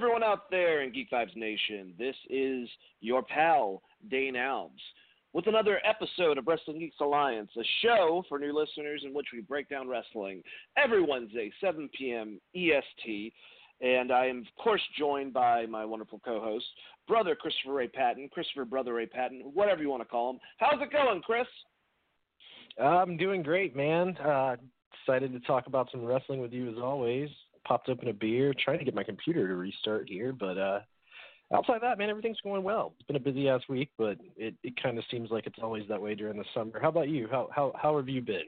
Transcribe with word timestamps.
Everyone 0.00 0.22
out 0.22 0.50
there 0.50 0.80
in 0.80 0.92
Geek 0.92 1.10
Vibes 1.10 1.36
Nation. 1.36 1.92
This 1.98 2.14
is 2.30 2.66
your 3.02 3.22
pal, 3.22 3.82
Dane 4.10 4.32
Alves, 4.32 4.70
with 5.34 5.46
another 5.46 5.78
episode 5.84 6.38
of 6.38 6.46
Wrestling 6.46 6.78
Geeks 6.78 6.96
Alliance, 7.02 7.50
a 7.58 7.62
show 7.82 8.24
for 8.26 8.38
new 8.38 8.58
listeners 8.58 9.02
in 9.04 9.12
which 9.12 9.26
we 9.30 9.42
break 9.42 9.68
down 9.68 9.90
wrestling 9.90 10.42
every 10.82 11.04
Wednesday, 11.04 11.52
7 11.60 11.90
p.m. 11.98 12.40
EST. 12.56 13.34
And 13.82 14.10
I 14.10 14.24
am, 14.24 14.38
of 14.38 14.64
course, 14.64 14.80
joined 14.98 15.34
by 15.34 15.66
my 15.66 15.84
wonderful 15.84 16.18
co 16.24 16.40
host, 16.40 16.64
brother 17.06 17.34
Christopher 17.34 17.74
Ray 17.74 17.88
Patton, 17.88 18.30
Christopher 18.32 18.64
Brother 18.64 18.94
Ray 18.94 19.04
Patton, 19.04 19.50
whatever 19.52 19.82
you 19.82 19.90
want 19.90 20.00
to 20.00 20.08
call 20.08 20.30
him. 20.30 20.40
How's 20.56 20.80
it 20.80 20.90
going, 20.90 21.20
Chris? 21.20 21.46
I'm 22.82 23.18
doing 23.18 23.42
great, 23.42 23.76
man. 23.76 24.16
Uh, 24.16 24.56
excited 25.02 25.34
to 25.34 25.40
talk 25.40 25.66
about 25.66 25.90
some 25.92 26.02
wrestling 26.06 26.40
with 26.40 26.54
you 26.54 26.70
as 26.70 26.78
always 26.82 27.28
popped 27.66 27.88
open 27.88 28.08
a 28.08 28.12
beer, 28.12 28.54
trying 28.58 28.78
to 28.78 28.84
get 28.84 28.94
my 28.94 29.04
computer 29.04 29.46
to 29.46 29.54
restart 29.54 30.08
here, 30.08 30.32
but 30.32 30.58
uh 30.58 30.80
outside 31.52 31.82
that, 31.82 31.98
man, 31.98 32.10
everything's 32.10 32.40
going 32.42 32.62
well. 32.62 32.94
It's 32.98 33.06
been 33.06 33.16
a 33.16 33.20
busy 33.20 33.48
ass 33.48 33.62
week, 33.68 33.90
but 33.98 34.18
it, 34.36 34.54
it 34.62 34.80
kind 34.80 34.98
of 34.98 35.04
seems 35.10 35.30
like 35.30 35.46
it's 35.46 35.58
always 35.62 35.84
that 35.88 36.00
way 36.00 36.14
during 36.14 36.38
the 36.38 36.44
summer. 36.54 36.78
How 36.80 36.88
about 36.88 37.08
you? 37.08 37.28
How 37.30 37.48
how 37.54 37.72
how 37.80 37.96
have 37.96 38.08
you 38.08 38.22
been? 38.22 38.44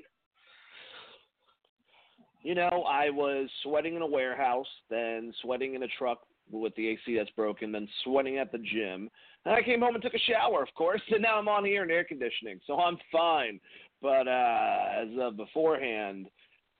You 2.42 2.56
know, 2.56 2.84
I 2.88 3.10
was 3.10 3.48
sweating 3.62 3.94
in 3.94 4.02
a 4.02 4.06
warehouse, 4.06 4.66
then 4.90 5.32
sweating 5.42 5.74
in 5.74 5.84
a 5.84 5.88
truck 5.98 6.22
with 6.50 6.74
the 6.74 6.88
AC 6.88 7.16
that's 7.16 7.30
broken, 7.30 7.70
then 7.70 7.88
sweating 8.02 8.38
at 8.38 8.50
the 8.50 8.58
gym. 8.58 9.08
And 9.44 9.54
I 9.54 9.62
came 9.62 9.80
home 9.80 9.94
and 9.94 10.02
took 10.02 10.14
a 10.14 10.18
shower, 10.18 10.60
of 10.62 10.68
course, 10.74 11.00
and 11.10 11.22
now 11.22 11.38
I'm 11.38 11.48
on 11.48 11.64
here 11.64 11.84
in 11.84 11.90
air 11.90 12.04
conditioning, 12.04 12.60
so 12.66 12.78
I'm 12.78 12.98
fine. 13.12 13.60
But 14.00 14.26
uh, 14.26 14.84
as 15.02 15.08
of 15.20 15.36
beforehand, 15.36 16.26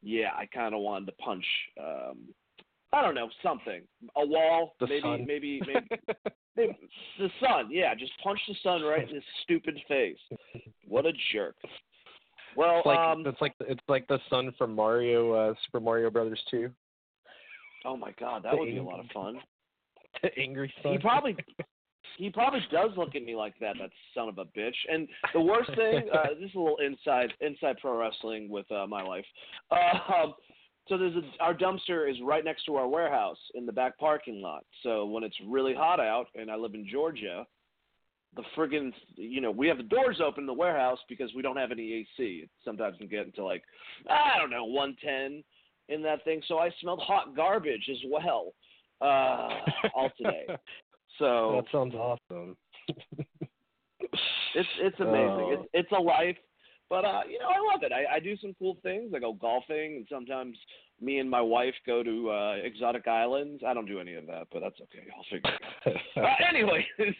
yeah, 0.02 0.30
I 0.36 0.46
kind 0.46 0.74
of 0.74 0.80
wanted 0.80 1.06
to 1.06 1.12
punch. 1.12 1.44
Um, 1.80 2.18
I 2.92 3.00
don't 3.00 3.14
know 3.14 3.28
something, 3.42 3.82
a 4.16 4.26
wall, 4.26 4.74
the 4.80 4.86
maybe, 4.86 5.00
sun. 5.00 5.24
maybe, 5.26 5.62
maybe, 5.66 5.86
maybe 6.56 6.78
the 7.18 7.28
sun. 7.40 7.68
Yeah, 7.70 7.94
just 7.94 8.12
punch 8.22 8.40
the 8.46 8.54
sun 8.62 8.82
right 8.82 9.08
in 9.08 9.14
his 9.14 9.24
stupid 9.42 9.78
face. 9.88 10.18
What 10.86 11.06
a 11.06 11.12
jerk. 11.32 11.56
Well, 12.54 12.78
it's 12.78 12.86
like 12.86 12.98
um, 12.98 13.24
it's 13.26 13.40
like 13.40 13.54
it's 13.60 13.80
like 13.88 14.06
the 14.08 14.18
sun 14.28 14.52
from 14.58 14.74
Mario, 14.74 15.32
uh, 15.32 15.54
Super 15.64 15.80
Mario 15.80 16.10
Brothers 16.10 16.40
two. 16.50 16.70
Oh 17.84 17.96
my 17.96 18.12
God, 18.20 18.44
that 18.44 18.52
the 18.52 18.58
would 18.58 18.66
be 18.66 18.76
a 18.76 18.82
lot 18.82 19.00
of 19.00 19.06
fun. 19.12 19.38
The 20.22 20.28
angry 20.38 20.72
sun. 20.82 20.92
He 20.92 20.98
probably 20.98 21.34
he 22.16 22.30
probably 22.30 22.60
does 22.70 22.90
look 22.96 23.14
at 23.14 23.22
me 23.22 23.34
like 23.34 23.54
that. 23.60 23.76
That 23.80 23.90
son 24.14 24.28
of 24.28 24.38
a 24.38 24.44
bitch. 24.44 24.74
And 24.90 25.08
the 25.32 25.40
worst 25.40 25.70
thing, 25.76 26.08
uh, 26.12 26.28
this 26.38 26.50
is 26.50 26.54
a 26.54 26.58
little 26.58 26.78
inside 26.78 27.32
inside 27.40 27.76
pro 27.80 27.98
wrestling 27.98 28.48
with 28.48 28.70
uh, 28.70 28.86
my 28.86 29.02
life. 29.02 29.24
Um, 29.70 30.34
so 30.88 30.98
there's 30.98 31.14
a, 31.14 31.42
our 31.42 31.54
dumpster 31.54 32.10
is 32.10 32.16
right 32.24 32.44
next 32.44 32.64
to 32.64 32.76
our 32.76 32.88
warehouse 32.88 33.38
in 33.54 33.66
the 33.66 33.72
back 33.72 33.98
parking 33.98 34.42
lot. 34.42 34.64
So 34.82 35.06
when 35.06 35.22
it's 35.22 35.36
really 35.46 35.74
hot 35.74 36.00
out, 36.00 36.26
and 36.34 36.50
I 36.50 36.56
live 36.56 36.74
in 36.74 36.86
Georgia, 36.90 37.46
the 38.34 38.42
friggin' 38.56 38.92
you 39.16 39.40
know 39.40 39.50
we 39.50 39.68
have 39.68 39.76
the 39.76 39.82
doors 39.84 40.20
open 40.24 40.42
in 40.42 40.46
the 40.46 40.52
warehouse 40.52 40.98
because 41.08 41.30
we 41.34 41.42
don't 41.42 41.56
have 41.56 41.70
any 41.70 41.92
AC. 41.92 42.40
It 42.44 42.50
sometimes 42.64 42.96
can 42.98 43.08
get 43.08 43.26
into 43.26 43.44
like 43.44 43.62
I 44.08 44.38
don't 44.38 44.50
know 44.50 44.64
110 44.64 45.44
in 45.88 46.02
that 46.02 46.24
thing. 46.24 46.42
So 46.48 46.58
I 46.58 46.70
smelled 46.80 47.02
hot 47.06 47.36
garbage 47.36 47.88
as 47.90 47.98
well 48.10 48.52
uh, 49.00 49.50
all 49.94 50.10
today. 50.16 50.46
So 51.18 51.60
that 51.62 51.70
sounds 51.72 51.94
awesome. 51.94 52.56
it's 54.00 54.68
it's 54.80 55.00
amazing. 55.00 55.46
Oh. 55.46 55.52
It's 55.52 55.68
it's 55.74 55.92
a 55.92 56.00
life, 56.00 56.36
but 56.88 57.04
uh, 57.04 57.22
you 57.28 57.38
know 57.38 57.48
I 57.48 57.72
love 57.72 57.82
it. 57.82 57.92
I, 57.92 58.16
I 58.16 58.20
do 58.20 58.36
some 58.38 58.54
cool 58.58 58.76
things. 58.82 59.12
I 59.14 59.18
go 59.18 59.32
golfing, 59.32 59.96
and 59.96 60.06
sometimes 60.10 60.56
me 61.00 61.18
and 61.18 61.30
my 61.30 61.40
wife 61.40 61.74
go 61.86 62.02
to 62.02 62.30
uh, 62.30 62.54
exotic 62.62 63.06
islands. 63.08 63.62
I 63.66 63.74
don't 63.74 63.86
do 63.86 63.98
any 63.98 64.14
of 64.14 64.26
that, 64.26 64.46
but 64.52 64.60
that's 64.60 64.80
okay. 64.80 65.06
I'll 65.16 65.24
figure 65.24 65.50
it 65.86 65.96
out. 66.16 66.24
uh, 66.24 66.48
anyways, 66.48 66.84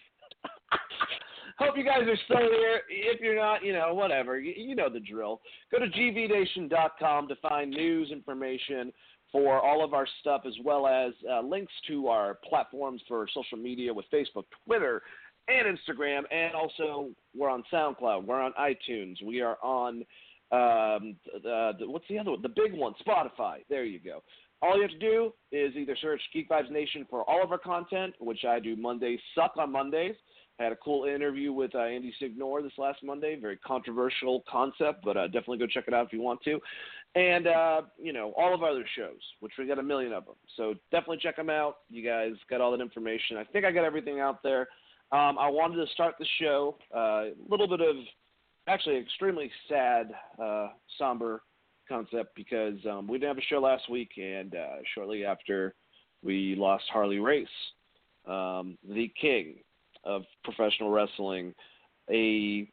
hope 1.58 1.76
you 1.76 1.84
guys 1.84 2.02
are 2.02 2.18
still 2.24 2.50
here. 2.50 2.82
If 2.88 3.20
you're 3.20 3.36
not, 3.36 3.64
you 3.64 3.72
know, 3.72 3.94
whatever. 3.94 4.38
You, 4.38 4.52
you 4.56 4.74
know 4.74 4.88
the 4.88 5.00
drill. 5.00 5.40
Go 5.70 5.78
to 5.78 5.88
gvnation.com 5.88 7.28
to 7.28 7.36
find 7.36 7.70
news 7.70 8.10
information 8.10 8.92
for 9.32 9.58
all 9.58 9.82
of 9.82 9.94
our 9.94 10.06
stuff, 10.20 10.42
as 10.46 10.54
well 10.62 10.86
as 10.86 11.12
uh, 11.28 11.40
links 11.40 11.72
to 11.88 12.08
our 12.08 12.38
platforms 12.48 13.00
for 13.08 13.26
social 13.34 13.58
media 13.58 13.92
with 13.92 14.04
Facebook, 14.12 14.44
Twitter, 14.66 15.02
and 15.48 15.66
Instagram. 15.66 16.22
And 16.30 16.54
also, 16.54 17.08
we're 17.34 17.48
on 17.48 17.64
SoundCloud. 17.72 18.26
We're 18.26 18.40
on 18.40 18.52
iTunes. 18.60 19.22
We 19.24 19.40
are 19.40 19.56
on 19.62 20.04
um, 20.52 21.16
the, 21.42 21.72
what's 21.86 22.04
the 22.08 22.18
other 22.18 22.32
one? 22.32 22.42
The 22.42 22.50
big 22.50 22.74
one, 22.74 22.92
Spotify. 23.06 23.64
There 23.70 23.84
you 23.84 23.98
go. 23.98 24.22
All 24.60 24.76
you 24.76 24.82
have 24.82 24.92
to 24.92 24.98
do 24.98 25.32
is 25.50 25.74
either 25.74 25.96
search 26.00 26.20
Geek 26.32 26.48
Vibes 26.48 26.70
Nation 26.70 27.04
for 27.10 27.28
all 27.28 27.42
of 27.42 27.50
our 27.50 27.58
content, 27.58 28.14
which 28.20 28.44
I 28.44 28.60
do 28.60 28.76
Mondays, 28.76 29.18
suck 29.34 29.54
on 29.58 29.72
Mondays. 29.72 30.14
I 30.60 30.64
had 30.64 30.72
a 30.72 30.76
cool 30.76 31.06
interview 31.06 31.52
with 31.52 31.74
uh, 31.74 31.80
Andy 31.80 32.14
Signore 32.20 32.62
this 32.62 32.72
last 32.78 33.02
Monday. 33.02 33.36
Very 33.40 33.56
controversial 33.56 34.44
concept, 34.48 35.02
but 35.04 35.16
uh, 35.16 35.26
definitely 35.26 35.58
go 35.58 35.66
check 35.66 35.84
it 35.88 35.94
out 35.94 36.06
if 36.06 36.12
you 36.12 36.20
want 36.20 36.40
to. 36.44 36.60
And, 37.14 37.46
uh, 37.46 37.82
you 37.98 38.12
know, 38.12 38.32
all 38.38 38.54
of 38.54 38.62
our 38.62 38.70
other 38.70 38.86
shows, 38.96 39.20
which 39.40 39.52
we 39.58 39.66
got 39.66 39.78
a 39.78 39.82
million 39.82 40.14
of 40.14 40.24
them. 40.24 40.36
So 40.56 40.74
definitely 40.90 41.18
check 41.18 41.36
them 41.36 41.50
out. 41.50 41.78
You 41.90 42.02
guys 42.02 42.32
got 42.48 42.62
all 42.62 42.70
that 42.70 42.80
information. 42.80 43.36
I 43.36 43.44
think 43.44 43.66
I 43.66 43.70
got 43.70 43.84
everything 43.84 44.18
out 44.20 44.42
there. 44.42 44.68
Um, 45.12 45.36
I 45.38 45.50
wanted 45.50 45.84
to 45.84 45.92
start 45.92 46.14
the 46.18 46.26
show 46.40 46.78
uh, 46.94 46.98
a 46.98 47.32
little 47.50 47.68
bit 47.68 47.82
of 47.82 47.96
actually 48.66 48.96
extremely 48.96 49.50
sad, 49.68 50.10
uh, 50.42 50.68
somber 50.98 51.42
concept 51.86 52.34
because 52.34 52.78
um, 52.90 53.06
we 53.06 53.18
didn't 53.18 53.36
have 53.36 53.38
a 53.38 53.46
show 53.46 53.60
last 53.60 53.90
week, 53.90 54.12
and 54.16 54.54
uh, 54.54 54.76
shortly 54.94 55.24
after 55.26 55.74
we 56.22 56.54
lost 56.56 56.84
Harley 56.90 57.18
Race, 57.18 57.46
um, 58.26 58.78
the 58.88 59.12
king 59.20 59.56
of 60.04 60.22
professional 60.44 60.90
wrestling, 60.90 61.54
a 62.10 62.66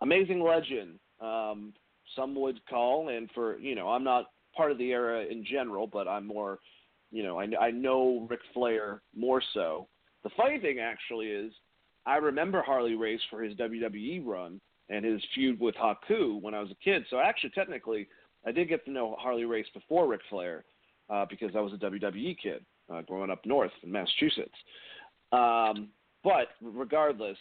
amazing 0.00 0.42
legend. 0.42 0.98
Some 2.16 2.34
would 2.36 2.64
call, 2.66 3.10
and 3.10 3.30
for 3.34 3.58
you 3.58 3.74
know, 3.74 3.88
I'm 3.88 4.04
not 4.04 4.30
part 4.56 4.72
of 4.72 4.78
the 4.78 4.90
era 4.90 5.24
in 5.24 5.44
general, 5.44 5.86
but 5.86 6.08
I'm 6.08 6.26
more, 6.26 6.58
you 7.12 7.22
know, 7.22 7.38
I, 7.38 7.46
I 7.60 7.70
know 7.70 8.26
Ric 8.28 8.40
Flair 8.54 9.02
more 9.14 9.42
so. 9.54 9.86
The 10.24 10.30
funny 10.36 10.58
thing 10.58 10.78
actually 10.80 11.26
is, 11.26 11.52
I 12.06 12.16
remember 12.16 12.62
Harley 12.62 12.94
Race 12.94 13.20
for 13.30 13.42
his 13.42 13.54
WWE 13.56 14.24
run 14.24 14.60
and 14.88 15.04
his 15.04 15.20
feud 15.34 15.60
with 15.60 15.74
Haku 15.74 16.40
when 16.40 16.54
I 16.54 16.60
was 16.60 16.70
a 16.70 16.84
kid. 16.84 17.04
So 17.10 17.18
actually, 17.18 17.50
technically, 17.50 18.08
I 18.46 18.52
did 18.52 18.68
get 18.68 18.84
to 18.86 18.90
know 18.90 19.16
Harley 19.18 19.44
Race 19.44 19.66
before 19.74 20.06
Ric 20.06 20.20
Flair 20.30 20.64
uh, 21.10 21.26
because 21.28 21.50
I 21.56 21.60
was 21.60 21.72
a 21.72 21.76
WWE 21.76 22.36
kid 22.42 22.64
uh, 22.92 23.02
growing 23.02 23.30
up 23.30 23.44
north 23.44 23.72
in 23.82 23.90
Massachusetts. 23.90 24.54
Um, 25.32 25.88
but 26.22 26.48
regardless, 26.62 27.38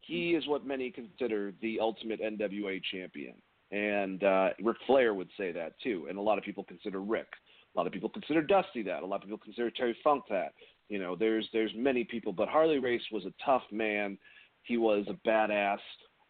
he 0.00 0.30
is 0.30 0.46
what 0.46 0.66
many 0.66 0.90
consider 0.90 1.52
the 1.60 1.78
ultimate 1.80 2.20
NWA 2.20 2.80
champion. 2.90 3.34
And 3.70 4.24
uh, 4.24 4.50
Ric 4.62 4.76
Flair 4.86 5.14
would 5.14 5.28
say 5.36 5.52
that 5.52 5.72
too. 5.82 6.06
And 6.08 6.18
a 6.18 6.22
lot 6.22 6.38
of 6.38 6.44
people 6.44 6.64
consider 6.64 7.00
Rick. 7.00 7.28
A 7.74 7.78
lot 7.78 7.86
of 7.86 7.92
people 7.92 8.08
consider 8.08 8.42
Dusty 8.42 8.82
that. 8.84 9.02
A 9.02 9.06
lot 9.06 9.16
of 9.16 9.22
people 9.22 9.38
consider 9.38 9.70
Terry 9.70 9.96
Funk 10.02 10.24
that. 10.30 10.54
You 10.88 10.98
know, 10.98 11.14
there's 11.14 11.46
there's 11.52 11.70
many 11.76 12.04
people, 12.04 12.32
but 12.32 12.48
Harley 12.48 12.78
Race 12.78 13.02
was 13.12 13.24
a 13.26 13.32
tough 13.44 13.62
man. 13.70 14.16
He 14.62 14.78
was 14.78 15.06
a 15.08 15.28
badass. 15.28 15.78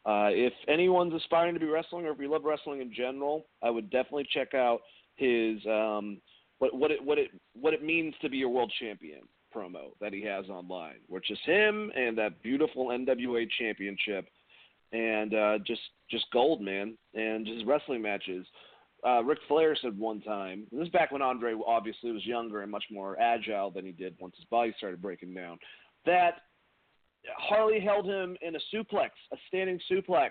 Uh, 0.04 0.30
if 0.32 0.52
anyone's 0.68 1.14
aspiring 1.14 1.54
to 1.54 1.60
be 1.60 1.66
wrestling, 1.66 2.06
or 2.06 2.12
if 2.12 2.18
you 2.18 2.30
love 2.30 2.44
wrestling 2.44 2.80
in 2.80 2.92
general, 2.92 3.46
I 3.62 3.70
would 3.70 3.90
definitely 3.90 4.26
check 4.32 4.54
out 4.54 4.80
his 5.16 5.58
um, 5.66 6.20
what 6.58 6.74
what 6.74 6.90
it 6.90 7.04
what 7.04 7.18
it 7.18 7.30
what 7.54 7.72
it 7.72 7.84
means 7.84 8.14
to 8.22 8.28
be 8.28 8.42
a 8.42 8.48
world 8.48 8.72
champion 8.80 9.20
promo 9.54 9.90
that 10.00 10.12
he 10.12 10.22
has 10.22 10.48
online, 10.48 10.98
which 11.08 11.30
is 11.30 11.38
him 11.44 11.90
and 11.96 12.16
that 12.18 12.42
beautiful 12.42 12.88
NWA 12.88 13.48
championship, 13.58 14.28
and 14.92 15.34
uh, 15.34 15.58
just 15.66 15.80
just 16.10 16.26
gold, 16.32 16.60
man, 16.60 16.96
and 17.14 17.46
just 17.46 17.66
wrestling 17.66 18.02
matches. 18.02 18.46
Uh, 19.06 19.22
Ric 19.22 19.38
Flair 19.46 19.76
said 19.80 19.96
one 19.96 20.20
time, 20.20 20.66
this 20.72 20.82
is 20.82 20.88
back 20.88 21.12
when 21.12 21.22
Andre 21.22 21.54
obviously 21.64 22.10
was 22.10 22.26
younger 22.26 22.62
and 22.62 22.70
much 22.70 22.84
more 22.90 23.18
agile 23.20 23.70
than 23.70 23.84
he 23.84 23.92
did 23.92 24.16
once 24.18 24.34
his 24.36 24.44
body 24.46 24.74
started 24.76 25.00
breaking 25.00 25.32
down, 25.34 25.56
that 26.04 26.40
Harley 27.36 27.78
held 27.78 28.06
him 28.06 28.36
in 28.42 28.56
a 28.56 28.58
suplex, 28.74 29.10
a 29.32 29.36
standing 29.46 29.78
suplex, 29.90 30.30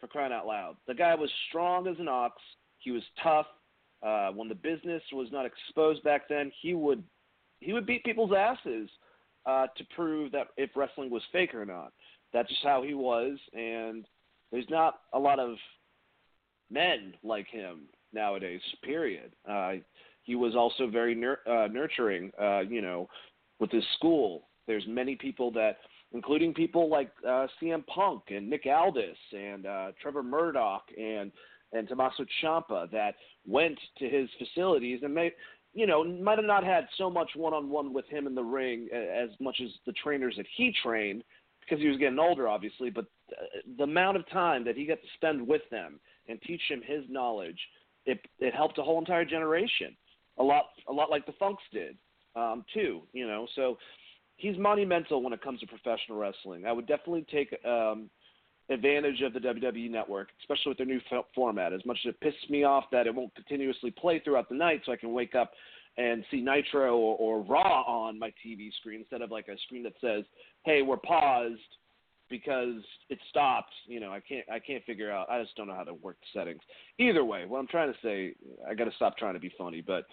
for 0.00 0.06
crying 0.06 0.32
out 0.32 0.46
loud. 0.46 0.76
The 0.86 0.94
guy 0.94 1.14
was 1.14 1.30
strong 1.48 1.86
as 1.86 1.96
an 1.98 2.08
ox. 2.08 2.40
He 2.78 2.90
was 2.90 3.02
tough. 3.22 3.46
Uh, 4.02 4.30
when 4.30 4.48
the 4.48 4.54
business 4.54 5.02
was 5.12 5.28
not 5.32 5.46
exposed 5.46 6.02
back 6.02 6.28
then, 6.28 6.52
he 6.62 6.74
would 6.74 7.02
he 7.60 7.72
would 7.72 7.86
beat 7.86 8.04
people's 8.04 8.32
asses 8.36 8.88
uh, 9.46 9.66
to 9.76 9.84
prove 9.94 10.32
that 10.32 10.48
if 10.56 10.70
wrestling 10.76 11.10
was 11.10 11.22
fake 11.32 11.54
or 11.54 11.64
not. 11.64 11.92
That's 12.32 12.48
just 12.48 12.62
how 12.62 12.82
he 12.82 12.94
was, 12.94 13.38
and 13.54 14.06
there's 14.52 14.68
not 14.68 15.00
a 15.12 15.18
lot 15.18 15.38
of 15.38 15.56
men 16.70 17.14
like 17.22 17.46
him 17.48 17.82
nowadays. 18.12 18.60
Period. 18.82 19.32
Uh, 19.48 19.74
he 20.24 20.34
was 20.34 20.56
also 20.56 20.88
very 20.88 21.14
nur- 21.14 21.40
uh, 21.48 21.68
nurturing. 21.68 22.32
Uh, 22.40 22.60
you 22.60 22.82
know, 22.82 23.08
with 23.60 23.70
his 23.70 23.84
school, 23.96 24.48
there's 24.66 24.84
many 24.88 25.14
people 25.16 25.50
that, 25.52 25.78
including 26.12 26.52
people 26.52 26.88
like 26.88 27.10
uh, 27.26 27.46
CM 27.62 27.86
Punk 27.86 28.24
and 28.28 28.50
Nick 28.50 28.66
Aldis 28.66 29.16
and 29.32 29.66
uh, 29.66 29.92
Trevor 30.00 30.22
Murdoch 30.22 30.84
and 30.98 31.32
and 31.72 31.88
Tommaso 31.88 32.24
Ciampa, 32.40 32.90
that 32.92 33.16
went 33.46 33.76
to 33.98 34.08
his 34.08 34.28
facilities 34.38 35.00
and 35.02 35.12
made 35.12 35.32
you 35.76 35.86
know, 35.86 36.02
might 36.02 36.38
have 36.38 36.46
not 36.46 36.64
had 36.64 36.88
so 36.96 37.10
much 37.10 37.28
one-on-one 37.36 37.92
with 37.92 38.08
him 38.08 38.26
in 38.26 38.34
the 38.34 38.42
ring 38.42 38.88
as 38.94 39.28
much 39.38 39.60
as 39.62 39.68
the 39.84 39.92
trainers 39.92 40.34
that 40.38 40.46
he 40.56 40.72
trained 40.82 41.22
because 41.66 41.82
he 41.82 41.88
was 41.88 41.98
getting 41.98 42.18
older, 42.18 42.48
obviously. 42.48 42.90
But 42.90 43.06
the 43.76 43.84
amount 43.84 44.16
of 44.16 44.28
time 44.30 44.64
that 44.64 44.76
he 44.76 44.86
got 44.86 45.00
to 45.00 45.08
spend 45.14 45.46
with 45.46 45.62
them 45.70 46.00
and 46.28 46.40
teach 46.42 46.62
him 46.68 46.82
his 46.84 47.04
knowledge, 47.08 47.58
it 48.04 48.20
it 48.38 48.54
helped 48.54 48.78
a 48.78 48.82
whole 48.82 48.98
entire 48.98 49.24
generation. 49.24 49.96
A 50.38 50.42
lot, 50.42 50.66
a 50.88 50.92
lot 50.92 51.10
like 51.10 51.24
the 51.24 51.32
Funks 51.38 51.62
did, 51.72 51.96
um, 52.34 52.64
too. 52.74 53.02
You 53.12 53.26
know, 53.26 53.46
so 53.54 53.78
he's 54.36 54.58
monumental 54.58 55.22
when 55.22 55.32
it 55.32 55.42
comes 55.42 55.60
to 55.60 55.66
professional 55.66 56.18
wrestling. 56.18 56.66
I 56.66 56.72
would 56.72 56.86
definitely 56.86 57.26
take 57.30 57.56
um, 57.64 58.10
advantage 58.68 59.22
of 59.22 59.32
the 59.32 59.40
WWE 59.40 59.90
network, 59.90 60.28
especially 60.40 60.70
with 60.70 60.78
their 60.78 60.86
new 60.86 61.00
format. 61.34 61.72
As 61.72 61.84
much 61.84 61.98
as 62.06 62.14
it 62.14 62.20
pisses 62.24 62.50
me 62.50 62.64
off 62.64 62.84
that 62.92 63.06
it 63.06 63.14
won't 63.14 63.34
continuously 63.34 63.90
play 63.90 64.20
throughout 64.20 64.48
the 64.48 64.54
night, 64.54 64.82
so 64.84 64.92
I 64.92 64.96
can 64.96 65.12
wake 65.12 65.34
up 65.34 65.52
and 65.98 66.24
see 66.30 66.40
Nitro 66.40 66.96
or, 66.96 67.16
or 67.16 67.42
Raw 67.42 67.82
on 67.82 68.18
my 68.18 68.32
TV 68.44 68.72
screen 68.80 69.00
instead 69.00 69.22
of 69.22 69.30
like 69.30 69.48
a 69.48 69.56
screen 69.66 69.82
that 69.84 69.94
says, 70.00 70.24
"Hey, 70.64 70.82
we're 70.82 70.96
paused." 70.96 71.60
because 72.28 72.82
it 73.08 73.18
stopped. 73.30 73.72
You 73.86 74.00
know, 74.00 74.10
I 74.10 74.20
can't 74.20 74.44
I 74.50 74.58
can't 74.58 74.84
figure 74.84 75.10
out. 75.10 75.30
I 75.30 75.40
just 75.42 75.56
don't 75.56 75.68
know 75.68 75.74
how 75.74 75.84
to 75.84 75.94
work 75.94 76.16
the 76.20 76.38
settings. 76.38 76.60
Either 76.98 77.24
way, 77.24 77.44
what 77.46 77.58
I'm 77.58 77.66
trying 77.66 77.92
to 77.92 77.98
say, 78.02 78.34
I 78.68 78.74
got 78.74 78.84
to 78.84 78.96
stop 78.96 79.16
trying 79.16 79.34
to 79.34 79.40
be 79.40 79.52
funny, 79.56 79.80
but 79.80 80.04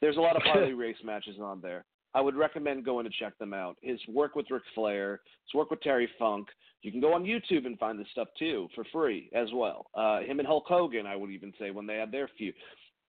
there's 0.00 0.16
a 0.16 0.20
lot 0.20 0.36
of 0.36 0.42
Harley 0.44 0.74
race 0.74 0.96
matches 1.04 1.36
on 1.40 1.60
there. 1.60 1.84
I 2.14 2.20
would 2.20 2.34
recommend 2.34 2.84
going 2.84 3.04
to 3.04 3.12
check 3.18 3.36
them 3.38 3.52
out. 3.52 3.76
His 3.82 4.00
work 4.08 4.36
with 4.36 4.50
Ric 4.50 4.62
Flair, 4.74 5.20
his 5.46 5.54
work 5.54 5.70
with 5.70 5.82
Terry 5.82 6.08
Funk. 6.18 6.48
You 6.80 6.90
can 6.90 7.00
go 7.00 7.12
on 7.12 7.24
YouTube 7.24 7.66
and 7.66 7.78
find 7.78 7.98
this 7.98 8.06
stuff 8.12 8.28
too 8.38 8.68
for 8.74 8.84
free 8.92 9.28
as 9.34 9.48
well. 9.52 9.86
Uh, 9.94 10.20
him 10.20 10.38
and 10.38 10.46
Hulk 10.46 10.64
Hogan, 10.66 11.06
I 11.06 11.16
would 11.16 11.30
even 11.30 11.52
say, 11.58 11.70
when 11.70 11.86
they 11.86 11.96
had 11.96 12.10
their 12.10 12.30
feud. 12.38 12.54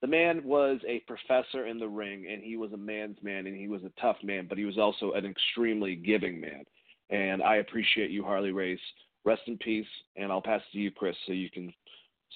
The 0.02 0.08
man 0.08 0.44
was 0.44 0.80
a 0.88 1.00
professor 1.02 1.66
in 1.66 1.80
the 1.80 1.88
ring, 1.88 2.28
and 2.32 2.44
he 2.44 2.56
was 2.56 2.72
a 2.74 2.78
man's 2.78 3.18
man, 3.24 3.48
and 3.48 3.56
he 3.56 3.68
was 3.68 3.84
a 3.84 4.02
tough 4.02 4.18
man, 4.24 4.46
but 4.48 4.58
he 4.58 4.66
was 4.66 4.78
also 4.78 5.14
an 5.14 5.26
extremely 5.26 5.96
giving 5.96 6.40
man. 6.40 6.64
And 7.10 7.42
I 7.42 7.58
appreciate 7.58 8.12
you, 8.12 8.24
Harley 8.24 8.52
Race. 8.52 8.80
Rest 9.26 9.42
in 9.48 9.58
peace, 9.58 9.88
and 10.16 10.32
I'll 10.32 10.42
pass 10.42 10.62
it 10.62 10.74
to 10.74 10.80
you, 10.80 10.92
Chris, 10.92 11.16
so 11.26 11.34
you 11.34 11.50
can 11.50 11.74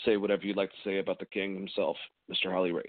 say 0.06 0.18
whatever 0.18 0.44
you'd 0.44 0.58
like 0.58 0.72
to 0.72 0.90
say 0.90 1.00
about 1.00 1.20
the 1.20 1.26
king 1.26 1.54
himself, 1.54 1.98
Mr. 2.32 2.50
Harley 2.50 2.72
Race. 2.72 2.86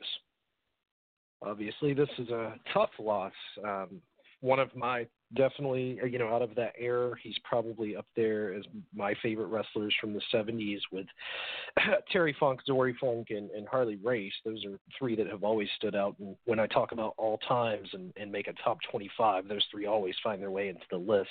Obviously, 1.42 1.92
this 1.92 2.08
is 2.18 2.30
a 2.30 2.54
tough 2.72 2.90
loss. 2.98 3.32
Um, 3.64 4.00
one 4.42 4.58
of 4.58 4.74
my 4.76 5.06
definitely, 5.34 5.98
uh, 6.02 6.06
you 6.06 6.18
know, 6.18 6.28
out 6.28 6.42
of 6.42 6.54
that 6.56 6.74
era, 6.78 7.14
he's 7.22 7.36
probably 7.44 7.96
up 7.96 8.06
there 8.16 8.52
as 8.52 8.64
my 8.94 9.14
favorite 9.22 9.46
wrestlers 9.46 9.94
from 10.00 10.12
the 10.12 10.20
70s 10.34 10.80
with 10.90 11.06
Terry 12.12 12.36
Funk, 12.38 12.60
Dory 12.66 12.94
Funk, 13.00 13.28
and, 13.30 13.50
and 13.52 13.66
Harley 13.66 13.96
Race. 14.02 14.32
Those 14.44 14.64
are 14.64 14.78
three 14.98 15.16
that 15.16 15.28
have 15.28 15.44
always 15.44 15.68
stood 15.76 15.94
out. 15.94 16.16
And 16.18 16.36
when 16.44 16.58
I 16.58 16.66
talk 16.66 16.92
about 16.92 17.14
all 17.16 17.38
times 17.48 17.88
and, 17.92 18.12
and 18.16 18.30
make 18.30 18.48
a 18.48 18.52
top 18.64 18.78
25, 18.90 19.48
those 19.48 19.64
three 19.70 19.86
always 19.86 20.16
find 20.22 20.42
their 20.42 20.50
way 20.50 20.68
into 20.68 20.82
the 20.90 20.98
list. 20.98 21.30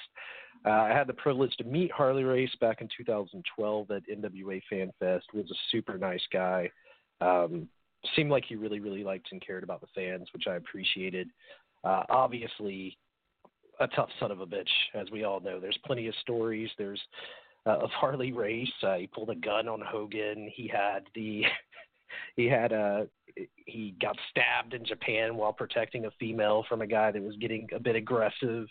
Uh, 0.66 0.70
I 0.70 0.90
had 0.90 1.08
the 1.08 1.14
privilege 1.14 1.56
to 1.58 1.64
meet 1.66 1.92
Harley 1.92 2.24
Race 2.24 2.56
back 2.60 2.82
in 2.82 2.88
2012 2.98 3.92
at 3.92 4.04
NWA 4.08 4.62
Fan 4.70 4.92
Fest. 5.00 5.26
Was 5.34 5.52
a 5.52 5.56
super 5.72 5.98
nice 5.98 6.26
guy. 6.32 6.72
Um, 7.20 7.68
seemed 8.16 8.32
like 8.32 8.46
he 8.48 8.56
really, 8.56 8.80
really 8.80 9.04
liked 9.04 9.28
and 9.32 9.46
cared 9.46 9.64
about 9.64 9.82
the 9.82 9.88
fans, 9.94 10.28
which 10.34 10.48
I 10.48 10.56
appreciated. 10.56 11.30
Uh, 11.84 12.04
obviously, 12.10 12.98
a 13.80 13.88
tough 13.88 14.10
son 14.20 14.32
of 14.32 14.40
a 14.40 14.46
bitch, 14.46 14.70
as 14.94 15.10
we 15.12 15.24
all 15.24 15.40
know. 15.40 15.60
There's 15.60 15.78
plenty 15.86 16.08
of 16.08 16.16
stories. 16.22 16.70
There's 16.78 17.02
uh, 17.66 17.78
of 17.80 17.90
Harley 17.92 18.32
Race. 18.32 18.72
Uh, 18.82 18.96
he 18.96 19.08
pulled 19.08 19.30
a 19.30 19.36
gun 19.36 19.68
on 19.68 19.82
Hogan. 19.82 20.52
He 20.54 20.68
had 20.68 21.04
the 21.16 21.44
he 22.36 22.46
had 22.48 22.72
a 22.72 23.08
he 23.66 23.96
got 24.02 24.18
stabbed 24.30 24.74
in 24.74 24.86
Japan 24.86 25.36
while 25.36 25.54
protecting 25.54 26.06
a 26.06 26.12
female 26.20 26.66
from 26.68 26.82
a 26.82 26.88
guy 26.88 27.12
that 27.12 27.22
was 27.22 27.36
getting 27.38 27.68
a 27.74 27.80
bit 27.80 27.96
aggressive. 27.96 28.68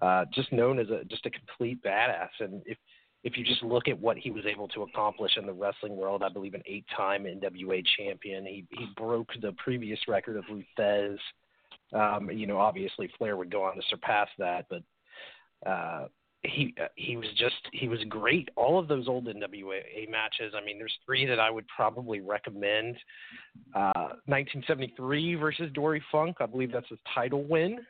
Uh, 0.00 0.24
just 0.32 0.52
known 0.52 0.78
as 0.78 0.88
a 0.88 1.04
just 1.04 1.26
a 1.26 1.30
complete 1.30 1.82
badass. 1.82 2.30
And 2.40 2.62
if 2.66 2.78
if 3.22 3.36
you 3.36 3.44
just 3.44 3.62
look 3.62 3.86
at 3.86 3.98
what 3.98 4.16
he 4.16 4.30
was 4.30 4.46
able 4.46 4.66
to 4.68 4.82
accomplish 4.82 5.32
in 5.36 5.44
the 5.44 5.52
wrestling 5.52 5.94
world, 5.96 6.22
I 6.22 6.30
believe 6.30 6.54
an 6.54 6.62
eight-time 6.66 7.24
NWA 7.24 7.84
champion. 7.98 8.46
He 8.46 8.66
he 8.70 8.86
broke 8.96 9.28
the 9.42 9.52
previous 9.62 9.98
record 10.08 10.36
of 10.36 10.44
Lou 10.48 10.62
Thesz. 10.78 11.18
Um, 11.92 12.30
you 12.30 12.46
know, 12.46 12.58
obviously 12.58 13.10
Flair 13.18 13.36
would 13.36 13.50
go 13.50 13.64
on 13.64 13.76
to 13.76 13.82
surpass 13.90 14.28
that, 14.38 14.66
but 14.68 14.82
uh, 15.68 16.06
he 16.42 16.74
he 16.96 17.16
was 17.16 17.28
just 17.36 17.56
he 17.72 17.88
was 17.88 17.98
great. 18.08 18.48
All 18.56 18.78
of 18.78 18.88
those 18.88 19.08
old 19.08 19.26
NWA 19.26 20.10
matches. 20.10 20.54
I 20.56 20.64
mean, 20.64 20.78
there's 20.78 20.96
three 21.04 21.26
that 21.26 21.38
I 21.38 21.50
would 21.50 21.66
probably 21.68 22.20
recommend. 22.20 22.96
Uh, 23.74 24.16
1973 24.26 25.34
versus 25.34 25.70
Dory 25.74 26.02
Funk. 26.10 26.36
I 26.40 26.46
believe 26.46 26.72
that's 26.72 26.88
his 26.88 26.98
title 27.14 27.44
win. 27.44 27.80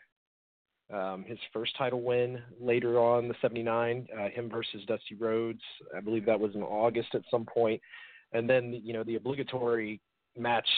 Um, 0.92 1.24
his 1.28 1.38
first 1.52 1.76
title 1.78 2.02
win 2.02 2.40
later 2.60 2.98
on 2.98 3.28
the 3.28 3.34
79, 3.40 4.08
uh, 4.18 4.28
him 4.28 4.50
versus 4.50 4.82
Dusty 4.88 5.14
Rhodes. 5.14 5.60
I 5.96 6.00
believe 6.00 6.26
that 6.26 6.40
was 6.40 6.56
in 6.56 6.62
August 6.62 7.14
at 7.14 7.22
some 7.30 7.44
point. 7.44 7.80
And 8.32 8.50
then, 8.50 8.80
you 8.84 8.92
know, 8.92 9.04
the 9.04 9.14
obligatory 9.14 10.00
match, 10.36 10.68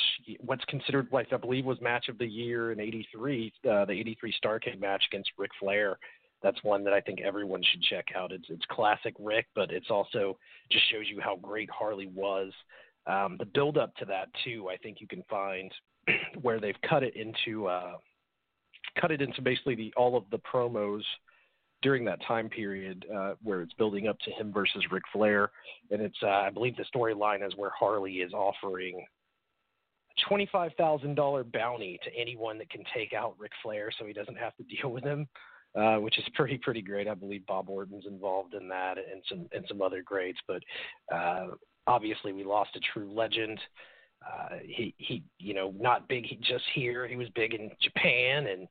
what's 0.41 0.65
considered 0.67 1.07
what 1.11 1.33
I 1.33 1.37
believe 1.37 1.65
was 1.65 1.81
match 1.81 2.09
of 2.09 2.19
the 2.19 2.27
year 2.27 2.73
in 2.73 2.81
83, 2.81 3.53
uh, 3.71 3.85
the 3.85 3.93
83 3.93 4.35
Starcade 4.43 4.81
match 4.81 5.05
against 5.11 5.31
Ric 5.39 5.51
Flair. 5.61 5.99
That's 6.43 6.63
one 6.65 6.83
that 6.85 6.93
I 6.93 7.01
think 7.01 7.21
everyone 7.21 7.63
should 7.71 7.83
check 7.83 8.07
out. 8.17 8.33
It's, 8.33 8.47
it's 8.49 8.65
classic 8.71 9.15
Rick, 9.19 9.47
but 9.55 9.71
it's 9.71 9.91
also 9.91 10.39
just 10.71 10.91
shows 10.91 11.05
you 11.09 11.21
how 11.21 11.37
great 11.37 11.71
Harley 11.71 12.07
was. 12.07 12.53
Um, 13.07 13.37
the 13.39 13.47
build 13.47 13.79
up 13.79 13.95
to 13.97 14.05
that 14.07 14.29
too, 14.45 14.69
I 14.69 14.77
think 14.77 15.01
you 15.01 15.07
can 15.07 15.23
find 15.31 15.73
where 16.43 16.61
they've 16.61 16.81
cut 16.89 17.03
it 17.03 17.15
into, 17.17 17.67
uh, 17.67 17.95
cut 19.01 19.11
it 19.11 19.23
into 19.23 19.41
basically 19.41 19.75
the 19.75 19.93
all 19.97 20.17
of 20.17 20.25
the 20.31 20.39
promos 20.39 21.03
during 21.83 22.05
that 22.05 22.25
time 22.27 22.49
period 22.49 23.05
uh, 23.15 23.35
where 23.43 23.61
it's 23.61 23.73
building 23.75 24.09
up 24.09 24.19
to 24.21 24.31
him 24.31 24.53
versus 24.53 24.85
Ric 24.91 25.03
Flair, 25.13 25.51
and 25.91 26.01
it's 26.01 26.17
uh, 26.23 26.29
I 26.29 26.51
believe 26.51 26.77
the 26.77 26.85
storyline 26.95 27.47
is 27.47 27.55
where 27.57 27.73
Harley 27.79 28.15
is 28.15 28.33
offering 28.33 29.05
a 30.17 30.29
twenty-five 30.29 30.73
thousand 30.79 31.15
dollar 31.15 31.45
bounty 31.45 31.99
to 32.05 32.11
anyone 32.19 32.59
that 32.59 32.71
can 32.71 32.83
take 32.95 33.13
out 33.13 33.35
Ric 33.39 33.53
Flair, 33.63 33.91
so 33.99 34.07
he 34.07 34.13
doesn't 34.13 34.39
have 34.39 34.55
to 34.57 34.63
deal 34.77 34.91
with 34.91 35.05
him, 35.05 35.27
uh, 35.79 35.97
which 35.97 36.19
is 36.19 36.25
pretty 36.35 36.59
pretty 36.59 36.83
great. 36.83 37.09
I 37.09 37.15
believe 37.15 37.47
Bob 37.47 37.69
Orton's 37.69 38.07
involved 38.07 38.55
in 38.55 38.69
that, 38.69 38.99
and 38.99 39.23
some 39.29 39.49
and 39.53 39.65
some 39.69 39.83
other 39.83 40.03
greats. 40.03 40.39
But 40.47 40.63
uh, 41.15 41.49
obviously, 41.87 42.33
we 42.33 42.45
lost 42.45 42.77
a 42.77 42.81
true 42.93 43.13
legend. 43.13 43.61
Uh, 44.25 44.57
he 44.65 44.95
he, 44.99 45.23
you 45.39 45.55
know, 45.55 45.75
not 45.79 46.09
big 46.09 46.25
just 46.43 46.65
here. 46.75 47.09
He 47.09 47.17
was 47.17 47.29
big 47.35 47.55
in 47.55 47.71
Japan 47.83 48.47
and 48.47 48.69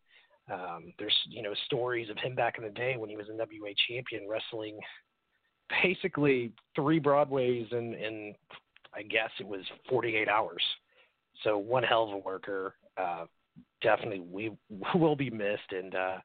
um, 0.51 0.93
there's 0.98 1.15
you 1.29 1.41
know 1.41 1.53
stories 1.65 2.10
of 2.10 2.17
him 2.17 2.36
back 2.36 2.57
in 2.57 2.63
the 2.63 2.69
day 2.69 2.95
when 2.98 3.10
he 3.10 3.17
was 3.17 3.27
a 3.29 3.33
WA 3.33 3.71
champion 3.88 4.27
wrestling 4.27 4.79
basically 5.81 6.51
three 6.75 7.00
Broadways 7.00 7.67
in 7.71 7.93
in 7.93 8.36
I 8.93 9.03
guess 9.03 9.29
it 9.39 9.48
was 9.48 9.62
48 9.89 10.27
hours. 10.27 10.62
So 11.43 11.57
one 11.57 11.83
hell 11.83 12.03
of 12.03 12.13
a 12.13 12.17
worker. 12.17 12.75
Uh, 12.98 13.25
definitely 13.81 14.21
we 14.21 14.51
will 14.95 15.15
be 15.15 15.29
missed 15.29 15.71
and 15.71 15.95
uh, 15.95 16.17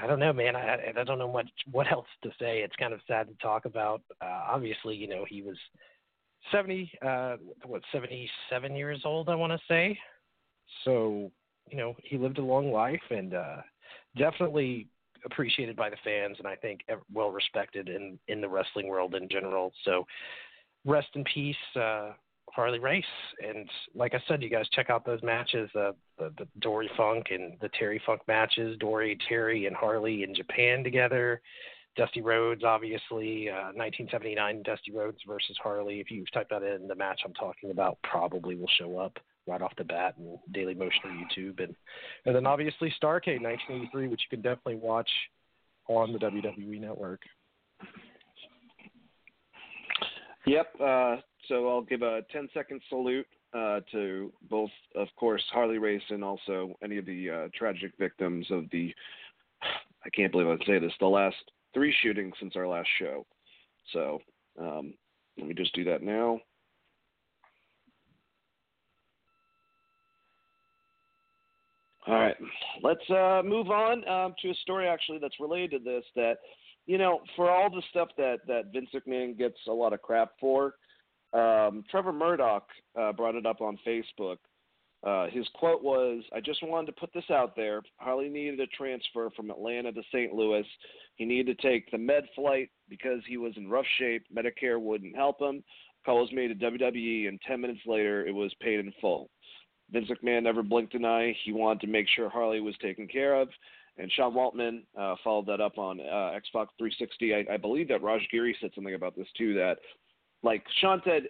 I 0.00 0.06
don't 0.06 0.20
know, 0.20 0.32
man. 0.32 0.54
I 0.54 0.92
I 0.96 1.04
don't 1.04 1.18
know 1.18 1.32
much 1.32 1.48
what 1.70 1.90
else 1.90 2.06
to 2.22 2.30
say. 2.38 2.60
It's 2.60 2.76
kind 2.76 2.92
of 2.92 3.00
sad 3.08 3.28
to 3.28 3.34
talk 3.40 3.64
about. 3.64 4.02
Uh, 4.20 4.42
obviously, 4.50 4.94
you 4.94 5.08
know 5.08 5.24
he 5.28 5.42
was 5.42 5.56
70, 6.52 6.90
uh, 7.02 7.36
what 7.64 7.82
77 7.90 8.76
years 8.76 9.02
old, 9.04 9.28
I 9.28 9.34
want 9.34 9.52
to 9.52 9.58
say. 9.66 9.98
So 10.84 11.32
you 11.70 11.76
know, 11.76 11.94
he 12.02 12.16
lived 12.16 12.38
a 12.38 12.42
long 12.42 12.72
life 12.72 13.02
and 13.10 13.34
uh, 13.34 13.56
definitely 14.16 14.88
appreciated 15.24 15.76
by 15.76 15.90
the 15.90 15.96
fans, 16.04 16.36
and 16.38 16.46
I 16.46 16.56
think 16.56 16.80
well 17.12 17.30
respected 17.30 17.88
in 17.88 18.18
in 18.28 18.40
the 18.40 18.48
wrestling 18.48 18.88
world 18.88 19.14
in 19.14 19.28
general. 19.28 19.72
So, 19.84 20.06
rest 20.84 21.08
in 21.14 21.24
peace, 21.24 21.56
uh, 21.76 22.12
Harley 22.54 22.78
Race. 22.78 23.04
And 23.46 23.68
like 23.94 24.14
I 24.14 24.22
said, 24.26 24.42
you 24.42 24.50
guys 24.50 24.68
check 24.72 24.90
out 24.90 25.04
those 25.04 25.22
matches, 25.22 25.70
uh, 25.74 25.92
the 26.18 26.32
the 26.38 26.48
Dory 26.60 26.90
Funk 26.96 27.26
and 27.30 27.56
the 27.60 27.68
Terry 27.78 28.00
Funk 28.04 28.22
matches, 28.28 28.76
Dory, 28.78 29.18
Terry, 29.28 29.66
and 29.66 29.76
Harley 29.76 30.22
in 30.22 30.34
Japan 30.34 30.82
together. 30.82 31.40
Dusty 31.96 32.22
Rhodes, 32.22 32.62
obviously, 32.62 33.48
uh, 33.50 33.74
1979 33.74 34.62
Dusty 34.62 34.92
Rhodes 34.92 35.18
versus 35.26 35.56
Harley. 35.60 35.98
If 35.98 36.10
you 36.12 36.24
type 36.32 36.48
that 36.50 36.62
in, 36.62 36.86
the 36.86 36.94
match 36.94 37.22
I'm 37.24 37.34
talking 37.34 37.70
about 37.70 37.98
probably 38.04 38.54
will 38.54 38.70
show 38.78 38.98
up 38.98 39.18
right 39.48 39.60
off 39.60 39.72
the 39.76 39.84
bat 39.84 40.14
and 40.18 40.38
Daily 40.52 40.74
Motion 40.74 41.00
or 41.04 41.10
YouTube, 41.10 41.62
and 41.62 41.74
and 42.24 42.36
then 42.36 42.46
obviously 42.46 42.94
Starcade 43.02 43.42
1983, 43.42 44.08
which 44.08 44.22
you 44.30 44.36
can 44.36 44.42
definitely 44.42 44.76
watch 44.76 45.10
on 45.88 46.12
the 46.12 46.18
WWE 46.18 46.80
Network. 46.80 47.20
Yep. 50.46 50.74
Uh, 50.80 51.16
so 51.46 51.68
I'll 51.68 51.82
give 51.82 52.02
a 52.02 52.22
10 52.32 52.48
second 52.52 52.80
salute 52.88 53.26
uh, 53.54 53.80
to 53.92 54.32
both, 54.50 54.70
of 54.94 55.08
course, 55.16 55.42
Harley 55.50 55.78
Race 55.78 56.02
and 56.10 56.22
also 56.22 56.74
any 56.82 56.98
of 56.98 57.06
the 57.06 57.30
uh, 57.30 57.48
tragic 57.56 57.92
victims 57.98 58.46
of 58.50 58.64
the. 58.70 58.94
I 60.04 60.10
can't 60.10 60.30
believe 60.30 60.48
I'd 60.48 60.66
say 60.66 60.78
this. 60.78 60.92
The 61.00 61.06
last 61.06 61.36
three 61.74 61.94
shootings 62.02 62.34
since 62.40 62.54
our 62.56 62.68
last 62.68 62.88
show. 62.98 63.26
So 63.92 64.20
um, 64.60 64.94
let 65.36 65.46
me 65.46 65.54
just 65.54 65.74
do 65.74 65.84
that 65.84 66.02
now. 66.02 66.40
All 72.06 72.14
right, 72.14 72.36
let's 72.82 73.10
uh, 73.10 73.42
move 73.44 73.70
on 73.70 74.06
um, 74.08 74.34
to 74.40 74.50
a 74.50 74.54
story 74.62 74.88
actually 74.88 75.18
that's 75.18 75.38
related 75.40 75.84
to 75.84 75.90
this. 75.90 76.04
That 76.16 76.38
you 76.86 76.96
know, 76.96 77.20
for 77.36 77.50
all 77.50 77.68
the 77.68 77.82
stuff 77.90 78.08
that 78.16 78.38
that 78.46 78.72
Vince 78.72 78.88
McMahon 78.94 79.36
gets 79.36 79.58
a 79.68 79.72
lot 79.72 79.92
of 79.92 80.00
crap 80.00 80.30
for, 80.40 80.74
um, 81.32 81.84
Trevor 81.90 82.12
Murdoch 82.12 82.68
uh, 82.98 83.12
brought 83.12 83.34
it 83.34 83.46
up 83.46 83.60
on 83.60 83.78
Facebook. 83.86 84.38
Uh, 85.06 85.28
his 85.28 85.46
quote 85.54 85.82
was, 85.82 86.24
"I 86.34 86.40
just 86.40 86.62
wanted 86.62 86.86
to 86.86 87.00
put 87.00 87.12
this 87.12 87.30
out 87.30 87.54
there. 87.54 87.82
Harley 87.98 88.28
needed 88.28 88.58
a 88.60 88.66
transfer 88.68 89.30
from 89.36 89.50
Atlanta 89.50 89.92
to 89.92 90.02
St. 90.12 90.32
Louis. 90.32 90.66
He 91.14 91.24
needed 91.24 91.58
to 91.58 91.68
take 91.68 91.90
the 91.90 91.98
med 91.98 92.24
flight 92.34 92.70
because 92.88 93.20
he 93.28 93.36
was 93.36 93.52
in 93.56 93.70
rough 93.70 93.86
shape. 93.98 94.24
Medicare 94.34 94.80
wouldn't 94.80 95.14
help 95.14 95.40
him. 95.40 95.62
Call 96.04 96.20
was 96.20 96.32
made 96.32 96.48
to 96.48 96.70
WWE, 96.70 97.28
and 97.28 97.40
10 97.46 97.60
minutes 97.60 97.80
later, 97.86 98.26
it 98.26 98.34
was 98.34 98.52
paid 98.60 98.80
in 98.80 98.92
full. 99.00 99.30
Vince 99.90 100.08
McMahon 100.08 100.42
never 100.42 100.62
blinked 100.62 100.94
an 100.94 101.04
eye. 101.04 101.34
He 101.44 101.52
wanted 101.52 101.80
to 101.80 101.86
make 101.86 102.06
sure 102.08 102.28
Harley 102.28 102.60
was 102.60 102.76
taken 102.78 103.06
care 103.06 103.34
of. 103.34 103.48
And 103.96 104.10
Sean 104.12 104.32
Waltman 104.32 104.82
uh, 104.98 105.16
followed 105.24 105.46
that 105.46 105.60
up 105.60 105.76
on 105.76 106.00
uh, 106.00 106.30
X-Pac 106.36 106.68
360. 106.78 107.34
I, 107.34 107.44
I 107.54 107.56
believe 107.56 107.88
that 107.88 108.02
Raj 108.02 108.20
Giri 108.30 108.56
said 108.60 108.70
something 108.74 108.94
about 108.94 109.16
this 109.16 109.26
too. 109.36 109.54
That, 109.54 109.78
like 110.42 110.62
Sean 110.80 111.00
said, 111.04 111.24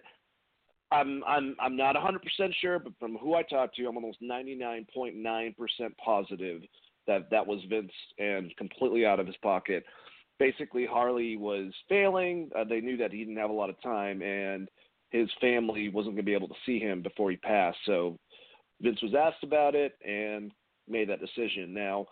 I'm 0.91 1.23
I'm 1.27 1.55
I'm 1.61 1.77
not 1.77 1.97
100% 1.97 2.19
sure, 2.61 2.79
but 2.79 2.93
from 2.99 3.17
who 3.17 3.35
I 3.35 3.43
talked 3.43 3.77
to, 3.77 3.87
I'm 3.87 3.97
almost 3.97 4.23
99.9% 4.23 5.55
positive 6.03 6.63
that 7.07 7.31
that 7.31 7.47
was 7.47 7.61
Vince 7.69 7.93
and 8.19 8.55
completely 8.57 9.05
out 9.05 9.21
of 9.21 9.27
his 9.27 9.37
pocket. 9.43 9.85
Basically, 10.39 10.87
Harley 10.87 11.37
was 11.37 11.73
failing. 11.89 12.51
Uh, 12.57 12.65
they 12.65 12.81
knew 12.81 12.97
that 12.97 13.13
he 13.13 13.19
didn't 13.19 13.37
have 13.37 13.51
a 13.51 13.55
lot 13.55 13.71
of 13.71 13.81
time, 13.83 14.23
and 14.23 14.69
his 15.11 15.29
family 15.41 15.89
wasn't 15.89 16.15
going 16.15 16.25
to 16.25 16.31
be 16.31 16.35
able 16.35 16.49
to 16.49 16.55
see 16.65 16.79
him 16.79 17.03
before 17.03 17.31
he 17.31 17.37
passed. 17.37 17.79
So 17.87 18.19
Vince 18.81 19.03
was 19.03 19.15
asked 19.19 19.43
about 19.43 19.75
it 19.75 19.95
and 20.07 20.53
made 20.87 21.09
that 21.09 21.21
decision. 21.21 21.75
Now, 21.75 22.07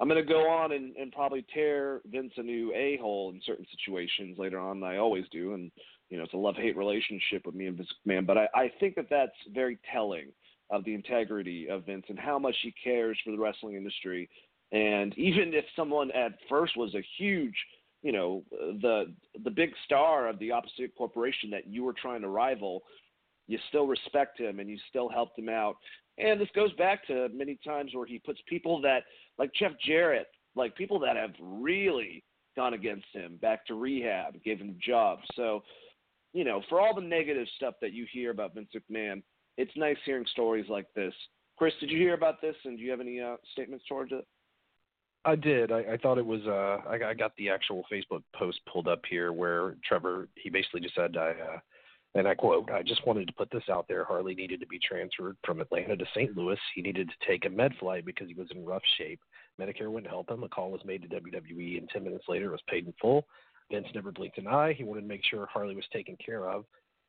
I'm 0.00 0.08
going 0.08 0.22
to 0.22 0.28
go 0.28 0.48
on 0.48 0.72
and, 0.72 0.94
and 0.96 1.12
probably 1.12 1.44
tear 1.52 2.00
Vince 2.06 2.32
a 2.36 2.42
new 2.42 2.72
a 2.74 2.98
hole 3.00 3.30
in 3.30 3.40
certain 3.44 3.66
situations 3.70 4.38
later 4.38 4.58
on. 4.58 4.82
I 4.82 4.96
always 4.96 5.24
do, 5.30 5.54
and 5.54 5.70
you 6.10 6.18
know 6.18 6.24
it's 6.24 6.34
a 6.34 6.36
love 6.36 6.56
hate 6.56 6.76
relationship 6.76 7.46
with 7.46 7.54
me 7.54 7.66
and 7.66 7.76
Vince 7.76 7.88
McMahon. 8.06 8.26
But 8.26 8.38
I, 8.38 8.48
I 8.54 8.72
think 8.80 8.96
that 8.96 9.06
that's 9.08 9.32
very 9.52 9.78
telling 9.92 10.26
of 10.70 10.84
the 10.84 10.94
integrity 10.94 11.68
of 11.68 11.86
Vince 11.86 12.04
and 12.08 12.18
how 12.18 12.38
much 12.38 12.54
he 12.62 12.72
cares 12.82 13.18
for 13.24 13.32
the 13.32 13.38
wrestling 13.38 13.74
industry. 13.74 14.28
And 14.72 15.16
even 15.18 15.52
if 15.52 15.64
someone 15.74 16.10
at 16.12 16.32
first 16.48 16.76
was 16.76 16.94
a 16.94 17.04
huge, 17.18 17.54
you 18.02 18.12
know, 18.12 18.44
the 18.50 19.12
the 19.44 19.50
big 19.50 19.70
star 19.84 20.28
of 20.28 20.38
the 20.38 20.52
opposite 20.52 20.94
corporation 20.96 21.50
that 21.50 21.66
you 21.66 21.84
were 21.84 21.94
trying 21.94 22.22
to 22.22 22.28
rival, 22.28 22.82
you 23.48 23.58
still 23.68 23.86
respect 23.86 24.38
him 24.38 24.60
and 24.60 24.70
you 24.70 24.78
still 24.88 25.08
helped 25.08 25.38
him 25.38 25.48
out. 25.48 25.76
And 26.18 26.40
this 26.40 26.48
goes 26.54 26.72
back 26.74 27.06
to 27.06 27.28
many 27.32 27.58
times 27.64 27.92
where 27.94 28.06
he 28.06 28.18
puts 28.18 28.40
people 28.46 28.80
that, 28.82 29.04
like 29.38 29.50
Jeff 29.58 29.72
Jarrett, 29.84 30.28
like 30.54 30.76
people 30.76 30.98
that 31.00 31.16
have 31.16 31.32
really 31.40 32.22
gone 32.56 32.74
against 32.74 33.06
him 33.12 33.38
back 33.40 33.66
to 33.66 33.74
rehab, 33.74 34.42
gave 34.44 34.58
him 34.58 34.76
jobs. 34.84 35.22
So, 35.34 35.62
you 36.32 36.44
know, 36.44 36.62
for 36.68 36.80
all 36.80 36.94
the 36.94 37.00
negative 37.00 37.46
stuff 37.56 37.74
that 37.80 37.92
you 37.92 38.06
hear 38.12 38.30
about 38.30 38.54
Vince 38.54 38.70
McMahon, 38.74 39.22
it's 39.56 39.72
nice 39.76 39.96
hearing 40.04 40.26
stories 40.32 40.66
like 40.68 40.86
this. 40.94 41.14
Chris, 41.56 41.74
did 41.80 41.90
you 41.90 41.98
hear 41.98 42.14
about 42.14 42.40
this, 42.40 42.56
and 42.64 42.78
do 42.78 42.84
you 42.84 42.90
have 42.90 43.00
any 43.00 43.20
uh, 43.20 43.36
statements 43.52 43.84
towards 43.88 44.12
it? 44.12 44.26
I 45.24 45.36
did. 45.36 45.70
I, 45.70 45.80
I 45.92 45.96
thought 45.98 46.16
it 46.16 46.24
was. 46.24 46.40
Uh, 46.46 46.88
I, 46.88 47.10
I 47.10 47.14
got 47.14 47.32
the 47.36 47.50
actual 47.50 47.84
Facebook 47.92 48.22
post 48.34 48.60
pulled 48.72 48.88
up 48.88 49.02
here 49.08 49.32
where 49.32 49.76
Trevor 49.84 50.28
he 50.36 50.48
basically 50.48 50.80
just 50.80 50.94
said, 50.94 51.16
"I 51.18 51.32
uh, 51.32 51.58
and 52.14 52.26
I 52.26 52.34
quote, 52.34 52.70
I 52.70 52.82
just 52.82 53.06
wanted 53.06 53.28
to 53.28 53.34
put 53.34 53.50
this 53.52 53.68
out 53.70 53.86
there. 53.88 54.04
Harley 54.04 54.34
needed 54.34 54.58
to 54.60 54.66
be 54.66 54.80
transferred 54.80 55.36
from 55.44 55.60
Atlanta 55.60 55.96
to 55.96 56.04
St. 56.12 56.36
Louis. 56.36 56.58
He 56.74 56.82
needed 56.82 57.08
to 57.08 57.28
take 57.28 57.44
a 57.44 57.50
med 57.50 57.72
flight 57.78 58.04
because 58.04 58.26
he 58.26 58.34
was 58.34 58.48
in 58.50 58.64
rough 58.64 58.82
shape. 58.98 59.20
Medicare 59.60 59.90
wouldn't 59.90 60.10
help 60.10 60.28
him. 60.28 60.42
A 60.42 60.48
call 60.48 60.72
was 60.72 60.84
made 60.84 61.02
to 61.02 61.08
WWE, 61.08 61.78
and 61.78 61.88
10 61.88 62.02
minutes 62.02 62.24
later, 62.28 62.46
it 62.46 62.52
was 62.52 62.62
paid 62.68 62.86
in 62.86 62.94
full. 63.00 63.26
Vince 63.70 63.86
never 63.94 64.12
blinked 64.12 64.38
an 64.38 64.46
eye. 64.46 64.74
He 64.76 64.84
wanted 64.84 65.02
to 65.02 65.06
make 65.06 65.24
sure 65.24 65.46
Harley 65.46 65.74
was 65.74 65.84
taken 65.92 66.16
care 66.24 66.48
of. 66.48 66.64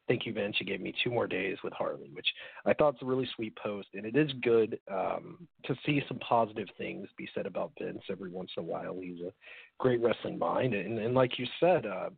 Thank 0.07 0.25
you, 0.25 0.33
Vince. 0.33 0.55
You 0.59 0.65
gave 0.65 0.81
me 0.81 0.93
two 1.03 1.09
more 1.09 1.27
days 1.27 1.57
with 1.63 1.73
Harley, 1.73 2.09
which 2.11 2.27
I 2.65 2.73
thought 2.73 2.95
is 2.95 3.01
a 3.01 3.05
really 3.05 3.29
sweet 3.35 3.55
post. 3.55 3.89
And 3.93 4.05
it 4.05 4.15
is 4.15 4.31
good 4.41 4.79
um, 4.91 5.47
to 5.65 5.75
see 5.85 6.01
some 6.07 6.19
positive 6.19 6.67
things 6.77 7.07
be 7.17 7.29
said 7.33 7.45
about 7.45 7.71
Vince 7.79 8.01
every 8.09 8.29
once 8.29 8.49
in 8.57 8.63
a 8.63 8.65
while. 8.65 8.97
He's 9.01 9.21
a 9.21 9.31
great 9.79 10.01
wrestling 10.01 10.37
mind. 10.37 10.73
And, 10.73 10.99
and 10.99 11.13
like 11.13 11.37
you 11.37 11.45
said, 11.59 11.85
uh, 11.85 12.09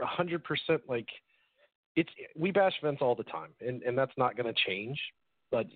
100% 0.00 0.40
like– 0.88 1.08
it's 1.96 2.10
we 2.36 2.50
bash 2.50 2.72
Vince 2.82 2.98
all 3.00 3.14
the 3.14 3.24
time, 3.24 3.50
and 3.60 3.82
and 3.82 3.96
that's 3.96 4.12
not 4.16 4.36
going 4.36 4.52
to 4.52 4.60
change. 4.66 4.98
But 5.54 5.66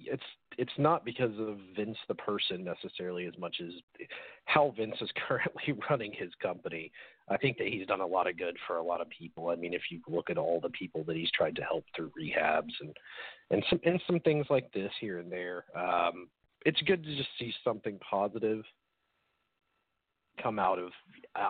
it's 0.00 0.22
it's 0.56 0.72
not 0.78 1.04
because 1.04 1.38
of 1.38 1.58
Vince 1.76 1.98
the 2.08 2.14
person 2.14 2.64
necessarily 2.64 3.26
as 3.26 3.34
much 3.38 3.56
as 3.60 3.70
how 4.46 4.72
Vince 4.78 4.96
is 5.02 5.10
currently 5.28 5.74
running 5.90 6.10
his 6.10 6.30
company. 6.42 6.90
I 7.28 7.36
think 7.36 7.58
that 7.58 7.66
he's 7.66 7.86
done 7.86 8.00
a 8.00 8.06
lot 8.06 8.26
of 8.26 8.38
good 8.38 8.56
for 8.66 8.78
a 8.78 8.82
lot 8.82 9.02
of 9.02 9.10
people. 9.10 9.50
I 9.50 9.56
mean, 9.56 9.74
if 9.74 9.82
you 9.90 10.00
look 10.08 10.30
at 10.30 10.38
all 10.38 10.58
the 10.58 10.70
people 10.70 11.04
that 11.04 11.16
he's 11.16 11.30
tried 11.32 11.54
to 11.56 11.62
help 11.62 11.84
through 11.94 12.12
rehabs 12.18 12.72
and 12.80 12.96
and 13.50 13.62
some 13.68 13.80
and 13.84 14.00
some 14.06 14.20
things 14.20 14.46
like 14.48 14.72
this 14.72 14.90
here 15.02 15.18
and 15.18 15.30
there, 15.30 15.66
um, 15.76 16.28
it's 16.64 16.80
good 16.86 17.04
to 17.04 17.14
just 17.14 17.28
see 17.38 17.52
something 17.62 17.98
positive 18.10 18.64
come 20.42 20.58
out 20.58 20.78
of 20.78 20.92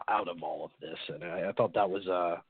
out 0.09 0.27
of 0.27 0.43
all 0.43 0.65
of 0.65 0.73
this. 0.81 0.99
And 1.07 1.23
I, 1.23 1.51
I 1.51 1.53
thought 1.53 1.73
that 1.75 1.89
was 1.89 2.05
uh 2.09 2.41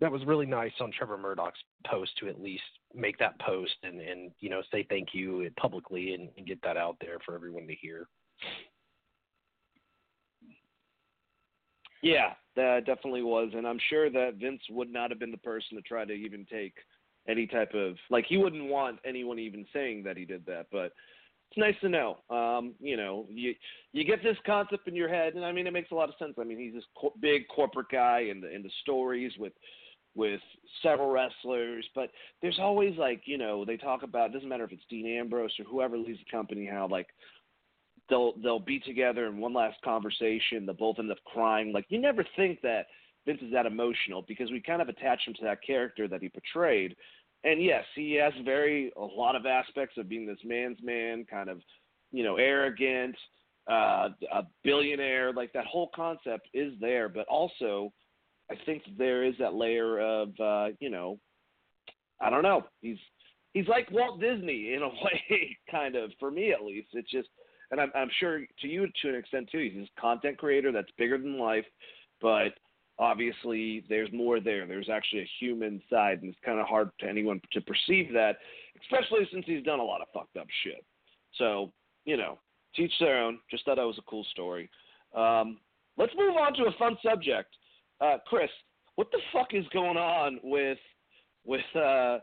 that 0.00 0.10
was 0.10 0.24
really 0.24 0.46
nice 0.46 0.72
on 0.80 0.90
Trevor 0.92 1.18
Murdoch's 1.18 1.58
post 1.86 2.12
to 2.18 2.28
at 2.28 2.40
least 2.40 2.62
make 2.94 3.18
that 3.18 3.38
post 3.40 3.74
and, 3.82 4.00
and 4.00 4.30
you 4.40 4.50
know 4.50 4.62
say 4.72 4.86
thank 4.88 5.08
you 5.12 5.48
publicly 5.58 6.14
and, 6.14 6.28
and 6.36 6.46
get 6.46 6.60
that 6.62 6.76
out 6.76 6.96
there 7.00 7.18
for 7.24 7.34
everyone 7.34 7.66
to 7.66 7.74
hear. 7.74 8.08
Yeah, 12.02 12.32
that 12.56 12.86
definitely 12.86 13.22
was, 13.22 13.50
and 13.54 13.66
I'm 13.66 13.80
sure 13.88 14.10
that 14.10 14.36
Vince 14.40 14.62
would 14.70 14.92
not 14.92 15.10
have 15.10 15.18
been 15.18 15.30
the 15.30 15.38
person 15.38 15.76
to 15.76 15.82
try 15.82 16.04
to 16.04 16.12
even 16.12 16.46
take 16.50 16.74
any 17.28 17.46
type 17.46 17.74
of 17.74 17.96
like 18.10 18.26
he 18.26 18.36
wouldn't 18.36 18.68
want 18.68 18.98
anyone 19.04 19.38
even 19.38 19.66
saying 19.72 20.04
that 20.04 20.16
he 20.16 20.24
did 20.24 20.44
that, 20.46 20.66
but 20.70 20.92
it's 21.50 21.58
nice 21.58 21.74
to 21.80 21.88
know. 21.88 22.18
Um, 22.28 22.74
you 22.80 22.96
know, 22.96 23.26
you 23.28 23.54
you 23.92 24.04
get 24.04 24.22
this 24.22 24.36
concept 24.44 24.88
in 24.88 24.94
your 24.94 25.08
head, 25.08 25.34
and 25.34 25.44
I 25.44 25.52
mean, 25.52 25.66
it 25.66 25.72
makes 25.72 25.90
a 25.90 25.94
lot 25.94 26.08
of 26.08 26.14
sense. 26.18 26.34
I 26.38 26.44
mean, 26.44 26.58
he's 26.58 26.74
this 26.74 27.10
big 27.20 27.48
corporate 27.48 27.88
guy, 27.90 28.26
and 28.30 28.42
the, 28.42 28.52
and 28.52 28.64
the 28.64 28.70
stories 28.82 29.32
with 29.38 29.52
with 30.14 30.40
several 30.82 31.10
wrestlers, 31.10 31.86
but 31.94 32.10
there's 32.40 32.58
always 32.58 32.96
like 32.96 33.22
you 33.26 33.38
know 33.38 33.64
they 33.64 33.76
talk 33.76 34.02
about. 34.02 34.30
It 34.30 34.32
doesn't 34.32 34.48
matter 34.48 34.64
if 34.64 34.72
it's 34.72 34.82
Dean 34.88 35.06
Ambrose 35.06 35.52
or 35.58 35.64
whoever 35.64 35.96
leads 35.96 36.18
the 36.18 36.30
company, 36.30 36.66
how 36.66 36.88
like 36.90 37.08
they'll 38.08 38.32
they'll 38.42 38.58
be 38.58 38.80
together 38.80 39.26
in 39.26 39.38
one 39.38 39.54
last 39.54 39.76
conversation. 39.84 40.66
They'll 40.66 40.74
both 40.74 40.98
end 40.98 41.10
up 41.10 41.18
crying. 41.26 41.72
Like 41.72 41.86
you 41.88 42.00
never 42.00 42.24
think 42.34 42.60
that 42.62 42.86
Vince 43.26 43.42
is 43.42 43.52
that 43.52 43.66
emotional 43.66 44.24
because 44.26 44.50
we 44.50 44.60
kind 44.60 44.80
of 44.80 44.88
attach 44.88 45.20
him 45.26 45.34
to 45.34 45.44
that 45.44 45.62
character 45.64 46.08
that 46.08 46.22
he 46.22 46.28
portrayed 46.28 46.96
and 47.46 47.62
yes, 47.62 47.84
he 47.94 48.14
has 48.14 48.32
very 48.44 48.92
a 48.96 49.00
lot 49.00 49.36
of 49.36 49.46
aspects 49.46 49.96
of 49.96 50.08
being 50.08 50.26
this 50.26 50.38
man's 50.44 50.78
man, 50.82 51.24
kind 51.30 51.48
of, 51.48 51.60
you 52.10 52.24
know, 52.24 52.36
arrogant, 52.36 53.14
uh, 53.70 54.08
a 54.32 54.42
billionaire. 54.64 55.32
Like 55.32 55.52
that 55.52 55.64
whole 55.64 55.88
concept 55.94 56.48
is 56.52 56.72
there, 56.80 57.08
but 57.08 57.26
also, 57.28 57.92
I 58.50 58.56
think 58.66 58.82
there 58.98 59.22
is 59.22 59.34
that 59.38 59.54
layer 59.54 60.00
of, 60.00 60.28
uh, 60.40 60.74
you 60.80 60.90
know, 60.90 61.20
I 62.20 62.30
don't 62.30 62.42
know. 62.42 62.64
He's 62.82 62.98
he's 63.52 63.68
like 63.68 63.90
Walt 63.92 64.20
Disney 64.20 64.74
in 64.74 64.82
a 64.82 64.88
way, 65.04 65.56
kind 65.70 65.94
of 65.94 66.10
for 66.18 66.32
me 66.32 66.52
at 66.52 66.64
least. 66.64 66.88
It's 66.94 67.10
just, 67.10 67.28
and 67.70 67.80
I'm, 67.80 67.92
I'm 67.94 68.10
sure 68.18 68.40
to 68.40 68.68
you 68.68 68.88
to 69.02 69.08
an 69.08 69.14
extent 69.14 69.48
too. 69.52 69.70
He's 69.72 69.86
a 69.86 70.00
content 70.00 70.36
creator 70.36 70.72
that's 70.72 70.90
bigger 70.98 71.16
than 71.16 71.38
life, 71.38 71.64
but 72.20 72.54
obviously 72.98 73.84
there's 73.88 74.12
more 74.12 74.40
there. 74.40 74.66
There's 74.66 74.88
actually 74.88 75.22
a 75.22 75.30
human 75.38 75.82
side, 75.90 76.22
and 76.22 76.30
it's 76.30 76.44
kind 76.44 76.60
of 76.60 76.66
hard 76.66 76.90
to 77.00 77.08
anyone 77.08 77.40
to 77.52 77.60
perceive 77.60 78.12
that, 78.12 78.36
especially 78.82 79.28
since 79.32 79.44
he's 79.46 79.64
done 79.64 79.80
a 79.80 79.84
lot 79.84 80.00
of 80.00 80.08
fucked 80.12 80.36
up 80.36 80.46
shit. 80.64 80.84
So, 81.34 81.72
you 82.04 82.16
know, 82.16 82.38
teach 82.74 82.92
their 83.00 83.22
own. 83.22 83.38
Just 83.50 83.64
thought 83.64 83.76
that 83.76 83.86
was 83.86 83.98
a 83.98 84.10
cool 84.10 84.24
story. 84.30 84.70
Um, 85.14 85.58
let's 85.96 86.12
move 86.16 86.36
on 86.36 86.54
to 86.54 86.64
a 86.64 86.72
fun 86.78 86.96
subject. 87.02 87.54
Uh, 88.00 88.18
Chris, 88.26 88.50
what 88.96 89.10
the 89.10 89.20
fuck 89.32 89.48
is 89.52 89.64
going 89.72 89.96
on 89.96 90.38
with 90.42 90.78
with 91.44 91.64
uh, 91.76 92.18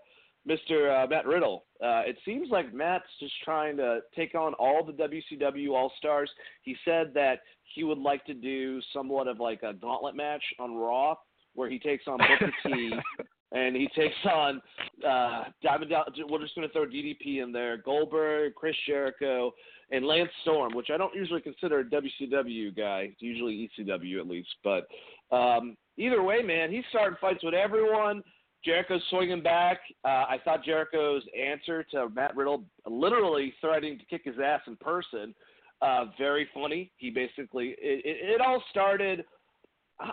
Mr. 0.48 1.04
Uh, 1.04 1.08
Matt 1.08 1.26
Riddle? 1.26 1.66
Uh, 1.82 2.02
it 2.06 2.18
seems 2.26 2.50
like 2.50 2.74
Matt's 2.74 3.06
just 3.20 3.34
trying 3.44 3.78
to 3.78 4.00
take 4.16 4.36
on 4.36 4.54
all 4.56 4.84
the 4.84 4.94
WCW 4.94 5.72
All 5.72 5.92
Stars. 5.98 6.30
He 6.64 6.76
said 6.86 7.14
that 7.14 7.40
he 7.76 7.84
would 7.84 7.98
like 7.98 8.26
to 8.26 8.34
do 8.34 8.82
somewhat 8.94 9.28
of 9.28 9.40
like 9.40 9.64
a 9.64 9.74
gauntlet 9.74 10.16
match 10.16 10.44
on 10.60 10.76
Raw 10.76 11.16
where 11.56 11.70
he 11.70 11.80
takes 11.80 12.06
on 12.08 12.18
Booker 12.18 12.52
T 12.66 12.94
and 13.54 13.76
he 13.76 13.88
takes 13.96 14.16
on 14.26 14.62
uh, 15.08 15.46
Diamond. 15.62 15.94
We're 16.30 16.42
just 16.42 16.56
going 16.56 16.68
to 16.68 16.74
throw 16.74 16.86
DDP 16.86 17.44
in 17.44 17.52
there, 17.52 17.78
Goldberg, 17.78 18.56
Chris 18.56 18.76
Jericho, 18.88 19.52
and 19.92 20.06
Lance 20.06 20.32
Storm, 20.42 20.74
which 20.76 20.90
I 20.92 20.98
don't 20.98 21.14
usually 21.14 21.42
consider 21.42 21.80
a 21.80 21.84
WCW 21.84 22.76
guy. 22.76 23.10
It's 23.12 23.22
usually 23.22 23.70
ECW 23.78 24.20
at 24.20 24.28
least, 24.28 24.50
but 24.64 24.88
um, 25.36 25.78
either 25.98 26.24
way, 26.24 26.42
man, 26.42 26.72
he's 26.72 26.84
starting 26.90 27.18
fights 27.22 27.44
with 27.44 27.54
everyone. 27.54 28.24
Jericho's 28.64 29.02
swinging 29.10 29.44
back. 29.44 29.80
Uh, 30.06 30.26
I 30.30 30.38
thought 30.44 30.64
Jericho's 30.64 31.24
answer 31.38 31.84
to 31.92 32.10
Matt 32.10 32.36
Riddle, 32.36 32.64
literally 32.88 33.54
threatening 33.60 34.00
to 34.00 34.06
kick 34.06 34.22
his 34.26 34.36
ass 34.44 34.62
in 34.68 34.76
person, 34.78 35.36
uh, 35.82 36.06
very 36.18 36.48
funny. 36.54 36.92
He 36.98 37.10
basically 37.10 37.76
it, 37.80 38.02
it, 38.06 38.36
it 38.36 38.42
all 38.42 38.64
started. 38.70 39.26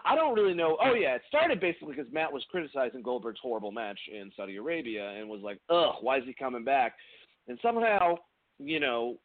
I 0.05 0.15
don't 0.15 0.35
really 0.35 0.55
know. 0.55 0.77
Oh 0.83 0.95
yeah, 0.95 1.15
it 1.15 1.23
started 1.29 1.61
basically 1.61 1.95
because 1.95 2.13
Matt 2.13 2.33
was 2.33 2.45
criticizing 2.51 3.03
Goldberg's 3.03 3.41
horrible 3.41 3.71
match 3.71 3.99
in 4.13 4.31
Saudi 4.37 4.57
Arabia 4.57 5.11
and 5.11 5.29
was 5.29 5.41
like, 5.43 5.59
"Ugh, 5.71 5.95
why 6.01 6.19
is 6.19 6.25
he 6.27 6.35
coming 6.35 6.65
back?" 6.65 6.95
And 7.49 7.59
somehow, 7.63 8.17
you 8.59 8.79
know, 8.79 9.17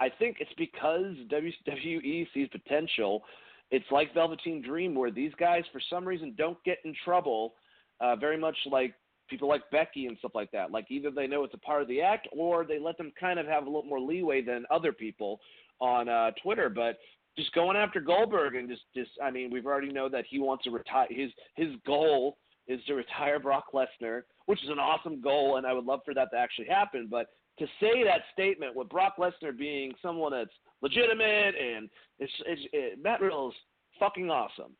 I 0.00 0.08
think 0.18 0.36
it's 0.40 0.52
because 0.56 1.16
WWE 1.30 2.26
sees 2.32 2.48
potential. 2.48 3.24
It's 3.70 3.84
like 3.90 4.14
Velveteen 4.14 4.62
Dream, 4.62 4.94
where 4.94 5.10
these 5.10 5.32
guys, 5.38 5.64
for 5.72 5.80
some 5.90 6.06
reason, 6.06 6.34
don't 6.38 6.62
get 6.64 6.78
in 6.84 6.94
trouble. 7.04 7.54
Uh, 8.00 8.16
very 8.16 8.36
much 8.38 8.56
like 8.70 8.94
people 9.28 9.48
like 9.48 9.62
Becky 9.70 10.06
and 10.06 10.16
stuff 10.18 10.32
like 10.34 10.50
that. 10.52 10.70
Like 10.70 10.86
either 10.90 11.10
they 11.10 11.26
know 11.26 11.44
it's 11.44 11.54
a 11.54 11.58
part 11.58 11.82
of 11.82 11.88
the 11.88 12.00
act, 12.00 12.28
or 12.32 12.64
they 12.64 12.78
let 12.78 12.96
them 12.98 13.12
kind 13.18 13.38
of 13.38 13.46
have 13.46 13.64
a 13.64 13.66
little 13.66 13.84
more 13.84 14.00
leeway 14.00 14.42
than 14.42 14.64
other 14.70 14.92
people 14.92 15.40
on 15.80 16.08
uh, 16.08 16.30
Twitter. 16.42 16.68
But 16.68 16.98
just 17.36 17.52
going 17.54 17.76
after 17.76 18.00
Goldberg 18.00 18.56
and 18.56 18.68
just, 18.68 18.82
just, 18.94 19.10
I 19.22 19.30
mean, 19.30 19.50
we've 19.50 19.66
already 19.66 19.92
know 19.92 20.08
that 20.08 20.24
he 20.28 20.38
wants 20.38 20.64
to 20.64 20.70
retire. 20.70 21.06
His 21.10 21.30
his 21.56 21.68
goal 21.86 22.38
is 22.66 22.80
to 22.86 22.94
retire 22.94 23.38
Brock 23.38 23.66
Lesnar, 23.72 24.22
which 24.46 24.62
is 24.62 24.70
an 24.70 24.78
awesome 24.78 25.20
goal, 25.20 25.56
and 25.56 25.66
I 25.66 25.72
would 25.72 25.84
love 25.84 26.00
for 26.04 26.14
that 26.14 26.30
to 26.32 26.38
actually 26.38 26.66
happen. 26.66 27.08
But 27.10 27.28
to 27.58 27.66
say 27.80 28.04
that 28.04 28.22
statement 28.32 28.76
with 28.76 28.88
Brock 28.88 29.14
Lesnar 29.18 29.56
being 29.56 29.92
someone 30.02 30.32
that's 30.32 30.50
legitimate 30.80 31.54
and 31.56 31.88
it's, 32.18 32.32
it's 32.46 32.62
it, 32.72 33.02
Matt 33.02 33.20
Riddle's 33.20 33.54
fucking 33.98 34.30
awesome. 34.30 34.72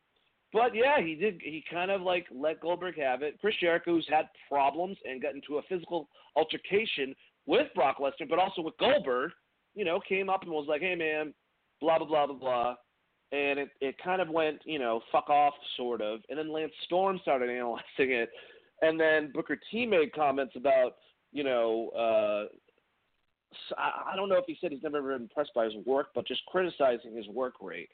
But 0.52 0.74
yeah, 0.74 1.00
he 1.00 1.14
did. 1.14 1.40
He 1.42 1.62
kind 1.70 1.90
of 1.90 2.00
like 2.00 2.26
let 2.34 2.60
Goldberg 2.60 2.98
have 2.98 3.22
it. 3.22 3.38
Chris 3.40 3.54
Jericho, 3.60 3.92
who's 3.92 4.06
had 4.08 4.28
problems 4.48 4.96
and 5.04 5.20
got 5.20 5.34
into 5.34 5.58
a 5.58 5.62
physical 5.68 6.08
altercation 6.36 7.14
with 7.46 7.66
Brock 7.74 7.98
Lesnar, 7.98 8.28
but 8.28 8.38
also 8.38 8.62
with 8.62 8.76
Goldberg, 8.78 9.32
you 9.74 9.84
know, 9.84 10.00
came 10.08 10.30
up 10.30 10.42
and 10.42 10.50
was 10.50 10.66
like, 10.66 10.80
"Hey, 10.80 10.94
man, 10.94 11.34
blah 11.80 11.98
blah 11.98 12.06
blah 12.06 12.26
blah 12.26 12.36
blah," 12.36 12.74
and 13.32 13.58
it 13.58 13.68
it 13.80 13.96
kind 14.02 14.22
of 14.22 14.30
went, 14.30 14.60
you 14.64 14.78
know, 14.78 15.02
fuck 15.12 15.28
off, 15.28 15.54
sort 15.76 16.00
of. 16.00 16.20
And 16.30 16.38
then 16.38 16.50
Lance 16.50 16.72
Storm 16.84 17.18
started 17.20 17.50
analyzing 17.50 17.84
it, 18.12 18.30
and 18.80 18.98
then 18.98 19.30
Booker 19.34 19.58
T 19.70 19.84
made 19.84 20.14
comments 20.14 20.54
about, 20.56 20.96
you 21.32 21.44
know, 21.44 21.90
uh, 21.90 22.54
I 23.76 24.14
don't 24.16 24.28
know 24.28 24.36
if 24.36 24.44
he 24.46 24.56
said 24.60 24.72
he's 24.72 24.82
never 24.82 25.02
been 25.02 25.22
impressed 25.22 25.54
by 25.54 25.64
his 25.64 25.74
work, 25.86 26.08
but 26.14 26.26
just 26.26 26.44
criticizing 26.46 27.16
his 27.16 27.28
work 27.28 27.54
rate, 27.60 27.88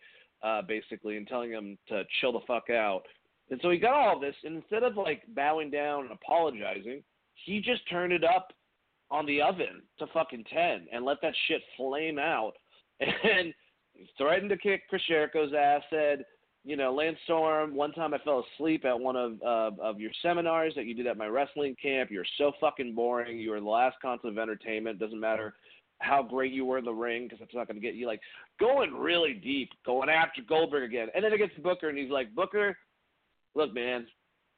uh, 0.45 0.63
basically, 0.63 1.17
and 1.17 1.27
telling 1.27 1.51
him 1.51 1.79
to 1.89 2.03
chill 2.21 2.33
the 2.33 2.41
fuck 2.47 2.71
out. 2.71 3.03
And 3.51 3.59
so 3.63 3.71
he 3.71 3.79
got 3.79 3.95
all 3.95 4.21
this, 4.21 4.35
and 4.45 4.57
instead 4.57 4.83
of 4.83 4.97
like 4.97 5.23
bowing 5.35 5.71
down 5.71 6.05
and 6.05 6.13
apologizing, 6.13 7.03
he 7.35 7.61
just 7.61 7.89
turned 7.91 8.13
it 8.13 8.25
up 8.25 8.53
on 9.11 9.27
the 9.27 9.41
oven 9.41 9.83
to 9.99 10.07
fucking 10.13 10.45
ten 10.53 10.87
and 10.93 11.05
let 11.05 11.19
that 11.23 11.35
shit 11.49 11.63
flame 11.77 12.19
out, 12.19 12.53
and 13.01 13.53
threatened 14.19 14.51
to 14.51 14.57
kick 14.57 14.83
Chris 14.89 15.03
Jericho's 15.09 15.53
ass. 15.53 15.83
Said, 15.91 16.25
you 16.65 16.77
know, 16.77 16.95
Lance 16.95 17.19
Storm. 17.25 17.75
One 17.75 17.93
time 17.93 18.15
I 18.15 18.19
fell 18.19 18.45
asleep 18.55 18.85
at 18.85 18.99
one 18.99 19.17
of 19.17 19.43
uh, 19.43 19.71
of 19.83 20.01
your 20.01 20.13
seminars 20.23 20.75
that 20.77 20.87
you 20.87 20.95
did 20.95 21.07
at 21.07 21.19
my 21.19 21.27
wrestling 21.27 21.77
camp. 21.81 22.11
You're 22.11 22.25
so 22.39 22.53
fucking 22.61 22.95
boring. 22.95 23.39
You 23.39 23.51
were 23.51 23.61
the 23.61 23.67
last 23.67 23.97
concept 24.01 24.27
of 24.27 24.39
entertainment. 24.39 24.99
Doesn't 24.99 25.21
matter 25.21 25.55
how 26.01 26.23
great 26.23 26.53
you 26.53 26.65
were 26.65 26.79
in 26.79 26.85
the 26.85 26.93
ring 26.93 27.25
because 27.25 27.39
that's 27.39 27.55
not 27.55 27.67
going 27.67 27.77
to 27.77 27.87
get 27.87 27.95
you 27.95 28.07
like 28.07 28.21
going 28.61 28.93
really 28.93 29.35
deep, 29.35 29.71
going 29.87 30.09
after 30.09 30.43
Goldberg 30.43 30.85
again, 30.85 31.09
and 31.15 31.25
then 31.25 31.33
it 31.33 31.39
gets 31.39 31.55
Booker 31.63 31.89
and 31.89 31.99
he's 31.99 32.11
like, 32.11 32.35
Booker, 32.35 32.77
look, 33.55 33.75
man, 33.75 34.07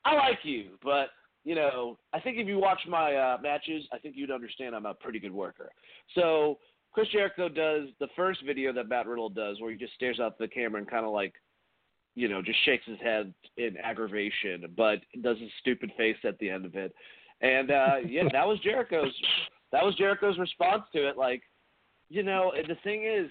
I 0.04 0.14
like 0.14 0.38
you, 0.42 0.70
but 0.82 1.08
you 1.44 1.54
know, 1.54 1.96
I 2.12 2.18
think 2.18 2.38
if 2.38 2.48
you 2.48 2.58
watch 2.58 2.80
my 2.88 3.14
uh, 3.14 3.38
matches, 3.40 3.84
I 3.92 3.98
think 3.98 4.16
you'd 4.16 4.32
understand 4.32 4.74
I'm 4.74 4.86
a 4.86 4.94
pretty 4.94 5.20
good 5.20 5.32
worker. 5.32 5.70
So 6.16 6.58
Chris 6.92 7.06
Jericho 7.12 7.48
does 7.48 7.88
the 8.00 8.08
first 8.16 8.44
video 8.44 8.72
that 8.72 8.88
Matt 8.88 9.06
Riddle 9.06 9.28
does, 9.28 9.60
where 9.60 9.70
he 9.70 9.76
just 9.76 9.94
stares 9.94 10.18
out 10.18 10.38
the 10.38 10.48
camera 10.48 10.80
and 10.80 10.90
kind 10.90 11.04
of 11.04 11.12
like 11.12 11.34
you 12.16 12.28
know, 12.28 12.42
just 12.42 12.58
shakes 12.64 12.86
his 12.86 12.98
head 13.00 13.32
in 13.58 13.76
aggravation, 13.76 14.64
but 14.74 15.00
does 15.20 15.36
a 15.36 15.48
stupid 15.60 15.92
face 15.98 16.16
at 16.24 16.38
the 16.38 16.48
end 16.50 16.64
of 16.64 16.74
it. 16.74 16.92
And 17.42 17.70
uh 17.70 17.96
yeah, 18.08 18.24
that 18.32 18.48
was 18.48 18.58
Jericho's 18.60 19.12
that 19.76 19.84
was 19.84 19.94
Jericho's 19.96 20.38
response 20.38 20.84
to 20.94 21.06
it. 21.06 21.18
Like, 21.18 21.42
you 22.08 22.22
know, 22.22 22.50
the 22.66 22.76
thing 22.82 23.04
is, 23.04 23.30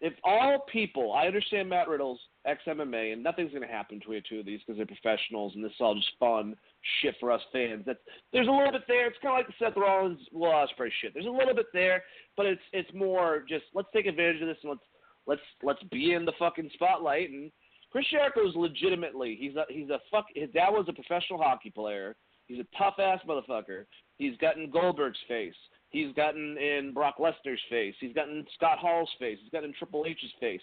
if 0.00 0.14
all 0.24 0.64
people, 0.72 1.12
I 1.12 1.26
understand 1.26 1.68
Matt 1.68 1.86
Riddle's 1.86 2.18
ex 2.46 2.62
MMA, 2.66 3.12
and 3.12 3.22
nothing's 3.22 3.50
going 3.50 3.62
to 3.62 3.68
happen 3.68 3.98
between 3.98 4.18
the 4.18 4.24
two 4.28 4.40
of 4.40 4.46
these 4.46 4.60
because 4.60 4.78
they're 4.78 4.86
professionals, 4.86 5.52
and 5.54 5.62
this 5.62 5.70
is 5.70 5.80
all 5.80 5.94
just 5.94 6.08
fun 6.18 6.56
shit 7.02 7.14
for 7.20 7.30
us 7.30 7.42
fans. 7.52 7.84
That's 7.86 7.98
there's 8.32 8.48
a 8.48 8.50
little 8.50 8.72
bit 8.72 8.84
there. 8.88 9.06
It's 9.06 9.18
kind 9.20 9.34
of 9.34 9.38
like 9.38 9.46
the 9.46 9.64
Seth 9.64 9.76
Rollins 9.76 10.18
Will 10.32 10.50
Ospreay 10.50 10.88
shit. 11.02 11.12
There's 11.12 11.26
a 11.26 11.30
little 11.30 11.54
bit 11.54 11.66
there, 11.74 12.02
but 12.38 12.46
it's 12.46 12.62
it's 12.72 12.90
more 12.94 13.44
just 13.46 13.64
let's 13.74 13.88
take 13.92 14.06
advantage 14.06 14.40
of 14.40 14.48
this 14.48 14.56
and 14.62 14.70
let's 14.70 14.86
let's 15.26 15.42
let's 15.62 15.82
be 15.92 16.14
in 16.14 16.24
the 16.24 16.32
fucking 16.38 16.70
spotlight 16.72 17.28
and 17.28 17.52
Chris 17.92 18.06
Jericho 18.10 18.48
is 18.48 18.56
legitimately 18.56 19.36
he's 19.38 19.54
a 19.56 19.66
he's 19.68 19.90
a 19.90 20.00
fuck. 20.10 20.24
His 20.34 20.48
dad 20.54 20.70
was 20.70 20.86
a 20.88 20.92
professional 20.94 21.40
hockey 21.40 21.70
player. 21.70 22.16
He's 22.46 22.58
a 22.58 22.76
tough 22.76 22.94
ass 22.98 23.20
motherfucker. 23.28 23.84
He's 24.18 24.36
gotten 24.38 24.70
Goldberg's 24.70 25.18
face. 25.28 25.54
He's 25.92 26.12
gotten 26.14 26.56
in 26.58 26.92
Brock 26.92 27.16
Lesnar's 27.18 27.60
face. 27.70 27.94
He's 28.00 28.14
gotten 28.14 28.44
Scott 28.54 28.78
Hall's 28.78 29.10
face. 29.18 29.38
He's 29.42 29.52
gotten 29.52 29.72
Triple 29.78 30.04
H's 30.06 30.30
face. 30.40 30.60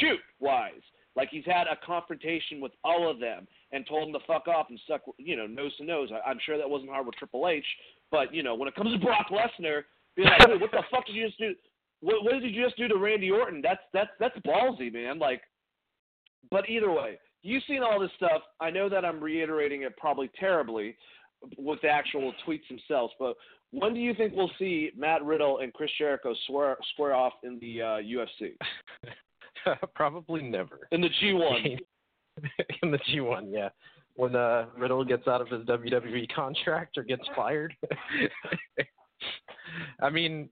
Shoot 0.00 0.18
wise, 0.40 0.82
like 1.16 1.28
he's 1.30 1.44
had 1.46 1.66
a 1.68 1.78
confrontation 1.84 2.60
with 2.60 2.72
all 2.82 3.08
of 3.08 3.20
them 3.20 3.46
and 3.72 3.86
told 3.86 4.06
them 4.06 4.20
to 4.20 4.26
fuck 4.26 4.48
off 4.48 4.66
and 4.70 4.80
suck, 4.88 5.02
you 5.16 5.36
know, 5.36 5.46
nose 5.46 5.76
to 5.76 5.84
nose. 5.84 6.10
I, 6.12 6.28
I'm 6.28 6.38
sure 6.44 6.58
that 6.58 6.68
wasn't 6.68 6.90
hard 6.90 7.06
with 7.06 7.14
Triple 7.16 7.48
H, 7.48 7.64
but 8.10 8.34
you 8.34 8.42
know, 8.42 8.54
when 8.54 8.68
it 8.68 8.74
comes 8.74 8.92
to 8.92 8.98
Brock 8.98 9.28
Lesnar, 9.30 9.82
be 10.16 10.24
like, 10.24 10.40
hey, 10.40 10.56
what 10.56 10.70
the 10.70 10.82
fuck 10.90 11.06
did 11.06 11.14
you 11.14 11.26
just 11.26 11.38
do? 11.38 11.54
What, 12.00 12.24
what 12.24 12.32
did 12.32 12.54
you 12.54 12.62
just 12.62 12.76
do 12.76 12.88
to 12.88 12.96
Randy 12.96 13.30
Orton? 13.30 13.60
That's 13.62 13.80
that's 13.92 14.10
that's 14.18 14.36
ballsy, 14.46 14.92
man. 14.92 15.18
Like 15.18 15.42
but 16.50 16.68
either 16.68 16.90
way, 16.90 17.18
you've 17.42 17.62
seen 17.66 17.82
all 17.82 18.00
this 18.00 18.10
stuff. 18.16 18.42
I 18.60 18.70
know 18.70 18.88
that 18.88 19.04
I'm 19.04 19.22
reiterating 19.22 19.82
it 19.82 19.96
probably 19.96 20.30
terribly 20.38 20.96
with 21.58 21.80
the 21.82 21.88
actual 21.88 22.32
tweets 22.46 22.66
themselves, 22.68 23.12
but 23.18 23.36
when 23.78 23.94
do 23.94 24.00
you 24.00 24.14
think 24.14 24.34
we'll 24.34 24.50
see 24.58 24.90
Matt 24.96 25.24
Riddle 25.24 25.58
and 25.58 25.72
Chris 25.72 25.90
Jericho 25.98 26.34
swear, 26.46 26.76
square 26.92 27.14
off 27.14 27.34
in 27.42 27.58
the 27.60 27.82
uh, 27.82 27.98
UFC? 27.98 28.56
probably 29.94 30.42
never. 30.42 30.88
In 30.92 31.00
the 31.00 31.10
G1. 31.22 31.78
in 32.82 32.90
the 32.90 32.98
G1, 32.98 33.48
yeah. 33.50 33.68
When 34.16 34.36
uh, 34.36 34.66
Riddle 34.78 35.04
gets 35.04 35.26
out 35.26 35.40
of 35.40 35.48
his 35.48 35.62
WWE 35.62 36.32
contract 36.32 36.96
or 36.96 37.02
gets 37.02 37.22
fired. 37.34 37.74
I 40.00 40.10
mean, 40.10 40.48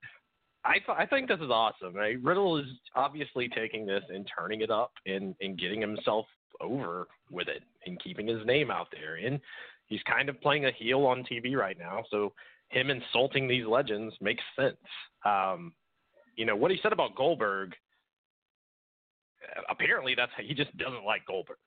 I 0.65 0.75
th- 0.75 0.99
I 0.99 1.07
think 1.07 1.29
this 1.29 1.41
is 1.41 1.51
awesome. 1.51 1.95
Right? 1.95 2.21
Riddle 2.23 2.59
is 2.59 2.67
obviously 2.97 3.49
taking 3.49 3.87
this 3.87 4.03
and 4.09 4.29
turning 4.37 4.63
it 4.63 4.71
up 4.71 4.93
and 5.07 5.35
and 5.41 5.59
getting 5.59 5.81
himself 5.81 6.27
over 6.61 7.07
with 7.31 7.49
it 7.49 7.63
and 7.87 8.03
keeping 8.03 8.27
his 8.27 8.45
name 8.47 8.71
out 8.71 8.89
there. 8.91 9.17
And 9.17 9.41
he's 9.87 10.03
kind 10.05 10.29
of 10.29 10.41
playing 10.41 10.67
a 10.67 10.73
heel 10.73 11.05
on 11.05 11.25
TV 11.25 11.55
right 11.55 11.79
now, 11.79 12.03
so 12.11 12.33
him 12.73 12.91
insulting 12.91 13.47
these 13.47 13.67
legends 13.67 14.15
makes 14.21 14.43
sense. 14.59 14.77
Um, 15.25 15.73
you 16.37 16.47
know 16.47 16.57
what 16.57 16.71
he 16.71 16.79
said 16.83 16.93
about 16.93 17.15
Goldberg. 17.15 17.75
Apparently, 19.69 20.15
that's 20.17 20.33
he 20.41 20.55
just 20.55 20.77
doesn't 20.79 21.05
like 21.05 21.27
Goldberg 21.27 21.59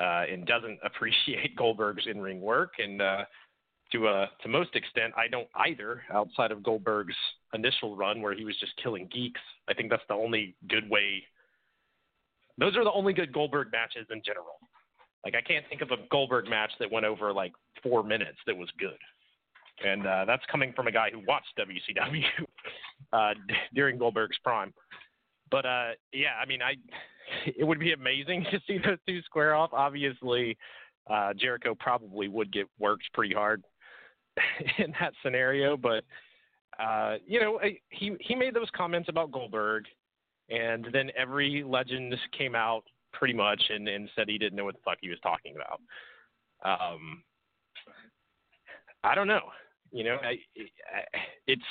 uh, 0.00 0.24
and 0.30 0.46
doesn't 0.46 0.78
appreciate 0.84 1.56
Goldberg's 1.56 2.06
in 2.06 2.20
ring 2.20 2.40
work 2.40 2.74
and. 2.78 3.02
Uh, 3.02 3.24
to 3.92 4.08
uh 4.08 4.26
to 4.42 4.48
most 4.48 4.74
extent 4.74 5.14
I 5.16 5.28
don't 5.28 5.46
either 5.54 6.02
outside 6.12 6.50
of 6.50 6.64
Goldberg's 6.64 7.14
initial 7.54 7.94
run 7.94 8.20
where 8.20 8.34
he 8.34 8.44
was 8.44 8.58
just 8.58 8.72
killing 8.82 9.08
geeks. 9.12 9.40
I 9.68 9.74
think 9.74 9.90
that's 9.90 10.02
the 10.08 10.14
only 10.14 10.56
good 10.68 10.90
way 10.90 11.22
those 12.58 12.76
are 12.76 12.82
the 12.82 12.90
only 12.90 13.12
good 13.12 13.32
Goldberg 13.32 13.68
matches 13.70 14.08
in 14.10 14.22
general. 14.24 14.58
Like 15.24 15.36
I 15.36 15.40
can't 15.40 15.64
think 15.68 15.82
of 15.82 15.92
a 15.92 15.98
Goldberg 16.10 16.48
match 16.48 16.72
that 16.80 16.90
went 16.90 17.06
over 17.06 17.32
like 17.32 17.52
4 17.84 18.02
minutes 18.02 18.38
that 18.48 18.56
was 18.56 18.68
good. 18.76 18.98
And 19.84 20.06
uh 20.06 20.24
that's 20.26 20.44
coming 20.50 20.72
from 20.74 20.86
a 20.86 20.92
guy 20.92 21.10
who 21.10 21.20
watched 21.26 21.58
WCW 21.58 22.22
uh 23.12 23.34
d- 23.48 23.54
during 23.74 23.98
Goldberg's 23.98 24.38
prime. 24.42 24.72
But 25.50 25.66
uh 25.66 25.90
yeah, 26.12 26.34
I 26.40 26.46
mean 26.46 26.62
I 26.62 26.74
it 27.44 27.64
would 27.64 27.78
be 27.78 27.92
amazing 27.92 28.44
to 28.50 28.60
see 28.66 28.78
those 28.78 28.98
two 29.06 29.22
square 29.22 29.54
off. 29.54 29.70
Obviously, 29.72 30.56
uh, 31.08 31.32
Jericho 31.34 31.74
probably 31.78 32.28
would 32.28 32.52
get 32.52 32.66
worked 32.78 33.04
pretty 33.14 33.34
hard 33.34 33.62
in 34.78 34.92
that 35.00 35.12
scenario. 35.22 35.76
But 35.76 36.04
uh, 36.78 37.16
you 37.26 37.40
know, 37.40 37.60
he 37.90 38.16
he 38.20 38.34
made 38.34 38.54
those 38.54 38.70
comments 38.76 39.08
about 39.08 39.32
Goldberg, 39.32 39.84
and 40.50 40.86
then 40.92 41.10
every 41.16 41.64
legend 41.64 42.14
came 42.36 42.54
out 42.54 42.84
pretty 43.12 43.34
much 43.34 43.62
and, 43.70 43.88
and 43.88 44.10
said 44.14 44.28
he 44.28 44.36
didn't 44.38 44.56
know 44.56 44.64
what 44.64 44.74
the 44.74 44.80
fuck 44.84 44.98
he 45.00 45.08
was 45.08 45.18
talking 45.22 45.54
about. 45.56 45.80
Um, 46.64 47.22
I 49.04 49.14
don't 49.14 49.28
know. 49.28 49.40
You 49.96 50.04
know, 50.04 50.18
I, 50.22 50.32
I, 50.94 51.18
it's 51.46 51.62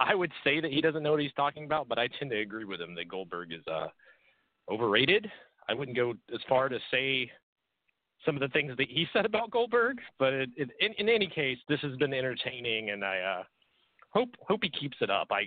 I 0.00 0.12
would 0.12 0.32
say 0.42 0.60
that 0.60 0.72
he 0.72 0.80
doesn't 0.80 1.04
know 1.04 1.12
what 1.12 1.20
he's 1.20 1.32
talking 1.34 1.64
about, 1.64 1.88
but 1.88 1.96
I 1.96 2.08
tend 2.18 2.32
to 2.32 2.40
agree 2.40 2.64
with 2.64 2.80
him 2.80 2.96
that 2.96 3.08
Goldberg 3.08 3.52
is 3.52 3.64
uh, 3.70 3.86
overrated. 4.68 5.30
I 5.68 5.74
wouldn't 5.74 5.96
go 5.96 6.14
as 6.34 6.40
far 6.48 6.68
to 6.68 6.80
say 6.90 7.30
some 8.26 8.34
of 8.34 8.40
the 8.40 8.48
things 8.48 8.72
that 8.76 8.88
he 8.88 9.06
said 9.12 9.24
about 9.24 9.52
Goldberg. 9.52 9.98
But 10.18 10.32
it, 10.32 10.50
it, 10.56 10.70
in, 10.80 10.92
in 10.98 11.08
any 11.08 11.28
case, 11.28 11.58
this 11.68 11.78
has 11.82 11.94
been 11.98 12.12
entertaining, 12.12 12.90
and 12.90 13.04
I 13.04 13.20
uh, 13.20 13.42
hope 14.10 14.30
hope 14.40 14.58
he 14.64 14.70
keeps 14.70 14.96
it 15.00 15.08
up. 15.08 15.28
I 15.30 15.42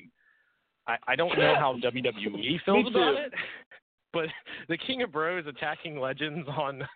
I, 0.87 0.97
I 1.09 1.15
don't 1.17 1.37
know 1.37 1.55
how 1.59 1.75
WWE 1.83 2.57
feels 2.63 2.87
about 2.87 3.15
it, 3.15 3.33
but 4.13 4.27
the 4.69 4.77
King 4.77 5.01
of 5.01 5.11
Bros 5.11 5.45
attacking 5.45 5.99
legends 5.99 6.47
on 6.47 6.87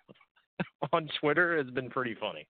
on 0.93 1.09
Twitter 1.19 1.57
has 1.57 1.69
been 1.71 1.89
pretty 1.89 2.15
funny. 2.15 2.47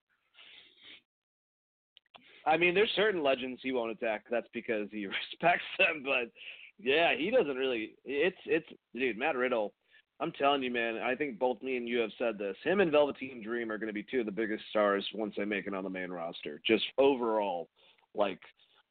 I 2.45 2.57
mean, 2.57 2.75
there's 2.75 2.91
certain 2.95 3.23
legends 3.23 3.59
he 3.63 3.71
won't 3.71 3.91
attack. 3.91 4.25
That's 4.29 4.47
because 4.53 4.87
he 4.91 5.07
respects 5.31 5.65
them. 5.77 6.03
But 6.03 6.31
yeah, 6.79 7.15
he 7.17 7.31
doesn't 7.31 7.55
really. 7.55 7.95
It's 8.05 8.37
it's 8.45 8.67
dude, 8.93 9.17
Matt 9.17 9.35
Riddle. 9.35 9.73
I'm 10.19 10.31
telling 10.31 10.63
you, 10.63 10.71
man. 10.71 10.97
I 10.97 11.15
think 11.15 11.39
both 11.39 11.61
me 11.61 11.75
and 11.75 11.89
you 11.89 11.99
have 11.99 12.11
said 12.17 12.37
this. 12.37 12.55
Him 12.63 12.79
and 12.79 12.91
Velveteen 12.91 13.43
Dream 13.43 13.69
are 13.69 13.77
going 13.77 13.87
to 13.87 13.93
be 13.93 14.05
two 14.09 14.21
of 14.21 14.25
the 14.25 14.31
biggest 14.31 14.63
stars 14.69 15.05
once 15.13 15.33
they 15.37 15.43
make 15.43 15.67
it 15.67 15.73
on 15.73 15.83
the 15.83 15.89
main 15.89 16.09
roster. 16.09 16.61
Just 16.65 16.85
overall, 16.97 17.67
like 18.13 18.39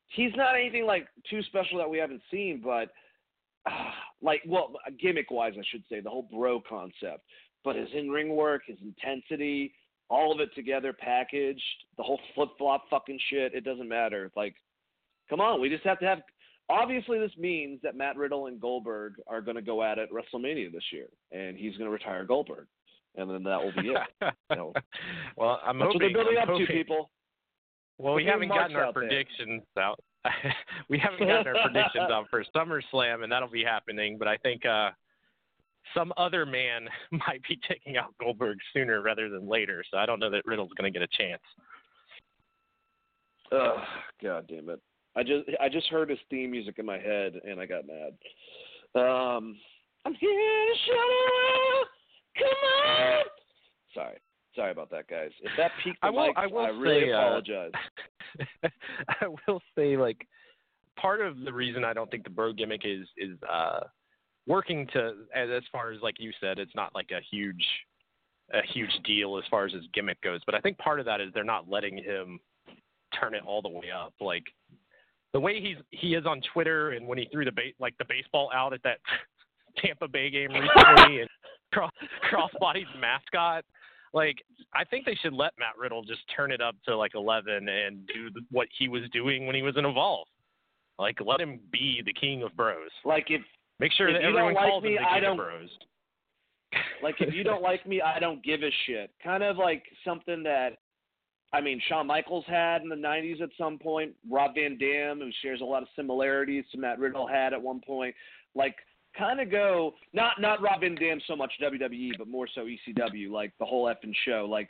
he's 0.09 0.33
not 0.37 0.55
anything 0.55 0.85
like 0.85 1.07
too 1.29 1.43
special 1.45 1.79
that 1.79 1.89
we 1.89 1.99
haven't 1.99 2.23
seen, 2.31 2.61
but 2.63 2.91
uh, 3.67 3.91
like 4.21 4.43
well, 4.47 4.73
gimmick 5.01 5.31
wise, 5.31 5.55
I 5.59 5.65
should 5.71 5.85
say 5.89 6.01
the 6.01 6.11
whole 6.11 6.29
bro 6.31 6.61
concept. 6.69 7.23
But 7.65 7.77
his 7.77 7.89
in 7.95 8.11
ring 8.11 8.37
work, 8.37 8.63
his 8.67 8.77
intensity, 8.83 9.73
all 10.11 10.33
of 10.33 10.41
it 10.41 10.55
together 10.55 10.93
packaged, 10.93 11.63
the 11.97 12.03
whole 12.03 12.21
flip 12.35 12.51
flop 12.59 12.85
fucking 12.91 13.19
shit, 13.31 13.55
it 13.55 13.65
doesn't 13.65 13.89
matter. 13.89 14.31
Like, 14.37 14.55
come 15.29 15.41
on, 15.41 15.61
we 15.61 15.69
just 15.69 15.85
have 15.85 15.99
to 16.01 16.07
have. 16.07 16.19
Obviously, 16.71 17.19
this 17.19 17.33
means 17.37 17.81
that 17.83 17.95
Matt 17.95 18.17
Riddle 18.17 18.47
and 18.47 18.59
Goldberg 18.59 19.15
are 19.27 19.43
going 19.43 19.57
to 19.57 19.63
go 19.63 19.83
at 19.83 19.99
it 19.99 20.09
WrestleMania 20.11 20.73
this 20.73 20.85
year, 20.93 21.07
and 21.31 21.59
he's 21.59 21.77
going 21.77 21.85
to 21.85 21.93
retire 21.93 22.25
Goldberg, 22.25 22.67
and 23.17 23.31
then 23.31 23.43
that 23.43 23.63
will 23.63 23.73
be 23.73 23.91
it. 23.91 23.99
you 24.51 24.57
know, 24.57 24.73
well, 25.37 25.61
I'm 25.65 25.79
that's 25.79 25.93
hoping. 25.93 25.95
what 25.95 25.99
they're 26.01 26.25
building 26.25 26.37
I'm 26.39 26.43
up 26.45 26.49
hoping, 26.49 26.67
to, 26.67 26.73
people. 26.73 27.11
Well, 27.99 28.15
we 28.15 28.25
haven't 28.25 28.49
gotten 28.49 28.77
our 28.77 28.93
predictions 28.93 29.63
there. 29.75 29.85
out. 29.85 30.01
we 30.89 30.99
haven't 30.99 31.21
gotten 31.21 31.55
our 31.55 31.63
predictions 31.65 32.11
out 32.11 32.27
for 32.31 32.43
SummerSlam, 32.57 33.23
and 33.25 33.31
that'll 33.31 33.49
be 33.49 33.63
happening. 33.63 34.17
But 34.19 34.29
I 34.29 34.39
think 34.39 34.65
uh, 34.65 34.91
some 35.93 36.13
other 36.17 36.47
man 36.47 36.89
might 37.11 37.43
be 37.49 37.59
taking 37.69 37.97
out 37.97 38.15
Goldberg 38.21 38.59
sooner 38.73 39.03
rather 39.03 39.29
than 39.29 39.49
later. 39.49 39.85
So 39.91 39.99
I 39.99 40.07
don't 40.07 40.21
know 40.21 40.31
that 40.31 40.47
Riddle's 40.47 40.73
going 40.77 40.93
to 40.93 40.99
get 40.99 41.07
a 41.07 41.17
chance. 41.17 41.43
Oh, 43.53 43.77
God 44.23 44.47
damn 44.49 44.71
it! 44.71 44.81
I 45.17 45.23
just 45.23 45.49
I 45.61 45.69
just 45.69 45.89
heard 45.89 46.11
his 46.11 46.19
theme 46.31 46.51
music 46.51 46.77
in 46.79 46.87
my 46.87 46.99
head 46.99 47.35
and 47.45 47.61
I 47.61 47.67
got 47.67 47.85
mad. 47.87 48.15
Um, 48.95 49.57
I'm 50.05 50.15
here 50.15 50.31
to 50.31 50.75
shut 50.87 50.97
up. 50.97 51.89
Come 52.39 52.91
on. 52.91 53.25
Sorry. 53.95 54.17
Sorry 54.55 54.71
about 54.71 54.91
that, 54.91 55.09
guys. 55.09 55.31
If 55.43 55.51
that 55.57 55.73
peaked 55.83 56.01
the 56.01 56.07
I 56.07 56.11
will, 56.11 56.27
mic, 56.29 56.37
I, 56.37 56.47
will 56.47 56.59
I 56.59 56.69
really 56.69 57.07
say, 57.07 57.11
apologize. 57.11 57.73
Uh, 58.63 58.69
I 59.21 59.27
will 59.47 59.61
say, 59.77 59.97
like, 59.97 60.27
part 60.97 61.21
of 61.21 61.41
the 61.41 61.53
reason 61.53 61.85
I 61.85 61.93
don't 61.93 62.11
think 62.11 62.25
the 62.25 62.31
bro 62.31 62.53
gimmick 62.53 62.83
is 62.85 63.07
is 63.17 63.37
uh, 63.51 63.81
working 64.47 64.87
to 64.93 65.15
as, 65.35 65.63
far 65.73 65.93
as 65.93 66.01
like 66.03 66.17
you 66.19 66.33
said, 66.41 66.59
it's 66.59 66.75
not 66.75 66.95
like 66.95 67.11
a 67.11 67.21
huge 67.31 67.65
a 68.53 68.61
huge 68.73 68.91
deal 69.05 69.39
as 69.39 69.45
far 69.51 69.65
as 69.65 69.73
his 69.73 69.85
gimmick 69.95 70.21
goes. 70.21 70.41
But 70.45 70.55
I 70.55 70.61
think 70.61 70.77
part 70.79 71.01
of 71.01 71.07
that 71.07 71.21
is 71.21 71.31
they're 71.33 71.45
not 71.45 71.69
letting 71.69 71.97
him 71.97 72.39
turn 73.19 73.35
it 73.35 73.43
all 73.47 73.63
the 73.63 73.69
way 73.69 73.91
up. 73.91 74.13
Like 74.21 74.45
the 75.33 75.41
way 75.41 75.61
he's 75.61 75.77
he 75.91 76.15
is 76.15 76.27
on 76.27 76.41
Twitter 76.53 76.91
and 76.91 77.07
when 77.07 77.19
he 77.19 77.29
threw 77.33 77.45
the 77.45 77.53
ba- 77.53 77.73
like 77.79 77.97
the 77.99 78.05
baseball 78.09 78.51
out 78.55 78.73
at 78.73 78.83
that 78.83 78.99
Tampa 79.79 80.09
Bay 80.09 80.31
game 80.31 80.51
recently 80.51 81.21
and 81.21 81.29
cross 81.73 81.93
crossbody's 82.31 82.87
mascot 83.01 83.65
like 84.15 84.37
I 84.73 84.85
think 84.85 85.05
they 85.05 85.17
should 85.17 85.35
let 85.35 85.53
Matt 85.59 85.77
Riddle 85.77 86.05
just 86.05 86.21
turn 86.35 86.53
it 86.53 86.63
up 86.63 86.77
to 86.87 86.97
like 86.97 87.13
11 87.15 87.69
and 87.69 88.07
do 88.07 88.31
what 88.51 88.69
he 88.79 88.89
was 88.89 89.03
doing 89.13 89.47
when 89.47 89.57
he 89.57 89.63
was 89.63 89.77
in 89.77 89.85
Evolve. 89.85 90.29
Like 90.99 91.19
let 91.21 91.41
him 91.41 91.59
be 91.73 92.01
the 92.07 92.13
king 92.13 92.45
of 92.45 92.57
bros. 92.57 92.91
Like 93.05 93.27
if 93.29 93.43
make 93.81 93.93
sure 93.93 94.09
if 94.09 94.15
that 94.15 94.23
you 94.23 94.29
everyone 94.29 94.55
don't 94.55 94.63
like 94.63 94.71
calls 94.71 94.85
me, 94.85 94.95
him 94.95 95.05
I 95.09 95.21
don't, 95.21 95.37
bros. 95.37 95.69
like 97.03 97.17
if 97.21 97.35
you 97.35 97.45
don't 97.45 97.63
like 97.63 97.87
me, 97.87 98.01
I 98.01 98.19
don't 98.19 98.43
give 98.43 98.63
a 98.63 98.71
shit. 98.87 99.11
Kind 99.23 99.43
of 99.43 99.57
like 99.57 99.85
something 100.05 100.43
that 100.43 100.79
I 101.53 101.61
mean 101.61 101.81
Shawn 101.89 102.07
Michaels 102.07 102.45
had 102.47 102.83
in 102.83 102.89
the 102.89 102.97
90s 102.97 103.41
at 103.41 103.51
some 103.57 103.79
point. 103.79 104.13
Rob 104.31 104.55
Van 104.55 104.77
Dam, 104.79 105.21
who 105.21 105.31
shares 105.43 105.61
a 105.61 105.65
lot 105.65 105.83
of 105.83 105.89
similarities 105.97 106.65
to 106.73 106.79
Matt 106.79 106.99
Riddle, 106.99 107.27
had 107.27 107.53
at 107.53 107.63
one 107.63 107.81
point. 107.81 108.15
Like 108.55 108.77
kind 109.17 109.41
of 109.41 109.51
go 109.51 109.95
not 110.13 110.41
not 110.41 110.61
Rob 110.61 110.81
Van 110.81 110.95
Dam 110.95 111.21
so 111.27 111.37
much 111.37 111.53
WWE, 111.63 112.13
but 112.19 112.29
more 112.29 112.49
so 112.55 112.67
ECW, 112.67 113.31
like 113.31 113.53
the 113.59 113.67
whole 113.67 113.87
effing 113.87 114.15
show. 114.27 114.47
Like 114.49 114.69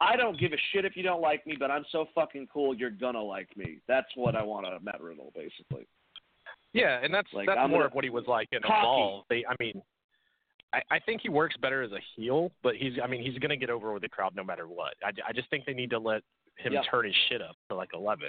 I 0.00 0.16
don't 0.16 0.38
give 0.38 0.52
a 0.52 0.56
shit 0.72 0.84
if 0.84 0.96
you 0.96 1.02
don't 1.02 1.20
like 1.20 1.46
me, 1.46 1.56
but 1.58 1.70
I'm 1.70 1.84
so 1.92 2.06
fucking 2.14 2.48
cool 2.52 2.74
you're 2.74 2.90
gonna 2.90 3.22
like 3.22 3.56
me. 3.56 3.78
That's 3.86 4.08
what 4.16 4.34
I 4.34 4.42
want 4.42 4.66
out 4.66 4.74
of 4.74 4.82
Matt 4.82 5.00
Riddle, 5.00 5.32
basically. 5.34 5.86
Yeah, 6.74 6.98
and 7.02 7.14
that's 7.14 7.32
Like, 7.32 7.46
that's 7.46 7.58
I'm 7.58 7.70
more 7.70 7.78
gonna- 7.80 7.86
of 7.86 7.94
what 7.94 8.04
he 8.04 8.10
was 8.10 8.26
like 8.26 8.48
in. 8.52 8.58
Evolve. 8.62 9.24
They, 9.30 9.44
I 9.48 9.54
mean, 9.58 9.80
I, 10.74 10.82
I 10.90 10.98
think 10.98 11.22
he 11.22 11.28
works 11.28 11.56
better 11.56 11.82
as 11.82 11.92
a 11.92 12.00
heel, 12.16 12.50
but 12.62 12.74
he's, 12.76 12.94
I 13.02 13.06
mean, 13.06 13.22
he's 13.22 13.38
going 13.38 13.50
to 13.50 13.56
get 13.56 13.70
over 13.70 13.92
with 13.92 14.02
the 14.02 14.08
crowd 14.08 14.34
no 14.34 14.42
matter 14.44 14.66
what. 14.68 14.94
I, 15.02 15.10
I 15.26 15.32
just 15.32 15.48
think 15.50 15.64
they 15.64 15.72
need 15.72 15.90
to 15.90 15.98
let 15.98 16.22
him 16.58 16.72
Yep. 16.72 16.84
turn 16.90 17.04
his 17.06 17.14
shit 17.28 17.40
up 17.40 17.56
to 17.70 17.76
like 17.76 17.90
11. 17.94 18.28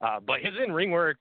Uh, 0.00 0.20
but 0.20 0.40
his 0.40 0.52
in 0.62 0.72
ring 0.72 0.90
work, 0.90 1.18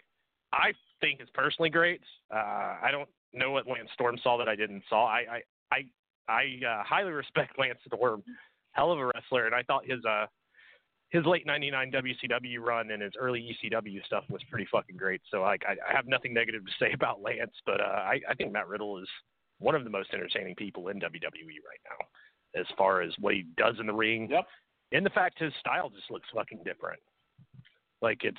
I 0.52 0.74
think 1.02 1.22
is 1.22 1.30
personally 1.34 1.70
great. 1.70 2.02
Uh, 2.34 2.78
I 2.82 2.90
don't 2.92 3.10
know 3.34 3.52
what 3.52 3.68
Lance 3.68 3.90
Storm 3.94 4.18
saw 4.24 4.38
that 4.38 4.50
I 4.50 4.56
didn't 4.56 4.84
saw. 4.90 5.06
I, 5.06 5.42
I, 5.72 5.78
I, 5.78 5.86
I 6.28 6.66
uh, 6.68 6.84
highly 6.84 7.12
respect 7.24 7.60
Lance 7.60 7.78
Storm, 7.86 8.24
hell 8.72 8.92
of 8.92 8.98
a 9.00 9.06
wrestler, 9.06 9.46
and 9.46 9.54
I 9.54 9.62
thought 9.64 9.86
his, 9.86 10.04
uh, 10.04 10.26
his 11.10 11.26
late 11.26 11.46
'99 11.46 11.92
WCW 11.92 12.60
run 12.60 12.92
and 12.92 13.02
his 13.02 13.14
early 13.20 13.56
ECW 13.64 14.04
stuff 14.06 14.24
was 14.30 14.42
pretty 14.50 14.68
fucking 14.72 14.98
great. 14.98 15.22
So 15.32 15.44
I, 15.44 15.54
I 15.68 15.96
have 15.96 16.08
nothing 16.08 16.34
negative 16.34 16.64
to 16.66 16.72
say 16.80 16.92
about 16.94 17.22
Lance, 17.22 17.54
but 17.66 17.80
uh, 17.80 17.84
I, 17.84 18.20
I 18.30 18.34
think 18.36 18.52
Matt 18.52 18.68
Riddle 18.68 18.98
is 19.00 19.08
one 19.60 19.76
of 19.76 19.84
the 19.84 19.90
most 19.90 20.10
entertaining 20.14 20.56
people 20.56 20.90
in 20.90 21.00
WWE 21.00 21.02
right 21.64 21.82
now, 21.90 22.60
as 22.60 22.66
far 22.78 23.02
as 23.02 23.12
what 23.20 23.34
he 23.34 23.46
does 23.58 23.76
in 23.80 23.88
the 23.88 23.94
ring, 23.94 24.28
Yep. 24.30 24.46
and 24.92 25.06
the 25.06 25.10
fact 25.12 25.40
his 25.40 25.54
style 25.60 25.90
just 25.90 26.12
looks 26.12 26.28
fucking 26.36 26.60
different. 26.66 27.00
Like 28.02 28.24
it's, 28.24 28.38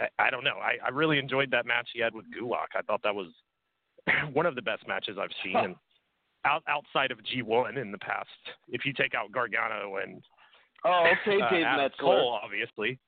I, 0.00 0.08
I 0.18 0.30
don't 0.30 0.42
know. 0.44 0.56
I, 0.60 0.84
I 0.84 0.88
really 0.90 1.18
enjoyed 1.18 1.50
that 1.52 1.66
match 1.66 1.88
he 1.92 2.00
had 2.00 2.14
with 2.14 2.24
Gulak. 2.36 2.74
I 2.74 2.82
thought 2.82 3.02
that 3.04 3.14
was 3.14 3.28
one 4.32 4.46
of 4.46 4.56
the 4.56 4.62
best 4.62 4.86
matches 4.88 5.16
I've 5.20 5.30
seen. 5.44 5.54
Huh. 5.54 5.64
And 5.64 5.74
out, 6.44 6.62
outside 6.68 7.10
of 7.12 7.18
G1 7.18 7.76
in 7.80 7.92
the 7.92 7.98
past, 7.98 8.28
if 8.68 8.84
you 8.84 8.92
take 8.92 9.14
out 9.14 9.32
Gargano 9.32 9.96
and 10.02 10.22
Oh, 10.86 11.06
okay, 11.28 11.40
uh, 11.42 11.50
Dave 11.50 11.64
Adam 11.64 11.76
Meltzer. 11.80 11.96
Cole, 12.00 12.38
obviously. 12.42 12.98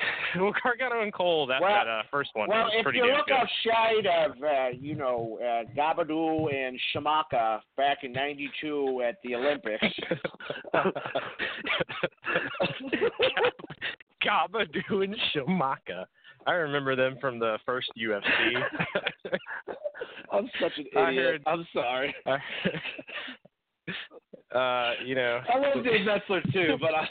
well, 0.38 0.52
Gargano 0.62 1.02
and 1.02 1.12
Cole, 1.12 1.46
that 1.48 1.60
Well- 1.60 1.70
that 1.72 1.88
uh, 1.88 2.02
first 2.10 2.30
one 2.34 2.48
Well, 2.48 2.64
was 2.64 2.84
if 2.86 2.94
you 2.94 3.04
look 3.06 3.26
good. 3.26 3.34
outside 3.34 4.06
of, 4.06 4.32
uh, 4.42 4.68
you 4.78 4.94
know, 4.94 5.38
uh, 5.42 5.64
Gabadoo 5.76 6.52
and 6.54 6.78
Shamaka 6.94 7.60
back 7.76 7.98
in 8.04 8.12
'92 8.12 9.02
at 9.06 9.16
the 9.24 9.34
Olympics, 9.34 9.84
Gabadoo 14.24 15.04
and 15.04 15.16
Shamaka. 15.34 16.04
I 16.46 16.52
remember 16.52 16.96
them 16.96 17.16
from 17.20 17.38
the 17.38 17.58
first 17.66 17.90
UFC. 18.00 18.62
I'm 20.32 20.48
such 20.60 20.72
an 20.78 20.86
I 20.96 21.10
idiot. 21.10 21.24
heard- 21.24 21.42
I'm 21.46 21.66
sorry. 21.72 22.14
Uh, 24.54 24.92
you 25.04 25.14
know. 25.14 25.40
I 25.52 25.58
love 25.58 25.84
Dave 25.84 26.06
Meltzer 26.06 26.40
too, 26.52 26.76
but 26.80 26.94
I, 26.94 27.08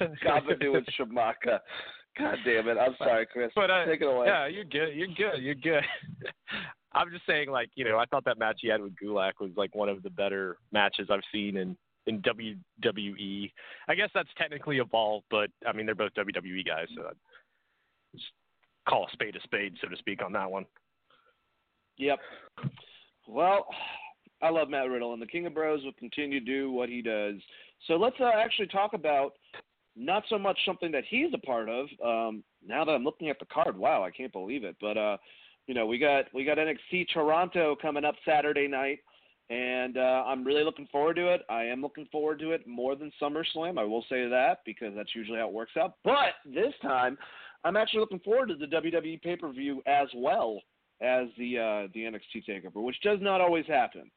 Gabadoo 0.24 0.76
and 0.76 0.86
Shamaka. 0.98 1.58
God 2.18 2.36
damn 2.44 2.68
it! 2.68 2.76
I'm 2.78 2.94
sorry, 2.98 3.26
Chris. 3.26 3.50
But 3.54 3.70
uh, 3.70 3.86
Take 3.86 4.02
it 4.02 4.04
away. 4.04 4.26
yeah, 4.26 4.46
you're 4.46 4.64
good. 4.64 4.94
You're 4.94 5.08
good. 5.08 5.42
You're 5.42 5.54
good. 5.54 5.82
I'm 6.92 7.10
just 7.10 7.26
saying, 7.26 7.50
like 7.50 7.70
you 7.74 7.84
know, 7.84 7.98
I 7.98 8.04
thought 8.04 8.24
that 8.26 8.38
match 8.38 8.58
he 8.60 8.68
had 8.68 8.82
with 8.82 8.92
Gulak 9.02 9.32
was 9.40 9.50
like 9.56 9.74
one 9.74 9.88
of 9.88 10.02
the 10.02 10.10
better 10.10 10.58
matches 10.72 11.08
I've 11.10 11.22
seen 11.32 11.56
in 11.56 11.76
in 12.06 12.20
WWE. 12.20 13.50
I 13.88 13.94
guess 13.94 14.10
that's 14.14 14.28
technically 14.36 14.78
evolved, 14.78 15.24
but 15.30 15.50
I 15.66 15.72
mean 15.72 15.86
they're 15.86 15.94
both 15.94 16.14
WWE 16.14 16.66
guys, 16.66 16.86
so 16.94 17.02
I'd 17.08 17.16
just 18.14 18.26
call 18.88 19.06
a 19.06 19.12
spade 19.12 19.36
a 19.36 19.40
spade, 19.40 19.74
so 19.80 19.88
to 19.88 19.96
speak, 19.96 20.22
on 20.22 20.32
that 20.32 20.50
one. 20.50 20.66
Yep. 21.96 22.18
Well, 23.26 23.66
I 24.42 24.50
love 24.50 24.68
Matt 24.68 24.90
Riddle, 24.90 25.12
and 25.12 25.22
the 25.22 25.26
King 25.26 25.46
of 25.46 25.54
Bros 25.54 25.84
will 25.84 25.92
continue 25.92 26.40
to 26.40 26.44
do 26.44 26.72
what 26.72 26.88
he 26.88 27.00
does. 27.00 27.36
So 27.86 27.94
let's 27.94 28.16
uh, 28.20 28.30
actually 28.34 28.66
talk 28.66 28.92
about 28.92 29.34
not 29.96 30.24
so 30.28 30.38
much 30.38 30.58
something 30.66 30.90
that 30.92 31.04
he's 31.08 31.32
a 31.34 31.38
part 31.38 31.68
of. 31.68 31.86
Um, 32.04 32.42
now 32.66 32.84
that 32.84 32.92
I'm 32.92 33.04
looking 33.04 33.28
at 33.28 33.38
the 33.38 33.46
card, 33.46 33.76
wow, 33.76 34.02
I 34.02 34.10
can't 34.10 34.32
believe 34.32 34.64
it. 34.64 34.76
But 34.80 34.96
uh, 34.96 35.16
you 35.66 35.74
know, 35.74 35.86
we 35.86 35.98
got 35.98 36.24
we 36.34 36.44
got 36.44 36.58
NXT 36.58 37.06
Toronto 37.12 37.76
coming 37.80 38.04
up 38.04 38.16
Saturday 38.24 38.66
night, 38.66 38.98
and 39.50 39.96
uh, 39.96 40.24
I'm 40.26 40.44
really 40.44 40.64
looking 40.64 40.88
forward 40.90 41.16
to 41.16 41.32
it. 41.32 41.42
I 41.48 41.64
am 41.64 41.80
looking 41.80 42.08
forward 42.10 42.38
to 42.40 42.52
it 42.52 42.66
more 42.66 42.96
than 42.96 43.12
SummerSlam. 43.20 43.78
I 43.78 43.84
will 43.84 44.04
say 44.08 44.28
that 44.28 44.58
because 44.64 44.92
that's 44.96 45.14
usually 45.14 45.38
how 45.38 45.48
it 45.48 45.54
works 45.54 45.72
out. 45.80 45.94
But 46.04 46.34
this 46.44 46.72
time, 46.82 47.16
I'm 47.64 47.76
actually 47.76 48.00
looking 48.00 48.20
forward 48.20 48.48
to 48.48 48.56
the 48.56 48.66
WWE 48.66 49.22
pay 49.22 49.36
per 49.36 49.52
view 49.52 49.82
as 49.86 50.08
well 50.16 50.60
as 51.00 51.26
the 51.38 51.58
uh, 51.58 51.88
the 51.94 52.00
NXT 52.00 52.44
takeover, 52.48 52.82
which 52.82 53.00
does 53.02 53.18
not 53.20 53.40
always 53.40 53.66
happen. 53.66 54.10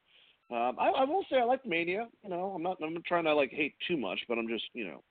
Um, 0.51 0.77
I, 0.79 0.89
I 0.89 1.03
will 1.05 1.25
say 1.29 1.37
I 1.37 1.43
like 1.43 1.65
Mania. 1.65 2.07
You 2.23 2.29
know, 2.29 2.53
I'm 2.55 2.63
not 2.63 2.77
I'm 2.83 3.01
trying 3.07 3.23
to 3.23 3.33
like 3.33 3.51
hate 3.51 3.73
too 3.87 3.97
much, 3.97 4.19
but 4.27 4.37
I'm 4.37 4.47
just 4.47 4.65
you 4.73 4.85
know 4.85 5.03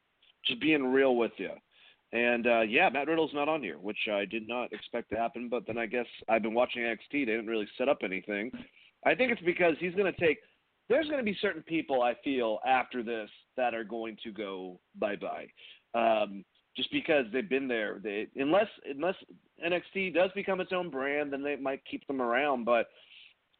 just 0.47 0.61
being 0.61 0.92
real 0.92 1.16
with 1.16 1.33
you. 1.38 1.51
And 2.12 2.47
uh, 2.47 2.61
yeah, 2.61 2.88
Matt 2.90 3.09
Riddle's 3.09 3.35
not 3.35 3.49
on 3.49 3.61
here, 3.61 3.79
which 3.79 3.99
I 4.11 4.25
did 4.25 4.47
not 4.47 4.73
expect 4.73 5.11
to 5.11 5.16
happen. 5.16 5.49
But 5.49 5.66
then 5.66 5.77
I 5.77 5.87
guess 5.87 6.07
I've 6.29 6.42
been 6.42 6.55
watching 6.55 6.83
NXT. 6.83 6.99
They 7.11 7.25
didn't 7.25 7.49
really 7.49 7.68
set 7.77 7.88
up 7.88 7.99
anything. 8.05 8.53
I 9.05 9.14
think 9.14 9.33
it's 9.33 9.42
because 9.42 9.75
he's 9.81 9.94
going 9.94 10.12
to 10.12 10.20
take. 10.20 10.38
There's 10.88 11.07
going 11.07 11.18
to 11.18 11.25
be 11.25 11.37
certain 11.40 11.62
people 11.62 12.03
I 12.03 12.14
feel 12.23 12.61
after 12.64 13.03
this 13.03 13.29
that 13.57 13.75
are 13.75 13.85
going 13.85 14.16
to 14.23 14.31
go 14.31 14.79
bye 15.01 15.16
bye, 15.16 15.47
um, 15.99 16.44
just 16.77 16.92
because 16.92 17.25
they've 17.33 17.49
been 17.49 17.66
there. 17.66 17.99
They 18.01 18.29
unless 18.37 18.68
unless 18.88 19.16
NXT 19.66 20.14
does 20.14 20.31
become 20.37 20.61
its 20.61 20.73
own 20.73 20.90
brand, 20.90 21.33
then 21.33 21.42
they 21.42 21.57
might 21.57 21.81
keep 21.90 22.07
them 22.07 22.23
around. 22.23 22.64
But 22.64 22.87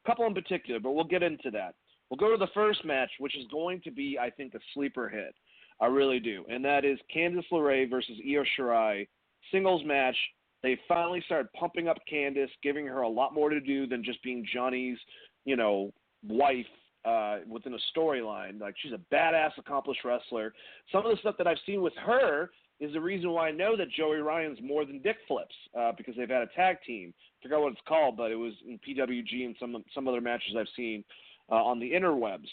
couple 0.05 0.25
in 0.25 0.33
particular, 0.33 0.79
but 0.79 0.91
we'll 0.91 1.03
get 1.03 1.23
into 1.23 1.51
that. 1.51 1.75
We'll 2.09 2.17
go 2.17 2.31
to 2.31 2.37
the 2.37 2.51
first 2.53 2.85
match, 2.85 3.09
which 3.19 3.35
is 3.35 3.45
going 3.51 3.81
to 3.81 3.91
be, 3.91 4.17
I 4.19 4.29
think, 4.29 4.53
a 4.53 4.59
sleeper 4.73 5.09
hit. 5.09 5.33
I 5.81 5.87
really 5.87 6.19
do, 6.19 6.45
and 6.49 6.63
that 6.63 6.85
is 6.85 6.97
Candice 7.13 7.43
LeRae 7.51 7.89
versus 7.89 8.17
Io 8.25 8.43
Shirai 8.57 9.07
singles 9.51 9.81
match. 9.85 10.15
They 10.63 10.79
finally 10.87 11.21
started 11.25 11.51
pumping 11.53 11.87
up 11.87 11.97
Candice, 12.11 12.49
giving 12.63 12.87
her 12.87 13.01
a 13.01 13.09
lot 13.09 13.33
more 13.33 13.49
to 13.49 13.59
do 13.59 13.85
than 13.85 14.03
just 14.03 14.23
being 14.23 14.45
Johnny's, 14.51 14.97
you 15.43 15.55
know, 15.55 15.91
wife 16.27 16.65
uh, 17.03 17.39
within 17.47 17.73
a 17.73 17.97
storyline. 17.97 18.59
Like 18.59 18.75
she's 18.81 18.93
a 18.93 19.13
badass, 19.13 19.51
accomplished 19.57 20.01
wrestler. 20.03 20.53
Some 20.91 21.05
of 21.05 21.11
the 21.11 21.17
stuff 21.19 21.35
that 21.37 21.47
I've 21.47 21.57
seen 21.65 21.81
with 21.81 21.93
her 22.05 22.49
is 22.79 22.93
the 22.93 23.01
reason 23.01 23.31
why 23.31 23.47
I 23.47 23.51
know 23.51 23.77
that 23.77 23.89
Joey 23.91 24.17
Ryan's 24.17 24.59
more 24.61 24.85
than 24.85 24.99
Dick 24.99 25.17
Flips 25.27 25.55
uh, 25.77 25.91
because 25.95 26.15
they've 26.15 26.29
had 26.29 26.41
a 26.41 26.47
tag 26.47 26.77
team. 26.85 27.13
I 27.39 27.43
forgot 27.43 27.61
what 27.61 27.71
it's 27.71 27.81
called, 27.87 28.17
but 28.17 28.31
it 28.31 28.35
was 28.35 28.53
in 28.67 28.79
PWG 28.79 29.45
and 29.45 29.55
some 29.59 29.83
some 29.93 30.07
other 30.07 30.21
matches 30.21 30.55
I've 30.57 30.67
seen 30.75 31.03
uh, 31.51 31.55
on 31.63 31.79
the 31.79 31.91
interwebs. 31.91 32.47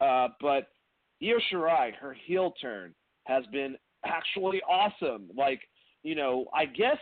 Uh, 0.00 0.28
but 0.40 0.68
Io 1.22 1.38
Shirai, 1.50 1.94
her 1.94 2.16
heel 2.26 2.54
turn 2.60 2.94
has 3.24 3.44
been 3.52 3.76
actually 4.04 4.60
awesome. 4.68 5.28
Like, 5.36 5.60
you 6.02 6.14
know, 6.14 6.46
I 6.54 6.66
guess 6.66 6.98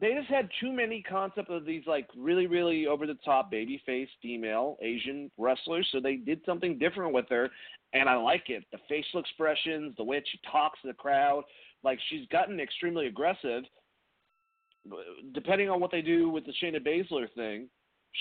they 0.00 0.12
just 0.12 0.28
had 0.28 0.48
too 0.60 0.72
many 0.72 1.02
concept 1.02 1.50
of 1.50 1.64
these 1.64 1.84
like 1.86 2.08
really, 2.16 2.46
really 2.46 2.86
over 2.86 3.06
the 3.06 3.16
top 3.24 3.50
baby 3.50 3.80
face 3.86 4.08
female 4.20 4.76
Asian 4.82 5.30
wrestlers, 5.38 5.88
so 5.92 6.00
they 6.00 6.16
did 6.16 6.40
something 6.44 6.78
different 6.78 7.14
with 7.14 7.26
her, 7.30 7.48
and 7.94 8.08
I 8.08 8.16
like 8.16 8.50
it. 8.50 8.64
The 8.72 8.78
facial 8.88 9.20
expressions, 9.20 9.94
the 9.96 10.04
way 10.04 10.22
she 10.30 10.38
talks 10.50 10.80
to 10.82 10.88
the 10.88 10.94
crowd, 10.94 11.44
like 11.84 11.98
she's 12.08 12.26
gotten 12.28 12.60
extremely 12.60 13.06
aggressive. 13.06 13.64
Depending 15.32 15.68
on 15.68 15.80
what 15.80 15.90
they 15.90 16.02
do 16.02 16.28
with 16.28 16.44
the 16.46 16.52
Shayna 16.62 16.84
Baszler 16.86 17.26
thing, 17.34 17.68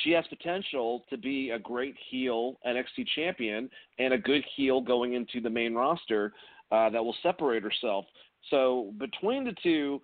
she 0.03 0.11
has 0.11 0.25
potential 0.27 1.05
to 1.09 1.17
be 1.17 1.51
a 1.51 1.59
great 1.59 1.95
heel 2.09 2.59
NXT 2.67 3.07
champion 3.15 3.69
and 3.99 4.13
a 4.13 4.17
good 4.17 4.43
heel 4.55 4.81
going 4.81 5.13
into 5.13 5.39
the 5.39 5.49
main 5.49 5.73
roster 5.73 6.33
uh, 6.71 6.89
that 6.89 7.03
will 7.03 7.15
separate 7.23 7.63
herself. 7.63 8.05
So 8.49 8.93
between 8.97 9.45
the 9.45 9.55
two, 9.63 10.01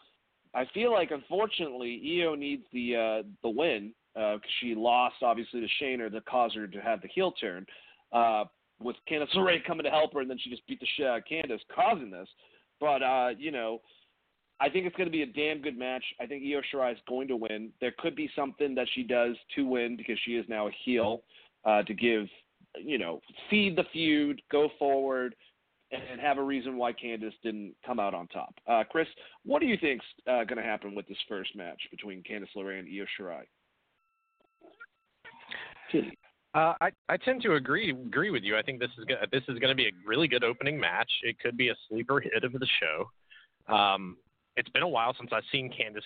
I 0.53 0.65
feel 0.73 0.91
like 0.91 1.11
unfortunately 1.11 2.21
Io 2.21 2.35
needs 2.35 2.63
the 2.71 2.95
uh, 2.95 3.27
the 3.41 3.49
win 3.49 3.93
because 4.13 4.39
uh, 4.43 4.47
she 4.59 4.75
lost 4.75 5.15
obviously 5.21 5.61
to 5.61 5.67
Shayna 5.83 6.11
that 6.11 6.25
caused 6.25 6.55
her 6.55 6.67
to 6.67 6.81
have 6.81 7.01
the 7.01 7.07
heel 7.07 7.31
turn. 7.31 7.65
Uh, 8.11 8.45
with 8.83 8.95
Candice 9.09 9.31
LeRae 9.35 9.63
coming 9.63 9.83
to 9.83 9.89
help 9.89 10.13
her, 10.13 10.21
and 10.21 10.29
then 10.29 10.37
she 10.41 10.49
just 10.49 10.65
beat 10.67 10.79
the 10.79 10.87
shit 10.97 11.05
out 11.05 11.19
of 11.19 11.23
Candice, 11.25 11.59
causing 11.73 12.09
this. 12.11 12.27
But 12.81 13.01
uh, 13.03 13.29
you 13.37 13.51
know, 13.51 13.79
I 14.59 14.67
think 14.69 14.85
it's 14.85 14.95
going 14.95 15.07
to 15.07 15.11
be 15.11 15.21
a 15.21 15.27
damn 15.27 15.61
good 15.61 15.77
match. 15.77 16.03
I 16.19 16.25
think 16.25 16.43
Io 16.43 16.61
Shirai 16.61 16.91
is 16.91 16.99
going 17.07 17.29
to 17.29 17.37
win. 17.37 17.71
There 17.79 17.93
could 17.97 18.15
be 18.15 18.29
something 18.35 18.75
that 18.75 18.87
she 18.93 19.03
does 19.03 19.37
to 19.55 19.65
win 19.65 19.95
because 19.95 20.17
she 20.25 20.31
is 20.31 20.45
now 20.49 20.67
a 20.67 20.71
heel 20.83 21.23
uh, 21.63 21.83
to 21.83 21.93
give, 21.93 22.27
you 22.77 22.97
know, 22.97 23.21
feed 23.49 23.77
the 23.77 23.85
feud, 23.93 24.41
go 24.51 24.69
forward, 24.77 25.35
and 25.91 26.21
have 26.21 26.37
a 26.37 26.43
reason 26.43 26.77
why 26.77 26.93
Candice 26.93 27.33
didn't 27.43 27.75
come 27.85 27.99
out 27.99 28.13
on 28.13 28.27
top. 28.27 28.53
Uh, 28.67 28.83
Chris, 28.89 29.07
what 29.43 29.59
do 29.59 29.67
you 29.67 29.77
think's 29.79 30.05
uh, 30.27 30.43
going 30.43 30.57
to 30.57 30.63
happen 30.63 30.95
with 30.95 31.07
this 31.07 31.17
first 31.27 31.55
match 31.55 31.81
between 31.91 32.23
Candice 32.23 32.47
LeRae 32.55 32.79
and 32.79 32.87
Io 32.87 33.05
Shirai? 33.19 33.43
Uh, 36.53 36.73
I 36.81 36.91
I 37.07 37.17
tend 37.17 37.41
to 37.43 37.55
agree 37.55 37.91
agree 37.91 38.29
with 38.29 38.43
you. 38.43 38.57
I 38.57 38.61
think 38.61 38.79
this 38.79 38.89
is 38.97 39.05
go- 39.05 39.15
this 39.31 39.43
is 39.47 39.57
going 39.59 39.69
to 39.69 39.75
be 39.75 39.87
a 39.87 39.91
really 40.05 40.27
good 40.27 40.43
opening 40.43 40.79
match. 40.79 41.11
It 41.23 41.39
could 41.39 41.55
be 41.55 41.69
a 41.69 41.75
sleeper 41.87 42.19
hit 42.19 42.43
of 42.43 42.51
the 42.51 42.67
show. 42.79 43.73
Um, 43.73 44.17
it's 44.57 44.69
been 44.69 44.83
a 44.83 44.87
while 44.87 45.15
since 45.17 45.31
I've 45.33 45.43
seen 45.51 45.71
Candice 45.71 46.01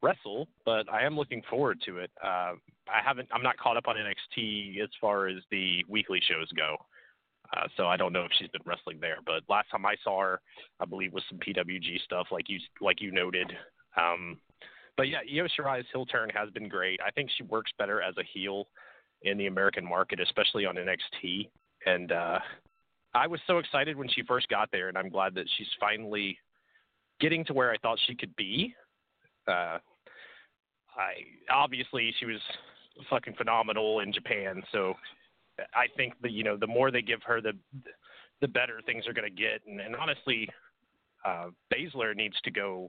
wrestle, 0.00 0.46
but 0.64 0.88
I 0.92 1.02
am 1.02 1.16
looking 1.16 1.42
forward 1.50 1.80
to 1.86 1.98
it. 1.98 2.10
Uh, 2.22 2.54
I 2.88 3.02
haven't. 3.04 3.28
I'm 3.32 3.42
not 3.42 3.56
caught 3.58 3.76
up 3.76 3.88
on 3.88 3.96
NXT 3.96 4.80
as 4.80 4.90
far 5.00 5.26
as 5.26 5.38
the 5.50 5.84
weekly 5.88 6.20
shows 6.28 6.50
go, 6.52 6.76
uh, 7.56 7.66
so 7.76 7.88
I 7.88 7.96
don't 7.96 8.12
know 8.12 8.22
if 8.22 8.30
she's 8.38 8.48
been 8.48 8.62
wrestling 8.64 8.98
there. 9.00 9.18
But 9.26 9.42
last 9.48 9.70
time 9.72 9.84
I 9.84 9.96
saw 10.04 10.20
her, 10.20 10.40
I 10.78 10.84
believe 10.84 11.12
was 11.12 11.24
some 11.28 11.40
PWG 11.40 12.00
stuff, 12.04 12.28
like 12.30 12.48
you 12.48 12.60
like 12.80 13.00
you 13.00 13.10
noted. 13.10 13.52
Um, 14.00 14.38
but 14.96 15.08
yeah, 15.08 15.18
Io 15.18 15.46
Shirai's 15.48 15.86
heel 15.92 16.06
turn 16.06 16.30
has 16.30 16.50
been 16.50 16.68
great. 16.68 17.00
I 17.04 17.10
think 17.10 17.30
she 17.36 17.42
works 17.42 17.72
better 17.76 18.00
as 18.00 18.16
a 18.18 18.24
heel 18.32 18.68
in 19.22 19.38
the 19.38 19.46
American 19.46 19.84
market, 19.84 20.20
especially 20.20 20.66
on 20.66 20.76
NXT. 20.76 21.48
And 21.86 22.12
uh, 22.12 22.38
I 23.14 23.26
was 23.26 23.40
so 23.46 23.58
excited 23.58 23.96
when 23.96 24.08
she 24.08 24.22
first 24.22 24.48
got 24.48 24.70
there, 24.70 24.88
and 24.88 24.98
I'm 24.98 25.08
glad 25.08 25.34
that 25.34 25.46
she's 25.56 25.68
finally 25.80 26.38
getting 27.20 27.44
to 27.46 27.54
where 27.54 27.70
I 27.70 27.76
thought 27.78 27.98
she 28.06 28.14
could 28.14 28.34
be. 28.36 28.74
Uh, 29.46 29.78
I 30.96 31.12
obviously 31.50 32.14
she 32.18 32.26
was 32.26 32.40
fucking 33.08 33.34
phenomenal 33.34 34.00
in 34.00 34.12
Japan, 34.12 34.62
so 34.72 34.94
I 35.74 35.86
think 35.96 36.14
that 36.22 36.32
you 36.32 36.44
know 36.44 36.56
the 36.56 36.66
more 36.66 36.90
they 36.90 37.02
give 37.02 37.20
her, 37.24 37.40
the 37.40 37.52
the 38.40 38.48
better 38.48 38.80
things 38.86 39.06
are 39.06 39.12
going 39.12 39.28
to 39.28 39.42
get. 39.42 39.62
And, 39.66 39.80
and 39.80 39.96
honestly, 39.96 40.48
uh, 41.24 41.46
Baszler 41.72 42.14
needs 42.14 42.36
to 42.44 42.50
go 42.50 42.88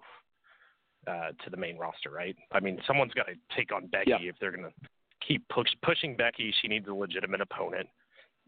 uh, 1.08 1.30
to 1.44 1.50
the 1.50 1.58
main 1.58 1.78
roster, 1.78 2.12
right? 2.12 2.36
I 2.52 2.60
mean, 2.60 2.80
someone's 2.86 3.14
got 3.14 3.28
to 3.28 3.34
take 3.56 3.74
on 3.74 3.88
Becky 3.88 4.12
yeah. 4.12 4.18
if 4.22 4.36
they're 4.40 4.52
going 4.52 4.66
to 4.66 4.90
keep 5.30 5.48
push, 5.50 5.70
pushing 5.84 6.16
Becky. 6.16 6.54
She 6.62 6.68
needs 6.68 6.88
a 6.88 6.94
legitimate 6.94 7.42
opponent. 7.42 7.88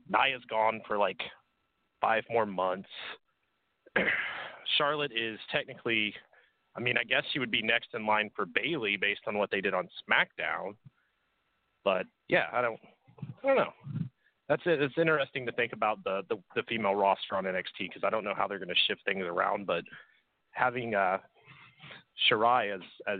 Nia's 0.09 0.41
gone 0.49 0.81
for 0.87 0.97
like 0.97 1.19
five 2.01 2.23
more 2.29 2.45
months. 2.45 2.89
Charlotte 4.77 5.11
is 5.15 5.37
technically, 5.51 6.13
I 6.75 6.79
mean, 6.79 6.97
I 6.97 7.03
guess 7.03 7.23
she 7.31 7.39
would 7.39 7.51
be 7.51 7.61
next 7.61 7.89
in 7.93 8.05
line 8.05 8.31
for 8.35 8.45
Bayley 8.45 8.97
based 8.97 9.21
on 9.27 9.37
what 9.37 9.51
they 9.51 9.61
did 9.61 9.73
on 9.73 9.87
SmackDown. 10.09 10.75
But 11.83 12.05
yeah, 12.27 12.45
I 12.51 12.61
don't, 12.61 12.79
I 13.43 13.47
don't 13.47 13.57
know. 13.57 13.73
That's 14.49 14.61
it. 14.65 14.81
It's 14.81 14.97
interesting 14.97 15.45
to 15.45 15.51
think 15.53 15.71
about 15.71 16.03
the 16.03 16.23
the, 16.27 16.35
the 16.55 16.63
female 16.63 16.93
roster 16.93 17.35
on 17.35 17.45
NXT 17.45 17.63
because 17.79 18.03
I 18.03 18.09
don't 18.09 18.25
know 18.25 18.33
how 18.35 18.47
they're 18.47 18.59
going 18.59 18.67
to 18.67 18.75
shift 18.87 19.01
things 19.05 19.23
around. 19.23 19.65
But 19.65 19.83
having 20.51 20.93
uh, 20.93 21.19
Shirai 22.29 22.75
as 22.75 22.81
as 23.07 23.19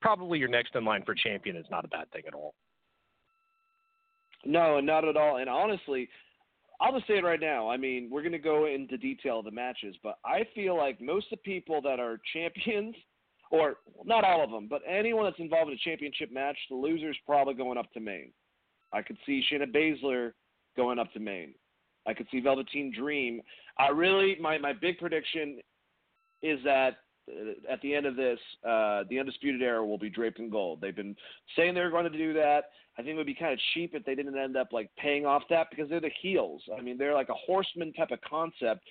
probably 0.00 0.38
your 0.38 0.48
next 0.48 0.76
in 0.76 0.84
line 0.84 1.02
for 1.04 1.14
champion 1.14 1.56
is 1.56 1.66
not 1.70 1.84
a 1.84 1.88
bad 1.88 2.10
thing 2.12 2.22
at 2.28 2.34
all. 2.34 2.54
No, 4.44 4.80
not 4.80 5.04
at 5.06 5.16
all. 5.16 5.36
And 5.36 5.48
honestly, 5.48 6.08
I'll 6.80 6.92
just 6.92 7.06
say 7.06 7.18
it 7.18 7.24
right 7.24 7.40
now. 7.40 7.70
I 7.70 7.76
mean, 7.76 8.08
we're 8.10 8.22
going 8.22 8.32
to 8.32 8.38
go 8.38 8.66
into 8.66 8.96
detail 8.96 9.38
of 9.38 9.44
the 9.44 9.50
matches, 9.50 9.94
but 10.02 10.18
I 10.24 10.46
feel 10.54 10.76
like 10.76 11.00
most 11.00 11.26
of 11.32 11.38
the 11.38 11.42
people 11.42 11.80
that 11.82 12.00
are 12.00 12.18
champions, 12.32 12.96
or 13.50 13.76
not 14.04 14.24
all 14.24 14.42
of 14.42 14.50
them, 14.50 14.66
but 14.68 14.82
anyone 14.88 15.24
that's 15.24 15.38
involved 15.38 15.70
in 15.70 15.76
a 15.76 15.88
championship 15.88 16.32
match, 16.32 16.56
the 16.68 16.74
loser's 16.76 17.16
probably 17.24 17.54
going 17.54 17.78
up 17.78 17.92
to 17.92 18.00
main. 18.00 18.32
I 18.92 19.02
could 19.02 19.16
see 19.24 19.44
Shayna 19.50 19.72
Baszler 19.72 20.32
going 20.76 20.98
up 20.98 21.12
to 21.12 21.20
main. 21.20 21.54
I 22.06 22.14
could 22.14 22.26
see 22.32 22.40
Velveteen 22.40 22.92
Dream. 22.92 23.40
I 23.78 23.88
really, 23.88 24.36
my, 24.40 24.58
my 24.58 24.72
big 24.72 24.98
prediction 24.98 25.60
is 26.42 26.58
that 26.64 26.96
at 27.70 27.80
the 27.82 27.94
end 27.94 28.06
of 28.06 28.16
this, 28.16 28.38
uh, 28.66 29.04
the 29.08 29.18
Undisputed 29.18 29.62
Era 29.62 29.84
will 29.84 29.98
be 29.98 30.10
draped 30.10 30.38
in 30.38 30.50
gold. 30.50 30.80
They've 30.80 30.94
been 30.94 31.16
saying 31.56 31.74
they're 31.74 31.90
going 31.90 32.10
to 32.10 32.18
do 32.18 32.32
that. 32.34 32.70
I 32.98 33.02
think 33.02 33.14
it 33.14 33.16
would 33.16 33.26
be 33.26 33.34
kind 33.34 33.52
of 33.52 33.58
cheap 33.72 33.94
if 33.94 34.04
they 34.04 34.14
didn't 34.14 34.36
end 34.36 34.56
up 34.56 34.72
like 34.72 34.90
paying 34.96 35.24
off 35.24 35.42
that 35.50 35.68
because 35.70 35.88
they're 35.88 36.00
the 36.00 36.10
heels. 36.20 36.62
I 36.76 36.82
mean, 36.82 36.98
they're 36.98 37.14
like 37.14 37.30
a 37.30 37.34
horseman 37.34 37.92
type 37.92 38.10
of 38.10 38.20
concept. 38.20 38.82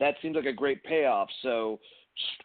That 0.00 0.14
seems 0.22 0.34
like 0.34 0.46
a 0.46 0.52
great 0.52 0.82
payoff. 0.82 1.28
So 1.42 1.78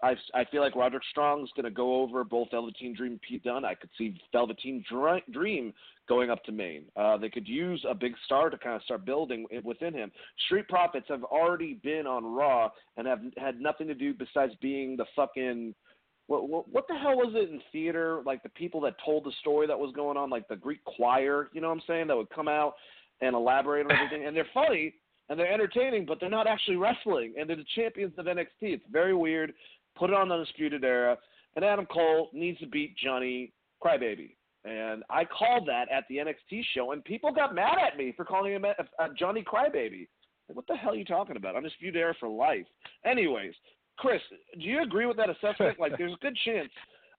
I, 0.01 0.15
I 0.33 0.45
feel 0.45 0.61
like 0.61 0.75
Roderick 0.75 1.03
Strong 1.11 1.43
is 1.43 1.51
going 1.55 1.65
to 1.65 1.71
go 1.71 2.01
over 2.01 2.23
both 2.23 2.51
Velveteen 2.51 2.95
Dream 2.95 3.13
and 3.13 3.21
Pete 3.21 3.43
Dunne. 3.43 3.65
I 3.65 3.75
could 3.75 3.89
see 3.97 4.19
Velveteen 4.31 4.83
Dream 5.31 5.73
going 6.07 6.29
up 6.29 6.43
to 6.45 6.51
main. 6.51 6.85
Uh, 6.95 7.17
they 7.17 7.29
could 7.29 7.47
use 7.47 7.85
a 7.87 7.93
big 7.93 8.13
star 8.25 8.49
to 8.49 8.57
kind 8.57 8.75
of 8.75 8.81
start 8.83 9.05
building 9.05 9.45
within 9.63 9.93
him. 9.93 10.11
Street 10.45 10.67
Profits 10.67 11.05
have 11.09 11.23
already 11.23 11.75
been 11.83 12.07
on 12.07 12.25
Raw 12.25 12.69
and 12.97 13.05
have 13.05 13.19
had 13.37 13.61
nothing 13.61 13.87
to 13.87 13.93
do 13.93 14.13
besides 14.13 14.53
being 14.61 14.97
the 14.97 15.05
fucking– 15.15 15.75
what, 16.29 16.47
what, 16.47 16.71
what 16.71 16.87
the 16.87 16.95
hell 16.95 17.15
was 17.15 17.33
it 17.35 17.49
in 17.49 17.59
theater? 17.71 18.21
Like 18.23 18.43
the 18.43 18.49
people 18.49 18.79
that 18.81 18.95
told 19.03 19.25
the 19.25 19.31
story 19.41 19.65
that 19.65 19.77
was 19.77 19.91
going 19.95 20.15
on, 20.15 20.29
like 20.29 20.47
the 20.47 20.55
Greek 20.55 20.83
choir, 20.85 21.49
you 21.53 21.59
know 21.59 21.69
what 21.69 21.75
I'm 21.75 21.81
saying? 21.87 22.07
That 22.07 22.17
would 22.17 22.29
come 22.29 22.47
out 22.47 22.75
and 23.21 23.35
elaborate 23.35 23.87
on 23.87 23.91
everything. 23.91 24.27
and 24.27 24.37
they're 24.37 24.47
funny 24.53 24.93
and 25.29 25.39
they're 25.39 25.51
entertaining, 25.51 26.05
but 26.05 26.19
they're 26.19 26.29
not 26.29 26.47
actually 26.47 26.77
wrestling. 26.77 27.33
And 27.37 27.49
they're 27.49 27.55
the 27.55 27.65
champions 27.75 28.13
of 28.17 28.25
NXT. 28.25 28.47
It's 28.61 28.83
very 28.91 29.13
weird. 29.13 29.53
Put 29.95 30.09
it 30.09 30.15
on 30.15 30.29
the 30.29 30.35
Undisputed 30.35 30.83
Era. 30.83 31.17
And 31.55 31.63
Adam 31.63 31.85
Cole 31.85 32.29
needs 32.33 32.59
to 32.59 32.67
beat 32.67 32.95
Johnny 32.97 33.53
Crybaby. 33.83 34.35
And 34.65 35.03
I 35.09 35.23
called 35.25 35.67
that 35.67 35.89
at 35.91 36.03
the 36.09 36.17
NXT 36.17 36.61
show, 36.75 36.91
and 36.91 37.03
people 37.03 37.31
got 37.31 37.55
mad 37.55 37.77
at 37.79 37.97
me 37.97 38.13
for 38.15 38.25
calling 38.25 38.53
him 38.53 38.65
a, 38.65 38.73
a 39.03 39.13
Johnny 39.17 39.43
Crybaby. 39.43 40.07
Like, 40.47 40.55
what 40.55 40.67
the 40.67 40.75
hell 40.75 40.91
are 40.91 40.95
you 40.95 41.05
talking 41.05 41.37
about? 41.37 41.55
Undisputed 41.55 41.95
Era 41.95 42.13
for 42.19 42.27
life. 42.27 42.65
Anyways, 43.05 43.53
Chris, 43.97 44.21
do 44.55 44.65
you 44.65 44.81
agree 44.83 45.05
with 45.05 45.17
that 45.17 45.29
assessment? 45.29 45.79
like, 45.79 45.97
there's 45.97 46.13
a 46.13 46.17
good 46.21 46.37
chance 46.43 46.69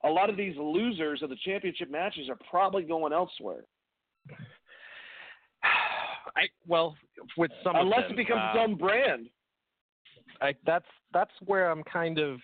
a 0.05 0.09
lot 0.09 0.31
of 0.31 0.37
these 0.37 0.57
losers 0.57 1.23
of 1.23 1.29
the 1.29 1.37
championship 1.45 1.91
matches 1.91 2.29
are 2.29 2.39
probably 2.49 2.83
going 2.83 3.13
elsewhere. 3.13 3.65
I 6.37 6.43
well, 6.67 6.97
with 7.37 7.51
some 7.63 7.77
unless 7.77 8.03
them, 8.03 8.13
it 8.13 8.17
becomes 8.17 8.41
uh, 8.43 8.51
its 8.51 8.59
own 8.59 8.77
brand. 8.77 9.29
I, 10.41 10.55
that's 10.65 10.87
that's 11.13 11.33
where 11.45 11.71
I'm 11.71 11.83
kind 11.85 12.19
of 12.19 12.39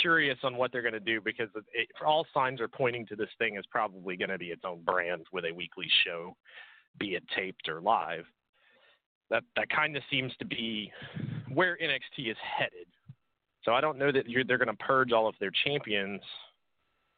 curious 0.00 0.38
on 0.44 0.56
what 0.56 0.72
they're 0.72 0.82
going 0.82 0.94
to 0.94 1.00
do 1.00 1.20
because 1.20 1.48
it, 1.72 1.88
all 2.04 2.26
signs 2.32 2.60
are 2.60 2.68
pointing 2.68 3.06
to 3.06 3.16
this 3.16 3.28
thing 3.38 3.56
is 3.56 3.64
probably 3.70 4.16
going 4.16 4.30
to 4.30 4.38
be 4.38 4.46
its 4.46 4.62
own 4.64 4.82
brand 4.82 5.26
with 5.32 5.44
a 5.44 5.52
weekly 5.52 5.88
show, 6.04 6.36
be 6.98 7.14
it 7.14 7.24
taped 7.36 7.68
or 7.68 7.80
live. 7.80 8.24
That 9.30 9.44
that 9.56 9.68
kind 9.70 9.96
of 9.96 10.02
seems 10.10 10.32
to 10.38 10.44
be 10.44 10.92
where 11.52 11.76
NXT 11.82 12.30
is 12.30 12.36
headed. 12.58 12.86
So 13.64 13.72
I 13.72 13.80
don't 13.80 13.98
know 13.98 14.10
that 14.10 14.24
they're 14.46 14.58
going 14.58 14.68
to 14.68 14.84
purge 14.84 15.12
all 15.12 15.28
of 15.28 15.34
their 15.38 15.52
champions. 15.64 16.20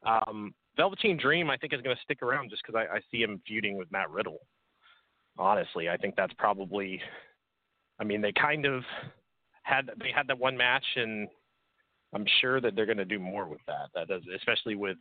Um, 0.05 0.53
Velveteen 0.77 1.17
Dream, 1.17 1.51
I 1.51 1.57
think, 1.57 1.73
is 1.73 1.81
going 1.83 1.95
to 1.95 2.03
stick 2.03 2.23
around 2.23 2.51
just 2.51 2.63
because 2.67 2.75
I, 2.91 2.97
I 2.97 3.01
see 3.11 3.23
him 3.23 3.41
feuding 3.47 3.77
with 3.77 3.91
Matt 3.93 4.11
Riddle. 4.11 4.39
Honestly, 5.39 5.89
I 5.89 5.97
think 5.97 6.15
that's 6.17 6.35
probably. 6.35 7.01
I 7.99 8.05
mean, 8.05 8.21
they 8.21 8.33
kind 8.33 8.67
of 8.67 8.83
had 9.63 9.91
they 9.99 10.11
had 10.15 10.27
that 10.29 10.39
one 10.39 10.57
match, 10.57 10.85
and 10.97 11.29
I'm 12.13 12.27
sure 12.41 12.61
that 12.61 12.75
they're 12.75 12.87
going 12.87 12.99
to 12.99 13.05
do 13.05 13.19
more 13.19 13.47
with 13.47 13.61
that. 13.67 13.89
That 13.95 14.09
does, 14.09 14.23
especially 14.35 14.75
with 14.75 14.97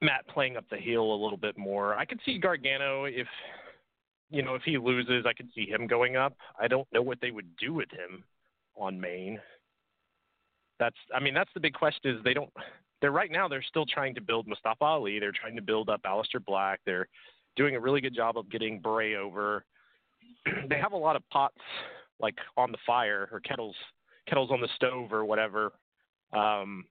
Matt 0.00 0.26
playing 0.28 0.56
up 0.56 0.64
the 0.70 0.76
heel 0.76 1.02
a 1.02 1.22
little 1.22 1.36
bit 1.36 1.58
more. 1.58 1.94
I 1.96 2.04
could 2.04 2.20
see 2.24 2.38
Gargano 2.38 3.04
if 3.04 3.26
you 4.30 4.42
know 4.42 4.54
if 4.54 4.62
he 4.62 4.78
loses, 4.78 5.26
I 5.26 5.32
could 5.32 5.48
see 5.54 5.66
him 5.66 5.86
going 5.86 6.16
up. 6.16 6.34
I 6.58 6.68
don't 6.68 6.88
know 6.92 7.02
what 7.02 7.20
they 7.20 7.30
would 7.30 7.56
do 7.56 7.74
with 7.74 7.90
him 7.90 8.24
on 8.76 9.00
main. 9.00 9.38
That's 10.78 10.96
I 11.14 11.20
mean 11.20 11.34
that's 11.34 11.50
the 11.54 11.60
big 11.60 11.74
question 11.74 12.16
is 12.16 12.22
they 12.24 12.34
don't 12.34 12.50
they're 13.00 13.10
right 13.10 13.30
now 13.30 13.48
they're 13.48 13.62
still 13.62 13.86
trying 13.86 14.14
to 14.14 14.20
build 14.20 14.46
Mustafa 14.46 14.84
Ali. 14.84 15.18
They're 15.18 15.32
trying 15.32 15.56
to 15.56 15.62
build 15.62 15.88
up 15.88 16.02
Aleister 16.02 16.44
Black. 16.44 16.80
They're 16.86 17.08
doing 17.58 17.76
a 17.76 17.80
really 17.80 18.00
good 18.00 18.14
job 18.14 18.38
of 18.38 18.50
getting 18.50 18.78
Bray 18.78 19.16
over. 19.16 19.64
they 20.70 20.78
have 20.78 20.92
a 20.92 20.96
lot 20.96 21.16
of 21.16 21.28
pots 21.28 21.58
like 22.20 22.36
on 22.56 22.72
the 22.72 22.78
fire 22.86 23.28
or 23.30 23.40
kettles 23.40 23.76
kettles 24.26 24.50
on 24.50 24.60
the 24.60 24.68
stove 24.76 25.12
or 25.12 25.24
whatever 25.24 25.72
um, 26.32 26.84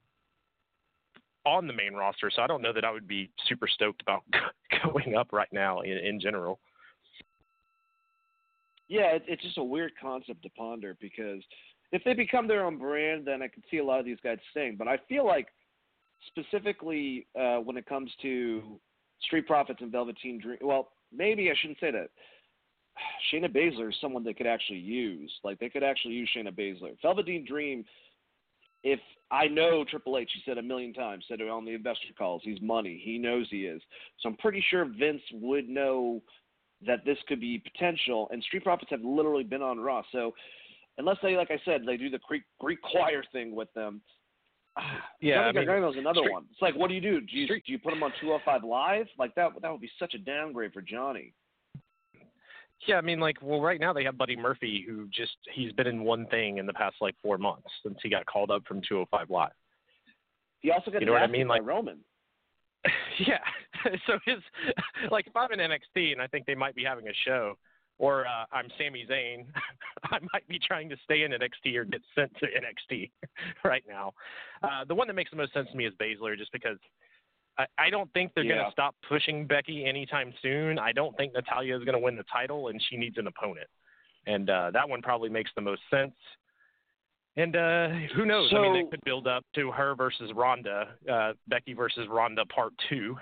on 1.46 1.68
the 1.68 1.74
main 1.74 1.94
roster. 1.94 2.32
So 2.36 2.42
I 2.42 2.48
don't 2.48 2.62
know 2.62 2.74
that 2.74 2.84
I 2.84 2.92
would 2.92 3.08
be 3.08 3.30
super 3.48 3.68
stoked 3.68 4.02
about 4.02 4.24
going 4.94 5.16
up 5.16 5.32
right 5.32 5.52
now 5.52 5.82
in, 5.82 5.98
in 5.98 6.20
general. 6.20 6.60
Yeah, 8.88 9.16
it, 9.16 9.24
it's 9.28 9.44
just 9.44 9.58
a 9.58 9.64
weird 9.64 9.92
concept 10.02 10.44
to 10.44 10.50
ponder 10.50 10.98
because 11.00 11.42
if 11.92 12.04
they 12.04 12.14
become 12.14 12.48
their 12.48 12.66
own 12.66 12.78
brand, 12.78 13.26
then 13.26 13.42
I 13.42 13.48
could 13.48 13.64
see 13.70 13.78
a 13.78 13.86
lot 13.86 14.00
of 14.00 14.06
these 14.06 14.18
guys 14.24 14.38
staying. 14.52 14.76
But 14.78 14.88
I 14.88 14.98
feel 15.08 15.26
like 15.26 15.48
specifically 16.28 17.28
uh, 17.40 17.58
when 17.58 17.78
it 17.78 17.86
comes 17.86 18.12
to 18.22 18.80
Street 19.22 19.48
Profits 19.48 19.82
and 19.82 19.92
Velveteen 19.92 20.40
Dream, 20.40 20.60
well, 20.62 20.90
maybe 21.16 21.50
I 21.50 21.54
shouldn't 21.60 21.80
say 21.80 21.92
that. 21.92 22.10
Shayna 23.34 23.54
Baszler 23.54 23.90
is 23.90 23.96
someone 24.02 24.24
they 24.24 24.34
could 24.34 24.48
actually 24.48 24.80
use. 24.80 25.32
Like 25.44 25.60
they 25.60 25.70
could 25.70 25.84
actually 25.84 26.14
use 26.14 26.30
Shayna 26.36 26.52
Baszler. 26.52 26.96
Velveteen 27.02 27.46
Dream, 27.46 27.86
if 28.84 29.00
I 29.32 29.48
know 29.48 29.84
Triple 29.84 30.18
H, 30.18 30.30
he 30.34 30.42
said 30.46 30.58
a 30.58 30.62
million 30.62 30.94
times, 30.94 31.26
said 31.28 31.42
it 31.42 31.50
on 31.50 31.66
the 31.66 31.74
investor 31.74 32.14
calls, 32.18 32.42
he's 32.44 32.62
money. 32.62 33.02
He 33.04 33.18
knows 33.18 33.48
he 33.50 33.66
is. 33.66 33.82
So 34.20 34.30
I'm 34.30 34.38
pretty 34.38 34.64
sure 34.70 34.86
Vince 34.86 35.22
would 35.34 35.68
know 35.68 36.22
that 36.86 37.04
this 37.06 37.18
could 37.28 37.42
be 37.42 37.60
potential. 37.60 38.30
And 38.32 38.42
Street 38.44 38.64
Profits 38.64 38.92
have 38.92 39.04
literally 39.04 39.44
been 39.44 39.62
on 39.62 39.80
Raw. 39.80 40.04
So 40.12 40.34
unless 40.98 41.18
they, 41.22 41.36
like 41.36 41.52
I 41.52 41.60
said, 41.66 41.82
they 41.86 41.98
do 41.98 42.10
the 42.10 42.20
Greek, 42.28 42.44
Greek 42.60 42.82
choir 42.82 43.24
thing 43.32 43.56
with 43.56 43.74
them. 43.74 44.02
Yeah, 45.20 45.36
Johnny 45.36 45.48
I 45.48 45.52
mean, 45.52 45.66
Gargano's 45.66 45.98
another 45.98 46.20
Street, 46.20 46.32
one. 46.32 46.46
It's 46.52 46.62
like, 46.62 46.76
what 46.76 46.90
do 46.90 46.94
you 46.94 47.02
do? 47.02 47.22
Do 47.22 47.36
you 47.36 47.46
Street, 47.46 47.64
do 47.66 47.72
you 47.72 47.80
put 47.80 47.94
him 47.94 48.04
on 48.04 48.12
205 48.22 48.64
Live? 48.64 49.08
Like 49.18 49.34
that? 49.34 49.50
That 49.62 49.72
would 49.72 49.82
be 49.82 49.90
such 49.98 50.14
a 50.14 50.20
downgrade 50.20 50.74
for 50.74 50.82
Johnny. 50.82 51.34
Yeah, 52.86 52.98
I 52.98 53.02
mean, 53.02 53.20
like, 53.20 53.38
well, 53.42 53.60
right 53.60 53.80
now 53.80 53.94
they 53.94 54.04
have 54.04 54.18
Buddy 54.18 54.36
Murphy, 54.36 54.86
who 54.88 55.08
just 55.08 55.36
he's 55.56 55.72
been 55.72 55.88
in 55.88 56.04
one 56.04 56.28
thing 56.28 56.60
in 56.60 56.68
the 56.68 56.74
past 56.74 56.98
like 57.02 57.16
four 57.24 57.40
months 57.40 57.68
since 57.84 57.98
he 58.04 58.10
got 58.10 58.26
called 58.28 58.52
up 58.52 58.64
from 58.68 58.82
205 58.88 59.30
Live. 59.30 59.50
He 60.60 60.72
also 60.72 60.92
got 60.92 61.02
you 61.02 61.08
know 61.08 61.14
what 61.14 61.24
I 61.24 61.28
mean, 61.28 61.48
like 61.48 61.62
like 61.62 61.68
Roman. 61.68 62.00
yeah, 63.20 63.40
so 64.06 64.20
his 64.26 64.38
like 65.12 65.28
if 65.28 65.36
I'm 65.36 65.52
in 65.52 65.60
NXT 65.60 66.12
and 66.12 66.22
I 66.22 66.28
think 66.28 66.46
they 66.46 66.56
might 66.56 66.76
be 66.76 66.84
having 66.84 67.08
a 67.08 67.14
show, 67.26 67.58
or 68.00 68.26
uh, 68.28 68.46
I'm 68.52 68.68
Sami 68.78 69.06
Zayn, 69.10 69.46
I 70.06 70.20
might 70.34 70.48
be 70.48 70.60
trying 70.60 70.90
to 70.90 70.96
stay 71.04 71.24
in 71.24 71.32
NXT 71.32 71.76
or 71.76 71.86
get 71.86 72.02
sent 72.16 72.32
to 72.40 72.46
NXT 72.46 73.10
right 73.64 73.84
now. 73.88 74.14
Uh, 74.64 74.86
the 74.86 74.94
one 74.96 75.08
that 75.08 75.14
makes 75.16 75.32
the 75.32 75.38
most 75.38 75.54
sense 75.54 75.68
to 75.72 75.78
me 75.78 75.86
is 75.86 75.94
Baszler, 76.02 76.38
just 76.38 76.52
because 76.52 76.78
I, 77.58 77.66
I 77.78 77.90
don't 77.90 78.12
think 78.14 78.32
they're 78.36 78.44
Yeah. 78.44 78.56
going 78.56 78.66
to 78.66 78.72
stop 78.72 78.96
pushing 79.10 79.48
Becky 79.48 79.86
anytime 79.86 80.34
soon. 80.42 80.78
I 80.78 80.92
don't 80.92 81.16
think 81.18 81.34
Natalya 81.34 81.76
is 81.78 81.84
going 81.84 81.94
to 81.98 82.00
win 82.04 82.16
the 82.16 82.26
title, 82.32 82.68
and 82.68 82.82
she 82.90 82.98
needs 82.98 83.18
an 83.18 83.28
opponent, 83.28 83.68
and 84.28 84.50
uh, 84.50 84.72
that 84.74 84.88
one 84.88 85.02
probably 85.02 85.30
makes 85.30 85.50
the 85.56 85.62
most 85.62 85.82
sense. 85.90 86.14
And 87.36 87.56
uh, 87.56 87.90
who 88.16 88.26
knows? 88.26 88.52
I 88.52 88.62
mean, 88.62 88.74
So- 88.74 88.74
they 88.74 88.90
could 88.90 89.04
build 89.06 89.28
up 89.28 89.44
to 89.56 89.72
her 89.72 89.96
versus 89.96 90.32
Ronda, 90.36 90.90
uh, 91.12 91.34
Becky 91.48 91.74
versus 91.74 92.08
Ronda 92.10 92.46
Part 92.46 92.74
Two, 92.90 93.16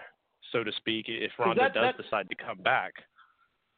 so 0.52 0.64
to 0.64 0.72
speak, 0.78 1.06
if 1.10 1.32
Ronda 1.40 1.62
that- 1.64 1.74
does 1.74 1.94
that- 1.98 2.02
decide 2.04 2.30
to 2.30 2.36
come 2.36 2.58
back. 2.60 2.94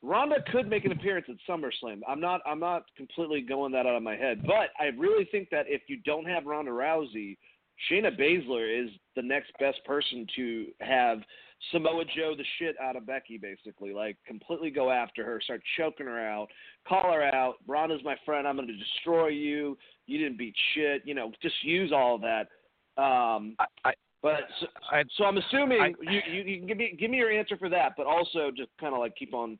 Ronda 0.03 0.35
could 0.51 0.69
make 0.69 0.85
an 0.85 0.91
appearance 0.91 1.25
at 1.29 1.35
SummerSlam. 1.49 2.01
I'm 2.07 2.19
not 2.19 2.41
I'm 2.45 2.59
not 2.59 2.83
completely 2.95 3.41
going 3.41 3.71
that 3.73 3.85
out 3.85 3.95
of 3.95 4.03
my 4.03 4.15
head, 4.15 4.43
but 4.45 4.69
I 4.79 4.85
really 4.97 5.25
think 5.31 5.49
that 5.49 5.65
if 5.67 5.81
you 5.87 5.97
don't 6.05 6.25
have 6.25 6.45
Ronda 6.45 6.71
Rousey, 6.71 7.37
Shayna 7.91 8.17
Baszler 8.19 8.83
is 8.85 8.91
the 9.15 9.21
next 9.21 9.51
best 9.59 9.83
person 9.85 10.27
to 10.35 10.67
have 10.81 11.19
Samoa 11.71 12.03
Joe 12.15 12.35
the 12.37 12.43
shit 12.59 12.75
out 12.79 12.95
of 12.95 13.07
Becky, 13.07 13.37
basically. 13.37 13.91
Like 13.93 14.17
completely 14.25 14.69
go 14.69 14.91
after 14.91 15.23
her, 15.25 15.41
start 15.41 15.61
choking 15.77 16.05
her 16.05 16.19
out, 16.19 16.47
call 16.87 17.11
her 17.13 17.23
out. 17.23 17.55
Ronda's 17.67 18.01
my 18.03 18.15
friend. 18.25 18.47
I'm 18.47 18.55
going 18.55 18.67
to 18.67 18.77
destroy 18.77 19.29
you. 19.29 19.77
You 20.05 20.19
didn't 20.19 20.37
beat 20.37 20.55
shit. 20.75 21.01
You 21.05 21.15
know, 21.15 21.31
just 21.41 21.55
use 21.63 21.91
all 21.91 22.15
of 22.15 22.21
that. 22.21 22.47
Um, 23.01 23.55
I, 23.59 23.65
I, 23.85 23.93
but 24.21 24.41
so, 24.59 24.67
I, 24.91 25.03
so 25.17 25.23
I'm 25.25 25.37
assuming 25.37 25.81
I- 25.81 26.11
you, 26.11 26.19
you 26.31 26.41
you 26.43 26.57
can 26.59 26.67
give 26.67 26.77
me 26.77 26.95
give 26.99 27.11
me 27.11 27.17
your 27.17 27.31
answer 27.31 27.57
for 27.57 27.69
that, 27.69 27.93
but 27.97 28.05
also 28.05 28.51
just 28.55 28.69
kind 28.79 28.93
of 28.93 28.99
like 28.99 29.15
keep 29.15 29.33
on 29.33 29.57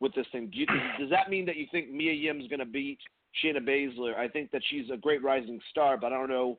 with 0.00 0.14
this 0.14 0.26
thing. 0.32 0.50
Do 0.52 0.58
you, 0.58 0.66
does 0.98 1.10
that 1.10 1.30
mean 1.30 1.46
that 1.46 1.56
you 1.56 1.66
think 1.70 1.90
Mia 1.90 2.12
Yim's 2.12 2.48
going 2.48 2.60
to 2.60 2.66
beat 2.66 2.98
Shayna 3.42 3.58
Baszler? 3.58 4.16
I 4.16 4.28
think 4.28 4.50
that 4.52 4.62
she's 4.68 4.90
a 4.92 4.96
great 4.96 5.22
rising 5.22 5.60
star, 5.70 5.96
but 5.96 6.12
I 6.12 6.16
don't 6.16 6.28
know 6.28 6.58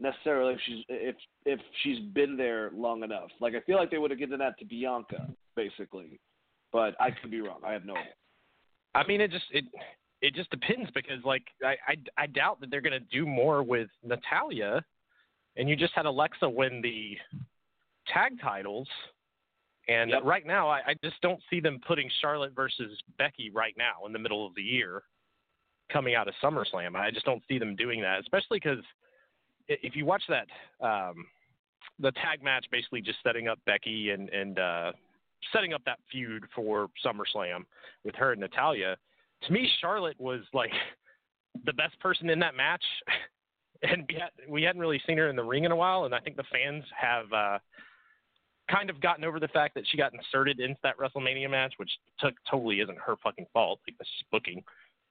necessarily 0.00 0.54
if 0.54 0.60
she's 0.66 0.84
if 0.88 1.16
if 1.44 1.60
she's 1.82 2.00
been 2.14 2.36
there 2.36 2.70
long 2.74 3.02
enough. 3.02 3.30
Like 3.40 3.54
I 3.54 3.60
feel 3.60 3.76
like 3.76 3.90
they 3.90 3.98
would 3.98 4.10
have 4.10 4.18
given 4.18 4.38
that 4.38 4.58
to 4.58 4.64
Bianca 4.64 5.28
basically, 5.56 6.18
but 6.72 6.94
I 7.00 7.10
could 7.10 7.30
be 7.30 7.40
wrong. 7.40 7.60
I 7.64 7.72
have 7.72 7.84
no 7.84 7.94
idea. 7.94 8.12
I 8.94 9.06
mean, 9.06 9.20
it 9.20 9.30
just 9.30 9.44
it 9.52 9.64
it 10.22 10.34
just 10.34 10.50
depends 10.50 10.90
because 10.94 11.22
like 11.24 11.44
I 11.62 11.76
I, 11.86 12.22
I 12.24 12.26
doubt 12.26 12.60
that 12.60 12.70
they're 12.70 12.80
going 12.80 12.98
to 12.98 13.16
do 13.16 13.26
more 13.26 13.62
with 13.62 13.88
Natalya, 14.04 14.82
and 15.56 15.68
you 15.68 15.76
just 15.76 15.92
had 15.94 16.06
Alexa 16.06 16.48
win 16.48 16.80
the 16.82 17.16
tag 18.12 18.32
titles, 18.42 18.88
and 19.90 20.10
Yep. 20.10 20.22
right 20.24 20.46
now 20.46 20.68
I, 20.68 20.80
I 20.86 20.94
just 21.02 21.20
don't 21.20 21.40
see 21.50 21.60
them 21.60 21.80
putting 21.86 22.08
Charlotte 22.20 22.52
versus 22.54 22.98
Becky 23.18 23.50
right 23.50 23.74
now 23.76 24.06
in 24.06 24.12
the 24.12 24.18
middle 24.18 24.46
of 24.46 24.54
the 24.54 24.62
year, 24.62 25.02
coming 25.92 26.14
out 26.14 26.28
of 26.28 26.34
SummerSlam. 26.42 26.96
I 26.96 27.10
just 27.10 27.26
don't 27.26 27.42
see 27.48 27.58
them 27.58 27.76
doing 27.76 28.00
that, 28.02 28.20
especially 28.20 28.60
because 28.62 28.84
if 29.68 29.96
you 29.96 30.04
watch 30.06 30.22
that 30.28 30.46
um, 30.84 31.26
the 31.98 32.12
tag 32.12 32.42
match, 32.42 32.66
basically 32.70 33.00
just 33.00 33.18
setting 33.22 33.48
up 33.48 33.58
Becky 33.66 34.10
and 34.10 34.28
and 34.30 34.58
uh, 34.58 34.92
setting 35.52 35.72
up 35.72 35.82
that 35.84 35.98
feud 36.10 36.44
for 36.54 36.88
SummerSlam 37.04 37.64
with 38.04 38.14
her 38.14 38.32
and 38.32 38.40
Natalya. 38.40 38.96
To 39.44 39.52
me, 39.52 39.68
Charlotte 39.80 40.20
was 40.20 40.40
like 40.52 40.72
the 41.64 41.72
best 41.72 41.98
person 42.00 42.28
in 42.30 42.38
that 42.40 42.54
match, 42.54 42.84
and 43.82 44.04
we, 44.08 44.14
had, 44.14 44.30
we 44.48 44.62
hadn't 44.62 44.80
really 44.80 45.00
seen 45.06 45.18
her 45.18 45.28
in 45.28 45.36
the 45.36 45.42
ring 45.42 45.64
in 45.64 45.72
a 45.72 45.76
while. 45.76 46.04
And 46.04 46.14
I 46.14 46.20
think 46.20 46.36
the 46.36 46.44
fans 46.52 46.84
have 46.98 47.32
uh, 47.32 47.58
kind 48.70 48.90
of 48.90 49.00
gotten 49.00 49.24
over 49.24 49.40
the 49.40 49.48
fact 49.48 49.74
that 49.74 49.84
she 49.90 49.96
got 49.96 50.12
inserted 50.14 50.60
into 50.60 50.78
that 50.82 50.96
WrestleMania 50.98 51.50
match, 51.50 51.74
which 51.76 51.90
took, 52.18 52.34
totally 52.50 52.80
isn't 52.80 52.98
her 52.98 53.16
fucking 53.22 53.46
fault. 53.52 53.80
Like 53.86 53.98
this 53.98 54.06
is 54.06 54.26
booking. 54.30 54.62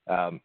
Um, 0.09 0.41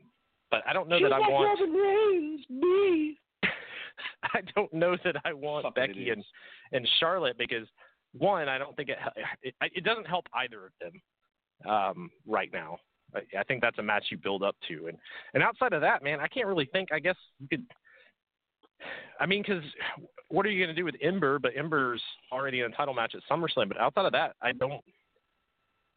but 0.51 0.63
I 0.69 0.73
don't 0.73 0.89
know 0.89 1.01
that 1.03 1.13
I 1.13 1.19
want. 1.19 1.61
Reigns, 1.61 2.47
me. 2.49 3.19
I 4.23 4.41
don't 4.55 4.73
know 4.73 4.97
that 5.05 5.17
I 5.25 5.33
want 5.33 5.65
Fucking 5.65 5.83
Becky 5.83 6.03
idiots. 6.03 6.27
and 6.73 6.81
and 6.81 6.89
Charlotte 7.01 7.37
because 7.39 7.67
one, 8.17 8.49
I 8.49 8.59
don't 8.59 8.77
think 8.77 8.89
it 8.89 8.99
it, 9.43 9.55
it 9.61 9.85
doesn't 9.85 10.07
help 10.07 10.27
either 10.35 10.67
of 10.67 10.73
them 10.81 11.73
um, 11.73 12.11
right 12.27 12.51
now. 12.53 12.79
I, 13.15 13.41
I 13.41 13.45
think 13.45 13.63
that's 13.63 13.79
a 13.79 13.83
match 13.83 14.05
you 14.11 14.17
build 14.17 14.43
up 14.43 14.57
to, 14.69 14.87
and 14.87 14.99
and 15.35 15.43
outside 15.43 15.73
of 15.73 15.81
that, 15.81 16.03
man, 16.03 16.21
I 16.21 16.29
can't 16.29 16.47
really 16.47 16.69
think. 16.73 16.91
I 16.93 16.99
guess 16.99 17.17
you 17.41 17.49
could. 17.49 17.65
I 19.21 19.27
mean, 19.27 19.43
because 19.43 19.63
what 20.29 20.47
are 20.47 20.51
you 20.51 20.65
going 20.65 20.75
to 20.75 20.81
do 20.81 20.85
with 20.85 20.97
Ember? 21.01 21.39
But 21.39 21.53
Ember's 21.57 22.03
already 22.33 22.61
in 22.61 22.73
a 22.73 22.75
title 22.75 22.95
match 22.95 23.15
at 23.15 23.23
SummerSlam. 23.31 23.69
But 23.69 23.81
outside 23.81 24.07
of 24.07 24.13
that, 24.13 24.35
I 24.43 24.53
don't, 24.53 24.83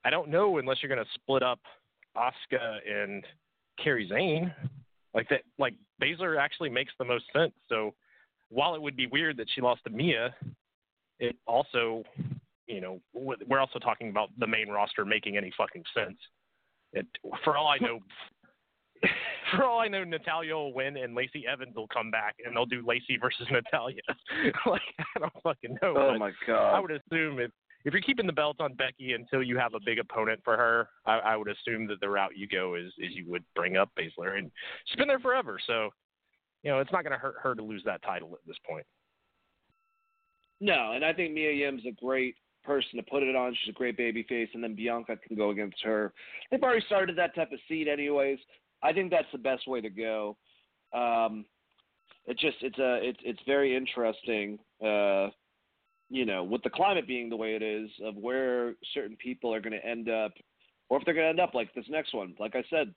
I 0.05 0.09
don't 0.09 0.29
know 0.29 0.57
unless 0.57 0.77
you're 0.81 0.93
going 0.93 1.03
to 1.03 1.11
split 1.13 1.43
up 1.43 1.59
Asuka 2.15 2.77
and 2.89 3.23
Kairi 3.83 4.09
Sane. 4.09 4.53
Like 5.13 5.29
that, 5.29 5.41
like 5.57 5.73
Baszler 6.01 6.39
actually 6.39 6.69
makes 6.69 6.93
the 6.99 7.05
most 7.05 7.25
sense. 7.33 7.53
So 7.69 7.93
while 8.49 8.75
it 8.75 8.81
would 8.81 8.95
be 8.95 9.07
weird 9.07 9.37
that 9.37 9.47
she 9.53 9.61
lost 9.61 9.83
to 9.85 9.89
Mia, 9.89 10.35
it 11.19 11.35
also, 11.47 12.03
you 12.67 12.81
know, 12.81 12.99
we're 13.13 13.59
also 13.59 13.79
talking 13.79 14.09
about 14.09 14.29
the 14.37 14.47
main 14.47 14.69
roster 14.69 15.05
making 15.05 15.37
any 15.37 15.51
fucking 15.57 15.83
sense. 15.95 16.17
It, 16.93 17.07
for 17.43 17.57
all 17.57 17.67
I 17.67 17.77
know, 17.79 17.99
for 19.55 19.63
all 19.63 19.79
I 19.79 19.87
know, 19.87 20.03
Natalya 20.03 20.53
will 20.53 20.73
win 20.73 20.97
and 20.97 21.15
Lacey 21.15 21.45
Evans 21.51 21.75
will 21.75 21.87
come 21.87 22.11
back 22.11 22.35
and 22.43 22.55
they'll 22.55 22.65
do 22.65 22.83
Lacey 22.85 23.17
versus 23.19 23.47
Natalya. 23.51 24.01
like 24.65 24.81
I 25.15 25.19
don't 25.19 25.33
fucking 25.43 25.77
know. 25.81 25.95
Oh 25.97 26.17
my 26.17 26.31
god! 26.45 26.75
I 26.75 26.79
would 26.79 26.91
assume 26.91 27.39
if 27.39 27.51
if 27.85 27.93
you're 27.93 28.01
keeping 28.01 28.27
the 28.27 28.33
belt 28.33 28.57
on 28.59 28.73
Becky 28.73 29.13
until 29.13 29.41
you 29.41 29.57
have 29.57 29.73
a 29.73 29.79
big 29.85 29.99
opponent 29.99 30.41
for 30.43 30.57
her, 30.57 30.89
I, 31.05 31.19
I 31.19 31.37
would 31.37 31.47
assume 31.47 31.87
that 31.87 31.99
the 32.01 32.09
route 32.09 32.35
you 32.35 32.47
go 32.47 32.75
is 32.75 32.91
is 32.97 33.13
you 33.13 33.25
would 33.29 33.43
bring 33.55 33.77
up 33.77 33.89
Baszler 33.97 34.37
and 34.37 34.51
she's 34.85 34.97
been 34.97 35.07
there 35.07 35.19
forever, 35.19 35.59
so 35.65 35.89
you 36.63 36.71
know 36.71 36.79
it's 36.79 36.91
not 36.91 37.03
going 37.03 37.13
to 37.13 37.19
hurt 37.19 37.35
her 37.41 37.55
to 37.55 37.63
lose 37.63 37.83
that 37.85 38.01
title 38.03 38.31
at 38.33 38.45
this 38.47 38.57
point. 38.67 38.85
No, 40.59 40.93
and 40.93 41.05
I 41.05 41.13
think 41.13 41.33
Mia 41.33 41.51
Yim's 41.51 41.83
a 41.85 41.91
great 41.91 42.35
person 42.63 42.97
to 42.97 43.03
put 43.03 43.23
it 43.23 43.35
on. 43.35 43.55
She's 43.63 43.73
a 43.73 43.77
great 43.77 43.95
baby 43.95 44.23
face, 44.23 44.49
and 44.53 44.63
then 44.63 44.75
Bianca 44.75 45.15
can 45.25 45.37
go 45.37 45.51
against 45.51 45.77
her. 45.83 46.13
They've 46.51 46.61
already 46.61 46.85
started 46.85 47.15
that 47.17 47.33
type 47.35 47.51
of 47.51 47.59
seed, 47.67 47.87
anyways. 47.87 48.39
I 48.83 48.93
think 48.93 49.11
that's 49.11 49.27
the 49.31 49.37
best 49.37 49.67
way 49.67 49.81
to 49.81 49.89
go. 49.89 50.37
Um, 50.93 51.45
just 52.39 52.57
it's 52.61 52.77
a 52.77 52.99
it's 53.01 53.19
it's 53.23 53.39
very 53.45 53.75
interesting. 53.75 54.59
Uh, 54.83 55.29
you 56.09 56.25
know, 56.25 56.43
with 56.43 56.63
the 56.63 56.69
climate 56.69 57.07
being 57.07 57.29
the 57.29 57.35
way 57.35 57.55
it 57.55 57.61
is, 57.61 57.89
of 58.03 58.15
where 58.15 58.75
certain 58.93 59.17
people 59.17 59.53
are 59.53 59.59
going 59.59 59.73
to 59.73 59.85
end 59.85 60.09
up, 60.09 60.31
or 60.89 60.99
if 60.99 61.05
they're 61.05 61.13
going 61.13 61.25
to 61.25 61.29
end 61.29 61.39
up 61.39 61.53
like 61.53 61.73
this 61.73 61.85
next 61.89 62.13
one. 62.13 62.33
Like 62.39 62.55
I 62.55 62.63
said, 62.69 62.93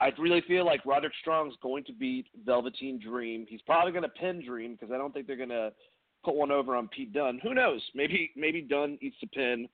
I 0.00 0.10
really 0.18 0.42
feel 0.46 0.66
like 0.66 0.84
Roderick 0.84 1.14
Strong's 1.20 1.54
going 1.62 1.84
to 1.84 1.92
beat 1.92 2.26
Velveteen 2.44 3.00
Dream. 3.00 3.46
He's 3.48 3.62
probably 3.62 3.92
going 3.92 4.02
to 4.02 4.08
pin 4.10 4.44
Dream 4.44 4.72
because 4.72 4.92
I 4.92 4.98
don't 4.98 5.12
think 5.12 5.26
they're 5.26 5.36
going 5.36 5.48
to 5.50 5.72
put 6.24 6.34
one 6.34 6.50
over 6.50 6.74
on 6.74 6.88
Pete 6.88 7.12
Dunne. 7.12 7.40
Who 7.42 7.54
knows? 7.54 7.82
Maybe 7.94 8.32
maybe 8.36 8.60
Dunne 8.60 8.98
eats 9.00 9.16
the 9.20 9.28
pin, 9.28 9.68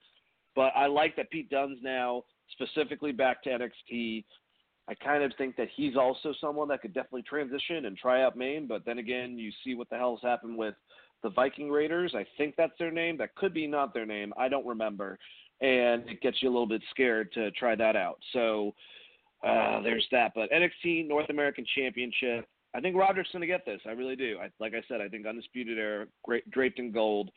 but 0.55 0.72
I 0.76 0.86
like 0.86 1.16
that 1.16 1.30
Pete 1.30 1.51
Dunne's 1.51 1.78
now 1.82 2.24
specifically 2.53 3.12
back 3.12 3.43
to 3.45 3.51
NXT. 3.51 4.24
I 4.91 4.95
kind 4.95 5.22
of 5.22 5.32
think 5.38 5.57
that 5.57 5.68
he's 5.76 5.97
also 5.97 6.34
someone 6.41 6.66
that 6.68 6.82
could 6.82 6.93
definitely 6.93 7.22
transition 7.22 7.84
and 7.84 7.97
try 7.97 8.24
out 8.24 8.36
main, 8.36 8.66
but 8.66 8.84
then 8.84 8.99
again, 8.99 9.38
you 9.38 9.53
see 9.62 9.76
what 9.76 9.88
the 9.88 9.97
hell's 9.97 10.18
happened 10.20 10.59
with 10.59 10.74
the 11.22 11.30
Viking 11.30 11.70
Raiders. 11.70 12.14
I 12.16 12.26
think 12.36 12.57
that's 12.57 12.72
their 12.76 12.91
name. 12.91 13.16
That 13.18 13.36
could 13.36 13.55
be 13.55 13.68
not 13.68 13.95
their 13.95 14.05
name. 14.05 14.32
I 14.36 14.49
don't 14.49 14.66
remember. 14.66 15.16
And 15.61 16.09
it 16.09 16.20
gets 16.20 16.43
you 16.43 16.49
a 16.49 16.51
little 16.51 16.66
bit 16.66 16.82
scared 16.91 17.30
to 17.34 17.53
try 17.53 17.76
that 17.76 17.95
out. 17.95 18.18
So 18.32 18.74
uh, 19.47 19.80
there's 19.82 20.07
that. 20.11 20.32
But 20.34 20.51
NXT 20.51 21.07
North 21.07 21.30
American 21.30 21.64
Championship, 21.76 22.49
I 22.74 22.80
think 22.80 22.97
Roderick's 22.97 23.30
going 23.30 23.43
to 23.43 23.47
get 23.47 23.64
this. 23.64 23.80
I 23.86 23.91
really 23.91 24.16
do. 24.16 24.38
I, 24.43 24.49
like 24.59 24.74
I 24.74 24.82
said, 24.88 25.01
I 25.01 25.09
think 25.09 25.24
Undisputed 25.24 25.78
Era, 25.78 26.07
draped 26.51 26.80
in 26.80 26.91
gold. 26.91 27.30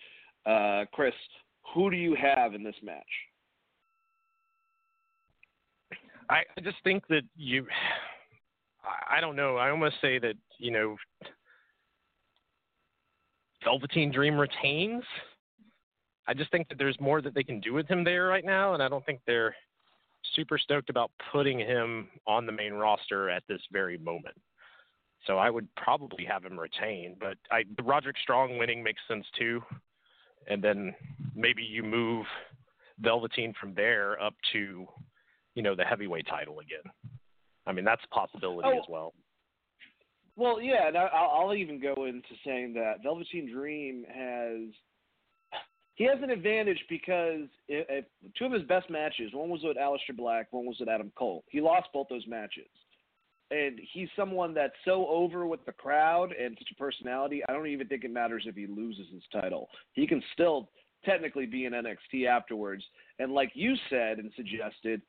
Uh, 0.47 0.85
Chris, 0.91 1.13
who 1.75 1.91
do 1.91 1.97
you 1.97 2.15
have 2.15 2.55
in 2.55 2.63
this 2.63 2.75
match? 2.81 3.03
I 6.33 6.61
just 6.61 6.77
think 6.83 7.07
that 7.07 7.21
you, 7.35 7.67
I 9.09 9.21
don't 9.21 9.35
know. 9.35 9.57
I 9.57 9.69
almost 9.69 9.95
say 10.01 10.19
that 10.19 10.33
you 10.57 10.71
know, 10.71 10.95
Velveteen 13.63 14.11
Dream 14.11 14.37
retains. 14.37 15.03
I 16.27 16.33
just 16.33 16.51
think 16.51 16.69
that 16.69 16.77
there's 16.77 16.99
more 16.99 17.21
that 17.21 17.35
they 17.35 17.43
can 17.43 17.59
do 17.59 17.73
with 17.73 17.87
him 17.87 18.03
there 18.03 18.27
right 18.27 18.45
now, 18.45 18.73
and 18.73 18.81
I 18.81 18.89
don't 18.89 19.05
think 19.05 19.19
they're 19.27 19.55
super 20.35 20.57
stoked 20.57 20.89
about 20.89 21.11
putting 21.31 21.59
him 21.59 22.07
on 22.25 22.45
the 22.45 22.51
main 22.51 22.73
roster 22.73 23.29
at 23.29 23.43
this 23.47 23.61
very 23.71 23.97
moment. 23.97 24.35
So 25.27 25.37
I 25.37 25.49
would 25.49 25.67
probably 25.75 26.25
have 26.25 26.43
him 26.43 26.59
retain, 26.59 27.15
but 27.19 27.37
I 27.51 27.63
Roderick 27.81 28.17
Strong 28.21 28.57
winning 28.57 28.83
makes 28.83 29.01
sense 29.07 29.25
too. 29.37 29.61
And 30.49 30.61
then 30.61 30.93
maybe 31.35 31.63
you 31.63 31.83
move 31.83 32.25
Velveteen 32.99 33.53
from 33.59 33.73
there 33.73 34.21
up 34.21 34.33
to 34.51 34.87
you 35.55 35.63
know, 35.63 35.75
the 35.75 35.83
heavyweight 35.83 36.27
title 36.27 36.59
again. 36.59 36.91
I 37.65 37.71
mean, 37.71 37.85
that's 37.85 38.01
a 38.03 38.13
possibility 38.13 38.69
oh, 38.71 38.77
as 38.77 38.85
well. 38.89 39.13
Well, 40.35 40.61
yeah, 40.61 40.87
and 40.87 40.97
I'll, 40.97 41.31
I'll 41.39 41.53
even 41.53 41.79
go 41.79 42.05
into 42.05 42.29
saying 42.45 42.73
that 42.73 43.03
Velveteen 43.03 43.51
Dream 43.51 44.03
has 44.13 44.73
he 45.95 46.05
has 46.05 46.17
an 46.23 46.31
advantage 46.31 46.83
because 46.89 47.47
if, 47.67 47.85
if 47.89 48.05
two 48.37 48.45
of 48.45 48.51
his 48.51 48.63
best 48.63 48.89
matches, 48.89 49.31
one 49.33 49.49
was 49.49 49.61
with 49.63 49.77
Aleister 49.77 50.15
Black, 50.15 50.47
one 50.51 50.65
was 50.65 50.77
with 50.79 50.89
Adam 50.89 51.11
Cole. 51.15 51.43
He 51.49 51.61
lost 51.61 51.87
both 51.93 52.07
those 52.09 52.25
matches. 52.27 52.67
And 53.51 53.79
he's 53.93 54.09
someone 54.15 54.55
that's 54.55 54.73
so 54.85 55.07
over 55.07 55.45
with 55.45 55.63
the 55.65 55.71
crowd 55.71 56.31
and 56.31 56.57
such 56.57 56.69
a 56.71 56.75
personality. 56.75 57.43
I 57.47 57.53
don't 57.53 57.67
even 57.67 57.87
think 57.87 58.03
it 58.03 58.11
matters 58.11 58.45
if 58.47 58.55
he 58.55 58.65
loses 58.65 59.05
his 59.13 59.21
title. 59.31 59.69
He 59.91 60.07
can 60.07 60.23
still 60.33 60.69
technically 61.05 61.45
be 61.45 61.65
in 61.65 61.73
NXT 61.73 62.25
afterwards. 62.27 62.83
And 63.19 63.31
like 63.31 63.51
you 63.53 63.75
said 63.91 64.17
and 64.17 64.31
suggested, 64.35 65.03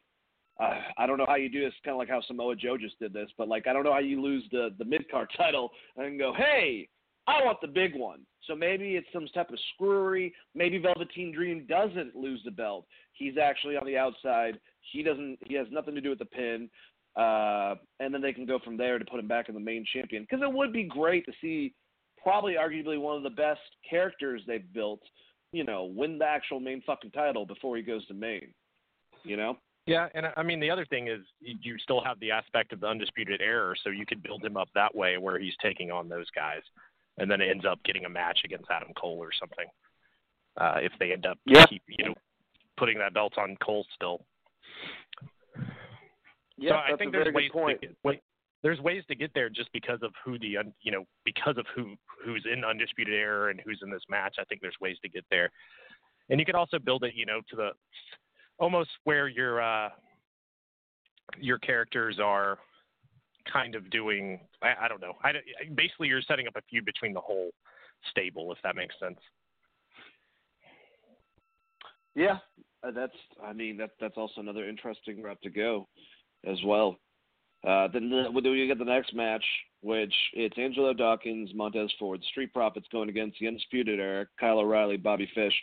uh, 0.60 0.78
I 0.98 1.06
don't 1.06 1.18
know 1.18 1.26
how 1.26 1.34
you 1.34 1.48
do 1.48 1.64
this. 1.64 1.74
Kind 1.84 1.94
of 1.94 1.98
like 1.98 2.08
how 2.08 2.20
Samoa 2.22 2.54
Joe 2.54 2.76
just 2.78 2.98
did 2.98 3.12
this, 3.12 3.28
but 3.36 3.48
like 3.48 3.66
I 3.66 3.72
don't 3.72 3.84
know 3.84 3.92
how 3.92 3.98
you 3.98 4.22
lose 4.22 4.44
the 4.52 4.70
the 4.78 4.84
mid 4.84 5.10
card 5.10 5.28
title 5.36 5.70
and 5.96 6.18
go, 6.18 6.32
hey, 6.36 6.88
I 7.26 7.44
want 7.44 7.60
the 7.60 7.68
big 7.68 7.96
one. 7.96 8.20
So 8.46 8.54
maybe 8.54 8.96
it's 8.96 9.06
some 9.12 9.26
type 9.34 9.50
of 9.50 9.58
screwery. 9.74 10.32
Maybe 10.54 10.78
Velveteen 10.78 11.32
Dream 11.32 11.66
doesn't 11.68 12.14
lose 12.14 12.40
the 12.44 12.50
belt. 12.50 12.86
He's 13.14 13.38
actually 13.38 13.76
on 13.76 13.86
the 13.86 13.96
outside. 13.96 14.58
He 14.92 15.02
doesn't. 15.02 15.38
He 15.46 15.54
has 15.54 15.66
nothing 15.70 15.94
to 15.94 16.00
do 16.00 16.10
with 16.10 16.18
the 16.18 16.26
pin. 16.26 16.68
Uh, 17.16 17.76
and 18.00 18.12
then 18.12 18.20
they 18.20 18.32
can 18.32 18.44
go 18.44 18.58
from 18.58 18.76
there 18.76 18.98
to 18.98 19.04
put 19.04 19.20
him 19.20 19.28
back 19.28 19.48
in 19.48 19.54
the 19.54 19.60
main 19.60 19.84
champion. 19.92 20.26
Because 20.28 20.42
it 20.42 20.52
would 20.52 20.72
be 20.72 20.82
great 20.82 21.24
to 21.26 21.32
see, 21.40 21.72
probably 22.20 22.54
arguably 22.54 23.00
one 23.00 23.16
of 23.16 23.22
the 23.22 23.30
best 23.30 23.60
characters 23.88 24.42
they've 24.46 24.72
built, 24.72 25.00
you 25.52 25.62
know, 25.62 25.84
win 25.84 26.18
the 26.18 26.24
actual 26.24 26.58
main 26.58 26.82
fucking 26.84 27.12
title 27.12 27.46
before 27.46 27.76
he 27.76 27.82
goes 27.82 28.06
to 28.06 28.14
main. 28.14 28.52
You 29.24 29.36
know. 29.36 29.56
Yeah, 29.86 30.08
and 30.14 30.26
I 30.36 30.42
mean 30.42 30.60
the 30.60 30.70
other 30.70 30.86
thing 30.86 31.08
is 31.08 31.20
you 31.40 31.78
still 31.78 32.02
have 32.02 32.18
the 32.20 32.30
aspect 32.30 32.72
of 32.72 32.80
the 32.80 32.86
Undisputed 32.86 33.42
Era, 33.42 33.74
so 33.82 33.90
you 33.90 34.06
could 34.06 34.22
build 34.22 34.42
him 34.42 34.56
up 34.56 34.68
that 34.74 34.94
way 34.94 35.18
where 35.18 35.38
he's 35.38 35.54
taking 35.60 35.90
on 35.90 36.08
those 36.08 36.30
guys, 36.30 36.62
and 37.18 37.30
then 37.30 37.40
it 37.42 37.50
ends 37.50 37.66
up 37.66 37.82
getting 37.84 38.06
a 38.06 38.08
match 38.08 38.40
against 38.44 38.70
Adam 38.70 38.94
Cole 38.96 39.18
or 39.18 39.30
something. 39.38 39.66
Uh, 40.56 40.76
if 40.80 40.92
they 40.98 41.12
end 41.12 41.26
up 41.26 41.38
yeah. 41.44 41.66
keep, 41.66 41.82
you 41.86 42.06
know 42.06 42.14
putting 42.76 42.98
that 42.98 43.14
belt 43.14 43.34
on 43.38 43.56
Cole 43.62 43.86
still. 43.94 44.24
Yeah, 46.56 46.70
so 46.70 46.94
I 46.94 46.96
think 46.96 47.12
there's 47.12 47.34
ways 47.34 47.50
point. 47.52 47.80
to 47.80 47.88
get, 47.88 48.22
there's 48.62 48.80
ways 48.80 49.02
to 49.08 49.14
get 49.14 49.32
there 49.34 49.50
just 49.50 49.70
because 49.72 49.98
of 50.02 50.12
who 50.24 50.38
the 50.38 50.56
you 50.82 50.92
know 50.92 51.04
because 51.24 51.58
of 51.58 51.66
who 51.74 51.94
who's 52.24 52.46
in 52.50 52.64
Undisputed 52.64 53.14
Era 53.14 53.50
and 53.50 53.60
who's 53.64 53.80
in 53.82 53.90
this 53.90 54.02
match. 54.08 54.36
I 54.38 54.44
think 54.44 54.60
there's 54.60 54.78
ways 54.80 54.96
to 55.02 55.08
get 55.08 55.24
there, 55.30 55.50
and 56.30 56.40
you 56.40 56.46
could 56.46 56.54
also 56.54 56.78
build 56.78 57.04
it 57.04 57.14
you 57.14 57.26
know 57.26 57.40
to 57.50 57.56
the 57.56 57.70
almost 58.58 58.90
where 59.04 59.28
your 59.28 59.62
uh, 59.62 59.88
your 61.40 61.58
characters 61.58 62.18
are 62.22 62.58
kind 63.52 63.74
of 63.74 63.90
doing. 63.90 64.40
I, 64.62 64.74
I 64.82 64.88
don't 64.88 65.00
know. 65.00 65.14
I, 65.22 65.32
basically, 65.74 66.08
you're 66.08 66.22
setting 66.22 66.46
up 66.46 66.56
a 66.56 66.62
feud 66.70 66.84
between 66.84 67.12
the 67.12 67.20
whole 67.20 67.50
stable, 68.10 68.52
if 68.52 68.58
that 68.62 68.76
makes 68.76 68.94
sense. 69.00 69.18
Yeah, 72.14 72.38
uh, 72.86 72.90
that's. 72.92 73.16
I 73.42 73.52
mean, 73.52 73.76
that 73.78 73.90
that's 74.00 74.16
also 74.16 74.40
another 74.40 74.68
interesting 74.68 75.22
route 75.22 75.42
to 75.42 75.50
go, 75.50 75.86
as 76.46 76.58
well. 76.64 76.96
Uh, 77.66 77.88
then 77.92 78.10
the, 78.10 78.30
we 78.30 78.66
get 78.66 78.78
the 78.78 78.84
next 78.84 79.14
match, 79.14 79.44
which 79.80 80.12
it's 80.34 80.58
Angelo 80.58 80.92
Dawkins, 80.92 81.50
Montez 81.54 81.90
Ford, 81.98 82.22
Street 82.30 82.52
Profits 82.52 82.86
going 82.92 83.08
against 83.08 83.38
the 83.40 83.48
Undisputed 83.48 83.98
Era, 83.98 84.26
Kyle 84.38 84.58
O'Reilly, 84.58 84.98
Bobby 84.98 85.28
Fish, 85.34 85.54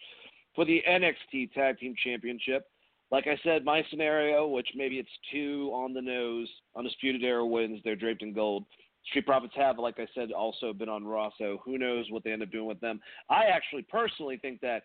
for 0.56 0.66
the 0.66 0.82
NXT 0.90 1.54
Tag 1.54 1.78
Team 1.78 1.94
Championship 2.04 2.66
like 3.12 3.28
I 3.28 3.38
said, 3.44 3.66
my 3.66 3.84
scenario, 3.90 4.48
which 4.48 4.70
maybe 4.74 4.98
it's 4.98 5.10
two 5.32 5.70
on 5.74 5.94
the 5.94 6.02
nose, 6.02 6.48
Undisputed 6.78 7.24
Era 7.24 7.46
wins, 7.46 7.82
they're 7.84 7.96
draped 7.96 8.24
in 8.24 8.34
gold. 8.34 8.66
Street 9.08 9.26
Profits 9.26 9.54
have, 9.56 9.80
like 9.80 10.00
I 10.00 10.08
said, 10.16 10.32
also 10.32 10.74
been 10.74 10.88
on 10.88 11.04
Raw, 11.04 11.30
so 11.38 11.60
who 11.66 11.78
knows 11.78 12.06
what 12.10 12.24
they 12.24 12.32
end 12.32 12.44
up 12.44 12.52
doing 12.52 12.68
with 12.68 12.80
them. 12.80 13.00
I 13.30 13.46
actually 13.46 13.82
personally 13.84 14.38
think 14.38 14.62
that 14.62 14.84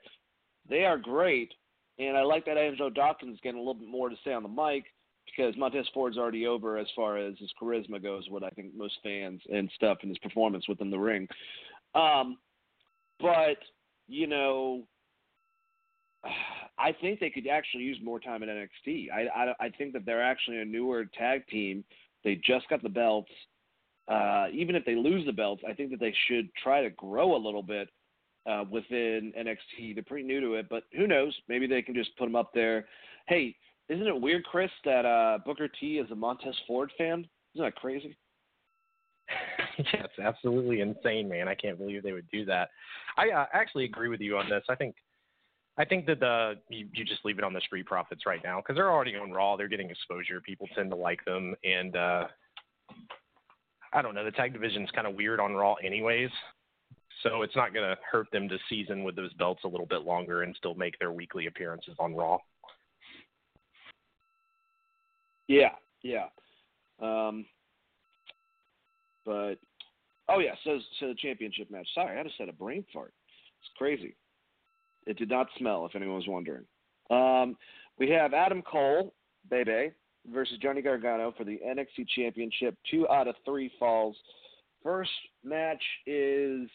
they 0.68 0.84
are 0.84 0.98
great, 0.98 1.52
and 1.98 2.16
I 2.16 2.22
like 2.22 2.44
that 2.46 2.56
Angelo 2.56 2.90
Dawkins 2.90 3.38
getting 3.42 3.58
a 3.58 3.60
little 3.60 3.74
bit 3.74 3.88
more 3.88 4.08
to 4.08 4.16
say 4.24 4.32
on 4.32 4.42
the 4.42 4.48
mic 4.48 4.84
because 5.26 5.54
Montez 5.56 5.86
Ford's 5.92 6.18
already 6.18 6.46
over 6.46 6.78
as 6.78 6.86
far 6.96 7.18
as 7.18 7.34
his 7.38 7.52
charisma 7.60 8.02
goes, 8.02 8.24
what 8.28 8.42
I 8.42 8.48
think 8.50 8.74
most 8.74 8.94
fans 9.02 9.40
and 9.52 9.70
stuff, 9.74 9.98
and 10.02 10.10
his 10.10 10.18
performance 10.18 10.66
within 10.68 10.90
the 10.90 10.98
ring. 10.98 11.28
Um, 11.94 12.38
but, 13.20 13.58
you 14.08 14.26
know, 14.26 14.84
I 16.78 16.92
think 16.92 17.20
they 17.20 17.30
could 17.30 17.46
actually 17.46 17.84
use 17.84 17.98
more 18.02 18.20
time 18.20 18.42
at 18.42 18.48
NXT. 18.48 19.10
I, 19.10 19.26
I, 19.34 19.66
I 19.66 19.68
think 19.70 19.92
that 19.94 20.04
they're 20.04 20.22
actually 20.22 20.58
a 20.58 20.64
newer 20.64 21.06
tag 21.06 21.46
team. 21.48 21.84
They 22.24 22.36
just 22.44 22.68
got 22.68 22.82
the 22.82 22.88
belts. 22.88 23.30
uh, 24.08 24.46
even 24.52 24.76
if 24.76 24.84
they 24.84 24.94
lose 24.94 25.24
the 25.26 25.32
belts, 25.32 25.62
I 25.68 25.72
think 25.72 25.90
that 25.90 26.00
they 26.00 26.14
should 26.28 26.48
try 26.62 26.82
to 26.82 26.90
grow 26.90 27.34
a 27.34 27.44
little 27.44 27.62
bit 27.62 27.88
uh, 28.48 28.64
within 28.70 29.32
NXT. 29.38 29.94
They're 29.94 30.04
pretty 30.04 30.26
new 30.26 30.40
to 30.40 30.54
it, 30.54 30.68
but 30.68 30.84
who 30.96 31.06
knows? 31.06 31.34
Maybe 31.48 31.66
they 31.66 31.82
can 31.82 31.94
just 31.94 32.16
put 32.16 32.26
them 32.26 32.36
up 32.36 32.52
there. 32.54 32.86
Hey, 33.26 33.56
isn't 33.88 34.06
it 34.06 34.20
weird, 34.20 34.44
Chris, 34.44 34.70
that 34.84 35.04
uh, 35.04 35.38
Booker 35.44 35.68
T 35.68 35.98
is 35.98 36.10
a 36.10 36.14
Montez 36.14 36.54
Ford 36.66 36.92
fan? 36.96 37.26
Isn't 37.54 37.64
that 37.64 37.74
crazy? 37.76 38.16
yeah, 39.78 40.04
it's 40.04 40.18
absolutely 40.22 40.80
insane, 40.80 41.28
man. 41.28 41.48
I 41.48 41.54
can't 41.54 41.78
believe 41.78 42.02
they 42.02 42.12
would 42.12 42.30
do 42.30 42.44
that. 42.44 42.68
I 43.16 43.30
uh, 43.30 43.46
actually 43.52 43.84
agree 43.84 44.08
with 44.08 44.20
you 44.20 44.36
on 44.36 44.48
this. 44.48 44.62
I 44.68 44.74
think 44.76 44.94
I 45.78 45.84
think 45.84 46.06
that 46.06 46.20
the 46.20 46.54
you, 46.68 46.88
you 46.92 47.04
just 47.04 47.24
leave 47.24 47.38
it 47.38 47.44
on 47.44 47.52
the 47.52 47.60
Street 47.60 47.86
Profits 47.86 48.24
right 48.26 48.40
now 48.42 48.60
because 48.60 48.76
they're 48.76 48.90
already 48.90 49.14
on 49.16 49.30
Raw. 49.30 49.56
They're 49.56 49.68
getting 49.68 49.90
exposure. 49.90 50.40
People 50.40 50.68
tend 50.74 50.90
to 50.90 50.96
like 50.96 51.24
them, 51.24 51.54
and 51.64 51.96
uh, 51.96 52.26
I 53.92 54.02
don't 54.02 54.14
know. 54.14 54.24
The 54.24 54.30
tag 54.30 54.52
division's 54.52 54.90
kind 54.92 55.06
of 55.06 55.14
weird 55.14 55.40
on 55.40 55.54
Raw, 55.54 55.74
anyways. 55.74 56.30
So 57.22 57.42
it's 57.42 57.56
not 57.56 57.74
going 57.74 57.88
to 57.88 57.96
hurt 58.10 58.28
them 58.30 58.48
to 58.48 58.58
season 58.68 59.02
with 59.02 59.16
those 59.16 59.32
belts 59.34 59.64
a 59.64 59.68
little 59.68 59.86
bit 59.86 60.02
longer 60.02 60.42
and 60.42 60.54
still 60.56 60.74
make 60.74 60.98
their 60.98 61.12
weekly 61.12 61.46
appearances 61.46 61.94
on 61.98 62.14
Raw. 62.14 62.38
Yeah, 65.48 65.72
yeah. 66.02 66.26
Um, 67.00 67.46
but 69.24 69.54
oh 70.28 70.38
yeah, 70.38 70.54
so 70.64 70.78
so 71.00 71.08
the 71.08 71.14
championship 71.14 71.70
match. 71.70 71.86
Sorry, 71.94 72.18
I 72.18 72.22
just 72.22 72.36
had 72.38 72.48
a 72.48 72.52
brain 72.52 72.84
fart. 72.92 73.12
It's 73.60 73.70
crazy. 73.76 74.14
It 75.06 75.16
did 75.16 75.30
not 75.30 75.48
smell, 75.58 75.86
if 75.86 75.94
anyone 75.94 76.16
was 76.16 76.28
wondering. 76.28 76.64
Um, 77.10 77.56
we 77.98 78.10
have 78.10 78.34
Adam 78.34 78.62
Cole, 78.62 79.14
Bebe, 79.48 79.92
versus 80.32 80.58
Johnny 80.58 80.82
Gargano 80.82 81.32
for 81.36 81.44
the 81.44 81.60
NXT 81.66 82.08
Championship. 82.14 82.76
Two 82.90 83.08
out 83.08 83.28
of 83.28 83.36
three 83.44 83.70
falls. 83.78 84.16
First 84.82 85.10
match 85.44 85.82
is, 86.06 86.68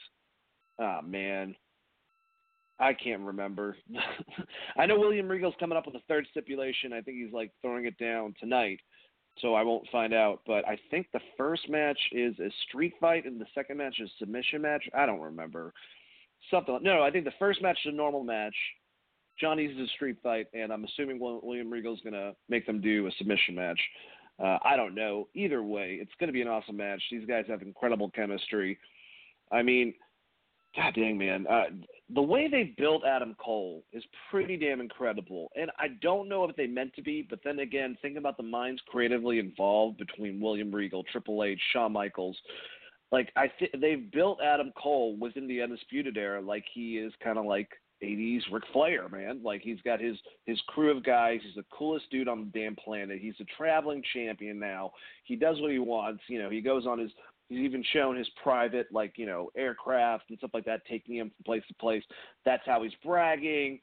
oh 0.80 1.00
man, 1.06 1.56
I 2.80 2.94
can't 2.94 3.22
remember. 3.22 3.78
I 4.78 4.86
know 4.86 5.00
William 5.00 5.28
Regal's 5.28 5.54
coming 5.60 5.78
up 5.78 5.86
with 5.86 5.96
a 5.96 6.04
third 6.08 6.26
stipulation. 6.32 6.94
I 6.94 7.02
think 7.02 7.18
he's 7.18 7.34
like 7.34 7.52
throwing 7.62 7.86
it 7.86 7.98
down 7.98 8.34
tonight, 8.40 8.80
so 9.40 9.54
I 9.54 9.64
won't 9.64 9.88
find 9.92 10.14
out. 10.14 10.42
But 10.48 10.68
I 10.68 10.78
think 10.90 11.08
the 11.14 11.20
first 11.38 11.70
match 11.70 12.00
is 12.12 12.38
a 12.40 12.50
street 12.68 12.94
fight, 13.00 13.26
and 13.26 13.40
the 13.40 13.46
second 13.54 13.78
match 13.78 13.96
is 14.00 14.10
submission 14.18 14.62
match. 14.62 14.84
I 14.94 15.06
don't 15.06 15.22
remember 15.22 15.74
something. 16.50 16.74
Like, 16.74 16.84
No, 16.84 17.02
I 17.04 17.12
think 17.12 17.26
the 17.26 17.34
first 17.39 17.62
match 17.62 17.78
is 17.86 17.94
a 17.94 17.96
normal 17.96 18.24
match. 18.24 18.56
Johnny's 19.39 19.72
is 19.72 19.89
a 19.89 19.92
street 19.96 20.18
fight, 20.22 20.48
and 20.54 20.72
I'm 20.72 20.84
assuming 20.84 21.20
William 21.20 21.72
Regal's 21.72 22.02
going 22.02 22.14
to 22.14 22.34
make 22.50 22.66
them 22.66 22.82
do 22.82 23.08
a 23.08 23.12
submission 23.18 23.56
match. 23.56 23.80
Uh, 24.42 24.58
I 24.64 24.76
don't 24.76 24.96
know. 24.96 25.28
Either 25.34 25.64
way, 25.64 25.98
it's 26.02 26.12
going 26.20 26.28
to 26.28 26.34
be 26.34 26.42
an 26.42 26.48
awesome 26.48 26.78
match. 26.78 27.02
These 27.12 27.28
guys 27.28 27.46
have 27.48 27.62
incredible 27.62 28.10
chemistry. 28.12 28.78
I 29.52 29.62
mean, 29.62 29.94
God 30.76 30.94
dang, 30.96 31.18
man. 31.18 31.46
Uh, 31.48 31.64
the 32.14 32.22
way 32.22 32.48
they 32.48 32.74
built 32.78 33.04
Adam 33.06 33.36
Cole 33.44 33.84
is 33.92 34.04
pretty 34.30 34.58
damn 34.58 34.80
incredible. 34.80 35.50
And 35.56 35.70
I 35.78 35.89
don't 36.02 36.30
know 36.30 36.46
if 36.46 36.56
they 36.56 36.68
meant 36.68 36.94
to 36.96 37.02
be, 37.02 37.26
but 37.30 37.39
then 37.44 37.60
again, 37.60 37.98
think 38.02 38.18
about 38.18 38.38
the 38.38 38.44
minds 38.44 38.82
creatively 38.88 39.39
involved 39.39 39.98
between 39.98 40.39
William 40.39 40.74
Regal, 40.74 41.04
Triple 41.12 41.44
H, 41.44 41.60
Shawn 41.74 41.92
Michaels. 41.92 42.38
Like 43.12 43.32
I 43.36 43.47
th- 43.59 43.76
they've 43.80 44.12
built 44.12 44.39
Adam 44.43 44.72
Cole 44.82 45.18
within 45.18 45.47
the 45.47 45.62
Undisputed 45.62 46.18
Era 46.18 46.41
like 46.41 46.66
he 46.74 46.97
is 46.97 47.14
kind 47.24 47.38
of 47.38 47.45
like 47.45 47.70
80s 48.03 48.41
Ric 48.51 48.64
Flair, 48.74 49.09
man. 49.09 49.41
Like 49.43 49.62
he's 49.62 49.82
got 49.82 49.99
his 49.99 50.18
his 50.45 50.59
crew 50.68 50.95
of 50.95 51.03
guys. 51.03 51.39
He's 51.43 51.55
the 51.55 51.66
coolest 51.72 52.09
dude 52.09 52.28
on 52.28 52.49
the 52.51 52.59
damn 52.59 52.76
planet. 52.76 53.20
He's 53.22 53.36
a 53.39 53.45
traveling 53.57 54.03
champion 54.14 54.59
now. 54.59 54.91
He 55.24 55.36
does 55.36 55.59
what 55.59 55.72
he 55.72 55.80
wants. 55.80 56.24
You 56.28 56.41
know, 56.41 56.49
he 56.49 56.62
goes 56.62 56.88
on 56.88 56.99
his 56.99 57.12
He's 57.51 57.66
even 57.66 57.84
shown 57.91 58.16
his 58.16 58.30
private, 58.41 58.88
like, 58.93 59.18
you 59.18 59.26
know, 59.26 59.51
aircraft 59.57 60.30
and 60.30 60.38
stuff 60.38 60.51
like 60.53 60.64
that, 60.64 60.86
taking 60.86 61.18
him 61.18 61.32
from 61.36 61.43
place 61.43 61.64
to 61.68 61.74
place. 61.74 62.01
That's 62.45 62.64
how 62.66 62.82
he's 62.82 62.93
bragging. 63.03 63.82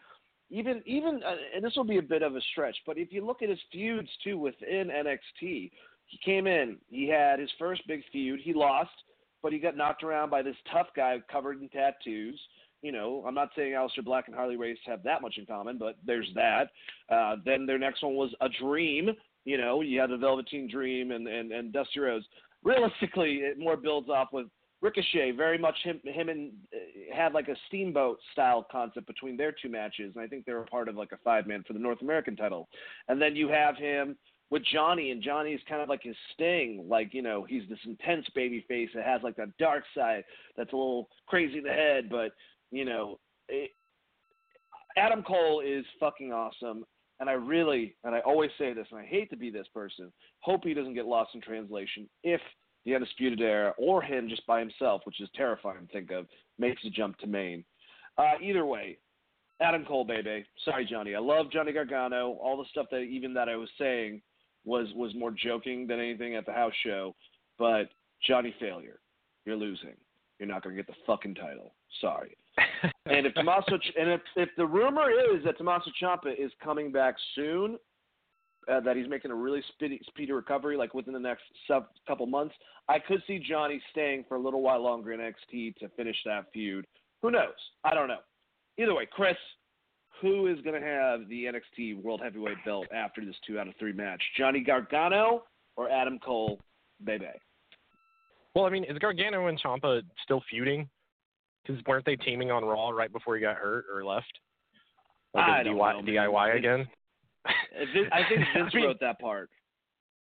Even, 0.49 0.83
even, 0.87 1.21
uh, 1.23 1.35
and 1.55 1.63
this 1.63 1.75
will 1.77 1.85
be 1.85 1.99
a 1.99 2.03
bit 2.03 2.23
of 2.23 2.35
a 2.35 2.41
stretch, 2.51 2.79
but 2.87 2.97
if 2.97 3.13
you 3.13 3.27
look 3.27 3.43
at 3.43 3.51
his 3.51 3.59
feuds 3.71 4.09
too 4.25 4.39
within 4.39 4.89
NXT, 4.89 5.71
he 6.07 6.19
came 6.25 6.47
in, 6.47 6.79
he 6.89 7.07
had 7.07 7.39
his 7.39 7.51
first 7.59 7.87
big 7.87 8.01
feud, 8.11 8.41
he 8.43 8.55
lost, 8.55 8.89
but 9.43 9.53
he 9.53 9.59
got 9.59 9.77
knocked 9.77 10.03
around 10.03 10.31
by 10.31 10.43
this 10.43 10.57
tough 10.73 10.89
guy 10.97 11.19
covered 11.31 11.61
in 11.61 11.69
tattoos. 11.69 12.41
You 12.83 12.93
know, 12.93 13.25
I'm 13.27 13.35
not 13.35 13.51
saying 13.57 13.73
Aleister 13.73 14.05
Black 14.05 14.29
and 14.29 14.37
Harley 14.37 14.57
Race 14.57 14.79
have 14.87 15.03
that 15.03 15.21
much 15.21 15.37
in 15.37 15.47
common, 15.47 15.79
but 15.79 15.97
there's 16.07 16.29
that. 16.35 16.71
Uh, 17.11 17.37
then 17.45 17.67
their 17.67 17.79
next 17.79 18.03
one 18.03 18.15
was 18.15 18.33
a 18.41 18.49
Dream. 18.61 19.11
You 19.45 19.59
know, 19.59 19.81
you 19.81 20.01
had 20.01 20.11
the 20.11 20.17
Velveteen 20.17 20.71
Dream 20.71 21.11
and, 21.11 21.27
and, 21.27 21.51
and 21.51 21.73
Dusty 21.73 22.01
Rhodes 22.01 22.27
realistically, 22.63 23.37
it 23.37 23.59
more 23.59 23.77
builds 23.77 24.09
off 24.09 24.29
with 24.33 24.47
Ricochet. 24.81 25.33
Very 25.33 25.59
much 25.59 25.77
him, 25.83 26.01
him 26.05 26.29
and 26.29 26.53
uh, 26.75 27.15
had 27.15 27.33
like 27.33 27.49
a 27.49 27.57
steamboat 27.67 28.19
style 28.33 28.67
concept 28.71 29.07
between 29.07 29.37
their 29.37 29.53
two 29.53 29.69
matches, 29.69 30.13
and 30.15 30.23
I 30.25 30.29
think 30.29 30.45
they 30.45 30.53
were 30.53 30.65
part 30.65 30.89
of 30.89 30.97
like 30.97 31.13
a 31.13 31.19
five 31.19 31.47
man 31.47 31.65
for 31.67 31.73
the 31.73 31.79
North 31.79 32.03
American 32.03 32.37
title. 32.37 32.69
And 33.09 33.21
then 33.21 33.35
you 33.35 33.49
have 33.49 33.77
him 33.77 34.17
with 34.51 34.63
Johnny, 34.73 35.11
and 35.11 35.23
Johnny's 35.23 35.61
kind 35.69 35.83
of 35.83 35.89
like 35.89 36.03
his 36.03 36.17
sting. 36.35 36.87
Like 36.89 37.15
you 37.15 37.23
know, 37.23 37.45
he's 37.49 37.69
this 37.69 37.79
intense 37.85 38.27
baby 38.35 38.65
face 38.69 38.91
that 38.95 39.05
has 39.05 39.23
like 39.23 39.37
that 39.37 39.57
dark 39.59 39.85
side 39.95 40.25
that's 40.57 40.73
a 40.73 40.77
little 40.77 41.09
crazy 41.27 41.59
in 41.59 41.65
the 41.65 41.71
head, 41.71 42.09
but 42.11 42.33
you 42.71 42.85
know. 42.85 43.19
It, 43.49 43.71
Adam 44.97 45.23
Cole 45.23 45.63
is 45.65 45.85
fucking 46.01 46.33
awesome 46.33 46.85
and 47.21 47.29
I 47.29 47.33
really, 47.33 47.97
and 48.05 48.15
I 48.15 48.21
always 48.21 48.51
say 48.59 48.73
this, 48.73 48.87
and 48.91 49.01
I 49.01 49.05
hate 49.05 49.31
to 49.31 49.37
be 49.37 49.51
this 49.51 49.67
person, 49.75 50.13
hope 50.41 50.63
he 50.65 50.75
doesn't 50.75 50.95
get 50.95 51.07
lost 51.07 51.35
in 51.35 51.41
translation 51.41 52.09
if 52.23 52.41
the 52.85 52.95
Undisputed 52.95 53.41
Era 53.41 53.75
or 53.77 54.01
him 54.01 54.29
just 54.29 54.47
by 54.47 54.61
himself, 54.61 55.03
which 55.05 55.21
is 55.21 55.29
terrifying 55.35 55.87
to 55.87 55.93
think 55.93 56.11
of, 56.13 56.27
makes 56.59 56.85
a 56.85 56.91
jump 56.91 57.19
to 57.19 57.27
main. 57.27 57.65
Uh, 58.17 58.35
either 58.41 58.65
way, 58.65 58.99
Adam 59.61 59.85
Cole, 59.85 60.05
baby. 60.05 60.45
Sorry, 60.65 60.87
Johnny. 60.87 61.17
I 61.17 61.19
love 61.19 61.51
Johnny 61.51 61.73
Gargano. 61.73 62.39
All 62.41 62.57
the 62.57 62.69
stuff 62.71 62.87
that 62.93 63.01
even 63.01 63.35
that 63.35 63.49
I 63.49 63.57
was 63.57 63.69
saying 63.79 64.23
was 64.69 64.89
was 64.95 65.15
more 65.15 65.33
joking 65.33 65.87
than 65.87 65.99
anything 65.99 66.37
at 66.37 66.47
the 66.47 66.53
house 66.53 66.75
show. 66.85 67.15
But 67.59 67.89
Johnny 68.27 68.55
failure. 68.61 69.01
You're 69.45 69.57
losing. 69.57 69.97
You're 70.39 70.49
not 70.49 70.63
going 70.63 70.77
to 70.77 70.83
get 70.83 70.87
the 70.87 70.99
fucking 71.07 71.35
title. 71.35 71.75
Sorry 72.01 72.37
and 73.07 73.27
if 73.27 73.35
Tommaso 73.35 73.79
and 73.99 74.11
if, 74.11 74.21
if 74.37 74.49
the 74.57 74.67
rumor 74.67 75.11
is 75.11 75.45
that 75.45 75.59
Tommaso 75.59 75.91
Ciampa 76.01 76.33
is 76.39 76.53
coming 76.63 76.93
back 76.93 77.15
soon, 77.35 77.79
uh, 78.71 78.81
that 78.81 78.97
he's 78.97 79.09
making 79.09 79.31
a 79.31 79.35
really 79.35 79.63
speedy, 79.73 80.01
speedy 80.07 80.33
recovery, 80.33 80.77
like 80.77 80.95
within 80.95 81.15
the 81.15 81.21
next 81.21 81.43
sub, 81.67 81.87
couple 82.07 82.27
months, 82.27 82.55
I 82.89 82.99
could 82.99 83.23
see 83.27 83.39
Johnny 83.39 83.81
staying 83.91 84.25
for 84.29 84.37
a 84.37 84.41
little 84.41 84.61
while 84.61 84.83
longer 84.83 85.13
in 85.13 85.21
NXT 85.21 85.77
to 85.77 85.89
finish 85.97 86.17
that 86.27 86.47
feud. 86.53 86.87
Who 87.23 87.31
knows? 87.31 87.55
I 87.85 87.95
don't 87.95 88.09
know. 88.09 88.21
Either 88.79 88.95
way, 88.95 89.09
Chris, 89.11 89.37
who 90.21 90.47
is 90.47 90.61
going 90.63 90.81
to 90.81 90.87
have 90.87 91.29
the 91.29 91.45
NXT 91.45 92.03
World 92.03 92.21
Heavyweight 92.23 92.65
belt 92.65 92.87
after 92.93 93.25
this 93.25 93.37
two 93.47 93.59
out 93.59 93.69
of 93.69 93.75
three 93.79 93.93
match? 93.93 94.23
Johnny 94.37 94.61
Gargano 94.61 95.45
or 95.77 95.91
Adam 95.91 96.19
Cole, 96.19 96.61
baby? 97.05 97.27
Well, 98.55 98.65
I 98.65 98.71
mean, 98.71 98.85
is 98.85 98.99
Gargano 98.99 99.47
and 99.47 99.61
Ciampa 99.61 100.03
still 100.23 100.43
feuding? 100.51 100.89
Because 101.65 101.83
weren't 101.87 102.05
they 102.05 102.17
teaming 102.17 102.51
on 102.51 102.65
Raw 102.65 102.91
right 102.91 103.13
before 103.13 103.37
he 103.37 103.43
got 103.43 103.57
hurt 103.57 103.85
or 103.93 104.05
left? 104.05 104.33
Like 105.35 105.45
I 105.45 105.63
don't 105.63 105.77
DIY, 105.77 106.05
know, 106.07 106.13
DIY 106.13 106.57
again. 106.57 106.89
Uh, 107.47 107.53
I 108.13 108.23
think 108.29 108.41
Vince 108.55 108.73
I 108.73 108.77
mean, 108.77 108.87
wrote 108.87 109.01
that 109.01 109.19
part. 109.21 109.51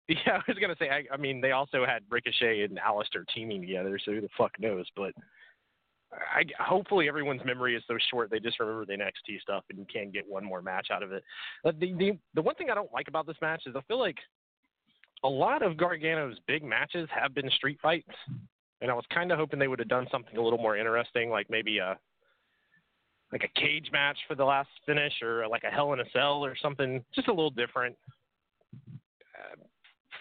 Yeah, 0.09 0.33
I 0.35 0.43
was 0.49 0.59
gonna 0.61 0.75
say. 0.79 0.91
I, 0.91 1.05
I 1.15 1.17
mean, 1.17 1.41
they 1.41 1.53
also 1.53 1.87
had 1.87 2.03
Ricochet 2.11 2.63
and 2.63 2.79
Aleister 2.79 3.25
teaming 3.35 3.63
together, 3.63 3.99
so 4.05 4.11
who 4.11 4.21
the 4.21 4.29
fuck 4.37 4.51
knows? 4.59 4.85
But 4.95 5.13
I, 6.13 6.45
hopefully 6.63 7.09
everyone's 7.09 7.45
memory 7.45 7.75
is 7.75 7.83
so 7.89 7.97
short 8.11 8.31
they 8.31 8.39
just 8.39 8.61
remember 8.61 8.85
the 8.85 8.93
NXT 8.93 9.41
stuff 9.41 9.65
and 9.71 9.79
you 9.79 9.87
can't 9.93 10.13
get 10.13 10.29
one 10.29 10.45
more 10.45 10.61
match 10.61 10.89
out 10.93 11.03
of 11.03 11.13
it. 11.13 11.25
But 11.65 11.81
the, 11.81 11.95
the 11.95 12.19
the 12.35 12.43
one 12.43 12.55
thing 12.55 12.71
I 12.71 12.75
don't 12.75 12.93
like 12.93 13.09
about 13.09 13.27
this 13.27 13.37
match 13.41 13.63
is 13.67 13.75
I 13.77 13.81
feel 13.83 13.99
like 13.99 14.19
a 15.25 15.29
lot 15.29 15.63
of 15.63 15.77
Gargano's 15.77 16.39
big 16.47 16.65
matches 16.65 17.09
have 17.15 17.35
been 17.35 17.49
street 17.51 17.79
fights, 17.81 18.11
and 18.81 18.91
I 18.91 18.95
was 18.95 19.05
kind 19.13 19.31
of 19.33 19.39
hoping 19.39 19.59
they 19.59 19.69
would 19.69 19.79
have 19.79 19.89
done 19.89 20.07
something 20.11 20.37
a 20.37 20.43
little 20.43 20.59
more 20.59 20.77
interesting, 20.77 21.31
like 21.31 21.49
maybe 21.49 21.79
a 21.79 21.99
like 23.33 23.45
a 23.45 23.61
cage 23.61 23.89
match 23.93 24.19
for 24.29 24.35
the 24.35 24.45
last 24.45 24.69
finish, 24.85 25.15
or 25.23 25.47
like 25.49 25.65
a 25.65 25.71
Hell 25.71 25.93
in 25.95 26.01
a 26.01 26.11
Cell, 26.13 26.45
or 26.45 26.55
something 26.61 27.03
just 27.15 27.29
a 27.29 27.33
little 27.33 27.51
different 27.51 27.97
uh, 28.85 29.57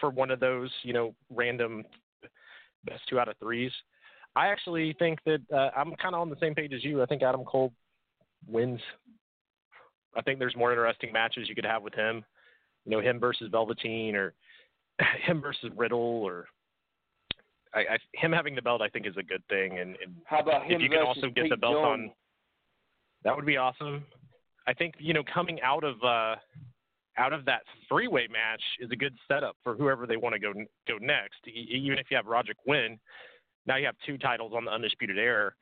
for 0.00 0.08
one 0.10 0.30
of 0.30 0.40
those, 0.40 0.70
you 0.82 0.94
know, 0.94 1.14
random 1.28 1.84
best 2.84 3.02
two 3.08 3.20
out 3.20 3.28
of 3.28 3.36
threes. 3.38 3.72
I 4.34 4.48
actually 4.48 4.94
think 4.98 5.18
that 5.26 5.40
uh, 5.52 5.70
I'm 5.76 5.94
kind 5.96 6.14
of 6.14 6.20
on 6.20 6.30
the 6.30 6.36
same 6.40 6.54
page 6.54 6.72
as 6.72 6.84
you. 6.84 7.02
I 7.02 7.06
think 7.06 7.22
Adam 7.22 7.44
Cole 7.44 7.72
wins. 8.48 8.80
I 10.16 10.22
think 10.22 10.38
there's 10.38 10.56
more 10.56 10.72
interesting 10.72 11.12
matches 11.12 11.48
you 11.48 11.54
could 11.54 11.66
have 11.66 11.82
with 11.82 11.94
him. 11.94 12.24
You 12.84 12.92
know, 12.92 13.00
him 13.00 13.20
versus 13.20 13.48
Velveteen, 13.50 14.14
or 14.14 14.34
him 15.26 15.40
versus 15.40 15.70
Riddle, 15.76 15.98
or 15.98 16.46
I, 17.74 17.80
I, 17.80 17.98
him 18.14 18.32
having 18.32 18.54
the 18.54 18.62
belt, 18.62 18.82
I 18.82 18.88
think, 18.88 19.06
is 19.06 19.16
a 19.16 19.22
good 19.22 19.42
thing. 19.48 19.78
And, 19.78 19.96
and 20.04 20.14
how 20.24 20.40
about 20.40 20.64
him 20.64 20.76
if 20.76 20.82
you 20.82 20.88
can 20.88 21.06
also 21.06 21.28
get 21.28 21.44
Pete 21.44 21.50
the 21.50 21.56
belt 21.56 21.74
Jones? 21.74 21.86
on, 21.86 22.10
that 23.24 23.36
would 23.36 23.46
be 23.46 23.56
awesome. 23.56 24.04
I 24.66 24.72
think 24.72 24.94
you 24.98 25.12
know 25.12 25.22
coming 25.32 25.60
out 25.60 25.84
of 25.84 25.96
uh, 26.02 26.36
out 27.18 27.32
of 27.32 27.44
that 27.44 27.62
three 27.88 28.08
way 28.08 28.28
match 28.30 28.62
is 28.80 28.90
a 28.90 28.96
good 28.96 29.14
setup 29.28 29.56
for 29.62 29.74
whoever 29.74 30.06
they 30.06 30.16
want 30.16 30.34
to 30.34 30.38
go 30.38 30.52
go 30.88 30.98
next. 31.00 31.46
Even 31.46 31.98
if 31.98 32.06
you 32.10 32.16
have 32.16 32.26
Roderick 32.26 32.58
win, 32.66 32.98
now 33.66 33.76
you 33.76 33.86
have 33.86 33.96
two 34.06 34.18
titles 34.18 34.52
on 34.54 34.64
the 34.64 34.70
undisputed 34.70 35.18
era, 35.18 35.52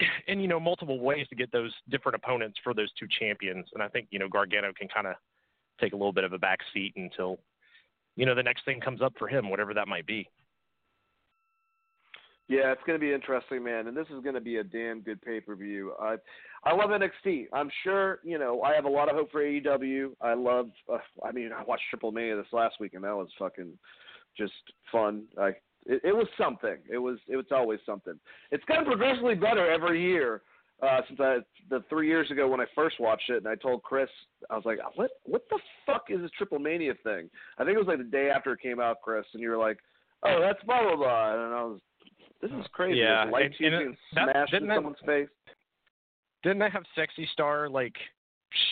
and 0.28 0.40
you 0.40 0.48
know 0.48 0.60
multiple 0.60 1.00
ways 1.00 1.26
to 1.28 1.34
get 1.34 1.50
those 1.52 1.72
different 1.90 2.16
opponents 2.16 2.58
for 2.62 2.74
those 2.74 2.90
two 2.98 3.06
champions. 3.18 3.66
And 3.74 3.82
I 3.82 3.88
think 3.88 4.08
you 4.10 4.18
know 4.18 4.28
Gargano 4.28 4.72
can 4.78 4.88
kind 4.88 5.06
of 5.06 5.14
take 5.80 5.92
a 5.92 5.96
little 5.96 6.12
bit 6.12 6.24
of 6.24 6.32
a 6.32 6.38
back 6.38 6.58
seat 6.72 6.92
until 6.96 7.38
you 8.16 8.26
know 8.26 8.34
the 8.34 8.42
next 8.42 8.64
thing 8.64 8.80
comes 8.80 9.02
up 9.02 9.14
for 9.18 9.28
him, 9.28 9.50
whatever 9.50 9.74
that 9.74 9.88
might 9.88 10.06
be. 10.06 10.28
Yeah, 12.48 12.72
it's 12.72 12.82
going 12.86 12.98
to 12.98 13.04
be 13.04 13.14
interesting, 13.14 13.64
man, 13.64 13.86
and 13.86 13.96
this 13.96 14.08
is 14.08 14.22
going 14.22 14.34
to 14.34 14.40
be 14.40 14.56
a 14.56 14.64
damn 14.64 15.00
good 15.00 15.22
pay 15.22 15.40
per 15.40 15.54
view. 15.54 15.94
I 16.00 16.16
I 16.64 16.74
love 16.74 16.90
NXT. 16.90 17.46
I'm 17.52 17.70
sure 17.82 18.18
you 18.24 18.38
know 18.38 18.62
I 18.62 18.74
have 18.74 18.84
a 18.84 18.90
lot 18.90 19.08
of 19.08 19.16
hope 19.16 19.32
for 19.32 19.42
AEW. 19.42 20.10
I 20.20 20.34
love. 20.34 20.70
Uh, 20.92 20.98
I 21.24 21.32
mean, 21.32 21.50
I 21.56 21.62
watched 21.62 21.84
Triple 21.88 22.12
Mania 22.12 22.36
this 22.36 22.52
last 22.52 22.76
week, 22.80 22.94
and 22.94 23.04
that 23.04 23.16
was 23.16 23.28
fucking 23.38 23.72
just 24.36 24.52
fun. 24.90 25.24
I 25.40 25.52
it, 25.86 26.00
it 26.04 26.16
was 26.16 26.26
something. 26.38 26.76
It 26.90 26.98
was 26.98 27.18
it 27.28 27.36
was 27.36 27.46
always 27.50 27.80
something. 27.84 28.14
It's 28.50 28.64
gotten 28.64 28.84
progressively 28.84 29.34
better 29.34 29.70
every 29.70 30.02
year 30.02 30.42
uh, 30.82 31.00
since 31.06 31.20
I 31.20 31.38
the 31.70 31.84
three 31.88 32.08
years 32.08 32.30
ago 32.30 32.48
when 32.48 32.60
I 32.60 32.66
first 32.74 32.98
watched 32.98 33.30
it, 33.30 33.36
and 33.36 33.48
I 33.48 33.54
told 33.54 33.82
Chris, 33.82 34.08
I 34.50 34.56
was 34.56 34.64
like, 34.64 34.78
"What 34.96 35.10
what 35.24 35.42
the 35.48 35.58
fuck 35.86 36.06
is 36.08 36.20
this 36.20 36.30
Triple 36.36 36.58
Mania 36.58 36.94
thing?" 37.04 37.30
I 37.58 37.64
think 37.64 37.76
it 37.76 37.78
was 37.78 37.86
like 37.86 37.98
the 37.98 38.04
day 38.04 38.30
after 38.34 38.52
it 38.52 38.60
came 38.60 38.80
out, 38.80 39.00
Chris, 39.02 39.24
and 39.32 39.42
you 39.42 39.50
were 39.50 39.58
like, 39.58 39.78
"Oh, 40.24 40.40
that's 40.40 40.62
blah 40.64 40.82
blah 40.82 40.96
blah," 40.96 41.32
and 41.34 41.54
I 41.54 41.62
was, 41.64 41.80
"This 42.40 42.50
is 42.50 42.66
crazy." 42.72 42.98
Yeah, 42.98 43.24
lights 43.24 43.54
and, 43.60 43.74
and, 43.74 43.96
that, 44.14 44.28
smashed 44.32 44.54
in 44.54 44.66
that, 44.66 44.76
someone's 44.76 44.96
face. 45.06 45.28
Didn't 46.42 46.62
I 46.62 46.68
have 46.68 46.82
Sexy 46.96 47.28
Star 47.32 47.68
like 47.68 47.94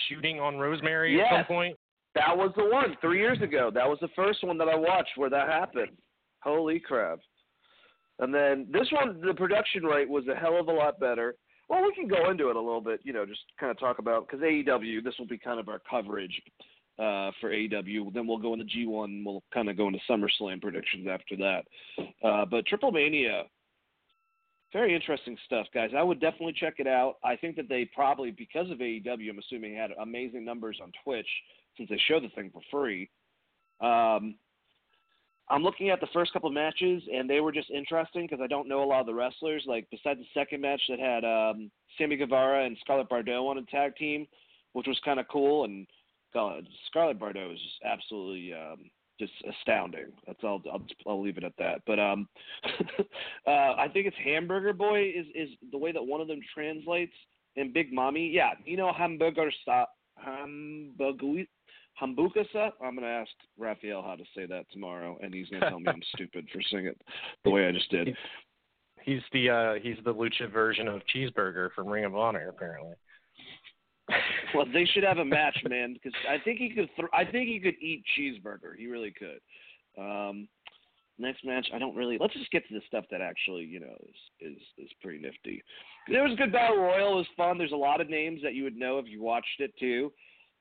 shooting 0.08 0.40
on 0.40 0.58
Rosemary 0.58 1.16
yes. 1.16 1.26
at 1.30 1.38
some 1.38 1.46
point? 1.46 1.76
That 2.16 2.36
was 2.36 2.50
the 2.56 2.64
one 2.64 2.96
three 3.00 3.20
years 3.20 3.40
ago. 3.40 3.70
That 3.72 3.88
was 3.88 3.98
the 4.00 4.08
first 4.16 4.42
one 4.42 4.58
that 4.58 4.68
I 4.68 4.74
watched 4.74 5.16
where 5.16 5.30
that 5.30 5.48
happened. 5.48 5.96
Holy 6.42 6.80
crap! 6.80 7.20
And 8.18 8.34
then 8.34 8.66
this 8.70 8.88
one, 8.92 9.20
the 9.20 9.34
production 9.34 9.84
rate 9.84 10.08
was 10.08 10.24
a 10.28 10.34
hell 10.34 10.58
of 10.60 10.68
a 10.68 10.72
lot 10.72 11.00
better. 11.00 11.36
Well, 11.68 11.82
we 11.82 11.94
can 11.94 12.08
go 12.08 12.30
into 12.30 12.50
it 12.50 12.56
a 12.56 12.60
little 12.60 12.80
bit, 12.80 13.00
you 13.04 13.12
know, 13.12 13.24
just 13.24 13.40
kind 13.58 13.70
of 13.70 13.78
talk 13.78 13.98
about 13.98 14.26
because 14.26 14.44
AEW. 14.44 15.02
This 15.02 15.14
will 15.18 15.26
be 15.26 15.38
kind 15.38 15.60
of 15.60 15.68
our 15.68 15.80
coverage 15.88 16.42
uh, 16.98 17.30
for 17.40 17.50
AEW. 17.50 18.12
Then 18.12 18.26
we'll 18.26 18.38
go 18.38 18.52
into 18.52 18.66
G1. 18.66 19.04
And 19.04 19.24
we'll 19.24 19.42
kind 19.54 19.70
of 19.70 19.76
go 19.76 19.86
into 19.86 20.00
SummerSlam 20.08 20.60
predictions 20.60 21.06
after 21.08 21.36
that. 21.36 21.62
Uh, 22.22 22.44
but 22.44 22.66
Triple 22.66 22.90
Mania, 22.90 23.44
very 24.72 24.94
interesting 24.94 25.36
stuff, 25.46 25.66
guys. 25.72 25.90
I 25.96 26.02
would 26.02 26.20
definitely 26.20 26.54
check 26.58 26.74
it 26.78 26.86
out. 26.86 27.16
I 27.24 27.36
think 27.36 27.56
that 27.56 27.68
they 27.68 27.88
probably, 27.94 28.32
because 28.32 28.70
of 28.70 28.78
AEW, 28.78 29.30
I'm 29.30 29.38
assuming 29.38 29.74
had 29.74 29.92
amazing 30.00 30.44
numbers 30.44 30.78
on 30.82 30.92
Twitch 31.04 31.28
since 31.76 31.88
they 31.88 32.00
show 32.06 32.20
the 32.20 32.28
thing 32.30 32.50
for 32.52 32.62
free. 32.70 33.08
Um, 33.80 34.34
I'm 35.50 35.62
looking 35.62 35.90
at 35.90 36.00
the 36.00 36.06
first 36.12 36.32
couple 36.32 36.48
of 36.48 36.54
matches, 36.54 37.02
and 37.12 37.28
they 37.28 37.40
were 37.40 37.52
just 37.52 37.70
interesting 37.70 38.26
because 38.26 38.40
I 38.42 38.46
don't 38.46 38.68
know 38.68 38.84
a 38.84 38.86
lot 38.86 39.00
of 39.00 39.06
the 39.06 39.14
wrestlers. 39.14 39.64
Like 39.66 39.86
besides 39.90 40.20
the 40.20 40.40
second 40.40 40.60
match 40.60 40.80
that 40.88 41.00
had 41.00 41.24
um, 41.24 41.70
Sammy 41.98 42.16
Guevara 42.16 42.64
and 42.64 42.76
Scarlett 42.80 43.08
Bordeaux 43.08 43.48
on 43.48 43.58
a 43.58 43.62
tag 43.62 43.96
team, 43.96 44.26
which 44.72 44.86
was 44.86 44.98
kind 45.04 45.18
of 45.18 45.26
cool, 45.28 45.64
and 45.64 45.86
God, 46.32 46.66
Scarlett 46.86 47.18
Bordeaux 47.18 47.50
is 47.52 47.58
just 47.58 47.82
absolutely 47.84 48.54
um, 48.54 48.90
just 49.18 49.32
astounding. 49.48 50.12
That's 50.26 50.38
all. 50.44 50.62
I'll, 50.72 50.86
I'll 51.06 51.22
leave 51.22 51.36
it 51.36 51.44
at 51.44 51.56
that. 51.58 51.82
But 51.86 51.98
um, 51.98 52.28
uh, 53.46 53.50
I 53.50 53.88
think 53.92 54.06
it's 54.06 54.16
Hamburger 54.24 54.72
Boy 54.72 55.10
is 55.10 55.26
is 55.34 55.48
the 55.72 55.78
way 55.78 55.92
that 55.92 56.02
one 56.02 56.20
of 56.20 56.28
them 56.28 56.40
translates. 56.54 57.14
And 57.56 57.74
Big 57.74 57.92
Mommy, 57.92 58.28
yeah, 58.28 58.50
you 58.64 58.76
know 58.76 58.92
Hamburger 58.92 59.50
stop 59.62 59.90
Hamburger 60.16 61.44
Hambukasa. 62.00 62.72
I'm 62.82 62.94
going 62.94 63.02
to 63.02 63.06
ask 63.06 63.30
Raphael 63.58 64.02
how 64.02 64.16
to 64.16 64.24
say 64.34 64.46
that 64.46 64.66
tomorrow, 64.72 65.18
and 65.22 65.32
he's 65.34 65.48
going 65.48 65.62
to 65.62 65.70
tell 65.70 65.80
me 65.80 65.88
I'm 65.88 66.02
stupid 66.14 66.48
for 66.52 66.60
saying 66.70 66.86
it 66.86 67.00
the 67.44 67.50
way 67.50 67.66
I 67.66 67.72
just 67.72 67.90
did. 67.90 68.16
He's 69.02 69.20
the 69.32 69.50
uh, 69.50 69.74
he's 69.82 69.96
the 70.04 70.12
lucha 70.12 70.52
version 70.52 70.88
of 70.88 71.00
cheeseburger 71.14 71.70
from 71.74 71.88
Ring 71.88 72.04
of 72.04 72.14
Honor, 72.14 72.48
apparently. 72.48 72.94
well, 74.54 74.66
they 74.72 74.84
should 74.84 75.04
have 75.04 75.18
a 75.18 75.24
match, 75.24 75.56
man, 75.68 75.94
because 75.94 76.12
I 76.28 76.36
think 76.44 76.58
he 76.58 76.70
could. 76.70 76.88
Th- 76.96 77.08
I 77.12 77.24
think 77.24 77.48
he 77.48 77.60
could 77.60 77.76
eat 77.80 78.04
cheeseburger. 78.18 78.76
He 78.76 78.86
really 78.86 79.12
could. 79.12 79.40
Um, 80.00 80.48
next 81.18 81.44
match, 81.44 81.68
I 81.74 81.78
don't 81.78 81.96
really. 81.96 82.18
Let's 82.20 82.34
just 82.34 82.50
get 82.50 82.66
to 82.68 82.74
the 82.74 82.80
stuff 82.86 83.04
that 83.10 83.20
actually, 83.20 83.64
you 83.64 83.80
know, 83.80 83.96
is 84.02 84.52
is 84.52 84.58
is 84.78 84.90
pretty 85.00 85.18
nifty. 85.18 85.62
There 86.08 86.22
was 86.22 86.32
a 86.32 86.36
good 86.36 86.52
battle 86.52 86.76
royal. 86.76 87.12
It 87.12 87.16
was 87.16 87.26
fun. 87.36 87.58
There's 87.58 87.72
a 87.72 87.76
lot 87.76 88.00
of 88.00 88.10
names 88.10 88.40
that 88.42 88.54
you 88.54 88.64
would 88.64 88.76
know 88.76 88.98
if 88.98 89.06
you 89.06 89.22
watched 89.22 89.60
it 89.60 89.72
too. 89.78 90.12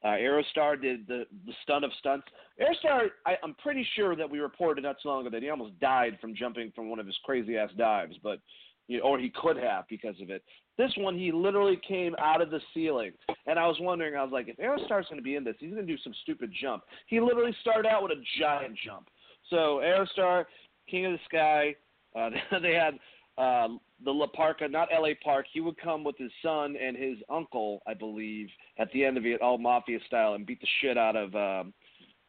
Uh, 0.03 0.09
Aerostar 0.09 0.81
did 0.81 1.05
the 1.07 1.25
the 1.45 1.53
stunt 1.63 1.83
of 1.83 1.91
stunts. 1.99 2.25
Aerostar, 2.59 3.07
I, 3.25 3.35
I'm 3.43 3.53
pretty 3.55 3.85
sure 3.95 4.15
that 4.15 4.29
we 4.29 4.39
reported 4.39 4.83
not 4.83 4.97
so 5.03 5.09
long 5.09 5.21
ago 5.21 5.29
that 5.31 5.43
he 5.43 5.49
almost 5.49 5.77
died 5.79 6.17
from 6.21 6.35
jumping 6.35 6.71
from 6.75 6.89
one 6.89 6.99
of 6.99 7.05
his 7.05 7.17
crazy 7.23 7.57
ass 7.57 7.69
dives, 7.77 8.15
but 8.23 8.39
you 8.87 8.97
know, 8.97 9.03
or 9.03 9.19
he 9.19 9.29
could 9.29 9.57
have 9.57 9.85
because 9.89 10.15
of 10.21 10.29
it. 10.29 10.43
This 10.77 10.91
one, 10.97 11.17
he 11.17 11.31
literally 11.31 11.79
came 11.87 12.15
out 12.17 12.41
of 12.41 12.49
the 12.49 12.59
ceiling, 12.73 13.11
and 13.45 13.59
I 13.59 13.67
was 13.67 13.77
wondering, 13.79 14.15
I 14.15 14.23
was 14.23 14.31
like, 14.31 14.47
if 14.47 14.57
Aerostar's 14.57 15.07
going 15.07 15.17
to 15.17 15.21
be 15.21 15.35
in 15.35 15.43
this, 15.43 15.55
he's 15.59 15.71
going 15.71 15.85
to 15.85 15.93
do 15.93 16.01
some 16.01 16.13
stupid 16.23 16.51
jump. 16.59 16.83
He 17.07 17.19
literally 17.19 17.55
started 17.61 17.87
out 17.87 18.01
with 18.01 18.13
a 18.13 18.21
giant 18.39 18.77
jump. 18.83 19.09
So 19.49 19.81
Aerostar, 19.83 20.45
King 20.89 21.07
of 21.07 21.11
the 21.13 21.19
Sky, 21.25 21.75
uh, 22.17 22.29
they 22.61 22.73
had 22.73 22.95
uh, 23.39 23.67
the 24.03 24.11
La 24.11 24.27
Parka, 24.27 24.67
not 24.67 24.89
L.A. 24.93 25.15
Park. 25.15 25.45
He 25.51 25.61
would 25.61 25.77
come 25.77 26.03
with 26.03 26.17
his 26.17 26.31
son 26.43 26.75
and 26.75 26.95
his 26.95 27.17
uncle, 27.29 27.81
I 27.87 27.93
believe, 27.93 28.49
at 28.77 28.91
the 28.91 29.05
end 29.05 29.17
of 29.17 29.25
it, 29.25 29.41
all 29.41 29.57
mafia 29.57 29.99
style, 30.07 30.33
and 30.33 30.45
beat 30.45 30.59
the 30.61 30.67
shit 30.81 30.97
out 30.97 31.15
of 31.15 31.33
um, 31.35 31.73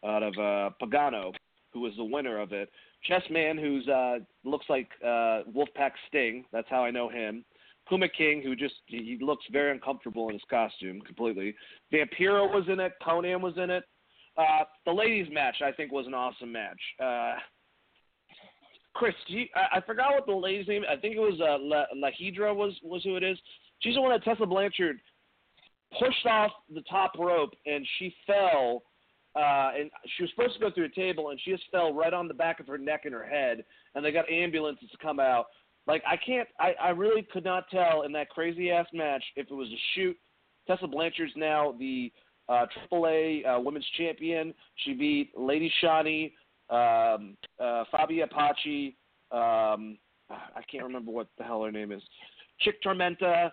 out 0.05 0.23
of 0.23 0.33
uh, 0.35 0.71
Pagano, 0.81 1.33
who 1.73 1.81
was 1.81 1.93
the 1.97 2.05
winner 2.05 2.39
of 2.39 2.53
it. 2.53 2.71
Chessman, 3.09 3.59
who's 3.59 3.87
uh, 3.89 4.19
looks 4.45 4.67
like 4.69 4.89
uh, 5.03 5.43
Wolfpack 5.55 5.93
Sting. 6.09 6.45
That's 6.53 6.69
how 6.71 6.85
I 6.85 6.91
know 6.91 7.09
him. 7.09 7.45
Puma 7.89 8.09
King, 8.09 8.41
who 8.43 8.55
just 8.55 8.75
he 8.87 9.19
looks 9.21 9.45
very 9.51 9.73
uncomfortable 9.73 10.29
in 10.29 10.35
his 10.35 10.43
costume 10.49 11.01
completely. 11.01 11.55
Vampiro 11.93 12.53
was 12.53 12.65
in 12.69 12.79
it. 12.79 12.93
Konnan 13.05 13.41
was 13.41 13.55
in 13.57 13.69
it. 13.69 13.85
Uh, 14.37 14.65
the 14.87 14.93
ladies' 14.93 15.27
match, 15.33 15.57
I 15.65 15.73
think, 15.73 15.91
was 15.91 16.07
an 16.07 16.15
awesome 16.15 16.53
match. 16.53 16.81
Uh, 17.03 17.35
Chris, 18.95 19.15
you, 19.29 19.47
I, 19.55 19.79
I 19.79 19.81
forgot 19.81 20.13
what 20.13 20.27
the 20.27 20.33
lady's 20.33 20.69
name. 20.69 20.83
I 20.91 20.97
think 20.97 21.17
it 21.17 21.21
was 21.21 21.41
uh, 21.41 21.59
La, 21.61 21.85
Lahidra 21.95 22.55
was 22.55 22.73
was 22.83 23.03
who 23.05 23.17
it 23.17 23.23
is. 23.23 23.39
She's 23.81 23.95
the 23.95 24.03
one 24.03 24.11
that 24.11 24.25
Tessa 24.25 24.47
Blanchard 24.47 25.01
pushed 25.99 26.27
off 26.27 26.53
the 26.73 26.83
top 26.83 27.13
rope 27.19 27.53
and 27.67 27.87
she 27.99 28.15
fell. 28.27 28.83
Uh, 29.37 29.71
and 29.79 29.91
she 30.17 30.25
was 30.25 30.31
supposed 30.31 30.55
to 30.55 30.59
go 30.59 30.73
through 30.73 30.87
a 30.87 30.89
table, 30.89 31.31
and 31.31 31.41
she 31.45 31.53
just 31.53 31.63
fell 31.71 31.95
right 31.95 32.13
on 32.13 32.27
the 32.27 32.35
back 32.35 32.59
of 32.59 32.67
her 32.67 32.77
neck 32.77 33.03
and 33.05 33.15
her 33.15 33.25
head. 33.25 33.65
And 33.95 34.05
they 34.05 34.11
got 34.11 34.29
ambulances 34.29 34.91
to 34.91 34.99
come 34.99 35.21
out. 35.21 35.47
Like 35.87 36.03
I 36.05 36.17
can't, 36.17 36.49
I, 36.59 36.75
I 36.83 36.89
really 36.91 37.23
could 37.33 37.45
not 37.45 37.71
tell 37.71 38.03
in 38.03 38.13
that 38.13 38.29
crazy 38.29 38.71
ass 38.71 38.87
match 38.93 39.23
if 39.37 39.47
it 39.51 39.55
was 39.55 39.69
a 39.69 39.81
shoot. 39.95 40.17
Tessa 40.67 40.87
Blanchard's 40.87 41.33
now 41.37 41.75
the 41.79 42.13
uh, 42.49 42.67
AAA 42.93 43.47
uh, 43.47 43.61
Women's 43.61 43.87
Champion. 43.97 44.53
She 44.85 44.95
beat 44.95 45.31
Lady 45.39 45.73
Shani, 45.83 46.33
um, 46.71 47.37
uh, 47.59 47.85
Apache. 47.93 48.97
Um, 49.33 49.99
I 50.31 50.63
can't 50.71 50.85
remember 50.85 51.11
what 51.11 51.29
the 51.39 51.45
hell 51.45 51.65
her 51.65 51.73
name 51.73 51.93
is. 51.93 52.03
Chik 52.61 52.83
Tormenta 52.83 53.51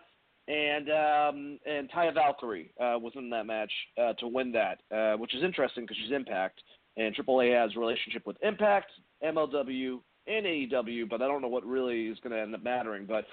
and 0.48 0.90
um, 0.90 1.60
and 1.66 1.90
Taya 1.92 2.14
Valkyrie 2.14 2.72
uh, 2.80 2.98
was 3.00 3.14
in 3.16 3.30
that 3.32 3.46
match 3.46 3.72
uh, 4.02 4.14
to 4.14 4.28
win 4.28 4.52
that, 4.54 4.80
uh, 4.96 5.18
which 5.18 5.36
is 5.36 5.44
interesting 5.44 5.84
because 5.84 5.98
she's 6.04 6.14
Impact 6.14 6.62
and 6.98 7.16
AAA 7.16 7.60
has 7.60 7.72
a 7.76 7.80
relationship 7.80 8.26
with 8.26 8.38
Impact, 8.42 8.92
MLW, 9.24 10.00
and 10.28 10.46
AEW, 10.46 11.10
but 11.10 11.22
I 11.22 11.28
don't 11.28 11.42
know 11.42 11.48
what 11.48 11.66
really 11.66 12.08
is 12.08 12.18
going 12.20 12.34
to 12.34 12.42
end 12.42 12.56
up 12.56 12.64
mattering. 12.64 13.06
But 13.06 13.26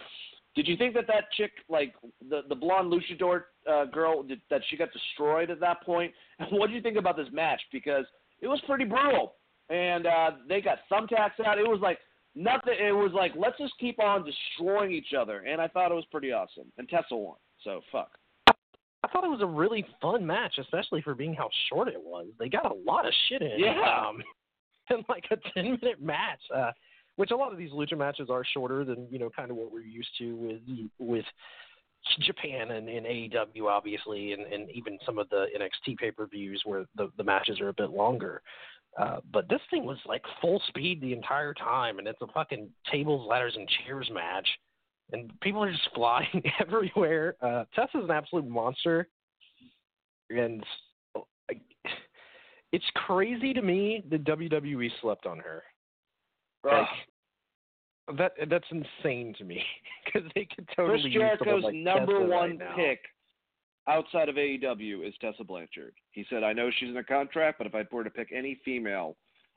did 0.54 0.68
you 0.68 0.76
think 0.76 0.94
that 0.94 1.06
that 1.08 1.32
chick, 1.36 1.52
like 1.68 1.94
the 2.28 2.42
the 2.48 2.54
blonde 2.54 2.92
luchador 2.92 3.44
uh, 3.70 3.86
girl, 3.86 4.22
did, 4.22 4.40
that 4.50 4.62
she 4.68 4.76
got 4.76 4.88
destroyed 4.92 5.50
at 5.50 5.60
that 5.60 5.82
point? 5.82 6.12
And 6.38 6.48
what 6.58 6.68
do 6.68 6.74
you 6.74 6.82
think 6.82 6.96
about 6.96 7.16
this 7.16 7.28
match? 7.32 7.60
Because 7.72 8.04
it 8.40 8.46
was 8.46 8.60
pretty 8.66 8.84
brutal 8.84 9.34
and 9.70 10.06
uh, 10.06 10.30
they 10.48 10.60
got 10.60 10.78
thumbtacks 10.90 11.44
out. 11.44 11.58
It 11.58 11.68
was 11.68 11.80
like 11.82 11.98
nothing. 12.34 12.74
It 12.78 12.92
was 12.92 13.12
like 13.14 13.32
let's 13.36 13.58
just 13.58 13.74
keep 13.78 14.00
on 14.00 14.24
destroying 14.24 14.92
each 14.92 15.12
other, 15.18 15.40
and 15.40 15.60
I 15.60 15.68
thought 15.68 15.90
it 15.90 15.94
was 15.94 16.06
pretty 16.10 16.32
awesome. 16.32 16.70
And 16.78 16.88
Tessa 16.88 17.16
won, 17.16 17.36
so 17.62 17.80
fuck. 17.90 18.10
I 18.48 19.08
thought 19.08 19.24
it 19.24 19.30
was 19.30 19.42
a 19.42 19.46
really 19.46 19.84
fun 20.00 20.26
match, 20.26 20.58
especially 20.58 21.02
for 21.02 21.14
being 21.14 21.34
how 21.34 21.50
short 21.68 21.88
it 21.88 22.00
was. 22.02 22.26
They 22.38 22.48
got 22.48 22.64
a 22.64 22.74
lot 22.86 23.06
of 23.06 23.12
shit 23.28 23.42
in. 23.42 23.58
Yeah. 23.58 24.06
Um, 24.08 24.22
in 24.90 25.04
like 25.08 25.24
a 25.30 25.36
ten 25.52 25.78
minute 25.80 26.00
match, 26.00 26.40
uh, 26.54 26.72
which 27.16 27.30
a 27.30 27.36
lot 27.36 27.52
of 27.52 27.58
these 27.58 27.70
lucha 27.70 27.96
matches 27.96 28.28
are 28.30 28.44
shorter 28.52 28.84
than 28.84 29.06
you 29.10 29.18
know 29.18 29.30
kind 29.30 29.50
of 29.50 29.56
what 29.56 29.72
we're 29.72 29.80
used 29.80 30.10
to 30.18 30.34
with 30.34 30.60
with 30.98 31.24
Japan 32.20 32.70
and, 32.72 32.88
and 32.88 33.06
AEW, 33.06 33.66
obviously, 33.66 34.32
and, 34.32 34.42
and 34.42 34.70
even 34.70 34.98
some 35.06 35.18
of 35.18 35.28
the 35.30 35.46
NXT 35.58 35.96
pay 35.96 36.10
per 36.10 36.26
views 36.26 36.60
where 36.64 36.84
the, 36.96 37.10
the 37.16 37.24
matches 37.24 37.60
are 37.60 37.68
a 37.68 37.74
bit 37.74 37.90
longer. 37.90 38.42
Uh, 38.98 39.16
but 39.32 39.48
this 39.48 39.60
thing 39.70 39.84
was 39.84 39.98
like 40.06 40.22
full 40.40 40.62
speed 40.68 41.00
the 41.00 41.12
entire 41.12 41.52
time, 41.54 41.98
and 41.98 42.06
it's 42.06 42.20
a 42.22 42.26
fucking 42.28 42.68
tables, 42.90 43.26
ladders, 43.28 43.54
and 43.56 43.68
chairs 43.86 44.08
match, 44.12 44.46
and 45.12 45.32
people 45.40 45.62
are 45.62 45.70
just 45.70 45.88
flying 45.94 46.42
everywhere. 46.60 47.36
Uh, 47.40 47.64
Tessa's 47.74 48.04
an 48.04 48.10
absolute 48.10 48.48
monster, 48.48 49.08
and 50.30 50.62
it's 52.72 52.84
crazy 52.94 53.52
to 53.52 53.62
me 53.62 54.04
that 54.10 54.24
WWE 54.24 54.90
slept 55.00 55.26
on 55.26 55.38
her. 55.38 55.62
Like, 56.64 56.86
that 58.18 58.32
that's 58.50 58.66
insane 58.70 59.34
to 59.38 59.44
me 59.44 59.62
because 60.04 60.28
they 60.34 60.46
could 60.54 60.68
totally. 60.76 61.00
Chris 61.00 61.12
Jericho's 61.12 61.64
like 61.64 61.74
number 61.74 62.18
Tessa 62.20 62.30
one 62.30 62.58
right 62.58 62.76
pick 62.76 63.00
outside 63.88 64.28
of 64.28 64.36
AEW 64.36 65.06
is 65.06 65.14
Tessa 65.20 65.44
Blanchard. 65.44 65.94
He 66.12 66.24
said, 66.30 66.42
"I 66.42 66.52
know 66.52 66.70
she's 66.70 66.88
in 66.90 66.96
a 66.96 67.04
contract, 67.04 67.58
but 67.58 67.66
if 67.66 67.74
I 67.74 67.84
were 67.90 68.04
to 68.04 68.10
pick 68.10 68.32
any 68.32 68.56
female, 68.64 69.16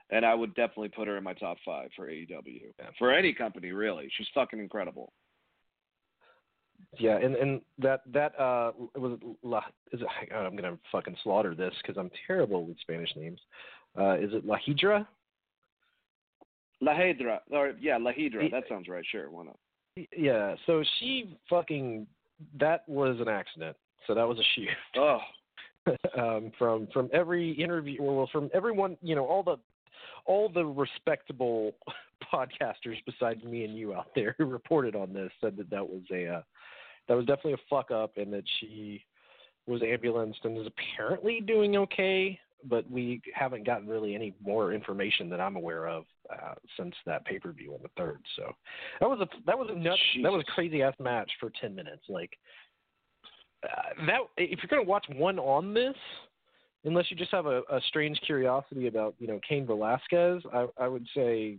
and 0.09 0.25
I 0.25 0.33
would 0.33 0.53
definitely 0.55 0.89
put 0.89 1.07
her 1.07 1.17
in 1.17 1.23
my 1.23 1.33
top 1.33 1.57
five 1.65 1.89
for 1.95 2.07
AEW 2.09 2.73
Yeah. 2.79 2.89
for 2.97 3.11
any 3.13 3.33
company, 3.33 3.71
really. 3.71 4.09
She's 4.09 4.27
fucking 4.33 4.59
incredible." 4.59 5.13
Yeah, 6.99 7.17
and 7.17 7.35
and 7.35 7.61
that 7.79 8.01
that 8.13 8.39
uh 8.39 8.71
was 8.95 9.19
La, 9.43 9.63
is 9.91 10.01
it, 10.01 10.07
I'm 10.33 10.55
gonna 10.55 10.77
fucking 10.91 11.17
slaughter 11.23 11.55
this 11.55 11.73
because 11.81 11.97
I'm 11.97 12.11
terrible 12.27 12.65
with 12.65 12.77
Spanish 12.79 13.15
names. 13.15 13.41
Uh, 13.97 14.13
is 14.19 14.33
it 14.33 14.45
La 14.45 14.57
Hydra? 14.63 15.07
La 16.81 16.93
Hydra, 16.95 17.41
or 17.49 17.73
yeah, 17.79 17.97
La 17.97 18.11
Hydra. 18.11 18.43
He- 18.43 18.49
That 18.49 18.67
sounds 18.69 18.87
right. 18.87 19.03
Sure, 19.05 19.29
why 19.31 19.45
not? 19.45 19.57
Yeah. 20.15 20.55
So 20.67 20.83
she 20.99 21.35
fucking 21.49 22.05
that 22.59 22.87
was 22.87 23.19
an 23.19 23.27
accident. 23.27 23.75
So 24.05 24.13
that 24.13 24.27
was 24.27 24.39
a 24.39 24.43
shoot. 24.55 24.69
Oh, 24.95 25.19
um, 26.17 26.51
from 26.57 26.87
from 26.93 27.09
every 27.13 27.51
interview, 27.51 28.01
well, 28.01 28.29
from 28.31 28.49
everyone, 28.53 28.97
you 29.01 29.15
know, 29.15 29.25
all 29.25 29.43
the 29.43 29.57
all 30.25 30.49
the 30.49 30.65
respectable 30.65 31.73
podcasters 32.33 32.97
besides 33.05 33.43
me 33.43 33.63
and 33.63 33.77
you 33.77 33.93
out 33.93 34.07
there 34.15 34.35
who 34.37 34.45
reported 34.45 34.95
on 34.95 35.13
this 35.13 35.31
said 35.41 35.57
that 35.57 35.69
that 35.69 35.87
was 35.87 36.01
a 36.11 36.27
uh, 36.27 36.41
that 37.07 37.15
was 37.15 37.25
definitely 37.25 37.53
a 37.53 37.57
fuck 37.69 37.91
up, 37.91 38.17
and 38.17 38.31
that 38.33 38.43
she 38.59 39.03
was 39.65 39.81
ambulanced 39.81 40.39
and 40.43 40.57
is 40.57 40.67
apparently 40.67 41.41
doing 41.41 41.77
okay. 41.77 42.39
But 42.63 42.89
we 42.89 43.21
haven't 43.35 43.67
gotten 43.67 43.87
really 43.87 44.15
any 44.15 44.33
more 44.43 44.73
information 44.73 45.29
that 45.29 45.39
I'm 45.39 45.55
aware 45.55 45.87
of 45.87 46.05
uh, 46.29 46.55
since 46.75 46.95
that 47.05 47.23
pay 47.23 47.37
per 47.37 47.51
view 47.51 47.73
on 47.73 47.79
the 47.83 47.89
third. 47.95 48.19
So 48.35 48.51
that 48.99 49.07
was 49.07 49.19
a 49.21 49.27
that 49.45 49.57
was 49.57 49.69
a 49.71 49.75
nuts 49.75 50.01
that 50.23 50.31
was 50.31 50.43
a 50.47 50.51
crazy 50.51 50.81
ass 50.81 50.95
match 50.99 51.31
for 51.39 51.51
ten 51.61 51.75
minutes. 51.75 52.03
Like 52.09 52.31
uh, 53.63 54.05
that 54.05 54.19
if 54.37 54.59
you're 54.61 54.69
gonna 54.69 54.87
watch 54.87 55.05
one 55.15 55.39
on 55.39 55.73
this, 55.73 55.95
unless 56.85 57.09
you 57.09 57.17
just 57.17 57.31
have 57.31 57.45
a, 57.45 57.61
a 57.69 57.81
strange 57.87 58.19
curiosity 58.25 58.87
about 58.87 59.15
you 59.19 59.27
know 59.27 59.39
Cain 59.47 59.65
Velasquez, 59.65 60.43
I, 60.53 60.67
I 60.77 60.87
would 60.87 61.05
say 61.15 61.57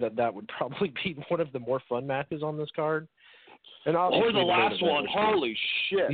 that 0.00 0.16
that 0.16 0.32
would 0.32 0.48
probably 0.56 0.92
be 1.02 1.16
one 1.28 1.40
of 1.40 1.52
the 1.52 1.58
more 1.58 1.80
fun 1.88 2.06
matches 2.06 2.42
on 2.42 2.56
this 2.56 2.68
card. 2.74 3.08
And 3.86 3.96
or 3.96 4.32
the 4.32 4.38
last 4.38 4.82
one. 4.82 5.06
Holy 5.10 5.56
shit! 5.88 6.10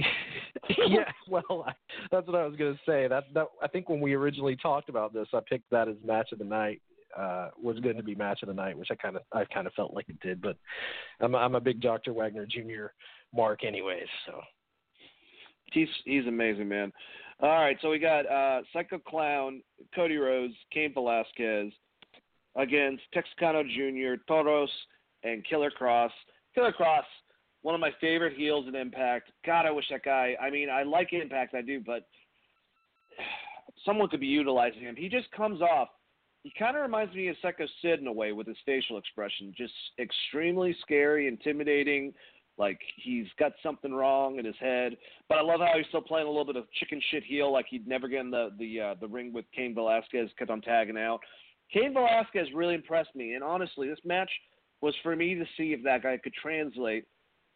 yeah, 0.89 1.11
well, 1.29 1.65
I, 1.67 1.73
that's 2.13 2.27
what 2.27 2.37
I 2.37 2.47
was 2.47 2.57
gonna 2.57 2.79
say. 2.87 3.09
That 3.09 3.25
that 3.35 3.47
I 3.63 3.69
think 3.69 3.89
when 3.89 4.01
we 4.01 4.15
originally 4.15 4.57
talked 4.57 4.89
about 4.89 5.13
this, 5.13 5.29
I 5.33 5.41
picked 5.49 5.71
that 5.71 5.89
as 5.89 5.97
match 6.05 6.33
of 6.33 6.39
the 6.39 6.45
night. 6.45 6.81
Uh, 7.17 7.49
was 7.63 7.79
going 7.81 7.97
to 7.97 8.03
be 8.03 8.15
match 8.15 8.43
of 8.43 8.49
the 8.49 8.55
night, 8.55 8.77
which 8.77 8.89
I 8.91 8.95
kind 8.95 9.17
of 9.17 9.23
I 9.33 9.47
kind 9.47 9.67
of 9.67 9.73
felt 9.73 9.95
like 9.95 10.09
it 10.09 10.21
did, 10.21 10.43
but 10.43 10.57
I'm 11.21 11.35
I'm 11.35 11.55
a 11.55 11.61
big 11.61 11.81
Dr. 11.81 12.13
Wagner 12.13 12.47
Jr. 12.47 12.89
mark, 13.35 13.65
anyways. 13.65 14.07
So 14.27 14.41
He's 15.73 15.89
he's 16.05 16.27
amazing, 16.27 16.69
man. 16.69 16.93
All 17.41 17.51
right, 17.51 17.77
so 17.83 17.91
we 17.91 17.99
got 17.99 18.27
uh, 18.31 18.63
Psycho 18.73 18.99
Clown, 18.99 19.63
Cody 19.95 20.17
Rhodes, 20.17 20.55
Cain 20.73 20.95
Velasquez 20.95 21.71
against 22.57 23.03
Texano 23.15 23.63
Jr., 23.63 24.23
Taurus, 24.27 24.71
and 25.23 25.45
Killer 25.47 25.71
Kross. 25.71 26.11
Killer 26.55 26.73
Kross, 26.73 27.03
one 27.61 27.75
of 27.75 27.81
my 27.81 27.91
favorite 28.01 28.37
heels 28.37 28.67
in 28.67 28.75
Impact. 28.75 29.31
God, 29.45 29.67
I 29.67 29.71
wish 29.71 29.85
that 29.91 30.03
guy. 30.03 30.35
I 30.41 30.49
mean, 30.49 30.71
I 30.71 30.83
like 30.83 31.13
Impact, 31.13 31.55
I 31.55 31.61
do, 31.61 31.81
but 31.85 32.07
someone 33.85 34.09
could 34.09 34.21
be 34.21 34.27
utilizing 34.27 34.81
him. 34.81 34.97
He 34.97 35.09
just 35.09 35.31
comes 35.33 35.61
off. 35.61 35.89
He 36.43 36.53
kind 36.59 36.77
of 36.77 36.83
reminds 36.83 37.15
me 37.15 37.29
of 37.29 37.37
Psycho 37.43 37.67
Sid 37.83 38.01
in 38.01 38.07
a 38.07 38.13
way 38.13 38.33
with 38.33 38.47
his 38.47 38.57
facial 38.65 38.99
expression, 38.99 39.53
just 39.57 39.75
extremely 39.99 40.77
scary, 40.81 41.27
intimidating. 41.27 42.15
Like 42.59 42.81
he's 42.97 43.27
got 43.39 43.53
something 43.63 43.93
wrong 43.93 44.39
in 44.39 44.45
his 44.45 44.55
head. 44.59 44.97
But 45.29 45.39
I 45.39 45.43
love 45.43 45.61
how 45.61 45.75
he's 45.77 45.87
still 45.89 46.01
playing 46.01 46.27
a 46.27 46.31
little 46.31 46.47
bit 46.47 46.57
of 46.57 46.71
chicken 46.73 47.01
shit 47.11 47.23
heel, 47.25 47.53
like 47.53 47.67
he'd 47.69 47.87
never 47.87 48.09
get 48.09 48.21
in 48.21 48.31
the 48.31 48.51
the 48.59 48.81
uh, 48.81 48.95
the 49.01 49.09
ring 49.09 49.33
with 49.33 49.45
Cain 49.55 49.75
Velasquez, 49.75 50.31
kept 50.39 50.51
on 50.51 50.61
tagging 50.63 50.97
out. 50.97 51.21
Cain 51.73 51.93
Velasquez 51.93 52.49
really 52.55 52.75
impressed 52.75 53.15
me, 53.15 53.35
and 53.35 53.43
honestly, 53.43 53.89
this 53.89 53.99
match 54.05 54.31
was 54.81 54.95
for 55.03 55.17
me 55.17 55.35
to 55.35 55.45
see 55.57 55.73
if 55.73 55.83
that 55.85 56.03
guy 56.03 56.17
could 56.17 56.35
translate. 56.35 57.05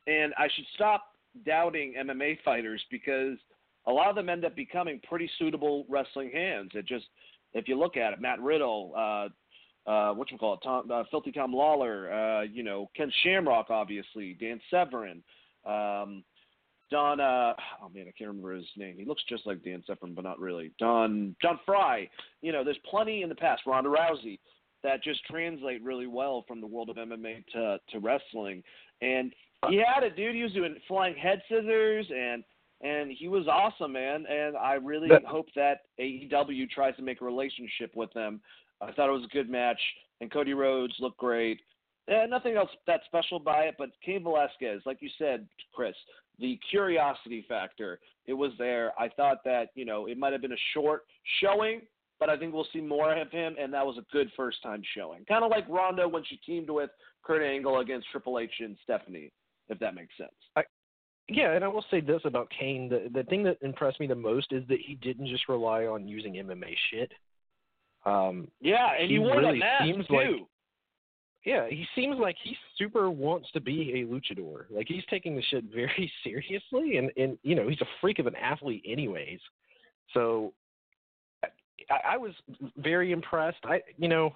And 0.07 0.34
I 0.38 0.48
should 0.55 0.64
stop 0.74 1.05
doubting 1.46 1.94
MMA 1.98 2.38
fighters 2.44 2.82
because 2.90 3.36
a 3.86 3.92
lot 3.92 4.09
of 4.09 4.16
them 4.16 4.28
end 4.28 4.44
up 4.44 4.57
becoming 4.57 5.01
pretty 5.09 5.30
suitable 5.38 5.86
wrestling 5.88 6.30
hands. 6.32 6.70
It 6.74 6.86
just, 6.86 7.07
if 7.55 7.68
you 7.68 7.78
look 7.78 7.96
at 7.96 8.12
it, 8.12 8.20
Matt 8.20 8.40
Riddle, 8.40 8.92
uh, 8.96 9.28
uh, 9.91 10.12
what 10.14 10.30
you 10.30 10.38
call 10.38 10.55
it, 10.55 10.61
Tom, 10.62 10.91
uh, 10.91 11.03
Filthy 11.11 11.32
Tom 11.32 11.53
Lawler, 11.53 12.12
uh, 12.12 12.43
you 12.43 12.62
know, 12.62 12.88
Ken 12.97 13.11
Shamrock, 13.22 13.66
obviously, 13.70 14.36
Dan 14.41 14.61
Severn, 14.70 15.22
um, 15.66 16.22
Don, 16.91 17.20
uh, 17.20 17.55
oh 17.82 17.88
man, 17.95 18.07
I 18.09 18.12
can't 18.18 18.28
remember 18.28 18.55
his 18.55 18.66
name. 18.76 18.97
He 18.99 19.05
looks 19.05 19.22
just 19.28 19.47
like 19.47 19.62
Dan 19.62 19.82
Severn, 19.86 20.12
but 20.14 20.24
not 20.24 20.41
really. 20.41 20.72
Don, 20.78 21.36
John 21.41 21.61
Frye. 21.64 22.09
You 22.43 22.53
know, 22.53 22.64
there's 22.64 22.78
plenty 22.91 23.22
in 23.22 23.28
the 23.28 23.34
past. 23.34 23.62
Ronda 23.66 23.88
Rousey 23.91 24.41
that 24.82 25.03
just 25.03 25.24
translate 25.24 25.82
really 25.84 26.09
well 26.09 26.45
from 26.49 26.61
the 26.61 26.66
world 26.66 26.91
of 26.91 26.97
MMA 26.97 27.45
to 27.53 27.78
to 27.91 27.99
wrestling. 28.01 28.62
And 29.03 29.32
he 29.68 29.76
had 29.76 30.03
it, 30.03 30.16
dude. 30.16 30.34
He 30.34 30.43
was 30.43 30.53
doing 30.53 30.74
flying 30.88 31.14
head 31.14 31.43
scissors 31.49 32.07
and 32.11 32.43
and 32.82 33.12
he 33.12 33.28
was 33.28 33.47
awesome, 33.47 33.93
man. 33.93 34.26
And 34.26 34.57
I 34.57 34.74
really 34.74 35.09
That- 35.09 35.24
hope 35.24 35.47
that 35.55 35.82
AEW 35.99 36.66
tries 36.70 36.97
to 36.97 37.03
make 37.03 37.20
a 37.20 37.24
relationship 37.24 37.95
with 37.95 38.12
them. 38.14 38.41
I 38.81 38.93
thought 38.93 39.09
it 39.09 39.12
was 39.12 39.24
a 39.24 39.35
good 39.35 39.51
match, 39.51 39.81
and 40.20 40.31
Cody 40.31 40.55
Rhodes 40.55 40.95
looked 41.01 41.18
great. 41.18 41.61
Eh, 42.09 42.26
nothing 42.26 42.57
else 42.57 42.70
that 42.87 43.01
special 43.07 43.39
by 43.39 43.64
it, 43.64 43.74
but 43.78 43.91
Cain 44.05 44.22
Velasquez, 44.22 44.83
like 44.87 44.99
you 45.01 45.11
said, 45.18 45.47
Chris, 45.74 45.95
the 46.39 46.59
curiosity 46.70 47.45
factor, 47.49 48.01
it 48.26 48.33
was 48.33 48.53
there. 48.59 48.93
I 48.99 49.09
thought 49.09 49.45
that 49.45 49.68
you 49.74 49.85
know 49.85 50.07
it 50.07 50.18
might 50.18 50.33
have 50.33 50.43
been 50.43 50.53
a 50.53 50.64
short 50.74 51.03
showing, 51.43 51.83
but 52.18 52.31
I 52.31 52.37
think 52.37 52.53
we'll 52.53 52.66
see 52.72 52.81
more 52.81 53.14
of 53.14 53.31
him, 53.31 53.55
and 53.61 53.72
that 53.74 53.85
was 53.85 53.99
a 53.99 54.12
good 54.12 54.31
first 54.37 54.62
time 54.62 54.83
showing. 54.97 55.24
Kind 55.26 55.45
of 55.45 55.51
like 55.51 55.68
Ronda 55.68 56.09
when 56.09 56.24
she 56.24 56.37
teamed 56.39 56.70
with 56.70 56.91
Kurt 57.22 57.43
Angle 57.43 57.81
against 57.81 58.09
Triple 58.11 58.39
H 58.39 58.53
and 58.61 58.76
Stephanie, 58.83 59.31
if 59.68 59.78
that 59.78 59.95
makes 59.95 60.16
sense. 60.16 60.33
Yeah, 61.28 61.53
and 61.53 61.64
I 61.64 61.68
will 61.68 61.85
say 61.91 62.01
this 62.01 62.22
about 62.24 62.51
Cain: 62.59 62.89
the 62.89 63.09
the 63.12 63.22
thing 63.24 63.45
that 63.45 63.59
impressed 63.62 64.01
me 64.01 64.07
the 64.07 64.14
most 64.16 64.53
is 64.53 64.66
that 64.68 64.81
he 64.85 64.97
didn't 64.97 65.28
just 65.28 65.49
rely 65.49 65.85
on 65.85 66.09
using 66.09 66.35
MMA 66.35 66.74
shit. 66.91 67.12
Um, 68.07 68.48
Yeah, 68.61 68.92
and 68.98 69.11
wore 69.22 69.36
really 69.38 69.59
that 69.59 69.64
mask 69.80 69.84
seems 69.84 70.07
too. 70.07 70.14
like- 70.14 70.46
yeah, 71.44 71.68
he 71.68 71.86
seems 71.94 72.18
like 72.18 72.36
he 72.42 72.55
super 72.76 73.11
wants 73.11 73.51
to 73.53 73.61
be 73.61 74.01
a 74.01 74.05
luchador. 74.05 74.66
Like 74.70 74.88
he's 74.88 75.05
taking 75.07 75.36
the 75.36 75.42
shit 75.42 75.64
very 75.64 76.12
seriously, 76.24 76.98
and 76.98 77.11
and 77.16 77.38
you 77.42 77.55
know 77.55 77.66
he's 77.68 77.80
a 77.80 77.86
freak 78.01 78.18
of 78.18 78.26
an 78.26 78.36
athlete, 78.36 78.84
anyways. 78.86 79.40
So 80.12 80.53
I, 81.42 82.01
I 82.12 82.16
was 82.18 82.32
very 82.76 83.12
impressed. 83.12 83.64
I 83.64 83.80
you 83.96 84.09
know. 84.09 84.34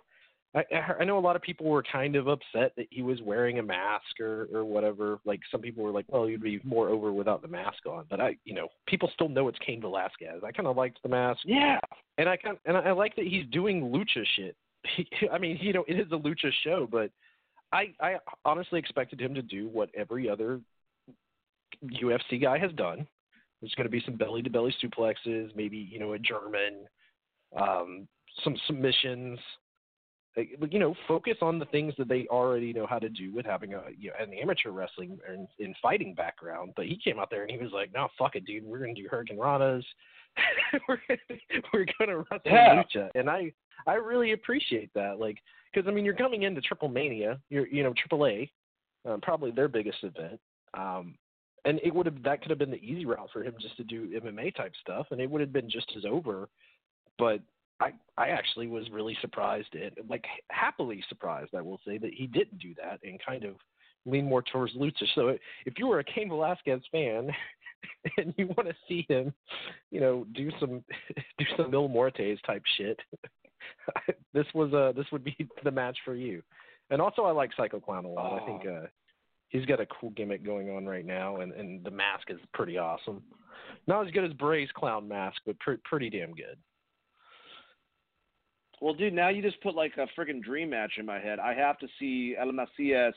I, 0.55 0.65
I 1.01 1.05
know 1.05 1.19
a 1.19 1.21
lot 1.21 1.35
of 1.35 1.43
people 1.43 1.67
were 1.67 1.83
kind 1.83 2.15
of 2.15 2.29
upset 2.29 2.73
that 2.77 2.87
he 2.91 3.03
was 3.03 3.21
wearing 3.23 3.59
a 3.59 3.63
mask 3.63 4.21
or 4.21 4.49
or 4.53 4.65
whatever. 4.65 5.19
Like 5.25 5.41
some 5.51 5.61
people 5.61 5.83
were 5.83 5.91
like, 5.91 6.07
"Well, 6.09 6.29
you'd 6.29 6.43
be 6.43 6.61
more 6.63 6.89
over 6.91 7.13
without 7.13 7.43
the 7.43 7.49
mask 7.49 7.87
on." 7.87 8.05
But 8.09 8.21
I, 8.21 8.37
you 8.45 8.55
know, 8.55 8.69
people 8.87 9.11
still 9.15 9.29
know 9.29 9.49
it's 9.49 9.59
Cain 9.67 9.81
Velasquez. 9.81 10.43
I 10.45 10.53
kind 10.53 10.69
of 10.69 10.77
liked 10.77 11.01
the 11.03 11.09
mask 11.09 11.41
yeah, 11.45 11.79
and 12.19 12.29
I 12.29 12.37
kind 12.37 12.57
and 12.67 12.77
I 12.77 12.93
like 12.93 13.17
that 13.17 13.27
he's 13.27 13.47
doing 13.51 13.83
lucha 13.83 14.25
shit. 14.37 14.57
I 15.33 15.39
mean, 15.39 15.59
you 15.61 15.73
know, 15.73 15.85
it 15.89 15.99
is 15.99 16.07
a 16.13 16.17
lucha 16.17 16.51
show, 16.63 16.89
but 16.91 17.11
I 17.73 17.93
I 18.01 18.17
honestly 18.45 18.79
expected 18.79 19.21
him 19.21 19.35
to 19.35 19.43
do 19.43 19.69
what 19.69 19.91
every 19.97 20.29
other 20.29 20.61
UFC 21.85 22.41
guy 22.41 22.59
has 22.59 22.73
done. 22.73 23.07
There's 23.61 23.75
going 23.75 23.87
to 23.87 23.91
be 23.91 24.03
some 24.05 24.17
belly 24.17 24.43
to 24.43 24.51
belly 24.51 24.75
suplexes, 24.83 25.55
maybe 25.57 25.79
you 25.79 25.99
know 25.99 26.13
a 26.13 26.19
German, 26.19 26.87
um, 27.57 28.07
some 28.45 28.57
submissions. 28.67 29.39
You 30.37 30.79
know, 30.81 30.95
focus 31.07 31.37
on 31.43 31.59
the 31.59 31.65
things 31.67 31.95
that 31.97 32.09
they 32.09 32.27
already 32.29 32.73
know 32.73 32.87
how 32.87 32.99
to 32.99 33.09
do 33.09 33.33
with 33.33 33.47
having 33.47 33.75
a 33.75 33.83
you 33.97 34.11
know, 34.11 34.17
an 34.19 34.33
amateur 34.35 34.71
wrestling 34.71 35.19
and 35.29 35.47
in 35.59 35.75
fighting 35.81 36.15
background. 36.15 36.73
But 36.75 36.87
he 36.87 36.99
came 37.03 37.21
out 37.21 37.31
there 37.31 37.43
and 37.43 37.51
he 37.51 37.57
was 37.59 37.71
like, 37.73 37.93
"No, 37.95 38.09
fuck 38.19 38.35
it, 38.35 38.45
dude. 38.45 38.65
We're 38.65 38.81
gonna 38.81 38.95
do 38.95 39.07
Hurricane 39.09 39.39
Ranas. 39.39 39.85
we're 40.89 40.99
we're 41.73 41.87
gonna 41.99 42.19
wrestle 42.19 42.41
Yeah. 42.45 42.83
lucha." 42.83 43.11
And 43.15 43.31
I 43.31 43.53
I 43.87 43.95
really 43.95 44.33
appreciate 44.33 44.93
that. 44.95 45.21
Like, 45.21 45.39
because 45.73 45.89
I 45.89 45.93
mean, 45.93 46.05
you're 46.05 46.15
coming 46.15 46.43
into 46.43 46.61
Triple 46.61 46.89
Mania. 46.89 47.39
You're 47.49 47.69
you 47.69 47.83
know 47.85 47.93
Triple 47.97 48.27
A, 48.27 48.51
um, 49.05 49.21
probably 49.21 49.51
their 49.53 49.69
biggest 49.69 50.03
event. 50.03 50.41
Um, 50.75 51.15
and 51.65 51.81
it 51.83 51.95
would 51.95 52.07
have 52.07 52.23
that 52.25 52.41
could 52.43 52.51
have 52.51 52.59
been 52.59 52.71
the 52.71 52.83
easy 52.83 53.07
route 53.07 53.29
for 53.33 53.43
him 53.43 53.55
just 53.61 53.77
to 53.77 53.85
do 53.85 54.09
MMA 54.21 54.55
type 54.57 54.73
stuff, 54.81 55.07
and 55.11 55.21
it 55.21 55.31
would 55.31 55.41
have 55.41 55.53
been 55.53 55.71
just 55.71 55.93
as 55.97 56.05
over. 56.05 56.49
But 57.19 57.41
I 57.81 57.93
I 58.17 58.29
actually 58.29 58.67
was 58.67 58.91
really 58.91 59.17
surprised 59.21 59.75
and 59.75 59.93
like 60.09 60.25
happily 60.51 61.03
surprised, 61.09 61.55
I 61.55 61.61
will 61.61 61.81
say, 61.87 61.99
that 61.99 62.15
he 62.15 62.27
didn't 62.27 62.59
do 62.59 62.75
that 62.83 63.01
and 63.03 63.21
kind 63.25 63.45
of 63.45 63.55
lean 64.07 64.27
more 64.27 64.43
towards 64.43 64.75
lucha. 64.75 65.07
So 65.15 65.37
if 65.67 65.79
you 65.79 65.87
were 65.87 65.99
a 65.99 66.05
Cain 66.05 66.29
Velasquez 66.29 66.83
fan 66.93 67.31
and 68.19 68.35
you 68.37 68.47
want 68.57 68.69
to 68.69 68.75
see 68.89 69.07
him, 69.09 69.33
you 69.91 70.01
know, 70.01 70.27
do 70.35 70.51
some 70.61 70.85
do 71.39 71.45
some 71.57 71.71
Mil 71.71 71.89
Muertes 71.89 72.39
type 72.47 72.63
shit, 72.77 72.99
this 74.35 74.47
was 74.55 74.73
uh 74.73 74.93
this 74.97 75.07
would 75.13 75.25
be 75.25 75.37
the 75.63 75.71
match 75.71 75.99
for 76.05 76.15
you. 76.15 76.43
And 76.91 77.01
also, 77.01 77.23
I 77.23 77.33
like 77.33 77.51
Psycho 77.57 77.81
Clown 77.81 78.05
a 78.05 78.09
lot. 78.09 78.43
I 78.43 78.47
think 78.47 78.67
uh, 78.67 78.87
he's 79.49 79.65
got 79.65 79.81
a 79.81 79.87
cool 79.87 80.11
gimmick 80.11 80.45
going 80.45 80.71
on 80.71 80.85
right 80.85 81.07
now, 81.07 81.41
and 81.41 81.53
and 81.53 81.83
the 81.83 81.91
mask 81.91 82.29
is 82.29 82.39
pretty 82.53 82.77
awesome. 82.77 83.23
Not 83.87 84.07
as 84.07 84.13
good 84.13 84.25
as 84.25 84.33
Bray's 84.35 84.69
clown 84.75 85.09
mask, 85.09 85.41
but 85.47 85.59
pre- 85.61 85.79
pretty 85.85 86.11
damn 86.11 86.35
good. 86.35 86.57
Well, 88.81 88.95
dude, 88.95 89.13
now 89.15 89.29
you 89.29 89.43
just 89.43 89.61
put 89.63 89.75
like 89.75 89.93
a 89.97 90.07
freaking 90.19 90.43
dream 90.43 90.71
match 90.71 90.93
in 90.99 91.07
my 91.07 91.19
head. 91.19 91.39
I 91.39 91.55
have 91.55 91.79
to 91.79 91.87
see 91.99 92.35
El 92.39 92.49
Mesías 92.53 93.13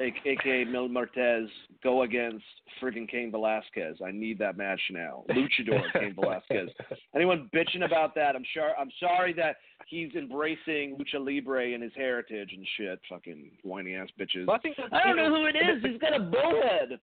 aka 0.00 0.64
Mil 0.64 0.88
Muertes, 0.88 1.48
go 1.82 2.02
against 2.02 2.44
friggin' 2.80 3.08
Cain 3.08 3.30
Velasquez. 3.30 3.96
I 4.06 4.10
need 4.10 4.38
that 4.38 4.56
match 4.56 4.80
now. 4.90 5.24
Luchador 5.30 5.82
Cain 5.92 6.14
Velasquez. 6.14 6.68
Anyone 7.14 7.48
bitching 7.54 7.84
about 7.84 8.14
that? 8.14 8.36
I'm 8.36 8.44
sure. 8.52 8.72
I'm 8.78 8.90
sorry 9.00 9.32
that 9.34 9.56
he's 9.86 10.12
embracing 10.14 10.96
lucha 10.98 11.18
libre 11.24 11.72
and 11.72 11.82
his 11.82 11.92
heritage 11.96 12.50
and 12.54 12.66
shit. 12.76 13.00
Fucking 13.08 13.50
whiny 13.62 13.94
ass 13.94 14.08
bitches. 14.20 14.46
Well, 14.46 14.58
I, 14.92 14.96
I 14.98 15.04
don't 15.04 15.16
know 15.16 15.34
who 15.34 15.46
it 15.46 15.56
is. 15.56 15.82
He's 15.82 16.00
got 16.00 16.14
a 16.14 16.20
bullhead. 16.20 16.98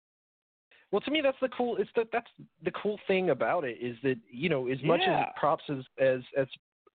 Well, 0.92 1.02
to 1.02 1.12
me, 1.12 1.22
that's 1.22 1.38
the 1.42 1.50
cool. 1.50 1.78
It's 1.78 1.90
that 1.96 2.10
that's 2.14 2.30
the 2.64 2.72
cool 2.72 3.00
thing 3.08 3.32
about 3.32 3.64
it 3.64 3.78
is 3.82 3.96
that 4.04 4.18
you 4.30 4.50
know 4.50 4.68
as 4.68 4.78
much 4.84 5.02
Yeah. 5.04 5.22
as 5.22 5.26
props 5.40 5.64
as 5.70 5.84
as 6.00 6.20
as 6.38 6.48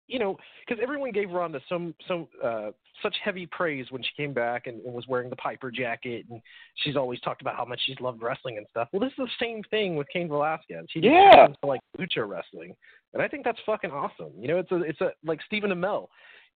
you 0.08 0.18
know 0.18 0.36
because 0.66 0.82
everyone 0.82 1.12
gave 1.12 1.30
Ronda 1.30 1.60
some 1.68 1.94
some 2.08 2.26
uh 2.42 2.70
such 3.02 3.14
heavy 3.22 3.46
praise 3.46 3.86
when 3.90 4.02
she 4.02 4.10
came 4.16 4.32
back 4.32 4.66
and, 4.66 4.84
and 4.84 4.92
was 4.92 5.06
wearing 5.06 5.30
the 5.30 5.36
Piper 5.36 5.70
jacket 5.70 6.26
and 6.30 6.40
she's 6.76 6.96
always 6.96 7.20
talked 7.20 7.40
about 7.42 7.54
how 7.54 7.64
much 7.64 7.80
she's 7.86 8.00
loved 8.00 8.20
wrestling 8.20 8.56
and 8.56 8.66
stuff. 8.70 8.88
Well, 8.92 9.00
this 9.00 9.12
is 9.12 9.18
the 9.18 9.44
same 9.44 9.62
thing 9.70 9.94
with 9.94 10.08
Cain 10.12 10.28
Velasquez. 10.28 10.86
He 10.92 11.00
just 11.00 11.12
Yeah. 11.12 11.44
into, 11.46 11.58
like 11.62 11.80
lucha 11.98 12.26
wrestling, 12.28 12.74
and 13.12 13.22
I 13.22 13.28
think 13.28 13.44
that's 13.44 13.60
fucking 13.64 13.90
awesome. 13.90 14.32
You 14.36 14.48
know, 14.48 14.58
it's 14.58 14.72
a 14.72 14.82
it's 14.82 15.00
a 15.00 15.12
like 15.24 15.40
Stephen 15.46 15.70
Amell. 15.70 16.08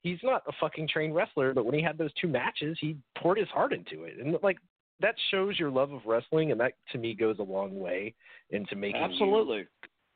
He's 0.03 0.19
not 0.25 0.43
a 0.49 0.53
fucking 0.61 0.89
trained 0.89 1.15
wrestler, 1.15 1.55
but 1.55 1.65
when 1.65 1.75
he 1.75 1.83
had 1.83 1.97
those 1.97 2.13
two 2.15 2.27
matches, 2.27 2.77
he 2.81 2.97
poured 3.17 3.39
his 3.39 3.49
heart 3.49 3.73
into 3.73 4.03
it, 4.05 4.15
and 4.19 4.37
like 4.43 4.59
that 5.01 5.15
shows 5.31 5.59
your 5.59 5.71
love 5.71 5.93
of 5.93 6.01
wrestling, 6.07 6.51
and 6.51 6.61
that 6.61 6.73
to 6.93 6.99
me 6.99 7.15
goes 7.15 7.39
a 7.39 7.43
long 7.43 7.79
way 7.79 8.15
into 8.51 8.75
making 8.75 9.01
you 9.01 9.07
Absolutely. 9.07 9.67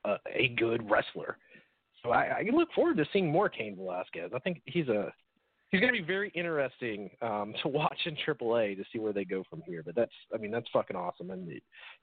a, 0.05 0.17
a 0.33 0.49
good 0.57 0.89
wrestler. 0.91 1.37
So 2.07 2.13
I, 2.13 2.39
I 2.39 2.45
look 2.53 2.73
forward 2.73 2.97
to 2.99 3.07
seeing 3.13 3.31
more 3.31 3.49
Cain 3.49 3.77
Velasquez. 3.77 4.31
I 4.35 4.39
think 4.39 4.63
he's 4.65 4.89
a 4.89 5.13
he's 5.71 5.81
going 5.81 5.93
to 5.93 6.01
be 6.01 6.07
very 6.07 6.31
interesting 6.35 7.11
um, 7.21 7.53
to 7.63 7.69
watch 7.69 7.99
in 8.07 8.17
AAA 8.17 8.77
to 8.77 8.85
see 8.93 8.99
where 8.99 9.13
they 9.13 9.25
go 9.25 9.43
from 9.51 9.63
here. 9.67 9.83
But 9.85 9.97
that's 9.97 10.13
I 10.33 10.39
mean 10.39 10.51
that's 10.51 10.69
fucking 10.73 10.97
awesome. 10.97 11.31
And 11.31 11.51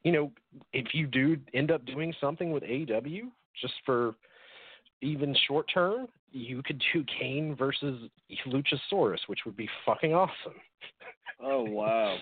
you 0.04 0.12
know 0.12 0.32
if 0.74 0.93
you 0.93 1.08
do 1.08 1.38
end 1.54 1.72
up 1.72 1.86
doing 1.86 2.14
something 2.20 2.51
with 2.51 2.64
AEW 2.64 3.22
just 3.62 3.74
for 3.86 4.16
even 5.01 5.36
short 5.47 5.68
term, 5.74 6.08
you 6.32 6.64
could 6.64 6.82
do 6.93 7.04
Cain 7.20 7.56
versus 7.56 8.10
Luchasaurus, 8.47 9.20
which 9.28 9.39
would 9.45 9.58
be 9.58 9.70
fucking 9.86 10.14
awesome. 10.14 10.54
Oh 11.45 11.64
wow. 11.64 12.16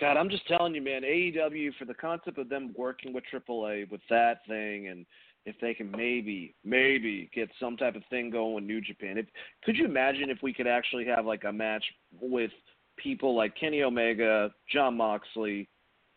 God, 0.00 0.16
I'm 0.16 0.28
just 0.28 0.46
telling 0.46 0.74
you, 0.74 0.82
man. 0.82 1.02
AEW 1.02 1.70
for 1.76 1.86
the 1.86 1.94
concept 1.94 2.38
of 2.38 2.48
them 2.48 2.72
working 2.76 3.12
with 3.12 3.24
AAA 3.32 3.90
with 3.90 4.00
that 4.10 4.46
thing, 4.46 4.88
and 4.88 5.06
if 5.44 5.56
they 5.60 5.74
can 5.74 5.90
maybe, 5.90 6.54
maybe 6.64 7.30
get 7.34 7.48
some 7.58 7.76
type 7.76 7.96
of 7.96 8.02
thing 8.10 8.30
going 8.30 8.54
with 8.54 8.64
New 8.64 8.80
Japan. 8.80 9.18
If 9.18 9.26
could 9.64 9.76
you 9.76 9.84
imagine 9.84 10.30
if 10.30 10.38
we 10.42 10.52
could 10.52 10.66
actually 10.66 11.04
have 11.06 11.26
like 11.26 11.44
a 11.44 11.52
match 11.52 11.84
with 12.20 12.50
people 12.96 13.34
like 13.34 13.54
Kenny 13.58 13.82
Omega, 13.82 14.52
Jon 14.72 14.96
Moxley, 14.96 15.68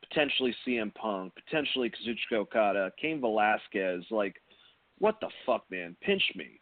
potentially 0.08 0.56
CM 0.68 0.94
Punk, 0.94 1.34
potentially 1.36 1.90
Kazuchika 1.90 2.38
Okada, 2.40 2.92
Cain 3.02 3.20
Velasquez, 3.20 4.04
like 4.12 4.36
what 5.00 5.16
the 5.20 5.30
fuck, 5.46 5.66
man? 5.70 5.96
Pinch 6.02 6.24
me. 6.36 6.60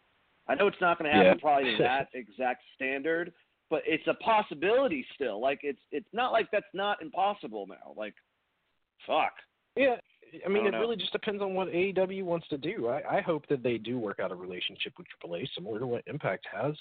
I 0.48 0.54
know 0.54 0.66
it's 0.66 0.80
not 0.80 0.98
going 0.98 1.10
to 1.10 1.16
happen 1.16 1.38
Yeah. 1.38 1.40
probably 1.40 1.76
to 1.76 1.82
that 1.82 2.08
exact 2.14 2.62
standard, 2.74 3.32
but 3.70 3.82
it's 3.86 4.06
a 4.06 4.14
possibility 4.14 5.06
still. 5.14 5.40
Like 5.40 5.60
it's 5.62 5.80
it's 5.92 6.08
not 6.12 6.32
like 6.32 6.50
that's 6.50 6.64
not 6.74 7.02
impossible 7.02 7.66
now. 7.66 7.94
Like, 7.96 8.14
fuck. 9.06 9.32
Yeah, 9.76 9.96
I 10.44 10.48
mean, 10.48 10.64
I 10.64 10.68
it 10.68 10.70
know. 10.72 10.80
really 10.80 10.96
just 10.96 11.12
depends 11.12 11.42
on 11.42 11.54
what 11.54 11.68
AEW 11.68 12.24
wants 12.24 12.48
to 12.48 12.58
do. 12.58 12.88
I, 12.88 13.18
I 13.18 13.20
hope 13.20 13.46
that 13.48 13.62
they 13.62 13.78
do 13.78 13.98
work 13.98 14.20
out 14.20 14.32
a 14.32 14.34
relationship 14.34 14.92
with 14.98 15.06
AAA 15.24 15.48
similar 15.54 15.78
to 15.78 15.86
what 15.86 16.02
Impact 16.06 16.46
has, 16.52 16.74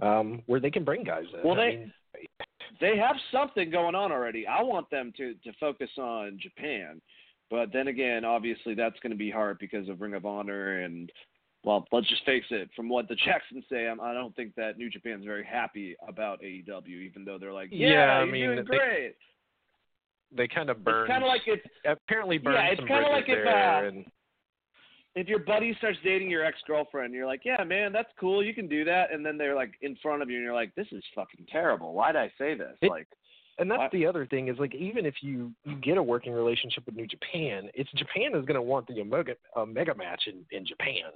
um, 0.00 0.42
where 0.46 0.60
they 0.60 0.70
can 0.70 0.84
bring 0.84 1.04
guys 1.04 1.24
in. 1.34 1.40
Well, 1.48 1.58
I 1.60 1.70
they- 1.70 1.76
mean, 1.76 1.92
They 2.80 2.96
have 2.96 3.16
something 3.30 3.70
going 3.70 3.94
on 3.94 4.10
already. 4.12 4.46
I 4.46 4.62
want 4.62 4.88
them 4.90 5.12
to 5.16 5.34
to 5.34 5.52
focus 5.60 5.90
on 5.98 6.38
Japan, 6.40 7.00
but 7.50 7.72
then 7.72 7.88
again, 7.88 8.24
obviously 8.24 8.74
that's 8.74 8.98
going 9.00 9.12
to 9.12 9.16
be 9.18 9.30
hard 9.30 9.58
because 9.58 9.88
of 9.88 10.00
Ring 10.00 10.14
of 10.14 10.24
Honor 10.26 10.80
and. 10.80 11.10
Well, 11.64 11.86
let's 11.92 12.08
just 12.08 12.24
face 12.24 12.42
it. 12.50 12.70
From 12.74 12.88
what 12.88 13.06
the 13.06 13.14
Jacksons 13.14 13.62
say, 13.70 13.86
I'm, 13.86 14.00
I 14.00 14.12
don't 14.12 14.34
think 14.34 14.52
that 14.56 14.78
New 14.78 14.90
Japan's 14.90 15.24
very 15.24 15.44
happy 15.44 15.94
about 16.08 16.42
AEW, 16.42 16.88
even 16.88 17.24
though 17.24 17.38
they're 17.38 17.52
like, 17.52 17.68
"Yeah, 17.70 17.88
Yeah, 17.88 18.12
I 18.18 18.24
you're 18.24 18.32
mean, 18.32 18.50
doing 18.56 18.64
great." 18.64 18.80
they 18.80 19.14
kind 20.54 20.70
of 20.70 20.84
burn. 20.84 21.02
It's 21.02 21.10
kind 21.10 21.22
of 21.22 21.28
like 21.28 21.42
it's 21.46 21.66
apparently 21.84 22.38
burned 22.38 22.56
Yeah, 22.56 22.72
it's 22.72 22.80
kinda 22.80 23.08
like 23.08 23.28
if, 23.28 23.46
uh, 23.46 23.86
and 23.88 24.04
if 25.14 25.28
your 25.28 25.40
buddy 25.40 25.74
starts 25.78 25.98
dating 26.02 26.30
your 26.30 26.44
ex 26.44 26.58
girlfriend, 26.66 27.12
you're 27.12 27.26
like, 27.26 27.42
yeah, 27.44 27.62
man, 27.64 27.92
that's 27.92 28.08
cool, 28.18 28.42
you 28.42 28.54
can 28.54 28.66
do 28.66 28.84
that, 28.84 29.12
and 29.12 29.24
then 29.24 29.36
they're 29.36 29.54
like 29.54 29.72
in 29.82 29.96
front 29.96 30.22
of 30.22 30.30
you, 30.30 30.36
and 30.36 30.44
you're 30.44 30.54
like, 30.54 30.74
this 30.74 30.86
is 30.92 31.02
fucking 31.14 31.46
terrible. 31.50 31.92
Why'd 31.92 32.16
I 32.16 32.32
say 32.38 32.54
this? 32.54 32.76
It- 32.80 32.90
like, 32.90 33.08
and 33.58 33.70
that's 33.70 33.92
the 33.92 34.06
other 34.06 34.24
thing 34.26 34.48
is 34.48 34.58
like 34.58 34.74
even 34.74 35.04
if 35.04 35.16
you 35.20 35.52
you 35.64 35.76
get 35.76 35.98
a 35.98 36.02
working 36.02 36.32
relationship 36.32 36.86
with 36.86 36.96
New 36.96 37.06
Japan, 37.06 37.68
it's 37.74 37.90
Japan 37.92 38.34
is 38.34 38.46
going 38.46 38.54
to 38.54 38.62
want 38.62 38.86
the 38.86 38.98
Omega 39.00 39.34
Omega 39.54 39.94
match 39.94 40.22
in 40.26 40.44
in 40.56 40.64
Japan. 40.64 41.12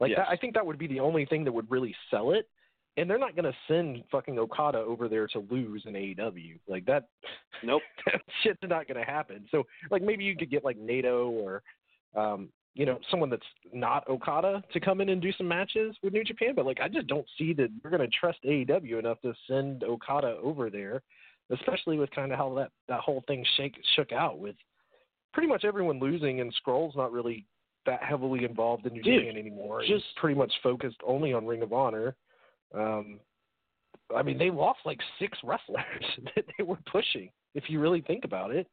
Like 0.00 0.10
Yes. 0.10 0.18
that, 0.18 0.28
I 0.28 0.36
think 0.36 0.54
that 0.54 0.66
would 0.66 0.76
be 0.78 0.88
the 0.88 0.98
only 0.98 1.26
thing 1.26 1.44
that 1.44 1.52
would 1.52 1.70
really 1.70 1.94
sell 2.10 2.32
it. 2.32 2.48
And 2.96 3.08
they're 3.08 3.18
not 3.18 3.36
going 3.36 3.44
to 3.50 3.56
send 3.68 4.02
fucking 4.10 4.38
Okada 4.38 4.78
over 4.78 5.08
there 5.08 5.26
to 5.28 5.46
lose 5.50 5.84
in 5.86 5.94
AEW. 5.94 6.58
Like 6.68 6.84
that, 6.86 7.04
nope. 7.62 7.82
that 8.06 8.20
shit's 8.42 8.58
not 8.62 8.88
going 8.88 8.98
to 9.04 9.10
happen. 9.10 9.46
So 9.50 9.64
like 9.90 10.02
maybe 10.02 10.24
you 10.24 10.36
could 10.36 10.50
get 10.50 10.64
like 10.64 10.76
Naito 10.78 11.30
or 11.30 11.62
um 12.16 12.48
you 12.74 12.84
know 12.86 12.98
someone 13.10 13.30
that's 13.30 13.42
not 13.72 14.08
Okada 14.08 14.62
to 14.72 14.80
come 14.80 15.00
in 15.00 15.08
and 15.10 15.22
do 15.22 15.32
some 15.38 15.46
matches 15.48 15.96
with 16.02 16.12
New 16.12 16.24
Japan, 16.24 16.54
but 16.54 16.66
like 16.66 16.80
I 16.80 16.88
just 16.88 17.06
don't 17.06 17.26
see 17.38 17.52
that 17.54 17.68
we're 17.82 17.90
going 17.90 18.02
to 18.08 18.16
trust 18.18 18.38
AEW 18.44 18.98
enough 18.98 19.20
to 19.22 19.32
send 19.48 19.82
Okada 19.84 20.36
over 20.42 20.68
there, 20.70 21.02
especially 21.50 21.96
with 21.98 22.10
kind 22.10 22.32
of 22.32 22.38
how 22.38 22.52
that 22.54 22.70
that 22.88 23.00
whole 23.00 23.22
thing 23.26 23.44
shake 23.56 23.74
shook 23.96 24.12
out 24.12 24.38
with 24.40 24.56
pretty 25.32 25.48
much 25.48 25.64
everyone 25.64 26.00
losing 26.00 26.40
and 26.40 26.52
Scurll's 26.60 26.96
not 26.96 27.12
really 27.12 27.46
that 27.86 28.02
heavily 28.02 28.44
involved 28.44 28.84
in 28.86 28.92
New 28.94 29.02
Dude, 29.02 29.20
Japan 29.24 29.38
anymore. 29.38 29.80
just- 29.80 29.92
He's 29.92 30.02
pretty 30.16 30.36
much 30.36 30.52
focused 30.62 30.98
only 31.06 31.32
on 31.32 31.46
Ring 31.46 31.62
of 31.62 31.72
Honor. 31.72 32.14
Um 32.74 33.20
I 34.14 34.22
mean, 34.22 34.38
they 34.38 34.50
lost 34.50 34.80
like 34.84 34.98
six 35.18 35.38
wrestlers 35.44 35.84
that 36.34 36.44
they 36.58 36.64
were 36.64 36.78
pushing. 36.90 37.30
If 37.54 37.64
you 37.68 37.80
really 37.80 38.00
think 38.00 38.24
about 38.24 38.50
it, 38.52 38.66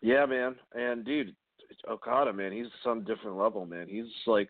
Yeah, 0.00 0.26
man. 0.26 0.56
And 0.74 1.04
dude, 1.04 1.34
Okada, 1.88 2.32
man, 2.32 2.52
he's 2.52 2.66
some 2.84 3.04
different 3.04 3.36
level, 3.36 3.66
man. 3.66 3.88
He's 3.88 4.06
like 4.26 4.48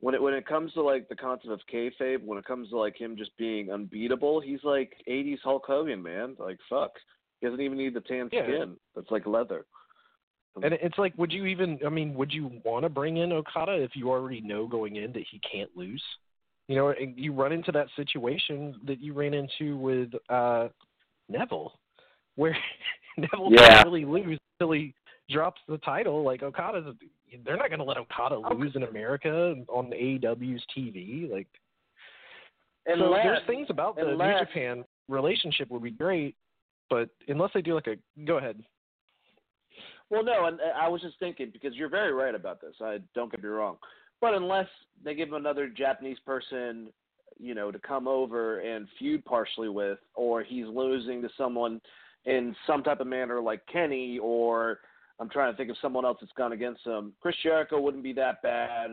when 0.00 0.14
it 0.14 0.22
when 0.22 0.34
it 0.34 0.46
comes 0.46 0.72
to 0.74 0.82
like 0.82 1.08
the 1.08 1.16
concept 1.16 1.52
of 1.52 1.60
kayfabe, 1.72 2.24
when 2.24 2.38
it 2.38 2.44
comes 2.44 2.70
to 2.70 2.78
like 2.78 2.96
him 3.00 3.16
just 3.16 3.36
being 3.36 3.70
unbeatable, 3.70 4.40
he's 4.40 4.62
like 4.64 4.92
'80s 5.08 5.38
Hulk 5.44 5.64
Hogan, 5.66 6.02
man. 6.02 6.36
Like 6.38 6.58
fuck, 6.68 6.90
he 7.40 7.46
doesn't 7.46 7.60
even 7.60 7.78
need 7.78 7.94
the 7.94 8.00
tan 8.00 8.28
Yeah. 8.32 8.42
skin. 8.44 8.76
That's 8.94 9.10
like 9.10 9.26
leather. 9.26 9.64
And 10.62 10.74
it's 10.74 10.98
like, 10.98 11.16
would 11.16 11.32
you 11.32 11.46
even? 11.46 11.78
I 11.86 11.88
mean, 11.88 12.14
would 12.14 12.32
you 12.32 12.60
want 12.64 12.82
to 12.82 12.90
bring 12.90 13.16
in 13.16 13.32
Okada 13.32 13.72
if 13.82 13.92
you 13.94 14.10
already 14.10 14.42
know 14.42 14.66
going 14.66 14.96
in 14.96 15.12
that 15.12 15.24
he 15.30 15.40
can't 15.50 15.70
lose? 15.74 16.02
You 16.72 16.78
know, 16.78 16.88
and 16.88 17.12
you 17.18 17.34
run 17.34 17.52
into 17.52 17.70
that 17.72 17.88
situation 17.96 18.80
that 18.86 18.98
you 18.98 19.12
ran 19.12 19.34
into 19.34 19.76
with 19.76 20.08
uh 20.30 20.68
Neville, 21.28 21.78
where 22.36 22.56
Neville 23.18 23.50
Yeah. 23.52 23.68
can't 23.68 23.84
really 23.86 24.06
lose 24.06 24.38
until 24.58 24.72
he 24.72 24.94
drops 25.28 25.60
the 25.68 25.76
title. 25.78 26.22
Like 26.24 26.42
Okada's, 26.42 26.94
they're 27.44 27.58
not 27.58 27.68
going 27.68 27.78
to 27.80 27.84
let 27.84 27.98
Okada 27.98 28.38
lose 28.56 28.74
in 28.74 28.84
America 28.84 29.54
on 29.68 29.90
AEW's 29.90 30.64
TV. 30.74 31.30
Like, 31.30 31.46
so 32.88 33.10
there's 33.22 33.46
things 33.46 33.66
about 33.68 33.96
the 33.96 34.08
unless- 34.08 34.40
New 34.40 34.46
Japan 34.46 34.84
relationship 35.10 35.70
would 35.70 35.82
be 35.82 35.90
great, 35.90 36.36
but 36.88 37.10
unless 37.28 37.50
they 37.52 37.60
do 37.60 37.74
like 37.74 37.86
a, 37.86 37.96
go 38.24 38.38
ahead. 38.38 38.62
Well, 40.08 40.24
no, 40.24 40.46
and 40.46 40.58
uh, 40.58 40.64
I 40.80 40.88
was 40.88 41.02
just 41.02 41.18
thinking 41.18 41.50
because 41.52 41.74
you're 41.74 41.90
very 41.90 42.14
right 42.14 42.34
about 42.34 42.62
this. 42.62 42.74
I 42.80 42.98
don't 43.14 43.30
get 43.30 43.42
me 43.42 43.50
wrong, 43.50 43.76
but 44.22 44.32
unless 44.32 44.68
they 45.04 45.14
give 45.14 45.28
him 45.28 45.34
another 45.34 45.68
Japanese 45.68 46.18
person, 46.24 46.88
you 47.38 47.54
know, 47.54 47.70
to 47.70 47.78
come 47.80 48.08
over 48.08 48.60
and 48.60 48.86
feud 48.98 49.24
partially 49.26 49.68
with, 49.68 49.98
or 50.14 50.42
he's 50.42 50.66
losing 50.66 51.20
to 51.20 51.28
someone 51.36 51.80
in 52.24 52.54
some 52.66 52.84
type 52.84 53.00
of 53.00 53.08
manner 53.08 53.40
like 53.40 53.60
Kenny, 53.70 54.18
or 54.18 54.78
I'm 55.18 55.28
trying 55.28 55.52
to 55.52 55.56
think 55.56 55.70
of 55.70 55.76
someone 55.82 56.04
else 56.04 56.18
that's 56.20 56.32
gone 56.38 56.52
against 56.52 56.86
him. 56.86 57.12
Chris 57.20 57.34
Jericho 57.42 57.80
wouldn't 57.80 58.04
be 58.04 58.12
that 58.14 58.40
bad. 58.42 58.92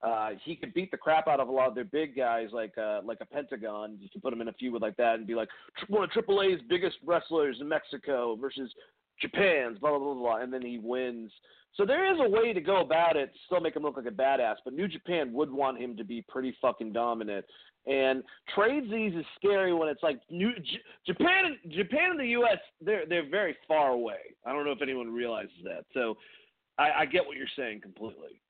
Uh, 0.00 0.30
he 0.44 0.56
could 0.56 0.72
beat 0.74 0.90
the 0.90 0.96
crap 0.96 1.28
out 1.28 1.40
of 1.40 1.48
a 1.48 1.52
lot 1.52 1.68
of 1.68 1.74
their 1.74 1.84
big 1.84 2.16
guys, 2.16 2.48
like 2.52 2.76
uh, 2.78 3.00
like 3.04 3.18
a 3.20 3.26
Pentagon. 3.26 3.96
You 4.00 4.08
can 4.08 4.20
put 4.20 4.32
him 4.32 4.40
in 4.40 4.48
a 4.48 4.52
feud 4.52 4.72
with 4.72 4.82
like 4.82 4.96
that, 4.96 5.16
and 5.16 5.26
be 5.26 5.34
like 5.34 5.48
one 5.88 6.04
of 6.04 6.10
AAA's 6.10 6.60
biggest 6.68 6.96
wrestlers 7.04 7.58
in 7.60 7.68
Mexico 7.68 8.36
versus 8.36 8.72
Japan's 9.20 9.78
blah 9.78 9.90
blah 9.90 9.98
blah 9.98 10.14
blah, 10.14 10.36
and 10.38 10.52
then 10.52 10.62
he 10.62 10.78
wins. 10.78 11.30
So 11.76 11.86
there 11.86 12.12
is 12.12 12.20
a 12.20 12.28
way 12.28 12.52
to 12.52 12.60
go 12.60 12.80
about 12.80 13.16
it, 13.16 13.32
still 13.46 13.60
make 13.60 13.74
him 13.74 13.82
look 13.82 13.96
like 13.96 14.06
a 14.06 14.10
badass. 14.10 14.56
But 14.64 14.74
New 14.74 14.88
Japan 14.88 15.32
would 15.32 15.50
want 15.50 15.80
him 15.80 15.96
to 15.96 16.04
be 16.04 16.22
pretty 16.28 16.54
fucking 16.60 16.92
dominant. 16.92 17.46
And 17.86 18.22
tradesies 18.56 19.18
is 19.18 19.24
scary 19.36 19.72
when 19.72 19.88
it's 19.88 20.02
like 20.02 20.20
New 20.30 20.52
J- 20.56 20.80
Japan. 21.06 21.56
Japan 21.70 22.12
and 22.12 22.20
the 22.20 22.28
U.S. 22.28 22.58
They're 22.80 23.06
they're 23.06 23.28
very 23.28 23.56
far 23.66 23.90
away. 23.90 24.36
I 24.46 24.52
don't 24.52 24.64
know 24.64 24.72
if 24.72 24.82
anyone 24.82 25.12
realizes 25.12 25.56
that. 25.64 25.84
So 25.94 26.16
I, 26.78 26.90
I 27.00 27.06
get 27.06 27.26
what 27.26 27.36
you're 27.36 27.46
saying 27.56 27.80
completely. 27.80 28.40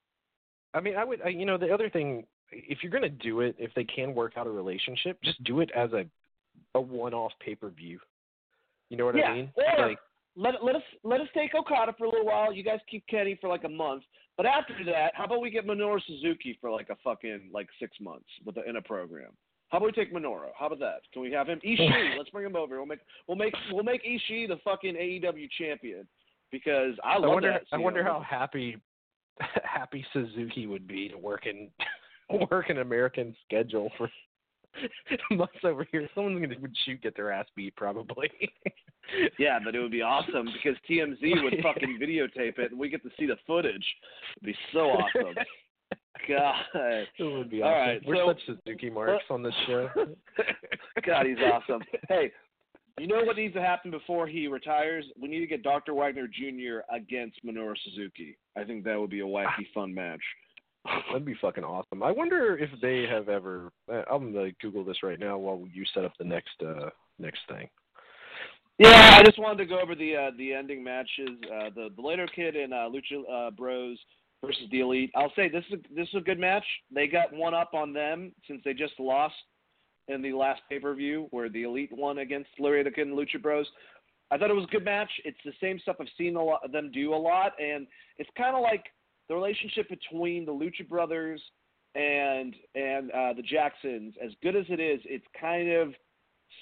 I 0.75 0.81
mean, 0.81 0.97
I 0.97 1.05
would, 1.05 1.21
I, 1.23 1.29
you 1.29 1.45
know, 1.45 1.59
the 1.59 1.73
other 1.73 1.89
thing, 1.91 2.25
if 2.51 2.79
you're 2.83 2.93
going 2.93 3.03
to 3.03 3.09
do 3.09 3.41
it, 3.41 3.55
if 3.59 3.73
they 3.75 3.85
can 3.85 4.15
work 4.15 4.35
out 4.37 4.47
a 4.47 4.51
relationship, 4.51 5.19
just 5.23 5.43
do 5.45 5.61
it 5.61 5.71
as 5.75 5.93
a 5.93 6.07
a 6.75 6.81
one-off 6.81 7.33
pay-per-view. 7.45 7.99
You 8.89 8.97
know 8.97 9.07
what 9.07 9.17
yeah, 9.17 9.25
I 9.25 9.35
mean? 9.35 9.53
Or 9.57 9.89
like, 9.89 9.99
let 10.37 10.63
let 10.63 10.77
us 10.77 10.83
let 11.05 11.21
us 11.21 11.29
take 11.35 11.55
Okada 11.55 11.95
for 11.97 12.05
a 12.05 12.11
little 12.11 12.27
while. 12.27 12.53
You 12.53 12.63
guys 12.63 12.81
keep 12.91 13.07
Kenny 13.07 13.39
for 13.41 13.49
like 13.49 13.65
a 13.65 13.69
month. 13.69 14.03
But 14.37 14.47
after 14.47 14.75
that, 14.87 15.13
how 15.15 15.25
about 15.25 15.43
we 15.43 15.51
get 15.51 15.67
Minoru 15.67 16.01
Suzuki 16.07 16.57
for 16.61 16.71
like 16.71 16.89
a 16.89 16.97
fucking 17.05 17.51
like 17.53 17.69
six 17.79 17.99
months 18.01 18.29
with 18.45 18.57
a, 18.57 18.69
in 18.69 18.77
a 18.77 18.83
program? 18.83 19.31
How 19.69 19.79
about 19.79 19.87
we 19.87 19.93
take 19.93 20.13
Minoru? 20.13 20.49
How 20.59 20.67
about 20.67 20.81
that? 20.81 21.01
Can 21.13 21.23
we 21.23 21.33
have 21.33 21.49
him? 21.49 21.61
Ishii, 21.67 22.17
let's 22.17 22.31
bring 22.31 22.47
him 22.47 22.57
over. 22.57 22.77
We'll 22.77 22.87
make 22.87 23.01
we'll 23.29 23.37
make 23.37 23.55
we'll 23.71 23.85
make 23.85 24.03
Ishii 24.05 24.49
the 24.49 24.59
fucking 24.65 24.95
AEW 24.95 25.49
champion 25.59 26.07
because 26.51 26.95
I 27.05 27.19
love 27.19 27.31
wonder, 27.31 27.53
that. 27.53 27.63
I 27.73 27.79
you 27.79 27.83
wonder 27.83 28.03
how 28.05 28.21
happy 28.21 28.77
happy 29.65 30.05
Suzuki 30.13 30.67
would 30.67 30.87
be 30.87 31.09
to 31.09 31.19
work 31.19 31.47
in 31.47 31.69
work 32.51 32.71
an 32.71 32.79
American 32.79 33.35
schedule 33.45 33.91
for 33.99 34.11
months 35.31 35.59
over 35.65 35.87
here. 35.91 36.09
Someone's 36.15 36.41
gonna 36.41 36.55
would 36.61 36.77
shoot 36.85 37.03
get 37.03 37.17
their 37.17 37.31
ass 37.33 37.47
beat 37.57 37.77
probably. 37.77 38.31
Yeah, 39.37 39.59
but 39.63 39.75
it 39.75 39.81
would 39.81 39.91
be 39.91 40.01
awesome 40.01 40.47
because 40.53 40.79
TMZ 40.89 41.43
would 41.43 41.55
fucking 41.63 41.99
videotape 42.01 42.59
it 42.61 42.71
and 42.71 42.79
we 42.79 42.89
get 42.89 43.03
to 43.03 43.11
see 43.19 43.27
the 43.27 43.37
footage. 43.47 43.85
It'd 44.37 44.47
be 44.47 44.57
so 44.73 44.91
awesome. 44.93 45.35
God. 46.29 46.55
it 47.19 47.23
would 47.23 47.51
be 47.51 47.63
All 47.63 47.69
awesome. 47.71 47.81
right, 47.89 48.01
We're 48.07 48.17
so- 48.17 48.35
such 48.47 48.57
Suzuki 48.65 48.91
marks 48.91 49.25
on 49.29 49.43
this 49.43 49.53
show. 49.67 49.89
God, 51.05 51.27
he's 51.27 51.37
awesome. 51.39 51.83
Hey, 52.09 52.31
you 52.99 53.09
know 53.09 53.25
what 53.25 53.37
needs 53.37 53.55
to 53.55 53.61
happen 53.61 53.91
before 53.91 54.27
he 54.29 54.47
retires? 54.47 55.05
We 55.21 55.29
need 55.29 55.41
to 55.41 55.47
get 55.47 55.63
Dr. 55.65 55.95
Wagner 55.95 56.29
Jr. 56.29 56.81
against 56.95 57.45
Minoru 57.45 57.75
Suzuki. 57.85 58.39
I 58.57 58.63
think 58.65 58.85
that 58.85 58.99
would 58.99 59.11
be 59.11 59.21
a 59.21 59.25
wacky, 59.25 59.67
fun 59.75 59.93
match. 59.93 60.21
That'd 60.85 61.25
be 61.25 61.37
fucking 61.41 61.65
awesome. 61.65 62.03
I 62.03 62.11
wonder 62.11 62.59
if 62.59 62.71
they 62.81 63.07
have 63.09 63.29
ever. 63.29 63.71
uh, 63.93 64.03
I'm 64.11 64.33
gonna 64.33 64.51
Google 64.61 64.85
this 64.85 65.03
right 65.03 65.21
now 65.21 65.39
while 65.39 65.65
you 65.73 65.85
set 65.95 66.05
up 66.05 66.13
the 66.19 66.25
next 66.25 66.61
uh 66.61 66.91
next 67.19 67.41
thing. 67.49 67.69
Yeah, 68.79 69.19
I 69.19 69.23
just 69.23 69.39
wanted 69.39 69.59
to 69.59 69.67
go 69.67 69.81
over 69.81 69.95
the 69.95 70.17
uh, 70.17 70.31
the 70.37 70.53
ending 70.53 70.83
matches. 70.83 71.29
Uh, 71.45 71.71
the 71.75 71.89
the 71.95 72.03
Laredo 72.03 72.27
Kid 72.35 72.57
and 72.57 72.73
uh, 72.73 72.89
Lucha 72.89 73.23
uh, 73.31 73.51
Bros 73.53 73.99
versus 74.45 74.65
the 74.73 74.81
Elite. 74.81 75.13
I'll 75.15 75.33
say 75.37 75.49
this 75.49 75.65
is 75.69 75.75
a, 75.75 75.95
this 75.95 76.09
is 76.09 76.15
a 76.17 76.21
good 76.21 76.39
match. 76.39 76.65
They 76.93 77.07
got 77.07 77.33
one 77.33 77.55
up 77.55 77.75
on 77.75 77.93
them 77.93 78.33
since 78.49 78.61
they 78.65 78.75
just 78.75 78.95
lost 78.99 79.35
in 80.09 80.21
the 80.21 80.33
last 80.33 80.63
pay 80.69 80.81
per 80.81 80.95
view 80.95 81.29
where 81.31 81.49
the 81.49 81.63
Elite 81.63 81.91
won 81.93 82.19
against 82.19 82.51
Laredo 82.59 82.91
Kid 82.91 83.07
and 83.07 83.17
Lucha 83.17 83.41
Bros. 83.41 83.67
I 84.33 84.39
thought 84.39 84.51
it 84.51 84.55
was 84.55 84.65
a 84.65 84.73
good 84.73 84.85
match. 84.85 85.11
It's 85.25 85.39
the 85.45 85.53
same 85.61 85.79
stuff 85.79 85.97
I've 86.01 86.07
seen 86.19 86.37
a 86.37 86.43
lot, 86.43 86.73
them 86.73 86.91
do 86.93 87.15
a 87.15 87.17
lot, 87.17 87.53
and 87.61 87.87
it's 88.19 88.31
kind 88.37 88.57
of 88.57 88.63
like 88.63 88.87
the 89.33 89.37
relationship 89.37 89.89
between 89.89 90.45
the 90.45 90.53
Lucha 90.53 90.87
Brothers 90.87 91.41
and 91.95 92.55
and 92.75 93.11
uh, 93.13 93.33
the 93.33 93.43
Jacksons. 93.43 94.15
As 94.23 94.31
good 94.43 94.55
as 94.55 94.67
it 94.69 94.79
is, 94.79 95.01
it's 95.07 95.25
kind 95.41 95.71
of 95.73 95.95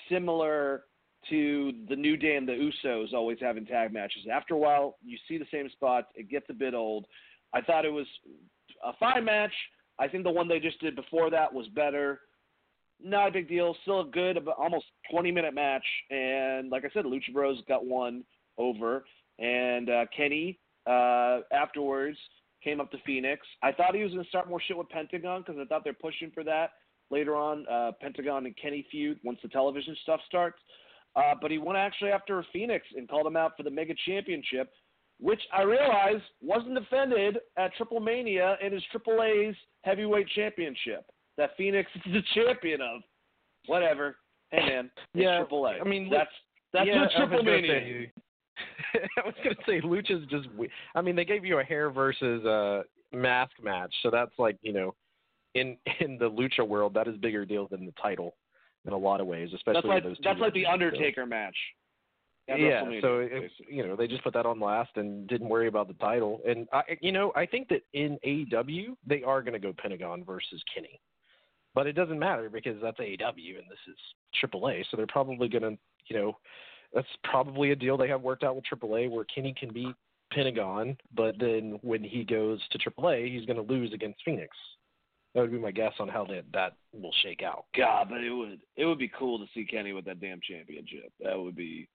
similar 0.08 0.84
to 1.30 1.72
the 1.88 1.96
New 1.96 2.16
Day 2.16 2.36
and 2.36 2.48
the 2.48 2.70
Usos 2.86 3.12
always 3.12 3.38
having 3.40 3.66
tag 3.66 3.92
matches. 3.92 4.22
After 4.32 4.54
a 4.54 4.58
while, 4.58 4.98
you 5.04 5.18
see 5.28 5.36
the 5.36 5.46
same 5.52 5.68
spots. 5.70 6.06
It 6.14 6.30
gets 6.30 6.46
a 6.48 6.54
bit 6.54 6.72
old. 6.72 7.06
I 7.52 7.60
thought 7.60 7.84
it 7.84 7.92
was 7.92 8.06
a 8.84 8.92
fine 9.00 9.24
match. 9.24 9.52
I 9.98 10.06
think 10.06 10.22
the 10.22 10.30
one 10.30 10.46
they 10.46 10.60
just 10.60 10.80
did 10.80 10.94
before 10.94 11.28
that 11.30 11.52
was 11.52 11.66
better. 11.74 12.20
Not 13.02 13.28
a 13.28 13.32
big 13.32 13.48
deal. 13.48 13.76
Still 13.82 14.02
a 14.02 14.06
good, 14.06 14.38
almost 14.56 14.86
20 15.10 15.32
minute 15.32 15.54
match. 15.54 15.84
And 16.10 16.70
like 16.70 16.84
I 16.84 16.90
said, 16.94 17.04
Lucha 17.04 17.32
Bros 17.32 17.60
got 17.66 17.84
one 17.84 18.22
over. 18.58 19.04
And 19.40 19.90
uh, 19.90 20.04
Kenny 20.16 20.58
uh, 20.86 21.40
afterwards 21.52 22.16
came 22.62 22.80
up 22.80 22.90
to 22.90 22.98
Phoenix. 23.06 23.46
I 23.62 23.72
thought 23.72 23.94
he 23.94 24.02
was 24.02 24.12
going 24.12 24.24
to 24.24 24.28
start 24.28 24.48
more 24.48 24.60
shit 24.60 24.76
with 24.76 24.88
Pentagon 24.88 25.42
because 25.44 25.60
I 25.60 25.64
thought 25.66 25.82
they're 25.84 25.92
pushing 25.92 26.30
for 26.32 26.44
that 26.44 26.70
later 27.10 27.36
on. 27.36 27.66
Uh, 27.68 27.92
Pentagon 28.00 28.46
and 28.46 28.56
Kenny 28.56 28.86
feud 28.90 29.18
once 29.24 29.38
the 29.42 29.48
television 29.48 29.96
stuff 30.02 30.20
starts. 30.26 30.58
Uh, 31.16 31.34
but 31.40 31.50
he 31.50 31.58
went 31.58 31.78
actually 31.78 32.10
after 32.10 32.44
Phoenix 32.52 32.86
and 32.96 33.08
called 33.08 33.26
him 33.26 33.36
out 33.36 33.52
for 33.56 33.62
the 33.62 33.70
Mega 33.70 33.94
Championship, 34.06 34.70
which 35.18 35.40
I 35.52 35.62
realize 35.62 36.20
wasn't 36.40 36.74
defended 36.74 37.38
at 37.56 37.74
Triple 37.74 38.00
Mania 38.00 38.56
in 38.64 38.72
his 38.72 38.82
Triple 38.90 39.22
A's 39.22 39.54
Heavyweight 39.82 40.28
Championship 40.36 41.04
that 41.36 41.50
Phoenix 41.56 41.90
is 42.06 42.12
the 42.12 42.22
champion 42.34 42.80
of. 42.80 43.00
Whatever. 43.66 44.16
Hey 44.50 44.60
man, 44.66 44.90
it's 44.96 45.06
Yeah, 45.14 45.38
Triple 45.38 45.66
A. 45.66 45.78
I 45.80 45.84
mean, 45.84 46.08
that's 46.10 46.30
that's 46.72 46.86
yeah, 46.86 47.02
what 47.02 47.10
Triple 47.16 47.42
Mania. 47.42 48.06
I 49.18 49.26
was 49.26 49.34
gonna 49.42 49.56
say 49.66 49.80
Lucha's 49.80 50.26
just. 50.28 50.48
we- 50.56 50.70
I 50.94 51.00
mean, 51.00 51.16
they 51.16 51.24
gave 51.24 51.44
you 51.44 51.58
a 51.58 51.64
hair 51.64 51.90
versus 51.90 52.44
a 52.44 52.82
mask 53.12 53.52
match, 53.62 53.94
so 54.02 54.10
that's 54.10 54.32
like 54.38 54.56
you 54.62 54.72
know, 54.72 54.94
in 55.54 55.76
in 56.00 56.18
the 56.18 56.30
Lucha 56.30 56.66
world, 56.66 56.94
that 56.94 57.08
is 57.08 57.16
bigger 57.16 57.44
deal 57.44 57.68
than 57.68 57.86
the 57.86 57.94
title 58.00 58.34
in 58.86 58.92
a 58.92 58.98
lot 58.98 59.20
of 59.20 59.26
ways, 59.26 59.50
especially 59.54 59.74
That's 59.74 59.86
like 59.86 59.94
with 59.96 60.04
those 60.04 60.16
two 60.18 60.22
that's 60.24 60.40
like 60.40 60.54
the 60.54 60.66
Undertaker 60.66 61.26
match. 61.26 61.56
at 62.48 62.58
yeah, 62.58 62.82
so 63.02 63.18
it, 63.18 63.50
you 63.68 63.86
know 63.86 63.94
they 63.94 64.06
just 64.06 64.24
put 64.24 64.32
that 64.34 64.46
on 64.46 64.58
last 64.58 64.90
and 64.96 65.28
didn't 65.28 65.48
worry 65.48 65.68
about 65.68 65.88
the 65.88 65.94
title. 65.94 66.40
And 66.48 66.66
I, 66.72 66.82
you 67.00 67.12
know, 67.12 67.32
I 67.36 67.46
think 67.46 67.68
that 67.68 67.82
in 67.92 68.18
AEW 68.26 68.96
they 69.06 69.22
are 69.22 69.42
going 69.42 69.52
to 69.52 69.58
go 69.58 69.74
Pentagon 69.76 70.24
versus 70.24 70.62
Kenny, 70.74 71.00
but 71.74 71.86
it 71.86 71.92
doesn't 71.92 72.18
matter 72.18 72.48
because 72.48 72.80
that's 72.82 72.98
AEW 72.98 73.58
and 73.58 73.66
this 73.68 73.78
is 73.88 73.96
AAA, 74.42 74.84
so 74.90 74.96
they're 74.96 75.06
probably 75.06 75.48
going 75.48 75.62
to, 75.62 75.78
you 76.06 76.16
know, 76.16 76.36
that's 76.94 77.08
probably 77.24 77.70
a 77.70 77.76
deal 77.76 77.96
they 77.96 78.08
have 78.08 78.22
worked 78.22 78.44
out 78.44 78.56
with 78.56 78.64
AAA 78.64 79.10
where 79.10 79.24
Kenny 79.24 79.54
can 79.58 79.72
beat 79.72 79.94
Pentagon, 80.32 80.96
but 81.14 81.34
then 81.38 81.78
when 81.82 82.02
he 82.02 82.24
goes 82.24 82.60
to 82.70 82.78
AAA, 82.78 83.32
he's 83.32 83.46
going 83.46 83.56
to 83.56 83.72
lose 83.72 83.92
against 83.92 84.20
Phoenix. 84.24 84.56
That 85.34 85.42
would 85.42 85.52
be 85.52 85.58
my 85.58 85.70
guess 85.70 85.92
on 86.00 86.08
how 86.08 86.24
that 86.26 86.44
that 86.52 86.72
will 86.92 87.14
shake 87.22 87.42
out. 87.42 87.66
God, 87.76 88.08
but 88.10 88.20
it 88.20 88.30
would 88.30 88.60
it 88.76 88.84
would 88.84 88.98
be 88.98 89.10
cool 89.16 89.38
to 89.38 89.46
see 89.54 89.64
Kenny 89.64 89.92
with 89.92 90.04
that 90.06 90.20
damn 90.20 90.40
championship. 90.40 91.12
That 91.20 91.38
would 91.38 91.54
be, 91.54 91.88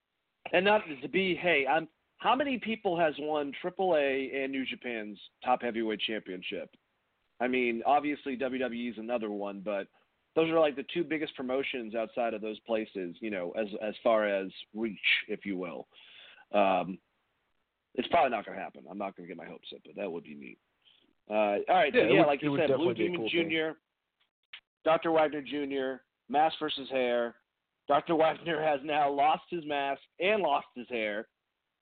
and 0.53 0.63
not 0.63 0.83
to 1.01 1.09
be. 1.09 1.35
Hey, 1.35 1.65
I'm. 1.69 1.89
How 2.19 2.33
many 2.33 2.57
people 2.57 2.97
has 2.97 3.13
won 3.19 3.51
AAA 3.61 4.33
and 4.41 4.49
New 4.49 4.65
Japan's 4.65 5.19
top 5.43 5.61
heavyweight 5.61 5.99
championship? 5.99 6.69
I 7.41 7.49
mean, 7.49 7.83
obviously 7.85 8.37
WWE's 8.37 8.97
another 8.97 9.29
one, 9.29 9.61
but 9.63 9.87
those 10.35 10.49
are 10.49 10.59
like 10.59 10.75
the 10.75 10.85
two 10.93 11.03
biggest 11.03 11.35
promotions 11.35 11.95
outside 11.95 12.33
of 12.33 12.41
those 12.41 12.59
places. 12.61 13.15
You 13.21 13.31
know, 13.31 13.51
as 13.59 13.67
as 13.81 13.93
far 14.03 14.27
as 14.27 14.49
reach, 14.73 14.99
if 15.27 15.45
you 15.45 15.57
will. 15.57 15.87
Um, 16.53 16.97
it's 17.95 18.07
probably 18.09 18.31
not 18.31 18.45
going 18.45 18.57
to 18.57 18.63
happen. 18.63 18.83
I'm 18.89 18.97
not 18.97 19.15
going 19.15 19.27
to 19.27 19.33
get 19.33 19.37
my 19.41 19.49
hopes 19.49 19.69
up, 19.73 19.81
but 19.85 19.95
that 19.95 20.11
would 20.11 20.25
be 20.25 20.35
neat. 20.35 20.57
Uh, 21.29 21.33
all 21.33 21.63
right, 21.69 21.93
Yeah, 21.95 22.01
so 22.01 22.07
yeah, 22.07 22.19
would- 22.19 22.27
like 22.27 22.41
you 22.43 22.57
said, 22.57 22.67
Blue 22.75 22.93
definitely 22.93 22.93
be 22.93 23.01
a 23.01 23.05
Demon 23.07 23.21
cool 23.21 23.29
thing. 23.29 23.49
Jr., 23.49 23.77
Dr. 24.83 25.11
Wagner 25.11 25.41
Jr., 25.41 26.01
mask 26.29 26.55
versus 26.59 26.89
hair. 26.89 27.35
Dr. 27.87 28.15
Wagner 28.15 28.61
has 28.61 28.79
now 28.83 29.09
lost 29.09 29.43
his 29.49 29.65
mask 29.65 30.01
and 30.19 30.41
lost 30.43 30.67
his 30.75 30.87
hair. 30.89 31.27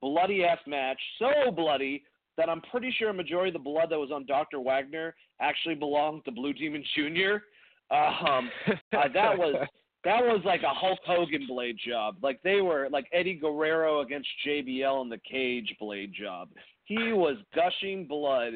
Bloody 0.01 0.43
ass 0.43 0.59
match, 0.67 0.99
so 1.19 1.51
bloody 1.51 2.03
that 2.37 2.49
I'm 2.49 2.61
pretty 2.71 2.93
sure 2.97 3.09
a 3.09 3.13
majority 3.13 3.49
of 3.49 3.53
the 3.53 3.59
blood 3.59 3.89
that 3.91 3.99
was 3.99 4.11
on 4.11 4.25
Dr. 4.25 4.59
Wagner 4.59 5.15
actually 5.39 5.75
belonged 5.75 6.25
to 6.25 6.31
Blue 6.31 6.53
Demon 6.53 6.83
Jr. 6.95 7.37
Um, 7.91 8.49
uh, 8.97 9.07
that 9.13 9.37
was 9.37 9.55
that 10.03 10.21
was 10.23 10.41
like 10.45 10.63
a 10.63 10.69
Hulk 10.73 10.99
Hogan 11.05 11.45
blade 11.47 11.77
job. 11.85 12.15
Like 12.23 12.41
they 12.43 12.61
were 12.61 12.87
like 12.91 13.05
Eddie 13.13 13.35
Guerrero 13.35 14.01
against 14.01 14.27
JBL 14.47 15.01
in 15.03 15.09
the 15.09 15.19
cage 15.19 15.75
blade 15.79 16.13
job. 16.13 16.49
He 16.85 17.13
was 17.13 17.37
gushing 17.55 18.05
blood 18.07 18.53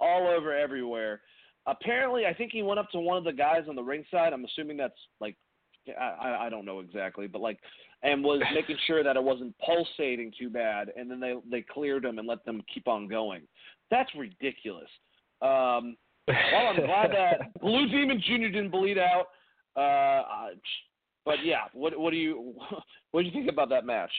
all 0.00 0.26
over 0.26 0.56
everywhere. 0.56 1.20
Apparently, 1.66 2.26
I 2.26 2.34
think 2.34 2.50
he 2.52 2.62
went 2.62 2.80
up 2.80 2.90
to 2.90 2.98
one 2.98 3.16
of 3.16 3.24
the 3.24 3.32
guys 3.32 3.64
on 3.68 3.76
the 3.76 3.82
ringside. 3.82 4.32
I'm 4.32 4.44
assuming 4.44 4.76
that's 4.76 4.98
like 5.20 5.36
I, 5.98 6.02
I- 6.28 6.46
I 6.46 6.48
don't 6.48 6.64
know 6.64 6.80
exactly, 6.80 7.26
but 7.26 7.40
like 7.40 7.58
and 8.02 8.22
was 8.24 8.40
making 8.54 8.76
sure 8.86 9.02
that 9.04 9.16
it 9.16 9.22
wasn't 9.22 9.54
pulsating 9.64 10.32
too 10.38 10.50
bad, 10.50 10.90
and 10.96 11.10
then 11.10 11.20
they 11.20 11.34
they 11.50 11.62
cleared 11.62 12.04
him 12.04 12.18
and 12.18 12.26
let 12.26 12.44
them 12.44 12.62
keep 12.72 12.88
on 12.88 13.06
going. 13.08 13.42
That's 13.90 14.10
ridiculous. 14.16 14.88
Um, 15.42 15.96
well, 16.28 16.66
I'm 16.68 16.76
glad 16.76 17.10
that 17.12 17.60
Blue 17.60 17.88
Demon 17.88 18.22
Jr. 18.24 18.48
didn't 18.48 18.70
bleed 18.70 18.98
out. 18.98 19.26
Uh, 19.76 19.80
uh, 19.80 20.48
but 21.24 21.36
yeah, 21.44 21.62
what 21.72 21.98
what 21.98 22.10
do 22.10 22.16
you 22.16 22.54
what 23.10 23.22
do 23.22 23.26
you 23.26 23.32
think 23.32 23.50
about 23.50 23.68
that 23.70 23.84
match? 23.84 24.12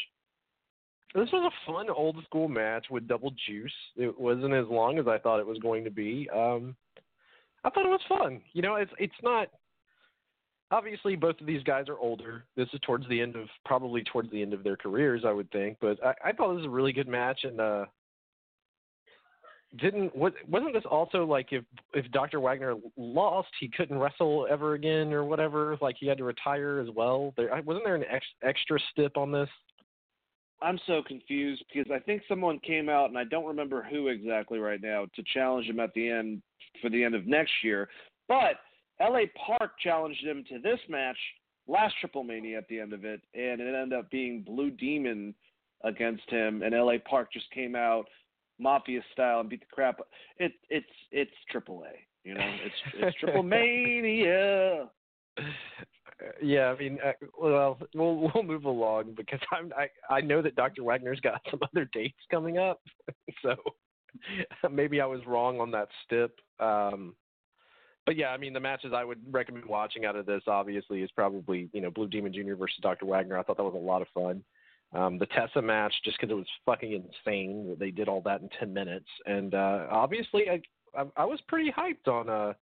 This 1.15 1.29
was 1.33 1.51
a 1.51 1.71
fun 1.71 1.89
old 1.89 2.23
school 2.25 2.47
match 2.47 2.85
with 2.91 3.07
double 3.07 3.33
juice. 3.47 3.73
It 3.95 4.19
wasn't 4.19 4.53
as 4.53 4.67
long 4.69 4.99
as 4.99 5.07
I 5.07 5.17
thought 5.17 5.39
it 5.39 5.47
was 5.47 5.57
going 5.57 5.83
to 5.83 5.89
be. 5.89 6.29
Um, 6.33 6.75
I 7.63 7.69
thought 7.69 7.85
it 7.85 7.89
was 7.89 8.01
fun. 8.07 8.41
You 8.53 8.61
know, 8.61 8.75
it's 8.75 8.91
it's 8.99 9.13
not. 9.23 9.49
obviously 10.71 11.15
both 11.15 11.39
of 11.41 11.47
these 11.47 11.63
guys 11.63 11.89
are 11.89 11.97
older. 11.97 12.45
This 12.55 12.67
is 12.73 12.79
towards 12.85 13.07
the 13.09 13.19
end 13.21 13.35
of 13.35 13.47
probably 13.65 14.03
towards 14.03 14.31
the 14.31 14.41
end 14.41 14.53
of 14.53 14.63
their 14.63 14.77
careers, 14.77 15.23
I 15.25 15.31
would 15.31 15.49
think. 15.51 15.77
But 15.81 15.97
I, 16.05 16.13
I 16.25 16.31
thought 16.31 16.53
this 16.53 16.57
was 16.57 16.65
a 16.67 16.69
really 16.69 16.93
good 16.93 17.07
match, 17.07 17.39
and 17.43 17.59
uh, 17.59 17.85
didn't 19.77 20.15
wasn't 20.15 20.73
this 20.73 20.83
also 20.89 21.25
like 21.25 21.49
if 21.51 21.63
if 21.93 22.09
Dr. 22.11 22.39
Wagner 22.39 22.75
lost, 22.97 23.49
he 23.59 23.67
couldn't 23.67 23.99
wrestle 23.99 24.47
ever 24.49 24.73
again 24.73 25.13
or 25.13 25.23
whatever? 25.23 25.77
Like 25.81 25.95
he 25.99 26.07
had 26.07 26.17
to 26.17 26.23
retire 26.23 26.79
as 26.79 26.89
well. 26.95 27.33
There 27.37 27.49
wasn't 27.63 27.85
there 27.85 27.95
an 27.95 28.05
ex, 28.09 28.25
extra 28.43 28.79
stip 28.91 29.15
on 29.15 29.31
this. 29.31 29.49
I'm 30.61 30.79
so 30.87 31.01
confused 31.07 31.63
because 31.71 31.89
I 31.91 31.99
think 31.99 32.23
someone 32.27 32.59
came 32.59 32.89
out 32.89 33.09
and 33.09 33.17
I 33.17 33.23
don't 33.23 33.45
remember 33.45 33.85
who 33.89 34.07
exactly 34.07 34.59
right 34.59 34.81
now 34.81 35.05
to 35.15 35.23
challenge 35.33 35.67
him 35.67 35.79
at 35.79 35.93
the 35.93 36.09
end 36.09 36.41
for 36.81 36.89
the 36.89 37.03
end 37.03 37.15
of 37.15 37.27
next 37.27 37.53
year. 37.63 37.87
But 38.27 38.55
LA 38.99 39.21
Park 39.45 39.73
challenged 39.81 40.25
him 40.25 40.43
to 40.49 40.59
this 40.59 40.79
match 40.89 41.17
last 41.67 41.95
Triple 41.99 42.23
Mania 42.23 42.57
at 42.57 42.67
the 42.67 42.79
end 42.79 42.91
of 42.91 43.05
it, 43.05 43.21
and 43.33 43.61
it 43.61 43.73
ended 43.73 43.97
up 43.97 44.09
being 44.09 44.41
Blue 44.41 44.71
Demon 44.71 45.33
against 45.83 46.29
him, 46.29 46.61
and 46.63 46.75
LA 46.75 46.97
Park 47.09 47.31
just 47.31 47.49
came 47.51 47.75
out 47.75 48.05
mafia 48.59 49.01
style 49.13 49.39
and 49.39 49.49
beat 49.49 49.61
the 49.61 49.65
crap. 49.71 49.99
It 50.37 50.53
it's 50.69 50.85
it's 51.11 51.31
Triple 51.49 51.83
A, 51.83 52.27
you 52.27 52.35
know, 52.35 52.55
it's 52.65 52.75
it's 52.95 53.17
Triple 53.17 53.43
Mania. 53.43 54.89
Yeah, 56.41 56.67
I 56.67 56.77
mean, 56.77 56.99
uh, 57.03 57.13
well, 57.39 57.79
we'll 57.95 58.29
we'll 58.33 58.43
move 58.43 58.65
along 58.65 59.13
because 59.15 59.39
I'm 59.51 59.71
I 59.77 59.87
I 60.13 60.21
know 60.21 60.41
that 60.41 60.55
Dr. 60.55 60.83
Wagner's 60.83 61.19
got 61.21 61.41
some 61.49 61.59
other 61.63 61.89
dates 61.93 62.19
coming 62.29 62.57
up, 62.57 62.81
so 63.41 63.55
maybe 64.69 64.99
I 65.01 65.05
was 65.05 65.21
wrong 65.25 65.59
on 65.59 65.71
that 65.71 65.87
stip. 66.05 66.39
Um, 66.59 67.15
but 68.05 68.17
yeah, 68.17 68.29
I 68.29 68.37
mean, 68.37 68.53
the 68.53 68.59
matches 68.59 68.91
I 68.93 69.03
would 69.03 69.19
recommend 69.31 69.65
watching 69.65 70.05
out 70.05 70.15
of 70.15 70.25
this 70.25 70.41
obviously 70.47 71.03
is 71.03 71.11
probably 71.11 71.69
you 71.73 71.81
know 71.81 71.91
Blue 71.91 72.07
Demon 72.07 72.33
Jr. 72.33 72.55
versus 72.55 72.79
Dr. 72.81 73.05
Wagner. 73.05 73.37
I 73.37 73.43
thought 73.43 73.57
that 73.57 73.63
was 73.63 73.75
a 73.75 73.77
lot 73.77 74.01
of 74.01 74.07
fun. 74.13 74.43
Um, 74.91 75.19
the 75.19 75.27
Tessa 75.27 75.61
match, 75.61 75.93
just 76.03 76.19
because 76.19 76.31
it 76.31 76.37
was 76.37 76.47
fucking 76.65 76.91
insane 76.93 77.67
that 77.69 77.77
they 77.77 77.91
did 77.91 78.09
all 78.09 78.21
that 78.21 78.41
in 78.41 78.49
ten 78.59 78.73
minutes, 78.73 79.05
and 79.25 79.53
uh, 79.53 79.85
obviously 79.91 80.49
I, 80.49 80.61
I 80.99 81.05
I 81.15 81.25
was 81.25 81.39
pretty 81.47 81.71
hyped 81.71 82.11
on 82.11 82.27
uh 82.29 82.53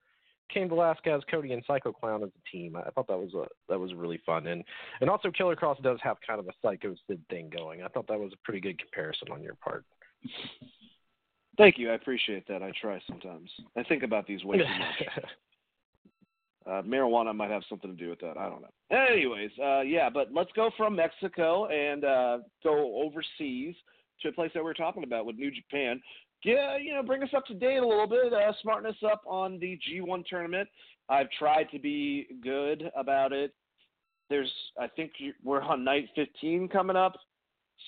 Cain 0.53 0.69
Velasquez, 0.69 1.23
Cody, 1.31 1.53
and 1.53 1.63
Psycho 1.67 1.93
Clown 1.93 2.23
as 2.23 2.31
a 2.31 2.51
team. 2.51 2.77
I 2.77 2.91
thought 2.91 3.09
that 3.09 3.19
was 3.19 3.35
a 3.35 3.47
that 3.69 3.79
was 3.79 3.95
really 3.95 4.21
fun, 4.25 4.47
and 4.47 4.65
and 5.01 5.11
also 5.11 5.31
Killer 5.31 5.57
Kross 5.57 5.81
does 5.83 5.99
have 6.03 6.17
kind 6.27 6.41
of 6.41 6.47
a 6.47 6.53
Psycho 6.63 6.95
Sid 7.07 7.21
thing 7.31 7.51
going. 7.51 7.83
I 7.83 7.89
thought 7.89 8.07
that 8.09 8.19
was 8.19 8.33
a 8.33 8.45
pretty 8.45 8.61
good 8.61 8.79
comparison 8.79 9.29
on 9.33 9.43
your 9.43 9.55
part. 9.55 9.85
Thank 11.59 11.79
you. 11.79 11.91
I 11.91 11.95
appreciate 11.95 12.47
that. 12.49 12.63
I 12.63 12.73
try 12.81 13.01
sometimes. 13.09 13.51
I 13.77 13.83
think 13.83 14.03
about 14.03 14.27
these 14.27 14.45
way 14.45 14.59
too 14.59 14.65
much. 14.65 15.25
uh, 16.67 16.83
marijuana 16.83 17.35
might 17.35 17.51
have 17.51 17.63
something 17.69 17.97
to 17.97 17.97
do 17.97 18.11
with 18.11 18.21
that. 18.21 18.37
I 18.37 18.49
don't 18.49 18.63
know. 18.63 18.97
Anyways, 18.97 19.51
uh, 19.63 19.81
yeah, 19.83 20.11
but 20.11 20.29
let's 20.35 20.51
go 20.55 20.71
from 20.77 20.97
Mexico 20.97 21.67
and 21.67 22.05
uh, 22.05 22.39
go 22.63 23.03
overseas 23.03 23.75
to 24.23 24.29
a 24.29 24.33
place 24.33 24.51
that 24.55 24.65
we 24.65 24.71
are 24.71 24.75
talking 24.75 25.05
about 25.05 25.27
with 25.27 25.37
New 25.37 25.51
Japan. 25.51 26.01
Yeah, 26.45 26.77
you 26.77 26.95
know, 26.95 27.03
bring 27.03 27.23
us 27.23 27.31
up 27.37 27.47
to 27.47 27.55
date 27.55 27.79
a 27.79 27.87
little 27.87 28.07
bit, 28.07 28.33
uh, 28.33 28.53
smarten 28.63 28.91
us 28.91 28.97
up 29.11 29.23
on 29.27 29.59
the 29.59 29.79
G1 29.89 30.25
tournament. 30.27 30.69
I've 31.09 31.31
tried 31.39 31.71
to 31.73 31.79
be 31.79 32.27
good 32.43 32.91
about 32.97 33.33
it. 33.33 33.53
There's, 34.29 34.53
I 34.81 34.89
think 34.89 35.13
we're 35.45 35.63
on 35.63 35.85
night 35.85 36.09
15 36.17 36.69
coming 36.69 36.97
up. 36.97 37.15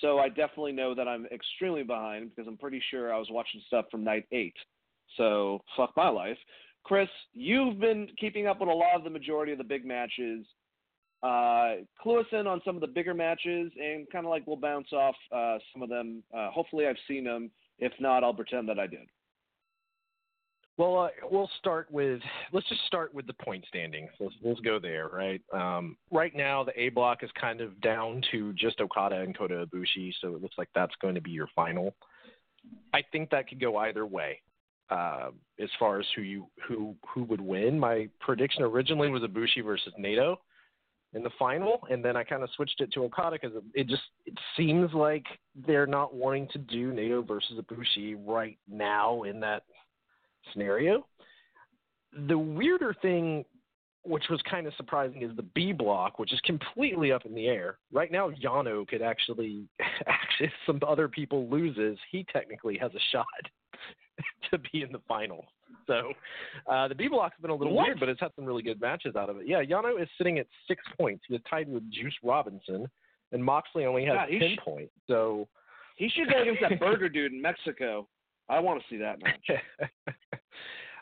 So 0.01 0.19
I 0.19 0.29
definitely 0.29 0.71
know 0.71 0.93
that 0.95 1.07
I'm 1.07 1.25
extremely 1.27 1.83
behind 1.83 2.29
because 2.29 2.47
I'm 2.47 2.57
pretty 2.57 2.81
sure 2.89 3.13
I 3.13 3.17
was 3.17 3.27
watching 3.31 3.61
stuff 3.67 3.85
from 3.91 4.03
night 4.03 4.25
eight. 4.31 4.55
So 5.17 5.61
fuck 5.75 5.91
my 5.97 6.09
life. 6.09 6.37
Chris, 6.89 7.07
you've 7.33 7.79
been 7.79 8.07
keeping 8.19 8.47
up 8.47 8.59
with 8.59 8.67
a 8.67 8.73
lot 8.73 8.95
of 8.95 9.03
the 9.03 9.11
majority 9.11 9.51
of 9.51 9.59
the 9.59 9.63
big 9.63 9.85
matches. 9.85 10.43
Uh, 11.21 11.83
clue 12.01 12.19
us 12.19 12.25
in 12.31 12.47
on 12.47 12.59
some 12.65 12.73
of 12.73 12.81
the 12.81 12.87
bigger 12.87 13.13
matches 13.13 13.71
and 13.79 14.09
kind 14.09 14.25
of 14.25 14.31
like 14.31 14.47
we'll 14.47 14.55
bounce 14.55 14.91
off 14.91 15.13
uh, 15.31 15.59
some 15.71 15.83
of 15.83 15.89
them. 15.89 16.23
Uh, 16.35 16.49
hopefully, 16.49 16.87
I've 16.87 16.97
seen 17.07 17.25
them. 17.25 17.51
If 17.77 17.91
not, 17.99 18.23
I'll 18.23 18.33
pretend 18.33 18.67
that 18.69 18.79
I 18.79 18.87
did. 18.87 19.07
Well, 20.77 20.97
uh, 20.97 21.09
we'll 21.29 21.51
start 21.59 21.91
with 21.91 22.21
let's 22.53 22.67
just 22.67 22.83
start 22.87 23.13
with 23.13 23.27
the 23.27 23.33
point 23.33 23.65
standings. 23.67 24.09
Let's, 24.19 24.33
let's 24.43 24.59
go 24.61 24.79
there, 24.79 25.09
right? 25.09 25.41
Um, 25.53 25.95
right 26.09 26.35
now, 26.35 26.63
the 26.63 26.71
A 26.75 26.89
block 26.89 27.23
is 27.23 27.29
kind 27.39 27.61
of 27.61 27.79
down 27.81 28.23
to 28.31 28.51
just 28.53 28.81
Okada 28.81 29.17
and 29.17 29.37
Kota 29.37 29.67
Ibushi, 29.67 30.11
so 30.21 30.35
it 30.35 30.41
looks 30.41 30.57
like 30.57 30.69
that's 30.73 30.95
going 31.03 31.13
to 31.13 31.21
be 31.21 31.29
your 31.29 31.49
final. 31.55 31.93
I 32.95 33.03
think 33.11 33.29
that 33.29 33.47
could 33.47 33.61
go 33.61 33.77
either 33.77 34.07
way. 34.07 34.41
Uh, 34.89 35.29
as 35.59 35.69
far 35.77 35.99
as 35.99 36.05
who 36.15 36.23
you 36.23 36.47
who 36.67 36.95
who 37.13 37.23
would 37.23 37.41
win, 37.41 37.79
my 37.79 38.09
prediction 38.19 38.63
originally 38.63 39.09
was 39.09 39.21
Ibushi 39.21 39.63
versus 39.63 39.93
Naito 39.99 40.37
in 41.13 41.23
the 41.23 41.29
final, 41.37 41.79
and 41.89 42.03
then 42.03 42.15
I 42.15 42.23
kind 42.23 42.43
of 42.43 42.49
switched 42.55 42.81
it 42.81 42.91
to 42.93 43.03
Okada 43.03 43.37
because 43.41 43.55
it, 43.55 43.63
it 43.81 43.87
just 43.87 44.01
it 44.25 44.33
seems 44.55 44.93
like 44.93 45.25
they're 45.67 45.87
not 45.87 46.13
wanting 46.13 46.47
to 46.53 46.59
do 46.59 46.91
Naito 46.91 47.27
versus 47.27 47.59
Ibushi 47.59 48.15
right 48.25 48.57
now 48.67 49.23
in 49.23 49.39
that 49.39 49.63
scenario. 50.51 51.05
The 52.27 52.37
weirder 52.37 52.95
thing, 53.01 53.45
which 54.03 54.25
was 54.29 54.41
kind 54.49 54.65
of 54.67 54.73
surprising, 54.75 55.21
is 55.21 55.35
the 55.35 55.45
B 55.53 55.71
block, 55.71 56.19
which 56.19 56.33
is 56.33 56.39
completely 56.41 57.11
up 57.11 57.25
in 57.25 57.35
the 57.35 57.47
air. 57.47 57.77
Right 57.91 58.11
now, 58.11 58.31
Yano 58.31 58.87
could 58.87 59.01
actually, 59.01 59.67
actually, 60.07 60.47
if 60.47 60.53
some 60.65 60.79
other 60.87 61.07
people 61.07 61.47
loses, 61.49 61.97
he 62.11 62.25
technically 62.31 62.77
has 62.77 62.91
a 62.95 62.99
shot 63.11 63.25
to 64.51 64.57
be 64.57 64.81
in 64.81 64.91
the 64.91 65.01
final. 65.07 65.45
So 65.87 66.13
uh, 66.67 66.87
the 66.87 66.95
B 66.95 67.07
block's 67.07 67.39
been 67.41 67.49
a 67.51 67.55
little 67.55 67.73
what? 67.73 67.87
weird, 67.87 67.99
but 67.99 68.09
it's 68.09 68.19
had 68.19 68.31
some 68.35 68.45
really 68.45 68.63
good 68.63 68.79
matches 68.79 69.15
out 69.15 69.29
of 69.29 69.37
it. 69.37 69.47
Yeah, 69.47 69.63
Yano 69.63 70.01
is 70.01 70.07
sitting 70.17 70.39
at 70.39 70.47
six 70.67 70.83
points. 70.97 71.23
He's 71.27 71.39
tied 71.49 71.67
with 71.67 71.89
Juice 71.91 72.13
Robinson, 72.23 72.87
and 73.31 73.43
Moxley 73.43 73.85
only 73.85 74.05
has 74.05 74.15
God, 74.15 74.29
ten 74.29 74.57
points. 74.63 74.93
So 75.07 75.47
he 75.95 76.09
should 76.09 76.31
go 76.31 76.41
against 76.41 76.61
that 76.61 76.79
burger 76.79 77.09
dude 77.09 77.33
in 77.33 77.41
Mexico. 77.41 78.07
I 78.49 78.59
want 78.59 78.81
to 78.81 78.85
see 78.89 78.97
that 78.97 79.21
match. 79.21 79.61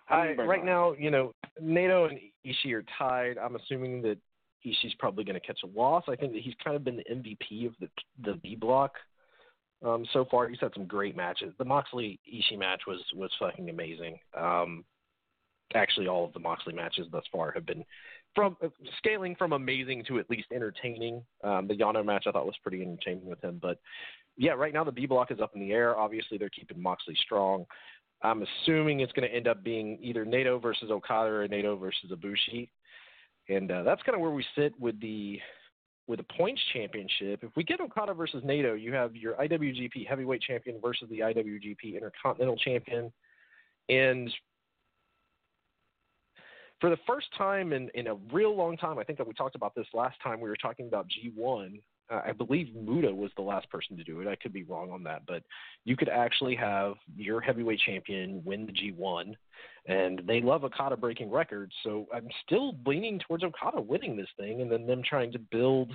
I, 0.09 0.33
right 0.33 0.63
now, 0.63 0.93
you 0.93 1.11
know, 1.11 1.33
Naito 1.61 2.09
and 2.09 2.19
Ishii 2.45 2.73
are 2.73 2.85
tied. 2.97 3.37
I'm 3.37 3.57
assuming 3.57 4.01
that 4.03 4.17
Ishii's 4.65 4.93
probably 4.99 5.23
going 5.23 5.39
to 5.39 5.45
catch 5.45 5.59
a 5.63 5.67
loss. 5.77 6.03
I 6.07 6.15
think 6.15 6.33
that 6.33 6.41
he's 6.41 6.53
kind 6.63 6.75
of 6.75 6.83
been 6.83 6.97
the 6.97 7.03
MVP 7.13 7.67
of 7.67 7.73
the 7.79 7.89
the 8.23 8.35
B 8.37 8.55
block 8.55 8.93
um, 9.85 10.05
so 10.13 10.25
far. 10.29 10.47
He's 10.47 10.59
had 10.59 10.73
some 10.73 10.85
great 10.85 11.15
matches. 11.15 11.53
The 11.57 11.65
Moxley 11.65 12.19
Ishii 12.31 12.57
match 12.57 12.81
was 12.87 12.99
was 13.15 13.31
fucking 13.39 13.69
amazing. 13.69 14.19
Um, 14.37 14.83
actually, 15.75 16.07
all 16.07 16.25
of 16.25 16.33
the 16.33 16.39
Moxley 16.39 16.73
matches 16.73 17.07
thus 17.11 17.23
far 17.31 17.51
have 17.51 17.65
been 17.65 17.83
from 18.35 18.57
uh, 18.63 18.69
scaling 18.97 19.35
from 19.35 19.53
amazing 19.53 20.03
to 20.07 20.19
at 20.19 20.29
least 20.29 20.47
entertaining. 20.53 21.23
Um, 21.43 21.67
the 21.67 21.75
Yano 21.75 22.05
match 22.05 22.25
I 22.27 22.31
thought 22.31 22.45
was 22.45 22.55
pretty 22.61 22.81
entertaining 22.81 23.25
with 23.25 23.43
him, 23.43 23.59
but 23.61 23.79
yeah, 24.37 24.51
right 24.51 24.73
now 24.73 24.83
the 24.83 24.91
B 24.91 25.05
block 25.05 25.31
is 25.31 25.39
up 25.39 25.51
in 25.55 25.61
the 25.61 25.71
air. 25.71 25.97
Obviously, 25.97 26.37
they're 26.37 26.49
keeping 26.49 26.81
Moxley 26.81 27.17
strong. 27.23 27.65
I'm 28.23 28.43
assuming 28.43 28.99
it's 28.99 29.11
going 29.13 29.29
to 29.29 29.35
end 29.35 29.47
up 29.47 29.63
being 29.63 29.99
either 30.01 30.25
Naito 30.25 30.61
versus 30.61 30.89
Okada 30.89 31.29
or 31.29 31.47
Naito 31.47 31.79
versus 31.79 32.11
Ibushi, 32.11 32.69
and 33.49 33.71
uh, 33.71 33.83
that's 33.83 34.01
kind 34.03 34.15
of 34.15 34.21
where 34.21 34.31
we 34.31 34.45
sit 34.55 34.79
with 34.79 34.99
the 34.99 35.39
with 36.07 36.19
the 36.19 36.25
points 36.38 36.61
championship. 36.73 37.43
If 37.43 37.55
we 37.55 37.63
get 37.63 37.81
Okada 37.81 38.13
versus 38.13 38.43
Naito, 38.43 38.79
you 38.79 38.93
have 38.93 39.15
your 39.15 39.34
IWGP 39.35 40.07
Heavyweight 40.07 40.41
Champion 40.41 40.79
versus 40.81 41.07
the 41.09 41.19
IWGP 41.19 41.95
Intercontinental 41.95 42.57
Champion, 42.57 43.11
and 43.89 44.29
for 46.79 46.89
the 46.89 46.97
first 47.07 47.27
time 47.38 47.73
in, 47.73 47.89
in 47.95 48.07
a 48.07 48.15
real 48.31 48.55
long 48.55 48.77
time, 48.77 48.99
I 48.99 49.03
think 49.03 49.17
that 49.17 49.27
we 49.27 49.34
talked 49.34 49.55
about 49.55 49.73
this 49.75 49.88
last 49.93 50.17
time 50.23 50.39
we 50.39 50.49
were 50.49 50.57
talking 50.57 50.88
about 50.88 51.07
G1 51.07 51.75
uh, 51.75 51.79
I 52.09 52.31
believe 52.31 52.73
Muta 52.73 53.13
was 53.13 53.31
the 53.35 53.41
last 53.41 53.69
person 53.69 53.97
to 53.97 54.03
do 54.03 54.21
it. 54.21 54.27
I 54.27 54.35
could 54.35 54.53
be 54.53 54.63
wrong 54.63 54.91
on 54.91 55.03
that, 55.03 55.23
but 55.27 55.43
you 55.84 55.97
could 55.97 56.09
actually 56.09 56.55
have 56.55 56.93
your 57.15 57.41
heavyweight 57.41 57.79
champion 57.85 58.41
win 58.45 58.65
the 58.65 58.71
G1, 58.71 59.34
and 59.88 60.21
they 60.25 60.41
love 60.41 60.63
Okada 60.63 60.95
breaking 60.95 61.29
records. 61.29 61.73
So 61.84 62.07
I'm 62.13 62.27
still 62.45 62.75
leaning 62.85 63.19
towards 63.19 63.43
Okada 63.43 63.81
winning 63.81 64.15
this 64.15 64.29
thing, 64.38 64.61
and 64.61 64.71
then 64.71 64.88
them 64.88 65.01
trying 65.03 65.31
to 65.34 65.39
build, 65.39 65.91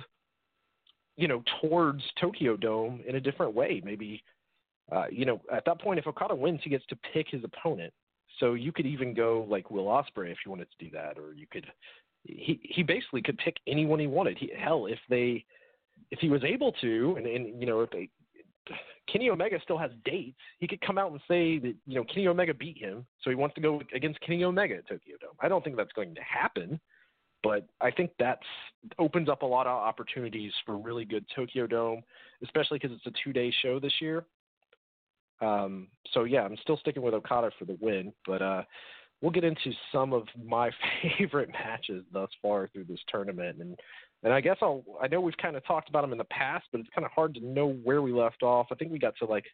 you 1.17 1.27
know, 1.27 1.41
towards 1.61 2.03
Tokyo 2.19 2.57
Dome 2.57 3.01
in 3.07 3.15
a 3.15 3.21
different 3.21 3.55
way. 3.55 3.81
Maybe, 3.83 4.23
uh, 4.91 5.05
you 5.11 5.25
know, 5.25 5.41
at 5.51 5.65
that 5.65 5.81
point, 5.81 5.99
if 5.99 6.05
Okada 6.05 6.35
wins, 6.35 6.59
he 6.63 6.69
gets 6.69 6.85
to 6.87 6.97
pick 7.11 7.27
his 7.29 7.43
opponent. 7.43 7.93
So 8.39 8.53
you 8.53 8.71
could 8.71 8.85
even 8.85 9.13
go 9.13 9.47
like 9.49 9.71
Will 9.71 9.85
Ospreay 9.85 10.31
if 10.31 10.37
you 10.45 10.51
wanted 10.51 10.67
to 10.77 10.85
do 10.85 10.91
that, 10.91 11.17
or 11.17 11.33
you 11.33 11.47
could. 11.51 11.65
He 12.25 12.59
he 12.63 12.83
basically 12.83 13.21
could 13.21 13.37
pick 13.37 13.57
anyone 13.67 13.99
he 13.99 14.07
wanted. 14.07 14.37
He, 14.37 14.49
hell, 14.57 14.85
if 14.85 14.99
they 15.09 15.43
if 16.11 16.19
he 16.19 16.29
was 16.29 16.43
able 16.43 16.71
to, 16.73 17.15
and, 17.17 17.25
and 17.25 17.59
you 17.59 17.67
know, 17.67 17.81
if 17.81 17.89
they, 17.91 18.09
Kenny 19.11 19.29
Omega 19.29 19.59
still 19.61 19.77
has 19.77 19.91
dates, 20.05 20.39
he 20.59 20.67
could 20.67 20.81
come 20.81 20.97
out 20.97 21.11
and 21.11 21.19
say 21.27 21.59
that 21.59 21.75
you 21.85 21.95
know 21.95 22.03
Kenny 22.05 22.27
Omega 22.27 22.53
beat 22.53 22.77
him, 22.77 23.05
so 23.21 23.29
he 23.29 23.35
wants 23.35 23.55
to 23.55 23.61
go 23.61 23.81
against 23.93 24.19
Kenny 24.21 24.43
Omega 24.43 24.75
at 24.75 24.87
Tokyo 24.87 25.15
Dome. 25.19 25.35
I 25.39 25.47
don't 25.47 25.63
think 25.63 25.75
that's 25.75 25.91
going 25.93 26.15
to 26.15 26.21
happen, 26.21 26.79
but 27.43 27.67
I 27.81 27.91
think 27.91 28.11
that 28.19 28.39
opens 28.97 29.27
up 29.27 29.41
a 29.41 29.45
lot 29.45 29.67
of 29.67 29.73
opportunities 29.73 30.53
for 30.65 30.77
really 30.77 31.05
good 31.05 31.25
Tokyo 31.35 31.67
Dome, 31.67 32.01
especially 32.43 32.79
because 32.79 32.95
it's 32.95 33.05
a 33.05 33.23
two-day 33.23 33.53
show 33.61 33.79
this 33.79 33.93
year. 33.99 34.25
Um, 35.41 35.87
so 36.13 36.23
yeah, 36.23 36.43
I'm 36.43 36.57
still 36.61 36.77
sticking 36.77 37.03
with 37.03 37.13
Okada 37.13 37.51
for 37.59 37.65
the 37.65 37.77
win, 37.81 38.13
but 38.25 38.41
uh, 38.41 38.63
we'll 39.21 39.31
get 39.31 39.43
into 39.43 39.71
some 39.91 40.13
of 40.13 40.23
my 40.41 40.71
favorite 41.17 41.49
matches 41.49 42.05
thus 42.13 42.29
far 42.41 42.69
through 42.69 42.85
this 42.85 43.01
tournament, 43.09 43.59
and 43.59 43.77
and 44.23 44.33
I 44.33 44.41
guess 44.41 44.57
I'll 44.61 44.83
I 45.01 45.07
know 45.07 45.21
we've 45.21 45.37
kind 45.37 45.55
of 45.55 45.65
talked 45.65 45.89
about 45.89 46.01
them 46.01 46.11
in 46.11 46.17
the 46.17 46.23
past, 46.25 46.65
but 46.71 46.79
it's 46.79 46.89
kind 46.95 47.05
of 47.05 47.11
hard 47.11 47.35
to 47.35 47.45
know 47.45 47.73
where 47.83 48.01
we 48.01 48.11
left 48.11 48.41
off. 48.41 48.67
I 48.71 48.75
think 48.75 48.91
we 48.91 48.99
got 48.99 49.15
to 49.17 49.25
like 49.25 49.45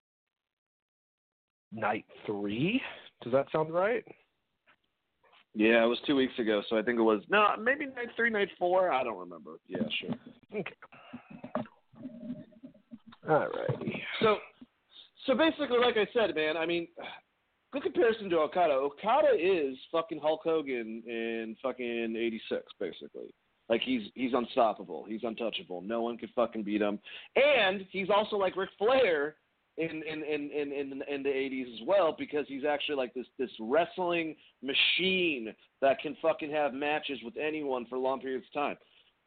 night 1.71 2.05
three. 2.25 2.81
Does 3.23 3.33
that 3.33 3.47
sound 3.51 3.73
right? 3.73 4.03
Yeah, 5.55 5.83
it 5.83 5.87
was 5.87 5.97
two 6.05 6.15
weeks 6.15 6.37
ago, 6.37 6.61
so 6.69 6.77
I 6.77 6.83
think 6.83 6.99
it 6.99 7.03
was 7.03 7.21
no, 7.29 7.47
maybe 7.59 7.85
night 7.85 8.09
three, 8.15 8.29
night 8.29 8.49
four. 8.57 8.91
I 8.91 9.03
don't 9.03 9.17
remember. 9.17 9.53
Yeah, 9.67 9.79
sure. 9.99 10.15
Okay. 10.53 10.73
All 13.27 13.47
righty. 13.47 14.01
So, 14.21 14.37
so 15.25 15.35
basically, 15.35 15.79
like 15.79 15.97
I 15.97 16.07
said, 16.13 16.35
man, 16.35 16.55
I 16.55 16.65
mean, 16.65 16.87
good 17.73 17.83
comparison 17.83 18.29
to 18.29 18.37
Okada. 18.37 18.73
Okada 18.73 19.29
is 19.39 19.75
fucking 19.91 20.19
Hulk 20.21 20.41
Hogan 20.43 21.03
in 21.05 21.55
fucking 21.61 22.15
'86, 22.15 22.63
basically. 22.79 23.33
Like 23.69 23.81
he's 23.81 24.09
he's 24.15 24.33
unstoppable. 24.33 25.05
He's 25.07 25.23
untouchable. 25.23 25.81
No 25.81 26.01
one 26.01 26.17
can 26.17 26.29
fucking 26.35 26.63
beat 26.63 26.81
him. 26.81 26.99
And 27.35 27.85
he's 27.91 28.09
also 28.09 28.35
like 28.35 28.55
Ric 28.55 28.69
Flair 28.77 29.35
in 29.77 30.03
in 30.03 30.23
in 30.23 30.49
in 30.51 30.71
in, 30.71 31.03
in 31.07 31.23
the 31.23 31.29
80s 31.29 31.73
as 31.75 31.87
well 31.87 32.15
because 32.17 32.45
he's 32.47 32.65
actually 32.65 32.95
like 32.95 33.13
this 33.13 33.27
this 33.37 33.51
wrestling 33.59 34.35
machine 34.61 35.53
that 35.81 35.99
can 35.99 36.17
fucking 36.21 36.51
have 36.51 36.73
matches 36.73 37.19
with 37.23 37.35
anyone 37.37 37.85
for 37.85 37.97
long 37.97 38.19
periods 38.19 38.45
of 38.53 38.59
time. 38.59 38.75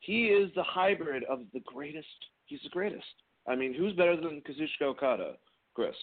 He 0.00 0.26
is 0.26 0.50
the 0.56 0.64
hybrid 0.64 1.22
of 1.24 1.40
the 1.54 1.60
greatest. 1.60 2.06
He's 2.46 2.60
the 2.64 2.70
greatest. 2.70 3.04
I 3.48 3.54
mean, 3.54 3.72
who's 3.72 3.92
better 3.94 4.16
than 4.16 4.42
Kazuchika 4.42 4.88
Okada, 4.88 5.34
Chris? 5.74 5.94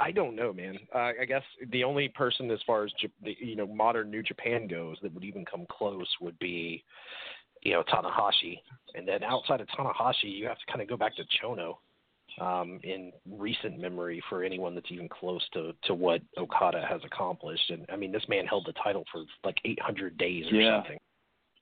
I 0.00 0.12
don't 0.12 0.36
know, 0.36 0.52
man. 0.52 0.78
Uh, 0.94 1.12
I 1.20 1.24
guess 1.26 1.42
the 1.70 1.84
only 1.84 2.08
person, 2.08 2.50
as 2.50 2.60
far 2.66 2.84
as 2.84 2.92
you 3.22 3.56
know, 3.56 3.66
modern 3.66 4.10
New 4.10 4.22
Japan 4.22 4.68
goes, 4.68 4.96
that 5.02 5.12
would 5.12 5.24
even 5.24 5.44
come 5.44 5.66
close 5.70 6.06
would 6.20 6.38
be, 6.38 6.84
you 7.62 7.72
know, 7.72 7.82
Tanahashi. 7.82 8.60
And 8.94 9.06
then 9.06 9.24
outside 9.24 9.60
of 9.60 9.68
Tanahashi, 9.68 10.24
you 10.24 10.46
have 10.46 10.58
to 10.58 10.66
kind 10.66 10.80
of 10.80 10.88
go 10.88 10.96
back 10.96 11.16
to 11.16 11.24
Chono 11.42 11.76
um, 12.40 12.80
in 12.82 13.12
recent 13.28 13.78
memory 13.78 14.22
for 14.28 14.44
anyone 14.44 14.74
that's 14.74 14.90
even 14.90 15.08
close 15.08 15.42
to 15.54 15.72
to 15.84 15.94
what 15.94 16.20
Okada 16.38 16.84
has 16.88 17.00
accomplished. 17.04 17.70
And 17.70 17.86
I 17.92 17.96
mean, 17.96 18.12
this 18.12 18.24
man 18.28 18.46
held 18.46 18.66
the 18.66 18.74
title 18.74 19.04
for 19.10 19.22
like 19.44 19.56
800 19.64 20.16
days 20.18 20.44
or 20.52 20.56
yeah. 20.56 20.78
something. 20.78 20.98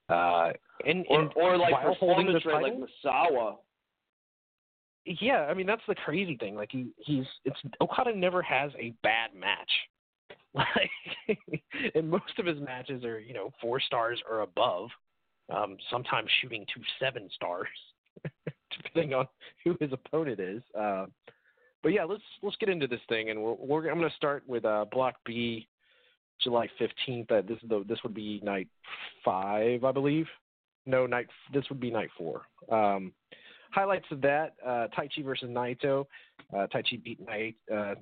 Uh, 0.09 0.52
and, 0.86 1.06
or, 1.09 1.20
and 1.20 1.30
or 1.36 1.56
like 1.56 1.72
while 1.72 1.94
holding 1.94 2.26
the 2.32 2.40
title, 2.40 2.62
like 2.62 2.74
Misawa. 2.74 3.56
Yeah, 5.04 5.46
I 5.50 5.54
mean 5.54 5.66
that's 5.66 5.82
the 5.88 5.94
crazy 5.94 6.36
thing. 6.36 6.54
Like 6.54 6.70
he 6.70 6.92
he's 6.98 7.24
it's 7.44 7.56
Okada 7.80 8.14
never 8.14 8.42
has 8.42 8.70
a 8.78 8.94
bad 9.02 9.34
match. 9.34 9.70
Like 10.54 11.38
and 11.94 12.10
most 12.10 12.38
of 12.38 12.44
his 12.44 12.60
matches 12.60 13.04
are, 13.04 13.18
you 13.18 13.32
know, 13.32 13.50
four 13.58 13.80
stars 13.80 14.20
or 14.28 14.42
above. 14.42 14.90
Um, 15.48 15.78
sometimes 15.90 16.28
shooting 16.42 16.66
to 16.74 16.80
seven 17.00 17.30
stars, 17.34 17.68
depending 18.84 19.14
on 19.14 19.26
who 19.64 19.76
his 19.80 19.90
opponent 19.94 20.40
is. 20.40 20.62
Uh, 20.78 21.06
but 21.82 21.90
yeah, 21.92 22.04
let's 22.04 22.22
let's 22.42 22.56
get 22.56 22.68
into 22.68 22.86
this 22.86 23.00
thing, 23.08 23.30
and 23.30 23.42
we're, 23.42 23.54
we're 23.54 23.88
I'm 23.88 23.98
going 23.98 24.10
to 24.10 24.16
start 24.16 24.44
with 24.46 24.64
uh, 24.64 24.84
Block 24.90 25.16
B, 25.24 25.66
July 26.42 26.68
15th. 26.80 27.30
Uh, 27.30 27.42
this 27.46 27.58
is 27.62 27.68
the 27.68 27.84
this 27.88 27.98
would 28.02 28.14
be 28.14 28.40
night 28.42 28.68
five, 29.24 29.84
I 29.84 29.92
believe. 29.92 30.26
No, 30.86 31.06
night 31.06 31.26
this 31.52 31.64
would 31.70 31.80
be 31.80 31.90
night 31.90 32.10
four. 32.16 32.42
Um, 32.70 33.12
highlights 33.73 34.07
of 34.11 34.20
that: 34.23 34.55
uh, 34.65 34.89
Taichi 34.97 35.24
versus 35.24 35.49
Naito. 35.49 36.07
Uh, 36.55 36.66
Taichi 36.73 37.03
beat 37.03 37.24
Naito, 37.27 37.55
uh, 37.73 37.94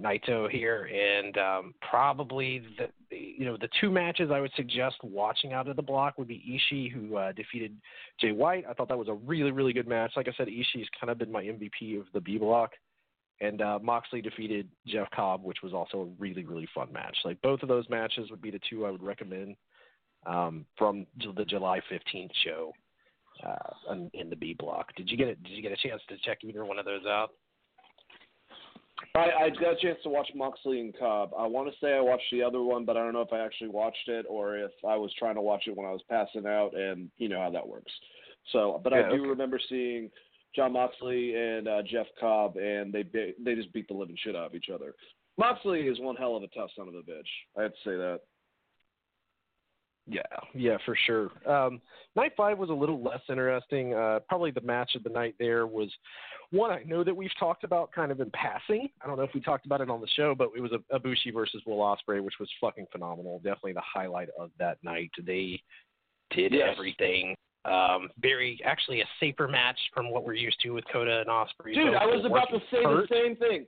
Naito 0.00 0.50
here, 0.50 0.88
and 0.92 1.36
um, 1.38 1.74
probably 1.88 2.62
the 2.78 3.16
you 3.16 3.44
know 3.44 3.56
the 3.56 3.68
two 3.80 3.90
matches 3.90 4.30
I 4.32 4.40
would 4.40 4.52
suggest 4.56 4.96
watching 5.02 5.52
out 5.52 5.68
of 5.68 5.76
the 5.76 5.82
block 5.82 6.18
would 6.18 6.28
be 6.28 6.60
Ishii, 6.72 6.90
who 6.90 7.16
uh, 7.16 7.32
defeated 7.32 7.76
Jay 8.20 8.32
White. 8.32 8.64
I 8.68 8.72
thought 8.72 8.88
that 8.88 8.98
was 8.98 9.08
a 9.08 9.14
really 9.14 9.50
really 9.50 9.72
good 9.72 9.88
match. 9.88 10.12
Like 10.16 10.28
I 10.28 10.32
said, 10.36 10.48
Ishii's 10.48 10.88
kind 11.00 11.10
of 11.10 11.18
been 11.18 11.32
my 11.32 11.42
MVP 11.42 12.00
of 12.00 12.06
the 12.14 12.20
B 12.20 12.38
block. 12.38 12.72
And 13.40 13.60
uh, 13.60 13.80
Moxley 13.82 14.22
defeated 14.22 14.68
Jeff 14.86 15.10
Cobb, 15.10 15.42
which 15.42 15.58
was 15.64 15.72
also 15.72 16.02
a 16.02 16.22
really, 16.22 16.44
really 16.44 16.68
fun 16.72 16.92
match. 16.92 17.16
Like 17.24 17.42
both 17.42 17.62
of 17.62 17.68
those 17.68 17.88
matches 17.88 18.30
would 18.30 18.40
be 18.40 18.52
the 18.52 18.60
two 18.70 18.86
I 18.86 18.90
would 18.92 19.02
recommend 19.02 19.56
um, 20.26 20.64
from 20.78 21.06
the 21.34 21.44
July 21.44 21.80
15th 21.90 22.30
show 22.44 22.72
uh, 23.46 23.94
in 24.14 24.30
the 24.30 24.36
B 24.36 24.54
block. 24.58 24.94
Did 24.96 25.10
you 25.10 25.16
get 25.16 25.28
it? 25.28 25.42
Did 25.42 25.52
you 25.52 25.62
get 25.62 25.72
a 25.72 25.88
chance 25.88 26.00
to 26.08 26.16
check 26.24 26.38
either 26.42 26.64
one 26.64 26.78
of 26.78 26.84
those 26.84 27.06
out? 27.06 27.30
I, 29.14 29.30
I 29.44 29.50
got 29.50 29.74
a 29.74 29.80
chance 29.80 29.98
to 30.04 30.08
watch 30.08 30.28
Moxley 30.34 30.80
and 30.80 30.96
Cobb. 30.96 31.32
I 31.36 31.46
want 31.46 31.68
to 31.68 31.74
say 31.80 31.94
I 31.94 32.00
watched 32.00 32.30
the 32.30 32.42
other 32.42 32.62
one, 32.62 32.84
but 32.84 32.96
I 32.96 33.00
don't 33.00 33.12
know 33.12 33.20
if 33.20 33.32
I 33.32 33.40
actually 33.40 33.68
watched 33.68 34.08
it 34.08 34.26
or 34.28 34.56
if 34.56 34.70
I 34.86 34.96
was 34.96 35.12
trying 35.18 35.34
to 35.34 35.40
watch 35.40 35.64
it 35.66 35.76
when 35.76 35.86
I 35.86 35.90
was 35.90 36.02
passing 36.08 36.46
out, 36.46 36.76
and 36.76 37.10
you 37.18 37.28
know 37.28 37.40
how 37.40 37.50
that 37.50 37.66
works. 37.66 37.92
So, 38.52 38.80
but 38.82 38.92
yeah, 38.92 39.00
I 39.00 39.02
do 39.10 39.20
okay. 39.20 39.28
remember 39.28 39.60
seeing 39.68 40.10
Jon 40.54 40.72
Moxley 40.72 41.34
and 41.34 41.68
uh, 41.68 41.82
Jeff 41.82 42.06
Cobb, 42.18 42.56
and 42.56 42.92
they 42.92 43.04
they 43.42 43.54
just 43.54 43.72
beat 43.72 43.88
the 43.88 43.94
living 43.94 44.16
shit 44.22 44.36
out 44.36 44.46
of 44.46 44.54
each 44.54 44.70
other. 44.72 44.94
Moxley 45.38 45.80
is 45.80 45.98
one 46.00 46.16
hell 46.16 46.36
of 46.36 46.42
a 46.42 46.48
tough 46.48 46.70
son 46.76 46.88
of 46.88 46.94
a 46.94 46.98
bitch. 46.98 47.22
I 47.58 47.62
have 47.62 47.72
to 47.72 47.78
say 47.84 47.96
that. 47.96 48.20
Yeah, 50.06 50.22
yeah, 50.54 50.76
for 50.84 50.96
sure. 51.06 51.30
Um, 51.48 51.80
night 52.16 52.32
five 52.36 52.58
was 52.58 52.70
a 52.70 52.74
little 52.74 53.02
less 53.02 53.20
interesting. 53.28 53.94
Uh, 53.94 54.18
probably 54.28 54.50
the 54.50 54.60
match 54.62 54.94
of 54.96 55.04
the 55.04 55.10
night 55.10 55.34
there 55.38 55.66
was 55.66 55.90
one 56.50 56.70
I 56.70 56.82
know 56.84 57.04
that 57.04 57.14
we've 57.16 57.30
talked 57.38 57.62
about 57.64 57.92
kind 57.92 58.10
of 58.10 58.20
in 58.20 58.30
passing. 58.32 58.88
I 59.02 59.06
don't 59.06 59.16
know 59.16 59.22
if 59.22 59.30
we 59.32 59.40
talked 59.40 59.64
about 59.64 59.80
it 59.80 59.88
on 59.88 60.00
the 60.00 60.08
show, 60.08 60.34
but 60.34 60.48
it 60.56 60.60
was 60.60 60.72
a 60.72 60.98
Ibushi 60.98 61.32
versus 61.32 61.62
Will 61.66 61.78
Ospreay, 61.78 62.20
which 62.22 62.34
was 62.40 62.48
fucking 62.60 62.86
phenomenal. 62.90 63.38
Definitely 63.38 63.74
the 63.74 63.82
highlight 63.82 64.28
of 64.38 64.50
that 64.58 64.78
night. 64.82 65.10
They 65.24 65.62
did 66.30 66.52
Yes. 66.52 66.70
everything. 66.72 67.36
Um, 67.64 68.08
very 68.18 68.58
actually 68.64 69.02
a 69.02 69.08
safer 69.20 69.46
match 69.46 69.78
from 69.94 70.10
what 70.10 70.24
we're 70.24 70.34
used 70.34 70.60
to 70.62 70.70
with 70.70 70.84
Kota 70.92 71.20
and 71.20 71.28
Ospreay. 71.28 71.74
Dude, 71.74 71.94
I 71.94 72.06
was 72.06 72.24
about 72.24 72.48
to 72.50 72.58
say 72.72 72.82
hurt. 72.82 73.08
the 73.08 73.14
same 73.14 73.36
thing. 73.36 73.66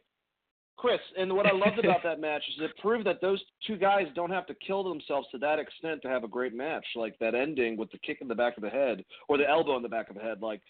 Chris, 0.76 1.00
and 1.16 1.32
what 1.32 1.46
I 1.46 1.52
loved 1.52 1.78
about 1.78 2.02
that 2.04 2.20
match 2.20 2.42
is 2.48 2.64
it 2.64 2.76
proved 2.78 3.06
that 3.06 3.20
those 3.20 3.40
two 3.66 3.76
guys 3.76 4.06
don't 4.14 4.30
have 4.30 4.46
to 4.46 4.54
kill 4.54 4.82
themselves 4.82 5.28
to 5.32 5.38
that 5.38 5.58
extent 5.58 6.02
to 6.02 6.08
have 6.08 6.24
a 6.24 6.28
great 6.28 6.54
match. 6.54 6.84
Like 6.96 7.18
that 7.20 7.34
ending 7.34 7.76
with 7.76 7.90
the 7.90 7.98
kick 7.98 8.18
in 8.20 8.28
the 8.28 8.34
back 8.34 8.56
of 8.56 8.62
the 8.62 8.70
head 8.70 9.04
or 9.28 9.38
the 9.38 9.48
elbow 9.48 9.76
in 9.76 9.82
the 9.82 9.88
back 9.88 10.08
of 10.10 10.16
the 10.16 10.22
head. 10.22 10.42
Like, 10.42 10.60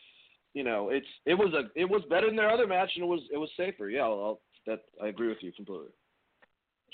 you 0.53 0.65
know, 0.65 0.91
it's 0.91 1.07
it 1.27 1.35
was 1.35 1.53
a 1.55 1.69
it 1.79 1.87
was 1.87 2.03
better 2.11 2.27
than 2.27 2.37
their 2.37 2.51
other 2.51 2.67
match 2.67 2.93
and 2.95 3.05
it 3.05 3.09
was 3.09 3.21
it 3.33 3.39
was 3.39 3.51
safer. 3.57 3.89
Yeah, 3.89 4.03
I'll, 4.03 4.41
that 4.67 4.81
I 5.03 5.09
agree 5.09 5.29
with 5.29 5.39
you 5.43 5.53
completely. 5.53 5.89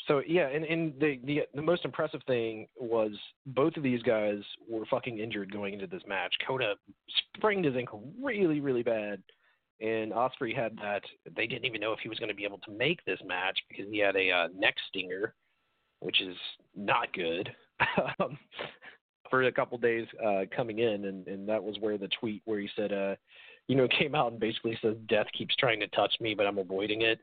So 0.07 0.23
yeah, 0.27 0.49
and, 0.49 0.65
and 0.65 0.95
the, 0.99 1.21
the 1.25 1.41
the 1.55 1.63
most 1.63 1.85
impressive 1.85 2.23
thing 2.27 2.67
was 2.79 3.13
both 3.47 3.77
of 3.77 3.83
these 3.83 4.03
guys 4.03 4.39
were 4.69 4.85
fucking 4.91 5.19
injured 5.19 5.53
going 5.53 5.75
into 5.75 5.87
this 5.87 6.03
match. 6.09 6.35
Kota 6.47 6.75
sprained 7.37 7.65
his 7.65 7.77
ankle 7.77 8.11
really, 8.23 8.61
really 8.61 8.83
bad, 8.83 9.23
and 9.81 10.13
Ospreay 10.13 10.55
had 10.55 10.77
that. 10.79 11.03
They 11.37 11.47
didn't 11.47 11.65
even 11.65 11.81
know 11.81 11.93
if 11.93 12.01
he 12.01 12.09
was 12.09 12.19
going 12.19 12.29
to 12.29 12.35
be 12.35 12.45
able 12.45 12.59
to 12.59 12.71
make 12.71 13.05
this 13.05 13.21
match 13.27 13.59
because 13.69 13.87
he 13.91 13.99
had 13.99 14.17
a 14.17 14.31
uh, 14.31 14.49
neck 14.57 14.75
stinger, 14.89 15.35
which 16.01 16.21
is 16.21 16.37
not 16.77 17.13
good. 17.13 17.51
um, 18.21 18.39
for 19.31 19.45
a 19.45 19.53
couple 19.53 19.79
days 19.79 20.07
uh, 20.25 20.43
coming 20.55 20.81
in, 20.81 21.07
and, 21.07 21.27
and 21.29 21.49
that 21.49 21.63
was 21.63 21.77
where 21.81 21.97
the 21.97 22.09
tweet 22.19 22.43
where 22.45 22.59
he 22.59 22.69
said, 22.77 22.93
uh, 22.93 23.15
you 23.69 23.77
know, 23.77 23.89
came 23.99 24.15
out 24.15 24.33
and 24.33 24.41
basically 24.41 24.79
says, 24.83 24.97
"Death 25.09 25.27
keeps 25.37 25.55
trying 25.57 25.81
to 25.81 25.87
touch 25.89 26.13
me, 26.21 26.35
but 26.35 26.47
I'm 26.47 26.59
avoiding 26.59 27.03
it." 27.03 27.21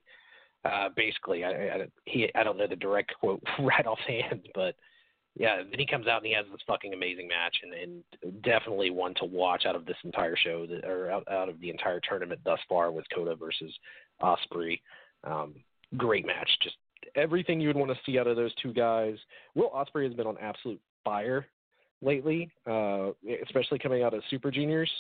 Uh, 0.66 0.90
basically, 0.96 1.44
I, 1.44 1.50
I, 1.50 1.88
he, 2.06 2.30
I 2.34 2.44
don't 2.44 2.58
know 2.58 2.68
the 2.68 2.76
direct 2.76 3.14
quote 3.20 3.44
right 3.60 3.86
offhand, 3.86 4.48
but 4.56 4.76
yeah, 5.40 5.58
then 5.58 5.80
he 5.80 5.86
comes 5.86 6.08
out 6.08 6.18
and 6.18 6.26
he 6.26 6.34
has 6.34 6.46
this 6.52 6.62
fucking 6.66 6.94
amazing 6.94 7.28
match, 7.28 7.56
and, 7.62 8.04
and 8.24 8.42
definitely 8.44 8.90
one 8.90 9.14
to 9.16 9.26
watch 9.26 9.66
out 9.66 9.76
of 9.76 9.86
this 9.86 9.98
entire 10.04 10.36
show, 10.36 10.66
that, 10.66 10.84
or 10.84 11.12
out, 11.12 11.28
out 11.30 11.50
of 11.50 11.60
the 11.60 11.70
entire 11.70 12.02
tournament 12.08 12.42
thus 12.44 12.60
far 12.68 12.92
with 12.92 13.06
Kota 13.14 13.36
versus 13.36 13.74
Ospreay. 14.22 14.80
Um, 15.24 15.56
great 15.96 16.26
match, 16.26 16.50
just 16.64 16.76
everything 17.16 17.60
you 17.60 17.68
would 17.68 17.78
want 17.78 17.92
to 17.92 17.98
see 18.06 18.18
out 18.18 18.28
of 18.28 18.36
those 18.36 18.54
two 18.56 18.74
guys. 18.74 19.16
Will 19.54 19.70
Ospreay 19.70 20.06
has 20.06 20.14
been 20.14 20.28
on 20.28 20.38
absolute 20.40 20.82
fire 21.04 21.46
lately, 22.02 22.50
uh, 22.70 23.12
especially 23.44 23.80
coming 23.80 24.04
out 24.04 24.14
of 24.14 24.24
Super 24.30 24.50
Juniors. 24.50 24.92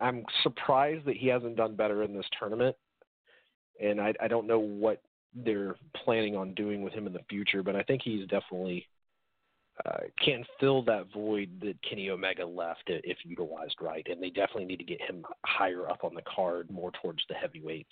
I'm 0.00 0.24
surprised 0.42 1.04
that 1.06 1.16
he 1.16 1.26
hasn't 1.26 1.56
done 1.56 1.76
better 1.76 2.02
in 2.04 2.14
this 2.14 2.26
tournament, 2.38 2.76
and 3.82 4.00
I, 4.00 4.14
I 4.20 4.28
don't 4.28 4.46
know 4.46 4.58
what 4.58 5.02
they're 5.34 5.74
planning 6.04 6.36
on 6.36 6.54
doing 6.54 6.82
with 6.82 6.92
him 6.92 7.06
in 7.06 7.12
the 7.12 7.24
future, 7.28 7.62
but 7.62 7.74
I 7.74 7.82
think 7.82 8.02
he's 8.04 8.26
definitely 8.28 8.86
uh, 9.86 10.00
can 10.24 10.44
fill 10.60 10.82
that 10.82 11.06
void 11.12 11.50
that 11.60 11.76
Kenny 11.82 12.10
Omega 12.10 12.44
left 12.44 12.84
if 12.86 13.18
utilized 13.24 13.76
right, 13.80 14.06
and 14.08 14.22
they 14.22 14.30
definitely 14.30 14.66
need 14.66 14.78
to 14.78 14.84
get 14.84 15.00
him 15.00 15.24
higher 15.44 15.88
up 15.88 16.04
on 16.04 16.14
the 16.14 16.22
card, 16.22 16.70
more 16.70 16.92
towards 17.02 17.22
the 17.28 17.34
heavyweights, 17.34 17.88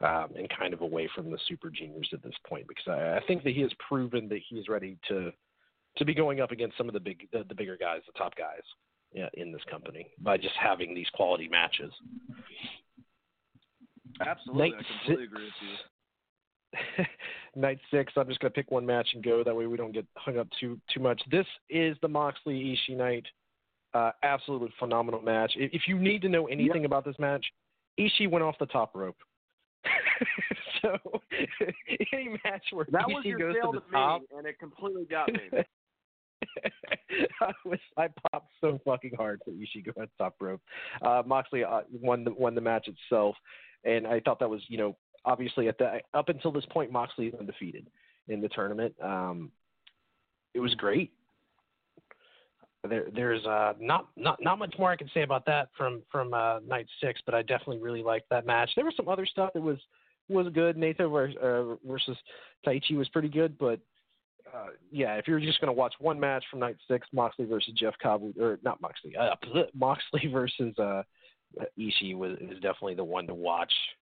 um, 0.00 0.30
and 0.36 0.48
kind 0.58 0.74
of 0.74 0.80
away 0.80 1.08
from 1.14 1.30
the 1.30 1.38
super 1.46 1.70
juniors 1.70 2.08
at 2.12 2.22
this 2.22 2.34
point, 2.46 2.66
because 2.66 2.88
I, 2.88 3.18
I 3.18 3.20
think 3.26 3.44
that 3.44 3.54
he 3.54 3.60
has 3.60 3.70
proven 3.86 4.28
that 4.28 4.40
he's 4.48 4.68
ready 4.68 4.96
to 5.08 5.32
to 5.96 6.04
be 6.04 6.14
going 6.14 6.40
up 6.40 6.50
against 6.50 6.76
some 6.76 6.88
of 6.88 6.94
the 6.94 7.00
big 7.00 7.28
the, 7.32 7.44
the 7.48 7.54
bigger 7.54 7.76
guys, 7.76 8.00
the 8.06 8.18
top 8.18 8.34
guys 8.36 8.62
yeah, 9.12 9.28
in 9.34 9.52
this 9.52 9.62
company 9.70 10.08
by 10.18 10.36
just 10.36 10.54
having 10.60 10.94
these 10.94 11.08
quality 11.14 11.48
matches. 11.48 11.92
Absolutely, 14.20 14.70
Night 14.70 14.80
I 14.80 14.98
completely 14.98 15.24
agree 15.24 15.44
with 15.44 15.52
you. 15.62 15.76
night 17.56 17.78
six. 17.90 18.12
I'm 18.16 18.28
just 18.28 18.40
gonna 18.40 18.50
pick 18.50 18.70
one 18.70 18.86
match 18.86 19.08
and 19.14 19.22
go. 19.22 19.42
That 19.44 19.54
way 19.54 19.66
we 19.66 19.76
don't 19.76 19.92
get 19.92 20.06
hung 20.16 20.38
up 20.38 20.48
too 20.58 20.80
too 20.92 21.00
much. 21.00 21.20
This 21.30 21.46
is 21.70 21.96
the 22.02 22.08
Moxley 22.08 22.76
Ishii 22.76 22.96
night. 22.96 23.26
Uh, 23.92 24.10
absolutely 24.22 24.72
phenomenal 24.78 25.22
match. 25.22 25.52
If, 25.56 25.70
if 25.72 25.82
you 25.86 25.98
need 25.98 26.22
to 26.22 26.28
know 26.28 26.46
anything 26.46 26.82
yep. 26.82 26.86
about 26.86 27.04
this 27.04 27.16
match, 27.18 27.44
Ishii 27.98 28.28
went 28.28 28.42
off 28.44 28.56
the 28.58 28.66
top 28.66 28.94
rope. 28.94 29.16
so 30.82 30.98
any 32.12 32.30
match 32.44 32.64
where 32.72 32.86
that 32.90 33.02
Ishii 33.02 33.14
was 33.14 33.24
your 33.24 33.38
goes 33.38 33.54
to 33.62 33.70
the 33.72 33.80
to 33.80 33.90
top, 33.92 34.20
me, 34.22 34.26
and 34.38 34.46
it 34.46 34.58
completely 34.58 35.04
got 35.04 35.32
me. 35.32 35.64
I 37.40 37.52
was 37.64 37.78
I 37.96 38.08
popped 38.30 38.52
so 38.60 38.80
fucking 38.84 39.12
hard 39.16 39.40
for 39.44 39.52
Ishii 39.52 39.94
going 39.94 40.08
top 40.18 40.34
rope. 40.40 40.60
Uh, 41.02 41.22
Moxley 41.24 41.64
uh, 41.64 41.82
won 41.92 42.24
the 42.24 42.32
won 42.32 42.54
the 42.54 42.60
match 42.60 42.88
itself, 42.88 43.36
and 43.84 44.06
I 44.06 44.20
thought 44.20 44.40
that 44.40 44.50
was 44.50 44.62
you 44.68 44.78
know 44.78 44.96
obviously 45.24 45.68
at 45.68 45.78
the 45.78 46.00
up 46.12 46.28
until 46.28 46.52
this 46.52 46.64
point 46.66 46.92
Moxley 46.92 47.26
is 47.26 47.34
undefeated 47.38 47.86
in 48.28 48.40
the 48.40 48.48
tournament. 48.48 48.94
Um, 49.02 49.50
it 50.54 50.60
was 50.60 50.74
great. 50.74 51.12
There, 52.88 53.06
there's 53.14 53.44
uh, 53.46 53.72
not 53.80 54.08
not 54.16 54.38
not 54.42 54.58
much 54.58 54.74
more 54.78 54.90
I 54.90 54.96
can 54.96 55.10
say 55.14 55.22
about 55.22 55.46
that 55.46 55.68
from 55.76 56.02
from 56.12 56.34
uh, 56.34 56.60
night 56.60 56.86
six, 57.02 57.20
but 57.24 57.34
I 57.34 57.42
definitely 57.42 57.78
really 57.78 58.02
liked 58.02 58.28
that 58.30 58.44
match. 58.44 58.70
There 58.76 58.84
was 58.84 58.94
some 58.96 59.08
other 59.08 59.26
stuff 59.26 59.50
that 59.54 59.62
was 59.62 59.78
was 60.28 60.46
good. 60.52 60.76
Nathan 60.76 61.08
versus, 61.08 61.36
uh, 61.42 61.76
versus 61.86 62.16
Taichi 62.66 62.96
was 62.96 63.08
pretty 63.08 63.28
good, 63.28 63.58
but 63.58 63.80
uh, 64.54 64.68
yeah, 64.90 65.14
if 65.14 65.26
you're 65.26 65.40
just 65.40 65.60
going 65.60 65.68
to 65.68 65.72
watch 65.72 65.94
one 65.98 66.20
match 66.20 66.44
from 66.50 66.60
night 66.60 66.76
six, 66.86 67.06
Moxley 67.12 67.46
versus 67.46 67.72
Jeff 67.74 67.94
Cobb, 68.02 68.22
or 68.38 68.58
not 68.62 68.80
Moxley, 68.80 69.16
uh, 69.16 69.34
Moxley 69.74 70.28
versus 70.30 70.78
uh, 70.78 71.02
Ishii 71.78 72.16
was 72.16 72.32
is 72.40 72.60
definitely 72.60 72.94
the 72.94 73.04
one 73.04 73.26
to 73.26 73.34
watch 73.34 73.72
uh, 73.72 74.03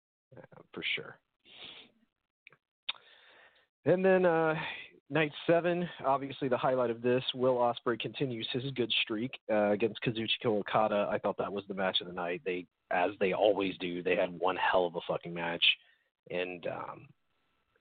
for 0.73 0.83
sure. 0.95 1.17
And 3.85 4.03
then 4.03 4.25
uh, 4.25 4.55
night 5.09 5.31
seven, 5.47 5.87
obviously 6.05 6.47
the 6.47 6.57
highlight 6.57 6.89
of 6.89 7.01
this, 7.01 7.23
Will 7.33 7.55
Ospreay 7.55 7.99
continues 7.99 8.47
his 8.51 8.63
good 8.75 8.91
streak 9.01 9.31
uh, 9.51 9.71
against 9.71 10.01
Kazuchika 10.01 10.45
Okada. 10.45 11.07
I 11.11 11.17
thought 11.17 11.37
that 11.37 11.51
was 11.51 11.63
the 11.67 11.73
match 11.73 12.01
of 12.01 12.07
the 12.07 12.13
night. 12.13 12.41
They, 12.45 12.65
as 12.91 13.11
they 13.19 13.33
always 13.33 13.75
do, 13.79 14.03
they 14.03 14.15
had 14.15 14.37
one 14.37 14.57
hell 14.57 14.85
of 14.85 14.95
a 14.95 14.99
fucking 15.07 15.33
match, 15.33 15.63
and 16.29 16.67
um, 16.67 17.07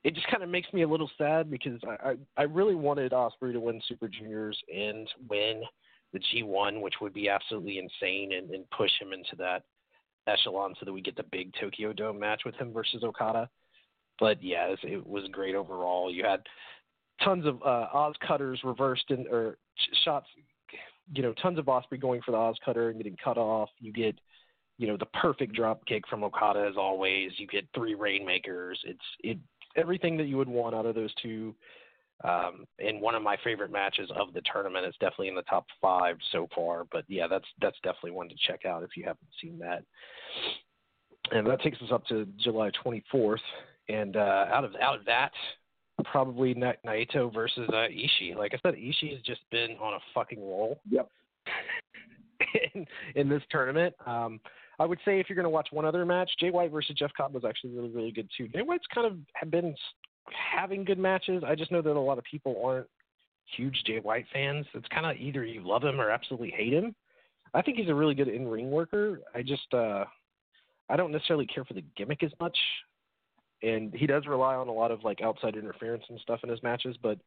it 0.05 0.15
just 0.15 0.29
kind 0.29 0.43
of 0.43 0.49
makes 0.49 0.73
me 0.73 0.83
a 0.83 0.89
little 0.89 1.11
sad 1.19 1.51
because 1.51 1.81
I, 1.87 2.11
I, 2.11 2.15
I 2.39 2.43
really 2.45 2.77
wanted 2.77 3.13
Ospreay 3.13 3.53
to 3.53 3.61
win 3.61 3.81
Super 3.89 4.09
Juniors 4.09 4.59
and 4.75 5.09
win 5.29 5.63
the 6.13 6.21
G1, 6.21 6.81
which 6.81 6.95
would 7.01 7.13
be 7.13 7.29
absolutely 7.29 7.79
insane 7.79 8.33
and, 8.33 8.51
and 8.51 8.65
push 8.71 8.93
him 9.01 9.13
into 9.13 9.37
that 9.37 9.65
echelon 10.29 10.75
so 10.79 10.85
that 10.85 10.93
we 10.93 11.01
get 11.01 11.17
the 11.17 11.25
big 11.25 11.53
Tokyo 11.61 11.93
Dome 11.93 12.19
match 12.19 12.43
with 12.45 12.55
him 12.57 12.73
versus 12.73 13.03
Okada. 13.03 13.49
But 14.21 14.43
yeah, 14.43 14.75
it, 14.83 15.07
was 15.07 15.25
great 15.31 15.55
overall. 15.55 16.13
You 16.13 16.25
had 16.25 16.41
tons 17.23 17.47
of 17.47 17.63
uh, 17.63 17.87
Oz 17.93 18.15
cutters 18.27 18.61
reversed 18.65 19.11
and 19.11 19.27
or 19.29 19.59
shots. 20.05 20.27
You 21.15 21.23
know, 21.23 21.33
tons 21.41 21.59
of 21.59 21.67
Ospreay 21.67 22.01
going 22.01 22.21
for 22.23 22.33
the 22.33 22.37
Oz 22.37 22.57
cutter 22.65 22.91
and 22.91 22.99
getting 22.99 23.17
cut 23.23 23.39
off. 23.39 23.71
You 23.79 23.93
get, 23.93 24.19
you 24.77 24.87
know, 24.87 24.97
the 24.97 25.07
perfect 25.07 25.55
drop 25.55 25.85
kick 25.87 26.07
from 26.09 26.25
Okada 26.25 26.67
as 26.69 26.77
always. 26.77 27.33
You 27.37 27.47
get 27.47 27.67
three 27.75 27.95
rainmakers. 27.95 28.79
It's 28.85 29.01
it 29.21 29.39
everything 29.77 30.17
that 30.17 30.27
you 30.27 30.37
would 30.37 30.49
want 30.49 30.75
out 30.75 30.87
of 30.87 30.95
those 30.95 31.15
two. 31.23 31.55
Um, 32.25 32.65
and 32.79 33.01
one 33.01 33.15
of 33.15 33.23
my 33.23 33.37
favorite 33.45 33.71
matches 33.71 34.11
of 34.17 34.33
the 34.33 34.43
tournament. 34.53 34.85
It's 34.85 34.99
definitely 34.99 35.29
in 35.29 35.37
the 35.37 35.43
top 35.43 35.67
five 35.81 36.17
so 36.33 36.49
far. 36.55 36.85
But 36.91 37.05
yeah, 37.09 37.27
that's 37.29 37.45
that's 37.61 37.77
definitely 37.83 38.13
one 38.13 38.29
to 38.29 38.35
check 38.47 38.65
out 38.65 38.83
if 38.83 38.91
you 38.97 39.05
haven't 39.05 39.29
seen 39.41 39.59
that. 39.61 39.85
And 41.31 41.47
that 41.47 41.61
takes 41.61 41.81
us 41.83 41.93
up 41.93 42.07
to 42.07 42.27
July 42.39 42.71
24th. 42.85 43.37
And 43.89 44.17
uh, 44.17 44.47
out 44.53 44.65
of 44.65 44.73
out 44.83 44.99
of 44.99 45.05
that, 45.07 45.33
probably 46.05 46.55
Naito 46.55 47.33
versus 47.33 47.69
uh, 47.69 47.87
Ishii. 47.89 48.37
Like 48.37 48.53
I 48.53 48.59
said, 48.63 48.75
Ishii 48.75 49.13
has 49.13 49.23
just 49.23 49.41
been 49.51 49.77
on 49.81 49.95
a 49.95 49.99
fucking 50.15 50.41
roll. 50.41 50.81
Yep. 50.91 51.09
in, 52.75 52.87
in 53.15 53.29
this 53.29 53.43
tournament. 53.51 53.95
Um, 54.07 54.41
I 54.79 54.87
would 54.87 54.99
say 55.05 55.19
if 55.19 55.29
you're 55.29 55.37
going 55.37 55.45
to 55.45 55.51
watch 55.51 55.69
one 55.73 55.85
other 55.85 56.07
match, 56.07 56.31
Jay 56.39 56.51
White 56.51 56.71
versus 56.71 56.95
Jeff 56.97 57.11
Cobb 57.17 57.35
was 57.35 57.45
actually 57.45 57.71
really, 57.71 57.91
really 57.91 58.13
good 58.13 58.29
too. 58.37 58.49
Jay 58.49 58.63
White's 58.63 58.87
kind 58.95 59.07
of 59.07 59.17
have 59.35 59.51
been 59.51 59.75
having 60.33 60.85
good 60.85 60.99
matches. 60.99 61.43
I 61.47 61.55
just 61.55 61.73
know 61.73 61.83
that 61.83 61.97
a 61.97 62.01
lot 62.01 62.19
of 62.19 62.25
people 62.25 62.61
aren't 62.65 62.87
huge 63.57 63.83
Jay 63.87 63.99
White 63.99 64.27
fans. 64.33 64.67
It's 64.75 64.89
kind 64.89 65.07
of 65.07 65.17
either 65.17 65.45
you 65.45 65.67
love 65.67 65.83
him 65.83 66.01
or 66.01 66.11
absolutely 66.11 66.51
hate 66.51 66.73
him. 66.73 66.95
I 67.55 67.63
think 67.63 67.79
he's 67.79 67.89
a 67.89 67.95
really 67.95 68.15
good 68.15 68.29
in 68.29 68.47
ring 68.47 68.71
worker. 68.71 69.21
I 69.35 69.43
just 69.43 69.73
uh, 69.73 70.05
I 70.89 70.97
don't 70.97 71.13
necessarily 71.13 71.47
care 71.47 71.65
for 71.65 71.75
the 71.75 71.85
gimmick 71.97 72.23
as 72.23 72.33
much 72.41 72.57
and 73.63 73.93
he 73.95 74.07
does 74.07 74.27
rely 74.27 74.55
on 74.55 74.69
a 74.69 74.73
lot 74.73 74.91
of 74.91 75.05
like 75.05 75.21
outside 75.21 75.57
interference 75.57 76.05
and 76.09 76.21
stuff 76.21 76.41
in 76.43 76.51
his 76.51 76.63
matches. 76.63 76.97
But 77.03 77.19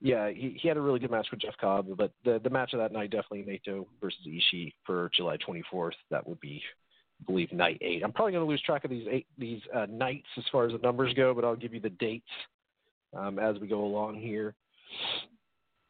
yeah, 0.00 0.30
he, 0.30 0.58
he 0.60 0.68
had 0.68 0.76
a 0.76 0.80
really 0.80 0.98
good 0.98 1.10
match 1.10 1.28
with 1.30 1.40
Jeff 1.40 1.56
Cobb. 1.60 1.88
But 1.96 2.12
the 2.24 2.40
the 2.42 2.50
match 2.50 2.72
of 2.72 2.80
that 2.80 2.92
night 2.92 3.10
definitely 3.10 3.44
Naito 3.44 3.86
versus 4.00 4.20
Ishii 4.26 4.72
for 4.84 5.10
July 5.14 5.36
24th. 5.36 5.92
That 6.10 6.26
would 6.26 6.40
be, 6.40 6.62
believe, 7.24 7.52
night 7.52 7.78
eight. 7.80 8.02
I'm 8.04 8.12
probably 8.12 8.32
going 8.32 8.44
to 8.44 8.48
lose 8.48 8.62
track 8.62 8.84
of 8.84 8.90
these 8.90 9.06
eight 9.10 9.26
these 9.38 9.60
uh, 9.74 9.86
nights 9.88 10.26
as 10.36 10.44
far 10.52 10.66
as 10.66 10.72
the 10.72 10.78
numbers 10.78 11.14
go, 11.14 11.34
but 11.34 11.44
I'll 11.44 11.56
give 11.56 11.72
you 11.72 11.80
the 11.80 11.90
dates 11.90 12.28
um, 13.16 13.38
as 13.38 13.58
we 13.58 13.66
go 13.66 13.84
along 13.84 14.16
here. 14.16 14.54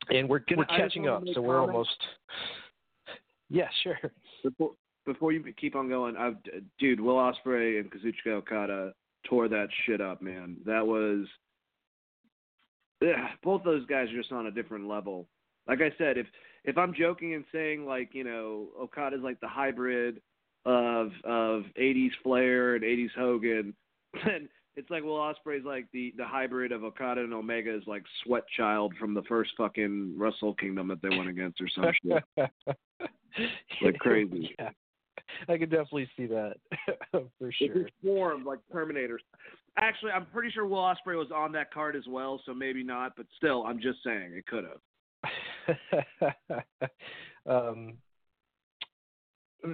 And 0.09 0.29
we're 0.29 0.41
Can 0.41 0.59
we're 0.59 0.67
catching 0.67 1.09
up, 1.09 1.23
so 1.35 1.41
we're 1.41 1.61
almost. 1.61 1.97
Yeah, 3.49 3.69
sure. 3.85 3.97
Before, 4.43 4.73
before 5.05 5.31
you 5.31 5.41
keep 5.57 5.77
on 5.77 5.89
going, 5.89 6.17
I've, 6.17 6.35
dude, 6.81 6.99
Will 6.99 7.15
Ospreay 7.15 7.79
and 7.79 7.89
Kazuchika 7.93 8.33
Okada 8.39 8.93
tore 9.25 9.47
that 9.47 9.69
shit 9.85 10.01
up, 10.01 10.21
man. 10.21 10.57
That 10.67 10.85
was 10.85 11.29
yeah, 13.01 13.29
both 13.43 13.63
those 13.63 13.85
guys 13.87 14.09
are 14.11 14.17
just 14.17 14.33
on 14.33 14.47
a 14.47 14.51
different 14.51 14.89
level. 14.89 15.27
Like 15.69 15.81
I 15.81 15.91
said, 15.99 16.17
if 16.17 16.27
if 16.65 16.79
I'm 16.79 16.95
joking 16.95 17.35
and 17.35 17.45
saying 17.53 17.85
like 17.85 18.11
you 18.13 18.25
know 18.25 18.69
Okada's 18.81 19.21
like 19.23 19.41
the 19.41 19.49
hybrid 19.49 20.21
of 20.67 21.13
of 21.25 21.63
80s 21.81 22.11
Flair 22.23 22.75
and 22.75 22.85
80s 22.85 23.15
Hogan, 23.17 23.75
And 24.25 24.49
it's 24.77 24.91
like 24.91 25.05
well 25.05 25.15
Ospreay's 25.15 25.65
like 25.65 25.87
the 25.93 26.13
the 26.17 26.25
hybrid 26.25 26.73
of 26.73 26.85
Okada 26.85 27.23
and 27.23 27.33
Omega 27.33 27.75
is 27.75 27.85
like 27.87 28.03
Sweat 28.25 28.45
Child 28.57 28.95
from 28.99 29.15
the 29.15 29.23
first 29.23 29.53
fucking 29.57 30.15
Wrestle 30.17 30.55
Kingdom 30.55 30.89
that 30.89 31.01
they 31.03 31.09
went 31.09 31.29
against 31.29 31.61
or 31.61 31.69
some 31.75 31.93
shit. 32.03 32.23
like 33.83 33.99
crazy. 33.99 34.55
Yeah. 34.59 34.71
I 35.49 35.59
could 35.59 35.71
definitely 35.71 36.09
see 36.17 36.27
that 36.27 36.55
for 37.11 37.53
sure. 37.53 37.81
It's 37.81 37.91
formed 38.03 38.47
like 38.47 38.61
Terminators. 38.73 39.19
Actually, 39.77 40.13
I'm 40.13 40.27
pretty 40.27 40.51
sure 40.51 40.67
Will 40.67 40.79
Ospreay 40.79 41.17
was 41.17 41.31
on 41.35 41.53
that 41.53 41.73
card 41.73 41.97
as 41.97 42.05
well, 42.09 42.41
so 42.47 42.55
maybe 42.55 42.85
not. 42.85 43.13
But 43.17 43.27
still, 43.37 43.65
I'm 43.65 43.81
just 43.81 43.99
saying 44.05 44.33
it 44.35 44.47
could 44.47 44.67
have. 45.67 46.63
um, 47.47 47.95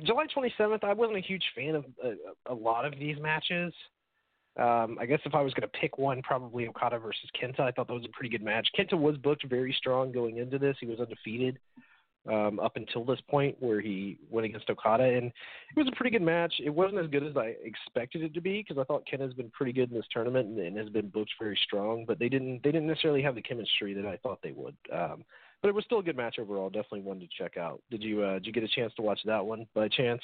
July 0.00 0.26
27th, 0.34 0.84
I 0.84 0.92
wasn't 0.92 1.18
a 1.18 1.22
huge 1.22 1.44
fan 1.54 1.74
of 1.74 1.84
a, 2.02 2.08
uh, 2.08 2.14
a 2.46 2.54
lot 2.54 2.84
of 2.84 2.98
these 2.98 3.16
matches. 3.20 3.72
Um, 4.58 4.98
I 5.00 5.06
guess 5.06 5.20
if 5.24 5.34
I 5.34 5.40
was 5.40 5.54
going 5.54 5.68
to 5.68 5.78
pick 5.78 5.98
one, 5.98 6.20
probably 6.22 6.68
Okada 6.68 6.98
versus 6.98 7.28
Kenta. 7.40 7.60
I 7.60 7.70
thought 7.70 7.88
that 7.88 7.94
was 7.94 8.04
a 8.04 8.12
pretty 8.12 8.28
good 8.28 8.44
match. 8.44 8.68
Kenta 8.78 8.98
was 8.98 9.16
booked 9.16 9.46
very 9.48 9.74
strong 9.78 10.12
going 10.12 10.36
into 10.38 10.58
this. 10.58 10.76
He 10.78 10.86
was 10.86 11.00
undefeated 11.00 11.58
um, 12.30 12.60
up 12.60 12.76
until 12.76 13.04
this 13.04 13.20
point 13.28 13.56
where 13.60 13.80
he 13.80 14.18
went 14.30 14.44
against 14.44 14.68
Okada, 14.70 15.04
and 15.04 15.26
it 15.26 15.76
was 15.76 15.88
a 15.88 15.96
pretty 15.96 16.10
good 16.10 16.22
match. 16.22 16.54
It 16.64 16.70
wasn't 16.70 17.00
as 17.00 17.10
good 17.10 17.24
as 17.24 17.36
I 17.36 17.54
expected 17.64 18.22
it 18.22 18.34
to 18.34 18.40
be 18.40 18.62
because 18.62 18.78
I 18.78 18.84
thought 18.84 19.06
Kenta's 19.10 19.34
been 19.34 19.50
pretty 19.50 19.72
good 19.72 19.90
in 19.90 19.96
this 19.96 20.06
tournament 20.12 20.48
and, 20.48 20.58
and, 20.58 20.76
has 20.76 20.88
been 20.88 21.08
booked 21.08 21.32
very 21.40 21.58
strong, 21.64 22.04
but 22.06 22.18
they 22.18 22.28
didn't 22.28 22.62
they 22.62 22.70
didn't 22.70 22.86
necessarily 22.86 23.22
have 23.22 23.34
the 23.34 23.42
chemistry 23.42 23.94
that 23.94 24.06
I 24.06 24.18
thought 24.18 24.40
they 24.42 24.52
would. 24.52 24.76
Um, 24.92 25.24
but 25.62 25.68
it 25.68 25.74
was 25.74 25.84
still 25.84 26.00
a 26.00 26.02
good 26.02 26.16
match 26.16 26.38
overall. 26.38 26.68
Definitely 26.68 27.02
one 27.02 27.20
to 27.20 27.28
check 27.38 27.56
out. 27.56 27.80
Did 27.90 28.02
you 28.02 28.22
uh, 28.22 28.34
did 28.34 28.46
you 28.46 28.52
get 28.52 28.64
a 28.64 28.68
chance 28.68 28.92
to 28.94 29.02
watch 29.02 29.20
that 29.24 29.44
one 29.44 29.66
by 29.74 29.88
chance? 29.88 30.20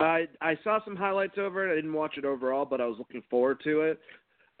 I 0.00 0.26
I 0.40 0.58
saw 0.62 0.84
some 0.84 0.96
highlights 0.96 1.38
over 1.38 1.66
it. 1.66 1.72
I 1.72 1.76
didn't 1.76 1.92
watch 1.92 2.18
it 2.18 2.24
overall, 2.24 2.64
but 2.64 2.80
I 2.80 2.86
was 2.86 2.98
looking 2.98 3.22
forward 3.30 3.60
to 3.64 3.82
it. 3.82 4.00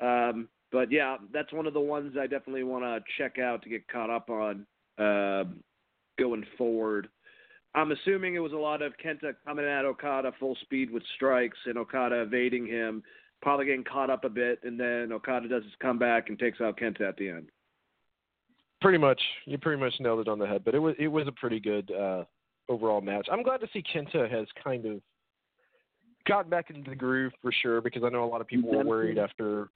Um, 0.00 0.48
but 0.72 0.90
yeah, 0.90 1.16
that's 1.32 1.52
one 1.52 1.66
of 1.66 1.74
the 1.74 1.80
ones 1.80 2.16
I 2.18 2.26
definitely 2.26 2.64
want 2.64 2.84
to 2.84 3.00
check 3.18 3.38
out 3.38 3.62
to 3.62 3.68
get 3.68 3.86
caught 3.88 4.10
up 4.10 4.30
on 4.30 4.66
uh, 4.98 5.44
going 6.18 6.44
forward. 6.56 7.08
I'm 7.74 7.92
assuming 7.92 8.34
it 8.34 8.40
was 8.40 8.52
a 8.52 8.56
lot 8.56 8.80
of 8.80 8.94
Kenta 9.04 9.34
coming 9.44 9.66
at 9.66 9.84
Okada 9.84 10.32
full 10.40 10.56
speed 10.62 10.90
with 10.90 11.02
strikes 11.14 11.58
and 11.66 11.76
Okada 11.76 12.22
evading 12.22 12.66
him, 12.66 13.02
probably 13.42 13.66
getting 13.66 13.84
caught 13.84 14.08
up 14.08 14.24
a 14.24 14.30
bit, 14.30 14.60
and 14.64 14.80
then 14.80 15.12
Okada 15.12 15.48
does 15.48 15.62
his 15.62 15.74
comeback 15.80 16.30
and 16.30 16.38
takes 16.38 16.60
out 16.60 16.78
Kenta 16.78 17.02
at 17.02 17.16
the 17.18 17.28
end. 17.28 17.50
Pretty 18.80 18.98
much, 18.98 19.20
you 19.46 19.58
pretty 19.58 19.80
much 19.80 19.94
nailed 20.00 20.20
it 20.20 20.28
on 20.28 20.38
the 20.38 20.46
head. 20.46 20.62
But 20.64 20.74
it 20.74 20.78
was 20.78 20.94
it 20.98 21.08
was 21.08 21.26
a 21.26 21.32
pretty 21.32 21.60
good 21.60 21.90
uh, 21.90 22.24
overall 22.68 23.00
match. 23.00 23.26
I'm 23.30 23.42
glad 23.42 23.60
to 23.60 23.68
see 23.72 23.82
Kenta 23.82 24.30
has 24.30 24.46
kind 24.62 24.84
of 24.86 25.00
gotten 26.26 26.50
back 26.50 26.70
into 26.70 26.90
the 26.90 26.96
groove 26.96 27.32
for 27.40 27.52
sure 27.62 27.80
because 27.80 28.02
I 28.04 28.08
know 28.08 28.24
a 28.24 28.26
lot 28.26 28.40
of 28.40 28.46
people 28.46 28.70
were 28.70 28.84
worried 28.84 29.18
after 29.18 29.68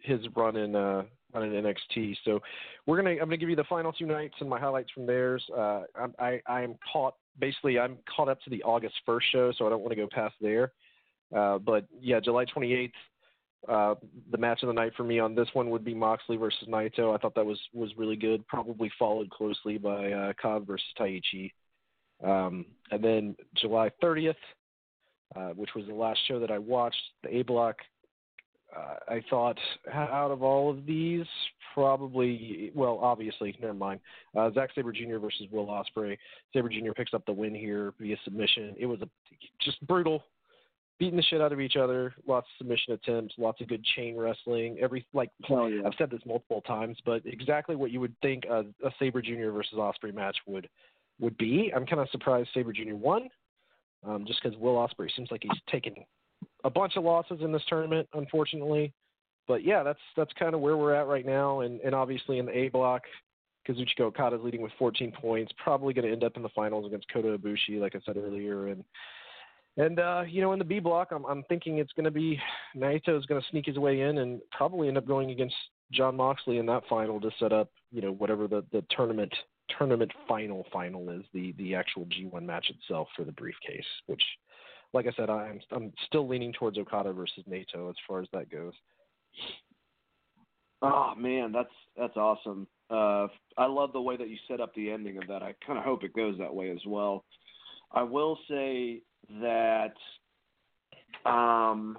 his 0.00 0.20
run 0.34 0.56
in 0.56 0.74
uh, 0.74 1.02
on 1.34 1.42
an 1.42 1.52
NXT. 1.52 2.16
So 2.24 2.40
we're 2.86 2.96
gonna 2.96 3.10
I'm 3.10 3.18
gonna 3.18 3.36
give 3.36 3.50
you 3.50 3.56
the 3.56 3.64
final 3.64 3.92
two 3.92 4.06
nights 4.06 4.34
and 4.40 4.48
my 4.48 4.58
highlights 4.58 4.90
from 4.90 5.06
theirs. 5.06 5.44
Uh, 5.56 5.82
I 6.18 6.40
I 6.46 6.62
am 6.62 6.74
caught 6.92 7.14
basically 7.38 7.78
I'm 7.78 7.98
caught 8.14 8.28
up 8.28 8.40
to 8.42 8.50
the 8.50 8.62
August 8.62 8.94
first 9.04 9.26
show, 9.30 9.52
so 9.56 9.66
I 9.66 9.70
don't 9.70 9.80
want 9.80 9.90
to 9.90 9.96
go 9.96 10.08
past 10.10 10.34
there. 10.40 10.72
Uh, 11.34 11.58
but 11.58 11.86
yeah, 12.00 12.20
July 12.20 12.44
28th, 12.46 12.92
Uh, 13.66 13.94
the 14.30 14.38
match 14.38 14.62
of 14.62 14.68
the 14.68 14.72
night 14.72 14.92
for 14.96 15.02
me 15.02 15.18
on 15.18 15.34
this 15.34 15.48
one 15.52 15.70
would 15.70 15.84
be 15.84 15.94
Moxley 15.94 16.36
versus 16.36 16.68
Naito. 16.68 17.14
I 17.14 17.18
thought 17.18 17.34
that 17.34 17.44
was 17.44 17.58
was 17.72 17.90
really 17.96 18.16
good. 18.16 18.46
Probably 18.46 18.90
followed 18.98 19.30
closely 19.30 19.78
by 19.78 20.12
uh, 20.12 20.32
Cobb 20.40 20.66
versus 20.66 20.86
Taichi. 20.98 21.52
Um, 22.22 22.66
and 22.90 23.02
then 23.02 23.36
July 23.56 23.90
30th, 24.02 24.34
uh, 25.36 25.50
which 25.50 25.70
was 25.74 25.86
the 25.86 25.94
last 25.94 26.20
show 26.26 26.40
that 26.40 26.50
I 26.50 26.58
watched, 26.58 26.96
the 27.22 27.36
A 27.36 27.42
Block. 27.42 27.76
Uh, 28.76 28.96
I 29.08 29.22
thought 29.30 29.58
out 29.92 30.30
of 30.30 30.42
all 30.42 30.70
of 30.70 30.84
these, 30.84 31.26
probably 31.72 32.70
well, 32.74 32.98
obviously, 33.00 33.56
never 33.60 33.74
mind. 33.74 34.00
Uh, 34.36 34.50
Zack 34.52 34.70
Sabre 34.74 34.92
Jr. 34.92 35.18
versus 35.18 35.46
Will 35.50 35.66
Ospreay. 35.66 36.18
Sabre 36.52 36.68
Jr. 36.68 36.92
picks 36.92 37.14
up 37.14 37.24
the 37.24 37.32
win 37.32 37.54
here 37.54 37.94
via 37.98 38.16
submission. 38.24 38.74
It 38.78 38.86
was 38.86 39.00
a 39.00 39.08
just 39.60 39.84
brutal, 39.86 40.22
beating 40.98 41.16
the 41.16 41.22
shit 41.22 41.40
out 41.40 41.52
of 41.52 41.60
each 41.60 41.76
other. 41.76 42.14
Lots 42.26 42.46
of 42.46 42.58
submission 42.58 42.94
attempts, 42.94 43.34
lots 43.38 43.60
of 43.60 43.68
good 43.68 43.84
chain 43.96 44.16
wrestling. 44.16 44.78
Every 44.80 45.06
like 45.12 45.30
oh, 45.50 45.66
yeah. 45.66 45.82
I've 45.86 45.92
said 45.96 46.10
this 46.10 46.20
multiple 46.26 46.60
times, 46.62 46.98
but 47.04 47.22
exactly 47.24 47.76
what 47.76 47.90
you 47.90 48.00
would 48.00 48.14
think 48.20 48.44
a, 48.46 48.60
a 48.84 48.90
Sabre 48.98 49.22
Jr. 49.22 49.50
versus 49.50 49.74
Ospreay 49.74 50.14
match 50.14 50.36
would 50.46 50.68
would 51.20 51.36
be. 51.38 51.72
I'm 51.74 51.86
kind 51.86 52.00
of 52.00 52.08
surprised 52.10 52.48
Sabre 52.54 52.72
Jr. 52.72 52.94
won, 52.94 53.28
um, 54.06 54.24
just 54.26 54.42
because 54.42 54.58
Will 54.58 54.74
Ospreay 54.74 55.08
seems 55.14 55.30
like 55.30 55.42
he's 55.42 55.60
taken 55.70 55.94
a 56.64 56.70
bunch 56.70 56.96
of 56.96 57.04
losses 57.04 57.40
in 57.40 57.52
this 57.52 57.62
tournament, 57.68 58.08
unfortunately. 58.14 58.92
But 59.46 59.64
yeah, 59.64 59.82
that's 59.82 60.00
that's 60.16 60.32
kind 60.38 60.54
of 60.54 60.60
where 60.60 60.76
we're 60.76 60.94
at 60.94 61.06
right 61.06 61.24
now, 61.26 61.60
and 61.60 61.80
and 61.80 61.94
obviously 61.94 62.38
in 62.38 62.46
the 62.46 62.56
A 62.56 62.68
block, 62.68 63.02
Kazuchika 63.66 64.00
Okada 64.00 64.36
is 64.36 64.42
leading 64.42 64.62
with 64.62 64.72
14 64.78 65.12
points, 65.12 65.52
probably 65.62 65.94
going 65.94 66.06
to 66.06 66.12
end 66.12 66.24
up 66.24 66.36
in 66.36 66.42
the 66.42 66.48
finals 66.50 66.86
against 66.86 67.12
Kota 67.12 67.38
Ibushi, 67.38 67.80
like 67.80 67.94
I 67.94 68.00
said 68.04 68.16
earlier, 68.16 68.68
and 68.68 68.84
and 69.78 69.98
uh, 70.00 70.22
you 70.28 70.42
know 70.42 70.52
in 70.52 70.58
the 70.58 70.64
B 70.64 70.80
block, 70.80 71.08
I'm 71.12 71.24
I'm 71.24 71.44
thinking 71.44 71.78
it's 71.78 71.92
going 71.92 72.04
to 72.04 72.10
be 72.10 72.38
Naito 72.76 73.18
is 73.18 73.26
going 73.26 73.40
to 73.40 73.48
sneak 73.50 73.66
his 73.66 73.78
way 73.78 74.02
in 74.02 74.18
and 74.18 74.40
probably 74.52 74.88
end 74.88 74.98
up 74.98 75.06
going 75.06 75.30
against 75.30 75.54
Jon 75.92 76.16
Moxley 76.16 76.58
in 76.58 76.66
that 76.66 76.82
final 76.88 77.20
to 77.20 77.30
set 77.38 77.52
up 77.52 77.70
you 77.90 78.02
know 78.02 78.12
whatever 78.12 78.46
the 78.46 78.64
the 78.72 78.84
tournament 78.94 79.32
tournament 79.78 80.10
final 80.26 80.66
final 80.72 81.08
is 81.10 81.22
the 81.32 81.52
the 81.58 81.74
actual 81.74 82.06
G1 82.06 82.42
match 82.42 82.70
itself 82.70 83.08
for 83.16 83.24
the 83.24 83.32
briefcase, 83.32 83.86
which, 84.06 84.22
like 84.92 85.06
I 85.06 85.12
said, 85.16 85.30
I'm 85.30 85.60
I'm 85.70 85.92
still 86.06 86.28
leaning 86.28 86.52
towards 86.52 86.76
Okada 86.76 87.12
versus 87.12 87.44
Naito 87.48 87.88
as 87.88 87.96
far 88.06 88.20
as 88.20 88.28
that 88.32 88.50
goes. 88.50 88.74
Oh 90.82 91.14
man, 91.16 91.52
that's 91.52 91.68
that's 91.96 92.16
awesome. 92.16 92.66
Uh, 92.90 93.28
I 93.56 93.66
love 93.66 93.92
the 93.92 94.00
way 94.00 94.16
that 94.16 94.28
you 94.28 94.38
set 94.48 94.60
up 94.60 94.74
the 94.74 94.90
ending 94.90 95.18
of 95.18 95.28
that. 95.28 95.42
I 95.42 95.54
kind 95.64 95.78
of 95.78 95.84
hope 95.84 96.02
it 96.02 96.14
goes 96.14 96.36
that 96.38 96.54
way 96.54 96.70
as 96.70 96.80
well. 96.86 97.24
I 97.92 98.02
will 98.02 98.38
say 98.48 99.02
that, 99.40 99.94
um, 101.24 101.98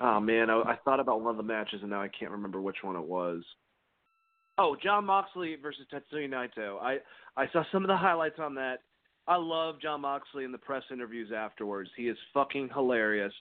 oh 0.00 0.20
man, 0.20 0.50
I, 0.50 0.60
I 0.60 0.78
thought 0.84 1.00
about 1.00 1.20
one 1.20 1.30
of 1.30 1.36
the 1.36 1.42
matches 1.42 1.80
and 1.82 1.90
now 1.90 2.02
I 2.02 2.08
can't 2.08 2.30
remember 2.30 2.60
which 2.60 2.78
one 2.82 2.96
it 2.96 3.04
was. 3.04 3.42
Oh, 4.58 4.76
Jon 4.82 5.06
Moxley 5.06 5.56
versus 5.60 5.86
Tetsuya 5.92 6.28
Naito. 6.28 6.80
I 6.80 6.98
I 7.36 7.48
saw 7.52 7.62
some 7.72 7.82
of 7.82 7.88
the 7.88 7.96
highlights 7.96 8.38
on 8.38 8.54
that. 8.56 8.80
I 9.26 9.36
love 9.36 9.80
Jon 9.80 10.02
Moxley 10.02 10.44
in 10.44 10.52
the 10.52 10.58
press 10.58 10.82
interviews 10.90 11.30
afterwards. 11.34 11.88
He 11.96 12.08
is 12.08 12.18
fucking 12.34 12.70
hilarious. 12.74 13.32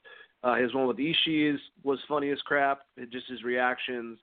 Uh, 0.44 0.56
his 0.56 0.74
one 0.74 0.88
with 0.88 0.98
Ishii 0.98 1.54
is, 1.54 1.60
was 1.84 2.00
funny 2.08 2.30
as 2.30 2.40
crap. 2.42 2.82
Just 3.12 3.28
his 3.28 3.44
reactions. 3.44 4.20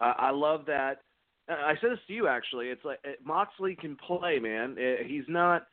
Uh, 0.00 0.14
I 0.16 0.30
love 0.30 0.64
that. 0.66 1.02
I 1.48 1.74
said 1.80 1.90
this 1.90 1.98
to 2.06 2.12
you 2.12 2.28
actually. 2.28 2.68
It's 2.68 2.84
like 2.84 3.00
Moxley 3.24 3.74
can 3.74 3.96
play, 3.96 4.38
man. 4.38 4.76
He's 5.06 5.24
not 5.28 5.66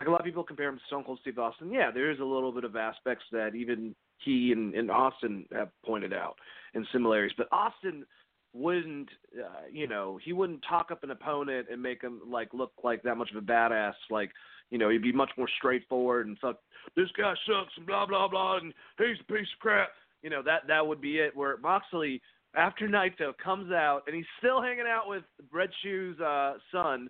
like 0.00 0.08
a 0.08 0.10
lot 0.10 0.20
of 0.20 0.26
people 0.26 0.42
compare 0.42 0.70
him 0.70 0.78
to 0.78 0.84
Stone 0.86 1.04
Cold 1.04 1.18
Steve 1.20 1.38
Austin. 1.38 1.70
Yeah, 1.70 1.90
there 1.90 2.10
is 2.10 2.20
a 2.20 2.24
little 2.24 2.52
bit 2.52 2.64
of 2.64 2.74
aspects 2.74 3.24
that 3.32 3.54
even 3.54 3.94
he 4.18 4.50
and, 4.52 4.74
and 4.74 4.90
Austin 4.90 5.44
have 5.52 5.68
pointed 5.84 6.14
out 6.14 6.36
and 6.74 6.86
similarities. 6.90 7.34
But 7.36 7.48
Austin 7.52 8.06
wouldn't 8.52 9.08
uh, 9.38 9.66
you 9.70 9.86
know 9.86 10.18
he 10.24 10.32
wouldn't 10.32 10.64
talk 10.68 10.90
up 10.90 11.04
an 11.04 11.10
opponent 11.10 11.68
and 11.70 11.80
make 11.80 12.02
him 12.02 12.20
like 12.26 12.52
look 12.52 12.72
like 12.82 13.02
that 13.02 13.16
much 13.16 13.30
of 13.30 13.36
a 13.36 13.46
badass 13.46 13.92
like 14.10 14.32
you 14.70 14.78
know 14.78 14.88
he'd 14.88 15.02
be 15.02 15.12
much 15.12 15.30
more 15.38 15.48
straightforward 15.58 16.26
and 16.26 16.36
fuck 16.38 16.56
this 16.96 17.08
guy 17.16 17.32
sucks 17.46 17.72
and 17.76 17.86
blah 17.86 18.04
blah 18.04 18.26
blah 18.26 18.56
and 18.56 18.74
he's 18.98 19.20
a 19.20 19.32
piece 19.32 19.46
of 19.54 19.60
crap 19.60 19.90
you 20.22 20.30
know 20.30 20.42
that 20.42 20.62
that 20.66 20.84
would 20.84 21.00
be 21.00 21.18
it 21.18 21.36
where 21.36 21.58
Moxley 21.58 22.20
after 22.56 22.88
Naito 22.88 23.32
comes 23.42 23.70
out 23.70 24.02
and 24.08 24.16
he's 24.16 24.24
still 24.38 24.60
hanging 24.60 24.86
out 24.88 25.08
with 25.08 25.22
Red 25.52 25.70
Shoes 25.84 26.18
uh 26.18 26.54
son 26.72 27.08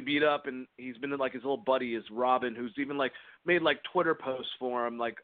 beat 0.00 0.22
up 0.22 0.46
and 0.46 0.66
he's 0.76 0.96
been 0.98 1.16
like 1.18 1.32
his 1.32 1.42
little 1.42 1.56
buddy 1.56 1.94
is 1.94 2.04
Robin 2.10 2.54
who's 2.54 2.74
even 2.78 2.96
like 2.96 3.12
made 3.44 3.62
like 3.62 3.80
Twitter 3.92 4.14
posts 4.14 4.52
for 4.58 4.86
him 4.86 4.98
like 4.98 5.16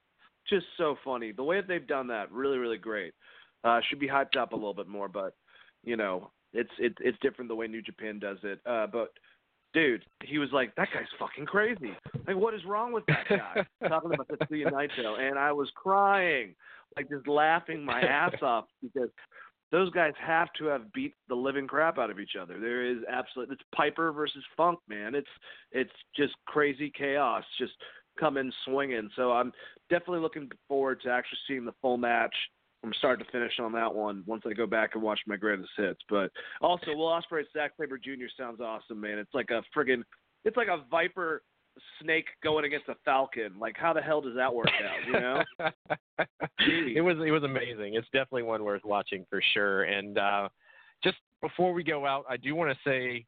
just 0.49 0.67
so 0.77 0.97
funny 1.05 1.33
the 1.33 1.43
way 1.43 1.57
that 1.57 1.69
they've 1.69 1.87
done 1.87 2.07
that 2.09 2.31
really 2.33 2.59
really 2.59 2.79
great 2.79 3.13
uh 3.65 3.81
should 3.89 3.99
be 3.99 4.09
hyped 4.09 4.37
up 4.37 4.53
a 4.53 4.57
little 4.57 4.75
bit 4.75 4.89
more 4.89 5.09
but 5.09 5.35
you 5.85 5.97
know, 5.97 6.31
it's 6.53 6.71
it, 6.79 6.95
it's 7.01 7.19
different 7.21 7.49
the 7.49 7.55
way 7.55 7.67
New 7.67 7.83
Japan 7.83 8.19
does 8.19 8.39
it. 8.43 8.61
Uh, 8.67 8.87
but 8.87 9.13
dude, 9.75 10.05
he 10.25 10.39
was 10.39 10.51
like, 10.53 10.75
that 10.77 10.89
guy's 10.93 11.07
fucking 11.19 11.47
crazy. 11.47 11.93
Like, 12.27 12.37
what 12.37 12.55
is 12.55 12.65
wrong 12.67 12.93
with 12.93 13.05
that 13.07 13.27
guy? 13.29 13.67
Talking 13.89 14.15
about 14.15 14.29
Tetsuya 14.29 14.71
Naito, 14.73 15.19
and 15.19 15.39
I 15.39 15.53
was 15.53 15.71
crying, 15.75 16.55
like 16.97 17.09
just 17.09 17.27
laughing 17.29 17.85
my 17.85 18.01
ass 18.01 18.35
off 18.43 18.67
because 18.83 19.11
those 19.71 19.91
guys 19.91 20.13
have 20.25 20.49
to 20.59 20.67
have 20.67 20.93
beat 20.93 21.15
the 21.29 21.35
living 21.35 21.67
crap 21.67 21.99
out 21.99 22.11
of 22.11 22.19
each 22.19 22.37
other. 22.41 22.59
There 22.59 22.85
is 22.85 22.99
absolutely 23.11 23.55
it's 23.55 23.65
Piper 23.75 24.13
versus 24.13 24.43
Funk, 24.57 24.79
man. 24.89 25.15
It's 25.15 25.29
it's 25.73 25.93
just 26.17 26.35
crazy 26.47 26.91
chaos, 26.97 27.45
just 27.59 27.73
coming 28.19 28.53
swinging. 28.65 29.11
So 29.17 29.33
I'm 29.33 29.53
definitely 29.91 30.21
looking 30.21 30.51
forward 30.67 31.01
to 31.03 31.11
actually 31.11 31.39
seeing 31.47 31.65
the 31.65 31.75
full 31.81 31.97
match 31.97 32.35
from 32.81 32.93
start 32.95 33.19
to 33.19 33.25
finish 33.33 33.53
on 33.61 33.73
that 33.73 33.93
one 33.93 34.23
once 34.27 34.43
I 34.47 34.53
go 34.53 34.67
back 34.67 34.91
and 34.95 35.03
watch 35.03 35.21
my 35.27 35.37
greatest 35.37 35.71
hits. 35.77 36.01
But 36.09 36.31
also, 36.61 36.95
Will 36.95 37.07
Ospreay 37.07 37.45
Zack 37.53 37.73
Sabre 37.79 37.99
Jr. 37.99 38.27
sounds 38.37 38.61
awesome, 38.61 39.01
man. 39.01 39.19
It's 39.19 39.35
like 39.35 39.51
a 39.51 39.63
friggin', 39.77 40.03
it's 40.45 40.57
like 40.57 40.69
a 40.69 40.85
viper 40.91 41.43
snake 42.03 42.27
going 42.43 42.65
against 42.65 42.89
a 42.89 42.95
falcon. 43.05 43.55
Like, 43.59 43.77
how 43.77 43.93
the 43.93 44.01
hell 44.01 44.21
does 44.21 44.35
that 44.37 44.53
work 44.53 44.69
out? 44.69 45.07
You 45.07 45.13
know? 45.13 45.43
it 46.97 47.01
was 47.01 47.17
it 47.25 47.31
was 47.31 47.43
amazing. 47.43 47.95
It's 47.95 48.09
definitely 48.13 48.45
one 48.45 48.65
worth 48.65 48.85
watching 48.85 49.25
for 49.29 49.43
sure. 49.55 49.85
And 49.85 50.19
uh, 50.19 50.49
just 51.03 51.17
before 51.41 51.73
we 51.73 51.83
go 51.83 52.07
out, 52.07 52.25
I 52.29 52.37
do 52.37 52.55
want 52.55 52.71
to 52.71 52.79
say. 52.89 53.27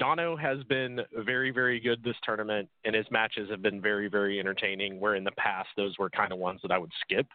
Yano 0.00 0.40
has 0.40 0.64
been 0.70 1.00
very, 1.22 1.50
very 1.50 1.78
good 1.78 2.02
this 2.02 2.16
tournament, 2.24 2.66
and 2.86 2.94
his 2.94 3.04
matches 3.10 3.50
have 3.50 3.60
been 3.60 3.78
very, 3.78 4.08
very 4.08 4.40
entertaining. 4.40 4.98
Where 4.98 5.16
in 5.16 5.22
the 5.22 5.32
past, 5.32 5.68
those 5.76 5.98
were 5.98 6.08
kind 6.08 6.32
of 6.32 6.38
ones 6.38 6.60
that 6.62 6.70
I 6.70 6.78
would 6.78 6.90
skip. 7.02 7.26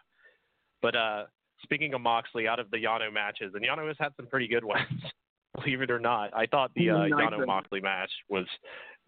But 0.82 0.96
uh, 0.96 1.26
speaking 1.62 1.94
of 1.94 2.00
Moxley, 2.00 2.48
out 2.48 2.58
of 2.58 2.70
the 2.70 2.78
Yano 2.78 3.12
matches, 3.12 3.52
and 3.54 3.64
Yano 3.64 3.86
has 3.88 3.96
had 3.98 4.12
some 4.16 4.26
pretty 4.26 4.48
good 4.48 4.64
ones, 4.64 4.82
believe 5.54 5.82
it 5.82 5.90
or 5.90 5.98
not. 6.00 6.34
I 6.34 6.46
thought 6.46 6.70
the 6.74 6.90
uh, 6.90 6.94
Yano 6.94 7.46
Moxley 7.46 7.80
match 7.80 8.10
was 8.28 8.46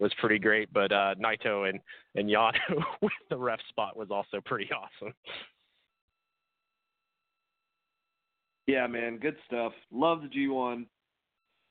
was 0.01 0.13
pretty 0.19 0.39
great, 0.39 0.71
but 0.73 0.91
uh, 0.91 1.15
Naito 1.15 1.69
and 1.69 1.79
and 2.15 2.27
Yano 2.27 2.53
with 3.01 3.11
the 3.29 3.37
ref 3.37 3.59
spot 3.69 3.95
was 3.95 4.09
also 4.09 4.41
pretty 4.43 4.69
awesome. 4.73 5.13
Yeah, 8.67 8.87
man, 8.87 9.17
good 9.17 9.35
stuff. 9.45 9.73
Love 9.91 10.21
the 10.21 10.27
G1. 10.27 10.85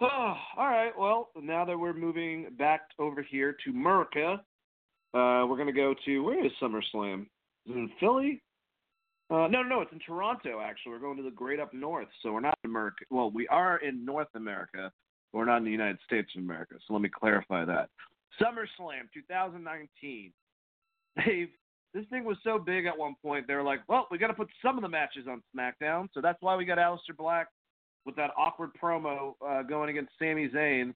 Oh, 0.01 0.07
all 0.57 0.67
right. 0.67 0.93
Well, 0.99 1.31
now 1.41 1.65
that 1.65 1.79
we're 1.79 1.93
moving 1.93 2.47
back 2.59 2.83
over 2.99 3.23
here 3.23 3.57
to 3.65 3.71
America, 3.71 4.41
uh, 5.13 5.45
we're 5.49 5.59
gonna 5.59 5.73
go 5.73 5.95
to 6.07 6.21
where 6.21 6.45
is 6.45 6.53
SummerSlam? 6.63 7.23
Is 7.67 7.75
it 7.75 7.79
in 7.79 7.91
Philly? 7.99 8.43
Uh, 9.29 9.47
no, 9.47 9.63
no, 9.63 9.81
it's 9.81 9.93
in 9.93 10.01
Toronto. 10.01 10.61
Actually, 10.61 10.93
we're 10.93 10.99
going 10.99 11.17
to 11.17 11.23
the 11.23 11.31
Great 11.31 11.61
Up 11.61 11.73
North, 11.73 12.09
so 12.21 12.33
we're 12.33 12.41
not 12.41 12.59
in 12.65 12.71
America. 12.71 13.05
Well, 13.11 13.31
we 13.31 13.47
are 13.47 13.77
in 13.79 14.05
North 14.05 14.27
America. 14.35 14.91
We're 15.33 15.45
not 15.45 15.59
in 15.59 15.65
the 15.65 15.71
United 15.71 15.99
States 16.05 16.29
of 16.37 16.43
America. 16.43 16.75
So 16.87 16.95
let 16.95 17.03
me 17.03 17.09
clarify 17.09 17.65
that. 17.65 17.91
SummerSlam 18.41 19.09
2019. 19.13 20.33
Dave, 21.25 21.49
this 21.95 22.05
thing 22.11 22.25
was 22.25 22.37
so 22.45 22.59
big 22.59 22.87
at 22.87 22.97
one 22.97 23.15
point. 23.23 23.47
They 23.47 23.55
were 23.55 23.63
like, 23.63 23.81
"Well, 23.89 24.07
we 24.11 24.19
got 24.19 24.29
to 24.29 24.35
put 24.35 24.49
some 24.63 24.77
of 24.77 24.83
the 24.83 24.89
matches 24.89 25.27
on 25.29 25.43
SmackDown." 25.57 26.09
So 26.15 26.21
that's 26.21 26.39
why 26.41 26.57
we 26.57 26.65
got 26.65 26.79
Aleister 26.79 27.17
Black 27.17 27.49
with 28.07 28.17
that 28.17 28.31
awkward 28.37 28.71
promo 28.83 29.35
uh, 29.47 29.63
going 29.63 29.91
against 29.91 30.13
Sami 30.19 30.49
Zayn 30.49 30.87
Do 30.87 30.95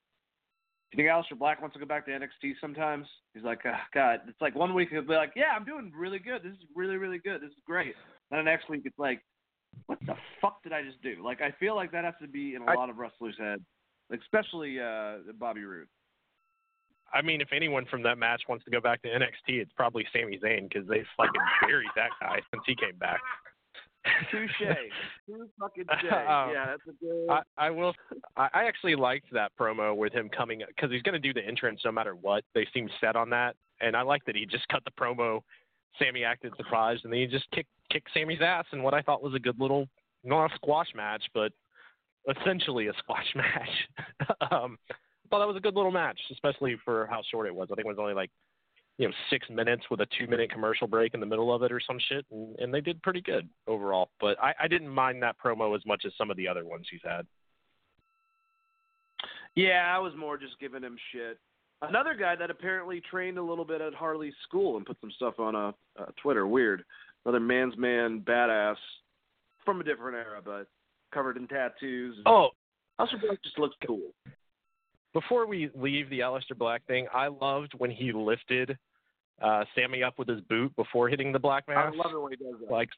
you 0.92 0.96
think 0.96 1.08
Aleister 1.08 1.38
Black 1.38 1.60
wants 1.60 1.74
to 1.74 1.80
go 1.80 1.86
back 1.86 2.06
to 2.06 2.12
NXT 2.12 2.54
sometimes? 2.60 3.06
He's 3.34 3.44
like, 3.44 3.60
oh, 3.66 3.72
God, 3.92 4.20
it's 4.28 4.40
like 4.40 4.54
one 4.54 4.74
week 4.74 4.88
he'll 4.90 5.02
be 5.02 5.14
like, 5.14 5.32
yeah, 5.36 5.52
I'm 5.56 5.64
doing 5.64 5.92
really 5.96 6.18
good. 6.18 6.42
This 6.42 6.52
is 6.52 6.64
really, 6.74 6.96
really 6.96 7.18
good. 7.18 7.42
This 7.42 7.50
is 7.50 7.62
great. 7.66 7.94
And 8.30 8.38
the 8.38 8.42
next 8.42 8.68
week 8.70 8.82
it's 8.84 8.98
like, 8.98 9.20
what 9.86 9.98
the 10.06 10.14
fuck 10.40 10.62
did 10.62 10.72
I 10.72 10.82
just 10.82 11.02
do? 11.02 11.16
Like, 11.22 11.40
I 11.42 11.50
feel 11.58 11.74
like 11.74 11.90
that 11.92 12.04
has 12.04 12.14
to 12.22 12.28
be 12.28 12.54
in 12.54 12.62
a 12.62 12.72
lot 12.74 12.90
of 12.90 12.96
wrestlers' 12.96 13.34
heads, 13.38 13.62
especially 14.12 14.78
uh, 14.80 15.16
Bobby 15.38 15.64
Roode. 15.64 15.88
I 17.12 17.22
mean, 17.22 17.40
if 17.40 17.48
anyone 17.52 17.86
from 17.90 18.02
that 18.02 18.18
match 18.18 18.42
wants 18.48 18.64
to 18.64 18.70
go 18.70 18.80
back 18.80 19.02
to 19.02 19.08
NXT, 19.08 19.60
it's 19.60 19.72
probably 19.76 20.04
Sami 20.12 20.38
Zayn 20.38 20.68
because 20.68 20.88
they 20.88 21.04
fucking 21.16 21.40
buried 21.62 21.90
that 21.96 22.10
guy 22.20 22.40
since 22.50 22.62
he 22.66 22.74
came 22.74 22.96
back. 22.98 23.20
Touche. 24.30 24.50
Fucking. 25.60 25.84
Um, 26.14 26.50
yeah, 26.52 26.66
that's 26.66 26.82
a 26.88 27.04
good. 27.04 27.26
I, 27.30 27.42
I 27.56 27.70
will. 27.70 27.94
I 28.36 28.64
actually 28.66 28.96
liked 28.96 29.26
that 29.32 29.52
promo 29.58 29.96
with 29.96 30.12
him 30.12 30.28
coming 30.28 30.62
because 30.66 30.90
he's 30.90 31.02
going 31.02 31.14
to 31.14 31.18
do 31.18 31.32
the 31.32 31.46
entrance 31.46 31.80
no 31.84 31.92
matter 31.92 32.14
what. 32.14 32.44
They 32.54 32.66
seem 32.74 32.88
set 33.00 33.16
on 33.16 33.30
that, 33.30 33.56
and 33.80 33.96
I 33.96 34.02
like 34.02 34.24
that 34.26 34.36
he 34.36 34.46
just 34.46 34.68
cut 34.68 34.82
the 34.84 34.90
promo. 34.90 35.40
Sami 35.98 36.24
acted 36.24 36.52
surprised, 36.56 37.04
and 37.04 37.12
then 37.12 37.20
he 37.20 37.26
just 37.26 37.50
kicked 37.52 37.70
kicked 37.90 38.08
Sami's 38.12 38.40
ass 38.42 38.64
in 38.72 38.82
what 38.82 38.94
I 38.94 39.02
thought 39.02 39.22
was 39.22 39.34
a 39.34 39.38
good 39.38 39.58
little 39.58 39.88
not 40.24 40.50
a 40.50 40.54
squash 40.56 40.88
match, 40.94 41.24
but 41.34 41.52
essentially 42.28 42.88
a 42.88 42.92
squash 42.98 43.26
match. 43.34 44.48
um, 44.50 44.78
I 44.90 44.94
thought 45.30 45.40
that 45.40 45.48
was 45.48 45.56
a 45.56 45.60
good 45.60 45.74
little 45.74 45.90
match, 45.90 46.18
especially 46.32 46.76
for 46.84 47.06
how 47.06 47.22
short 47.30 47.46
it 47.46 47.54
was. 47.54 47.68
I 47.70 47.74
think 47.74 47.86
it 47.86 47.88
was 47.88 47.98
only 47.98 48.14
like 48.14 48.30
you 48.98 49.08
know 49.08 49.14
six 49.30 49.48
minutes 49.50 49.84
with 49.90 50.00
a 50.00 50.06
two 50.18 50.26
minute 50.26 50.50
commercial 50.50 50.86
break 50.86 51.14
in 51.14 51.20
the 51.20 51.26
middle 51.26 51.54
of 51.54 51.62
it 51.62 51.72
or 51.72 51.80
some 51.80 51.98
shit, 52.08 52.24
and, 52.30 52.58
and 52.58 52.72
they 52.72 52.80
did 52.80 53.02
pretty 53.02 53.20
good 53.20 53.48
overall. 53.66 54.10
But 54.20 54.40
I, 54.42 54.54
I 54.62 54.68
didn't 54.68 54.88
mind 54.88 55.22
that 55.22 55.36
promo 55.44 55.74
as 55.76 55.84
much 55.86 56.04
as 56.06 56.12
some 56.16 56.30
of 56.30 56.36
the 56.36 56.48
other 56.48 56.64
ones 56.64 56.86
he's 56.90 57.00
had. 57.04 57.26
Yeah, 59.54 59.92
I 59.94 59.98
was 59.98 60.12
more 60.16 60.36
just 60.36 60.58
giving 60.58 60.82
him 60.82 60.96
shit. 61.12 61.38
Another 61.82 62.14
guy 62.14 62.34
that 62.36 62.50
apparently 62.50 63.00
trained 63.08 63.38
a 63.38 63.42
little 63.42 63.64
bit 63.64 63.80
at 63.80 63.94
Harley's 63.94 64.34
school 64.42 64.76
and 64.76 64.86
put 64.86 64.96
some 65.00 65.10
stuff 65.12 65.38
on 65.38 65.54
a 65.54 65.68
uh, 65.68 65.72
uh, 65.98 66.06
Twitter. 66.22 66.46
Weird. 66.46 66.84
Another 67.24 67.40
man's 67.40 67.76
man 67.76 68.20
badass 68.20 68.76
from 69.64 69.80
a 69.80 69.84
different 69.84 70.16
era, 70.16 70.40
but 70.44 70.66
covered 71.12 71.36
in 71.36 71.46
tattoos. 71.46 72.16
Oh, 72.26 72.50
Black 72.98 73.42
just 73.42 73.58
looks 73.58 73.76
cool. 73.86 74.12
Before 75.14 75.46
we 75.46 75.70
leave 75.74 76.10
the 76.10 76.20
Aleister 76.20 76.58
Black 76.58 76.84
thing, 76.86 77.06
I 77.14 77.28
loved 77.28 77.72
when 77.78 77.90
he 77.90 78.12
lifted 78.12 78.76
uh, 79.40 79.64
Sami 79.74 80.02
up 80.02 80.18
with 80.18 80.28
his 80.28 80.40
boot 80.42 80.74
before 80.76 81.08
hitting 81.08 81.32
the 81.32 81.38
black 81.38 81.66
mask. 81.68 81.94
I 81.94 81.96
love 81.96 82.12
it 82.12 82.20
when 82.20 82.32
he 82.32 82.36
does 82.36 82.60
that. 82.60 82.70
Like 82.70 82.90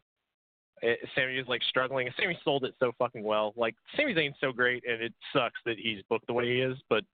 it, 0.82 0.98
eh, 1.02 1.06
Sami 1.14 1.36
is 1.36 1.46
like 1.46 1.62
struggling. 1.68 2.08
Sami 2.18 2.38
sold 2.42 2.64
it 2.64 2.74
so 2.80 2.92
fucking 2.98 3.22
well. 3.22 3.52
Like 3.54 3.74
Sami 3.96 4.14
Zayn's 4.14 4.36
so 4.40 4.50
great, 4.50 4.82
and 4.88 5.02
it 5.02 5.12
sucks 5.32 5.60
that 5.66 5.76
he's 5.78 6.02
booked 6.08 6.26
the 6.26 6.32
way 6.32 6.46
he 6.46 6.60
is. 6.60 6.76
But 6.88 7.04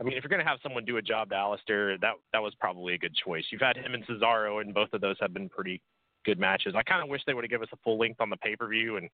I 0.00 0.04
mean, 0.04 0.14
if 0.14 0.24
you're 0.24 0.30
gonna 0.30 0.48
have 0.48 0.58
someone 0.62 0.86
do 0.86 0.96
a 0.96 1.02
job 1.02 1.28
to 1.30 1.34
Aleister, 1.34 2.00
that 2.00 2.14
that 2.32 2.42
was 2.42 2.54
probably 2.58 2.94
a 2.94 2.98
good 2.98 3.14
choice. 3.14 3.44
You've 3.50 3.60
had 3.60 3.76
him 3.76 3.92
and 3.92 4.06
Cesaro, 4.06 4.62
and 4.62 4.72
both 4.72 4.92
of 4.94 5.02
those 5.02 5.16
have 5.20 5.34
been 5.34 5.50
pretty 5.50 5.82
good 6.24 6.38
matches. 6.38 6.74
I 6.76 6.82
kind 6.82 7.02
of 7.02 7.10
wish 7.10 7.22
they 7.26 7.34
would 7.34 7.44
have 7.44 7.50
given 7.50 7.66
us 7.66 7.72
a 7.72 7.78
full 7.84 7.98
length 7.98 8.20
on 8.20 8.30
the 8.30 8.36
pay 8.38 8.56
per 8.56 8.68
view 8.68 8.96
and 8.96 9.08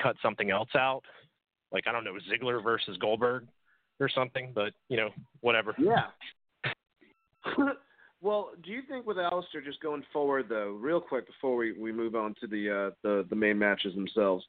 cut 0.00 0.16
something 0.20 0.50
else 0.50 0.70
out. 0.76 1.02
Like 1.72 1.86
I 1.86 1.92
don't 1.92 2.04
know, 2.04 2.16
Ziggler 2.30 2.62
versus 2.62 2.96
Goldberg 2.98 3.46
or 4.02 4.08
something, 4.08 4.52
but 4.54 4.72
you 4.88 4.96
know, 4.96 5.10
whatever. 5.40 5.74
Yeah. 5.78 6.06
well, 8.20 8.50
do 8.62 8.70
you 8.70 8.82
think 8.88 9.06
with 9.06 9.16
Aleister 9.16 9.64
just 9.64 9.80
going 9.80 10.04
forward 10.12 10.46
though, 10.48 10.78
real 10.80 11.00
quick 11.00 11.26
before 11.26 11.56
we, 11.56 11.72
we 11.72 11.92
move 11.92 12.14
on 12.14 12.34
to 12.40 12.46
the 12.46 12.70
uh, 12.70 12.90
the 13.02 13.26
the 13.30 13.36
main 13.36 13.58
matches 13.58 13.94
themselves, 13.94 14.44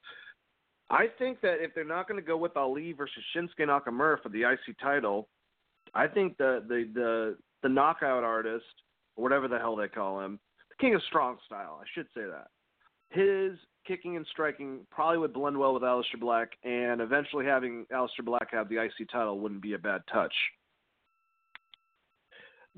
I 0.89 1.07
think 1.17 1.41
that 1.41 1.57
if 1.59 1.73
they're 1.73 1.83
not 1.83 2.07
going 2.07 2.19
to 2.19 2.25
go 2.25 2.37
with 2.37 2.55
Ali 2.57 2.91
versus 2.93 3.23
Shinsuke 3.35 3.67
Nakamura 3.67 4.21
for 4.21 4.29
the 4.29 4.43
IC 4.43 4.77
title, 4.81 5.27
I 5.93 6.07
think 6.07 6.37
the 6.37 6.63
the 6.67 6.89
the 6.93 7.37
the 7.63 7.69
knockout 7.69 8.23
artist, 8.23 8.65
or 9.15 9.23
whatever 9.23 9.47
the 9.47 9.57
hell 9.57 9.75
they 9.75 9.87
call 9.87 10.19
him, 10.19 10.39
the 10.69 10.75
King 10.83 10.95
of 10.95 11.01
Strong 11.07 11.37
Style, 11.45 11.79
I 11.81 11.85
should 11.93 12.07
say 12.13 12.23
that. 12.23 12.47
His 13.09 13.57
kicking 13.87 14.17
and 14.17 14.25
striking 14.31 14.85
probably 14.89 15.17
would 15.17 15.33
blend 15.33 15.57
well 15.57 15.73
with 15.73 15.83
Aleister 15.83 16.19
Black, 16.19 16.51
and 16.63 17.01
eventually 17.01 17.45
having 17.45 17.85
Aleister 17.93 18.23
Black 18.23 18.51
have 18.51 18.69
the 18.69 18.77
IC 18.81 19.09
title 19.11 19.39
wouldn't 19.39 19.61
be 19.61 19.73
a 19.73 19.79
bad 19.79 20.01
touch. 20.11 20.33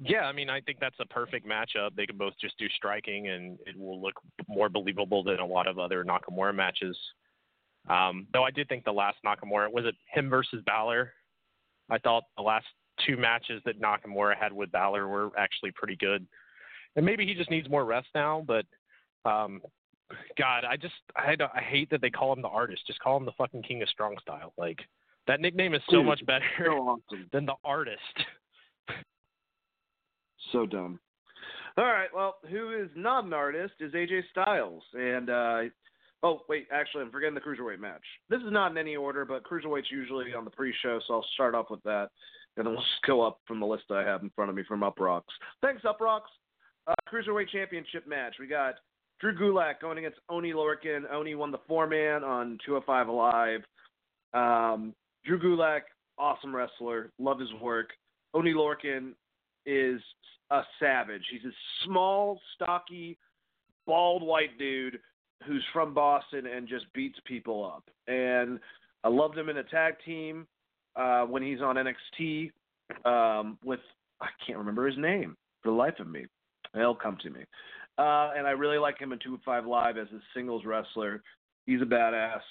Yeah, 0.01 0.23
I 0.23 0.33
mean, 0.33 0.49
I 0.49 0.59
think 0.59 0.79
that's 0.79 0.99
a 0.99 1.05
perfect 1.05 1.47
matchup. 1.47 1.95
They 1.95 2.05
can 2.05 2.17
both 2.17 2.33
just 2.39 2.57
do 2.57 2.67
striking, 2.75 3.29
and 3.29 3.57
it 3.65 3.77
will 3.77 4.01
look 4.01 4.15
more 4.47 4.67
believable 4.67 5.23
than 5.23 5.39
a 5.39 5.45
lot 5.45 5.67
of 5.67 5.79
other 5.79 6.03
Nakamura 6.03 6.53
matches. 6.53 6.97
Um, 7.89 8.27
though 8.33 8.43
I 8.43 8.51
did 8.51 8.67
think 8.67 8.83
the 8.83 8.91
last 8.91 9.17
Nakamura 9.25 9.71
was 9.71 9.85
it 9.85 9.95
him 10.11 10.29
versus 10.29 10.61
Balor. 10.65 11.13
I 11.89 11.97
thought 11.99 12.23
the 12.35 12.43
last 12.43 12.65
two 13.05 13.15
matches 13.15 13.61
that 13.65 13.81
Nakamura 13.81 14.35
had 14.35 14.51
with 14.51 14.71
Balor 14.71 15.07
were 15.07 15.31
actually 15.37 15.71
pretty 15.71 15.95
good, 15.95 16.25
and 16.95 17.05
maybe 17.05 17.25
he 17.25 17.33
just 17.33 17.51
needs 17.51 17.69
more 17.69 17.85
rest 17.85 18.07
now. 18.13 18.43
But 18.45 18.65
um, 19.23 19.61
God, 20.37 20.65
I 20.65 20.77
just 20.77 20.93
I 21.15 21.35
I 21.53 21.61
hate 21.61 21.89
that 21.89 22.01
they 22.01 22.09
call 22.09 22.33
him 22.33 22.41
the 22.41 22.47
artist. 22.47 22.85
Just 22.87 22.99
call 22.99 23.17
him 23.17 23.25
the 23.25 23.31
fucking 23.37 23.63
King 23.63 23.81
of 23.81 23.89
Strong 23.89 24.17
Style. 24.21 24.53
Like 24.57 24.79
that 25.27 25.41
nickname 25.41 25.73
is 25.73 25.81
so 25.89 25.97
Dude, 25.97 26.05
much 26.05 26.25
better 26.25 26.45
so 26.63 26.71
awesome. 26.71 27.29
than 27.33 27.45
the 27.45 27.55
artist. 27.63 27.99
so 30.51 30.65
dumb. 30.65 30.99
All 31.77 31.85
right, 31.85 32.07
well, 32.15 32.35
who 32.49 32.71
is 32.71 32.89
not 32.95 33.25
an 33.25 33.33
artist 33.33 33.73
is 33.81 33.91
AJ 33.93 34.21
Styles, 34.31 34.83
and 34.93 35.29
uh, 35.29 35.61
oh 36.23 36.41
wait, 36.47 36.67
actually, 36.71 37.03
I'm 37.03 37.11
forgetting 37.11 37.35
the 37.35 37.41
cruiserweight 37.41 37.79
match. 37.79 38.03
This 38.29 38.39
is 38.41 38.51
not 38.51 38.71
in 38.71 38.77
any 38.77 38.95
order, 38.95 39.25
but 39.25 39.43
cruiserweight's 39.43 39.91
usually 39.91 40.33
on 40.33 40.45
the 40.45 40.51
pre-show, 40.51 41.01
so 41.05 41.15
I'll 41.15 41.25
start 41.33 41.53
off 41.53 41.69
with 41.69 41.83
that, 41.83 42.07
and 42.55 42.65
then 42.65 42.73
we'll 42.73 42.81
just 42.81 43.01
go 43.05 43.21
up 43.21 43.39
from 43.45 43.59
the 43.59 43.65
list 43.65 43.85
I 43.91 44.03
have 44.03 44.21
in 44.23 44.29
front 44.29 44.49
of 44.49 44.55
me 44.55 44.63
from 44.65 44.81
Uproxx. 44.81 45.23
Thanks, 45.61 45.81
Uproxx. 45.83 46.21
Uh, 46.87 46.93
cruiserweight 47.11 47.49
championship 47.49 48.07
match. 48.07 48.35
We 48.39 48.47
got 48.47 48.75
Drew 49.19 49.37
Gulak 49.37 49.79
going 49.81 49.97
against 49.97 50.19
Oney 50.29 50.53
Lorcan. 50.53 51.09
Oney 51.11 51.35
won 51.35 51.51
the 51.51 51.59
four 51.67 51.87
man 51.87 52.23
on 52.23 52.57
205 52.65 53.07
Live. 53.09 53.61
Um, 54.33 54.93
Drew 55.25 55.39
Gulak, 55.39 55.81
awesome 56.17 56.55
wrestler, 56.55 57.11
love 57.19 57.39
his 57.39 57.53
work. 57.61 57.89
Oney 58.33 58.53
Lorcan 58.53 59.13
is 59.65 60.01
a 60.51 60.61
savage. 60.79 61.23
He's 61.31 61.45
a 61.45 61.55
small, 61.85 62.39
stocky, 62.55 63.17
bald 63.87 64.21
white 64.21 64.57
dude 64.59 64.99
who's 65.45 65.63
from 65.73 65.93
Boston 65.93 66.47
and 66.47 66.67
just 66.67 66.85
beats 66.93 67.19
people 67.25 67.65
up. 67.65 67.83
And 68.07 68.59
I 69.03 69.09
loved 69.09 69.37
him 69.37 69.49
in 69.49 69.57
a 69.57 69.63
tag 69.63 69.95
team 70.05 70.47
uh, 70.95 71.23
when 71.23 71.43
he's 71.43 71.61
on 71.61 71.75
NXT 71.75 72.51
um, 73.05 73.57
with 73.63 73.79
I 74.21 74.27
can't 74.45 74.57
remember 74.59 74.87
his 74.87 74.97
name 74.97 75.35
for 75.61 75.71
the 75.71 75.75
life 75.75 75.99
of 75.99 76.07
me. 76.07 76.25
It'll 76.73 76.95
come 76.95 77.17
to 77.23 77.29
me. 77.29 77.41
Uh, 77.97 78.31
and 78.35 78.45
I 78.45 78.51
really 78.51 78.77
like 78.77 78.99
him 78.99 79.13
in 79.13 79.19
205 79.19 79.65
Live 79.65 79.97
as 79.97 80.07
a 80.07 80.19
singles 80.33 80.65
wrestler. 80.65 81.21
He's 81.65 81.81
a 81.81 81.85
badass. 81.85 82.41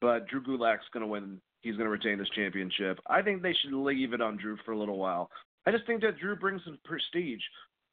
But 0.00 0.28
Drew 0.28 0.42
Gulak's 0.42 0.88
going 0.92 1.02
to 1.02 1.06
win. 1.06 1.40
He's 1.62 1.74
going 1.74 1.84
to 1.84 1.90
retain 1.90 2.18
this 2.18 2.28
championship. 2.34 2.98
I 3.06 3.22
think 3.22 3.42
they 3.42 3.54
should 3.54 3.74
leave 3.74 4.12
it 4.12 4.20
on 4.20 4.36
Drew 4.36 4.56
for 4.64 4.72
a 4.72 4.78
little 4.78 4.98
while. 4.98 5.30
I 5.66 5.70
just 5.70 5.86
think 5.86 6.00
that 6.02 6.18
Drew 6.18 6.36
brings 6.36 6.62
some 6.64 6.78
prestige. 6.84 7.42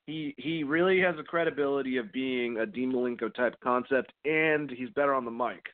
He 0.05 0.33
he 0.37 0.63
really 0.63 1.01
has 1.01 1.15
a 1.19 1.23
credibility 1.23 1.97
of 1.97 2.13
being 2.13 2.59
a 2.59 2.65
Dean 2.65 2.93
Malenko 2.93 3.33
type 3.33 3.55
concept, 3.61 4.13
and 4.23 4.71
he's 4.71 4.89
better 4.91 5.13
on 5.13 5.25
the 5.25 5.31
mic. 5.31 5.65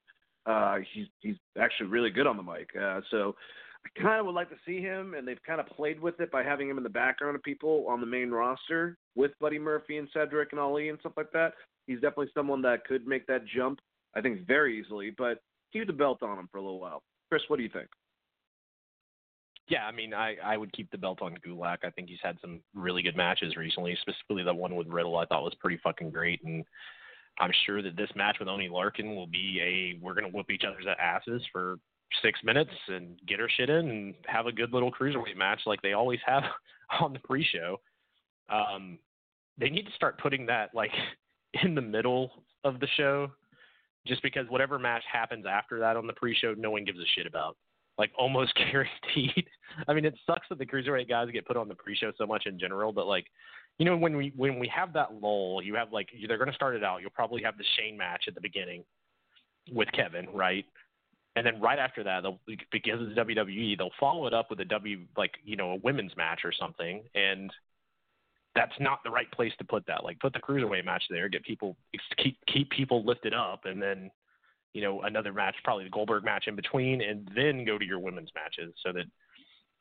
Uh, 0.47 0.77
he's 0.91 1.05
he's 1.19 1.35
actually 1.57 1.87
really 1.89 2.09
good 2.09 2.25
on 2.25 2.37
the 2.37 2.43
mic. 2.43 2.69
Uh, 2.79 3.01
so 3.11 3.35
I 3.85 4.01
kind 4.01 4.19
of 4.19 4.25
would 4.25 4.35
like 4.35 4.49
to 4.49 4.55
see 4.65 4.79
him, 4.79 5.13
and 5.13 5.27
they've 5.27 5.41
kind 5.45 5.59
of 5.59 5.67
played 5.67 5.99
with 5.99 6.19
it 6.19 6.31
by 6.31 6.43
having 6.43 6.69
him 6.69 6.77
in 6.77 6.83
the 6.83 6.89
background 6.89 7.35
of 7.35 7.43
people 7.43 7.85
on 7.87 7.99
the 7.99 8.05
main 8.05 8.31
roster 8.31 8.97
with 9.15 9.31
Buddy 9.39 9.59
Murphy 9.59 9.97
and 9.97 10.07
Cedric 10.13 10.49
and 10.51 10.59
Ali 10.59 10.89
and 10.89 10.99
stuff 10.99 11.13
like 11.17 11.31
that. 11.33 11.53
He's 11.85 11.99
definitely 11.99 12.31
someone 12.33 12.61
that 12.61 12.85
could 12.85 13.05
make 13.05 13.27
that 13.27 13.45
jump, 13.45 13.79
I 14.15 14.21
think, 14.21 14.47
very 14.47 14.79
easily. 14.79 15.13
But 15.17 15.39
keep 15.73 15.87
the 15.87 15.93
belt 15.93 16.23
on 16.23 16.39
him 16.39 16.47
for 16.51 16.59
a 16.59 16.61
little 16.61 16.79
while. 16.79 17.03
Chris, 17.29 17.43
what 17.47 17.57
do 17.57 17.63
you 17.63 17.69
think? 17.69 17.89
Yeah, 19.67 19.85
I 19.85 19.91
mean, 19.91 20.13
I 20.13 20.35
I 20.43 20.57
would 20.57 20.73
keep 20.73 20.91
the 20.91 20.97
belt 20.97 21.21
on 21.21 21.37
Gulak. 21.45 21.79
I 21.83 21.89
think 21.89 22.09
he's 22.09 22.19
had 22.21 22.37
some 22.41 22.59
really 22.75 23.01
good 23.01 23.15
matches 23.15 23.55
recently, 23.55 23.97
specifically 24.01 24.43
the 24.43 24.53
one 24.53 24.75
with 24.75 24.87
Riddle. 24.87 25.17
I 25.17 25.25
thought 25.25 25.43
was 25.43 25.55
pretty 25.59 25.79
fucking 25.81 26.11
great, 26.11 26.43
and 26.43 26.65
I'm 27.39 27.51
sure 27.65 27.81
that 27.81 27.95
this 27.95 28.09
match 28.15 28.37
with 28.39 28.49
Oney 28.49 28.69
Lorcan 28.69 29.15
will 29.15 29.27
be 29.27 29.59
a 29.61 30.03
we're 30.03 30.13
gonna 30.13 30.27
whoop 30.29 30.51
each 30.51 30.63
other's 30.67 30.85
asses 30.99 31.41
for 31.51 31.77
six 32.21 32.39
minutes 32.43 32.71
and 32.87 33.17
get 33.27 33.39
her 33.39 33.49
shit 33.49 33.69
in 33.69 33.89
and 33.89 34.13
have 34.25 34.45
a 34.45 34.51
good 34.51 34.73
little 34.73 34.91
cruiserweight 34.91 35.37
match 35.37 35.61
like 35.65 35.81
they 35.81 35.93
always 35.93 36.19
have 36.25 36.43
on 37.01 37.13
the 37.13 37.19
pre-show. 37.19 37.79
Um, 38.49 38.99
they 39.57 39.69
need 39.69 39.85
to 39.85 39.91
start 39.93 40.19
putting 40.19 40.45
that 40.47 40.69
like 40.73 40.91
in 41.63 41.75
the 41.75 41.81
middle 41.81 42.31
of 42.63 42.79
the 42.79 42.87
show, 42.97 43.31
just 44.05 44.21
because 44.21 44.45
whatever 44.49 44.79
match 44.79 45.03
happens 45.11 45.45
after 45.49 45.79
that 45.79 45.95
on 45.95 46.07
the 46.07 46.13
pre-show, 46.13 46.53
no 46.57 46.71
one 46.71 46.83
gives 46.83 46.99
a 46.99 47.05
shit 47.15 47.27
about. 47.27 47.57
Like 47.97 48.11
almost 48.17 48.53
guaranteed. 48.71 49.47
I 49.87 49.93
mean, 49.93 50.05
it 50.05 50.15
sucks 50.25 50.47
that 50.49 50.57
the 50.57 50.65
cruiserweight 50.65 51.09
guys 51.09 51.29
get 51.31 51.45
put 51.45 51.57
on 51.57 51.67
the 51.67 51.75
pre-show 51.75 52.11
so 52.17 52.25
much 52.25 52.43
in 52.45 52.59
general, 52.59 52.91
but 52.91 53.07
like, 53.07 53.25
you 53.79 53.85
know, 53.85 53.97
when 53.97 54.15
we 54.15 54.31
when 54.35 54.59
we 54.59 54.67
have 54.67 54.93
that 54.93 55.15
lull, 55.19 55.61
you 55.63 55.73
have 55.75 55.91
like 55.91 56.09
they're 56.27 56.37
going 56.37 56.49
to 56.49 56.55
start 56.55 56.75
it 56.75 56.83
out. 56.83 57.01
You'll 57.01 57.09
probably 57.09 57.41
have 57.43 57.57
the 57.57 57.63
Shane 57.75 57.97
match 57.97 58.25
at 58.27 58.35
the 58.35 58.41
beginning 58.41 58.83
with 59.71 59.91
Kevin, 59.93 60.27
right? 60.33 60.65
And 61.35 61.45
then 61.45 61.59
right 61.59 61.79
after 61.79 62.03
that, 62.03 62.21
they'll 62.21 62.39
because 62.71 62.99
it's 63.01 63.17
WWE, 63.17 63.77
they'll 63.77 63.89
follow 63.99 64.27
it 64.27 64.33
up 64.33 64.49
with 64.49 64.59
a 64.59 64.65
W 64.65 64.99
like 65.17 65.33
you 65.43 65.55
know 65.55 65.71
a 65.71 65.75
women's 65.77 66.15
match 66.15 66.41
or 66.43 66.51
something, 66.51 67.03
and 67.15 67.51
that's 68.55 68.73
not 68.79 68.99
the 69.03 69.09
right 69.09 69.31
place 69.31 69.53
to 69.57 69.63
put 69.63 69.85
that. 69.87 70.03
Like 70.03 70.19
put 70.19 70.33
the 70.33 70.39
cruiserweight 70.39 70.85
match 70.85 71.03
there, 71.09 71.29
get 71.29 71.43
people 71.43 71.75
keep 72.17 72.37
keep 72.47 72.69
people 72.69 73.03
lifted 73.03 73.33
up, 73.33 73.61
and 73.65 73.81
then 73.81 74.11
you 74.73 74.81
know 74.81 75.01
another 75.01 75.33
match, 75.33 75.55
probably 75.63 75.85
the 75.85 75.89
Goldberg 75.89 76.23
match 76.23 76.45
in 76.47 76.55
between, 76.55 77.01
and 77.01 77.29
then 77.35 77.65
go 77.65 77.79
to 77.79 77.85
your 77.85 77.99
women's 77.99 78.31
matches 78.35 78.73
so 78.85 78.93
that 78.93 79.05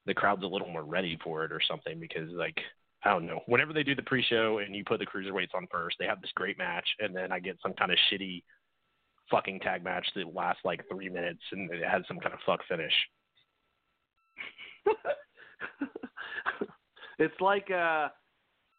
the 0.07 0.15
crowd's 0.15 0.45
a 0.45 0.47
little 0.47 0.69
more 0.69 0.85
ready 0.85 1.19
for 1.23 1.45
it 1.45 1.53
or 1.53 1.61
something. 1.61 2.01
Because 2.01 2.31
like 2.31 2.59
I 3.05 3.11
don't 3.11 3.27
know, 3.27 3.41
whenever 3.45 3.75
they 3.75 3.83
do 3.83 3.95
the 3.95 4.03
pre-show 4.03 4.59
and 4.65 4.75
you 4.75 4.85
put 4.85 5.01
the 5.01 5.07
cruiserweights 5.07 5.55
on 5.55 5.67
first, 5.71 5.97
they 5.99 6.07
have 6.07 6.23
this 6.23 6.31
great 6.35 6.57
match, 6.57 6.89
and 6.99 7.15
then 7.15 7.31
I 7.31 7.41
get 7.41 7.59
some 7.63 7.75
kind 7.75 7.93
of 7.93 7.99
shitty 8.11 8.43
fucking 9.33 9.59
tag 9.61 9.83
match 9.83 10.07
that 10.15 10.33
lasts 10.33 10.63
like 10.65 10.85
three 10.89 11.09
minutes 11.09 11.41
and 11.51 11.69
it 11.73 11.83
has 11.85 12.03
some 12.07 12.19
kind 12.21 12.33
of 12.35 12.41
fuck 12.47 12.61
finish. 12.69 12.93
it's 17.19 17.41
like 17.41 17.69
uh 17.71 18.09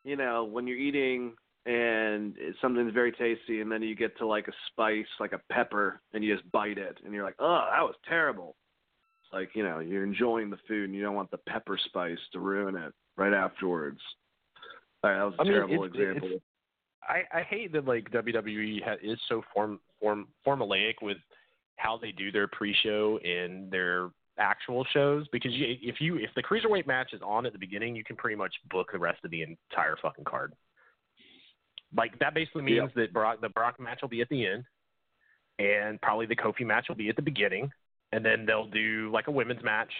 you 0.03 0.15
know 0.15 0.43
when 0.45 0.67
you're 0.67 0.77
eating 0.77 1.33
and 1.65 2.35
something's 2.61 2.93
very 2.93 3.13
tasty, 3.13 3.61
and 3.61 3.71
then 3.71 3.81
you 3.81 3.95
get 3.95 4.17
to 4.17 4.27
like 4.27 4.49
a 4.49 4.53
spice, 4.67 5.05
like 5.21 5.31
a 5.31 5.39
pepper, 5.49 6.01
and 6.13 6.21
you 6.21 6.35
just 6.35 6.51
bite 6.51 6.77
it, 6.77 6.97
and 7.05 7.13
you're 7.13 7.23
like, 7.23 7.37
oh, 7.39 7.65
that 7.71 7.81
was 7.83 7.95
terrible. 8.05 8.57
It's 9.23 9.31
like 9.33 9.51
you 9.55 9.63
know 9.63 9.79
you're 9.79 10.03
enjoying 10.03 10.49
the 10.49 10.57
food, 10.67 10.85
and 10.89 10.93
you 10.95 11.01
don't 11.01 11.15
want 11.15 11.31
the 11.31 11.37
pepper 11.37 11.79
spice 11.85 12.17
to 12.33 12.39
ruin 12.41 12.75
it 12.75 12.91
right 13.15 13.33
afterwards. 13.33 14.01
All 15.05 15.09
right, 15.11 15.17
that 15.19 15.23
was 15.23 15.35
a 15.39 15.41
I 15.41 15.43
mean, 15.45 15.53
terrible 15.53 15.83
it's- 15.85 15.95
example. 16.01 16.27
it's- 16.27 16.41
I, 17.05 17.23
I 17.39 17.41
hate 17.43 17.71
that 17.73 17.85
like 17.85 18.09
WWE 18.11 18.81
ha- 18.83 18.95
is 19.03 19.19
so 19.27 19.41
form 19.53 19.79
form 20.03 20.27
formulaic 20.45 20.95
with 21.01 21.17
how 21.77 21.97
they 21.97 22.11
do 22.11 22.31
their 22.31 22.47
pre-show 22.47 23.17
and 23.23 23.71
their 23.71 24.09
actual 24.37 24.85
shows 24.93 25.25
because 25.31 25.51
you, 25.53 25.77
if 25.81 26.01
you 26.01 26.17
if 26.17 26.29
the 26.35 26.43
cruiserweight 26.43 26.85
match 26.85 27.13
is 27.13 27.21
on 27.25 27.45
at 27.45 27.53
the 27.53 27.59
beginning, 27.59 27.95
you 27.95 28.03
can 28.03 28.15
pretty 28.15 28.35
much 28.35 28.53
book 28.69 28.89
the 28.91 28.99
rest 28.99 29.19
of 29.23 29.31
the 29.31 29.41
entire 29.41 29.95
fucking 30.01 30.25
card. 30.25 30.53
Like 31.95 32.17
that 32.19 32.33
basically 32.33 32.63
means 32.63 32.91
that 32.95 33.13
Brock 33.13 33.39
the 33.41 33.49
Brock 33.49 33.79
match 33.79 33.99
will 34.01 34.09
be 34.09 34.21
at 34.21 34.29
the 34.29 34.45
end, 34.45 34.63
and 35.59 36.01
probably 36.01 36.25
the 36.25 36.35
Kofi 36.35 36.65
match 36.65 36.85
will 36.89 36.95
be 36.95 37.09
at 37.09 37.15
the 37.15 37.21
beginning, 37.21 37.71
and 38.11 38.25
then 38.25 38.45
they'll 38.45 38.67
do 38.67 39.09
like 39.13 39.27
a 39.27 39.31
women's 39.31 39.63
match, 39.63 39.91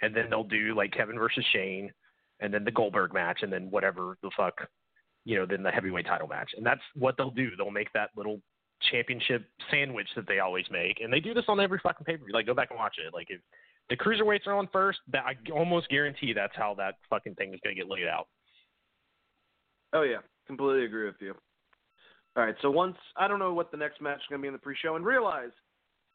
and 0.00 0.16
then 0.16 0.26
they'll 0.30 0.44
do 0.44 0.74
like 0.74 0.92
Kevin 0.92 1.18
versus 1.18 1.44
Shane, 1.52 1.92
and 2.40 2.54
then 2.54 2.64
the 2.64 2.70
Goldberg 2.70 3.12
match, 3.12 3.40
and 3.42 3.52
then 3.52 3.70
whatever 3.70 4.16
the 4.22 4.30
fuck 4.36 4.54
you 5.24 5.38
know, 5.38 5.46
then 5.46 5.62
the 5.62 5.70
heavyweight 5.70 6.06
title 6.06 6.28
match. 6.28 6.50
And 6.56 6.64
that's 6.64 6.80
what 6.94 7.16
they'll 7.16 7.30
do. 7.30 7.50
They'll 7.56 7.70
make 7.70 7.92
that 7.94 8.10
little 8.16 8.40
championship 8.90 9.46
sandwich 9.70 10.08
that 10.16 10.26
they 10.26 10.38
always 10.38 10.66
make. 10.70 11.00
And 11.00 11.12
they 11.12 11.20
do 11.20 11.34
this 11.34 11.44
on 11.48 11.60
every 11.60 11.80
fucking 11.82 12.04
pay 12.04 12.16
per 12.16 12.24
view. 12.24 12.34
Like, 12.34 12.46
go 12.46 12.54
back 12.54 12.70
and 12.70 12.78
watch 12.78 12.96
it. 13.04 13.12
Like, 13.12 13.28
if 13.30 13.40
the 13.90 13.96
cruiserweights 13.96 14.46
are 14.46 14.54
on 14.54 14.68
first, 14.72 14.98
that 15.12 15.24
I 15.24 15.34
almost 15.52 15.88
guarantee 15.88 16.32
that's 16.32 16.56
how 16.56 16.74
that 16.78 16.94
fucking 17.10 17.34
thing 17.34 17.52
is 17.52 17.60
going 17.62 17.76
to 17.76 17.82
get 17.82 17.90
laid 17.90 18.06
out. 18.06 18.28
Oh 19.92 20.02
yeah, 20.02 20.18
completely 20.46 20.84
agree 20.84 21.06
with 21.06 21.16
you. 21.20 21.34
All 22.36 22.44
right, 22.44 22.56
so 22.62 22.70
once 22.70 22.96
I 23.16 23.28
don't 23.28 23.38
know 23.38 23.54
what 23.54 23.70
the 23.70 23.76
next 23.76 24.00
match 24.00 24.18
is 24.18 24.24
going 24.28 24.40
to 24.40 24.42
be 24.42 24.48
in 24.48 24.54
the 24.54 24.58
pre-show, 24.58 24.96
and 24.96 25.04
realize 25.04 25.50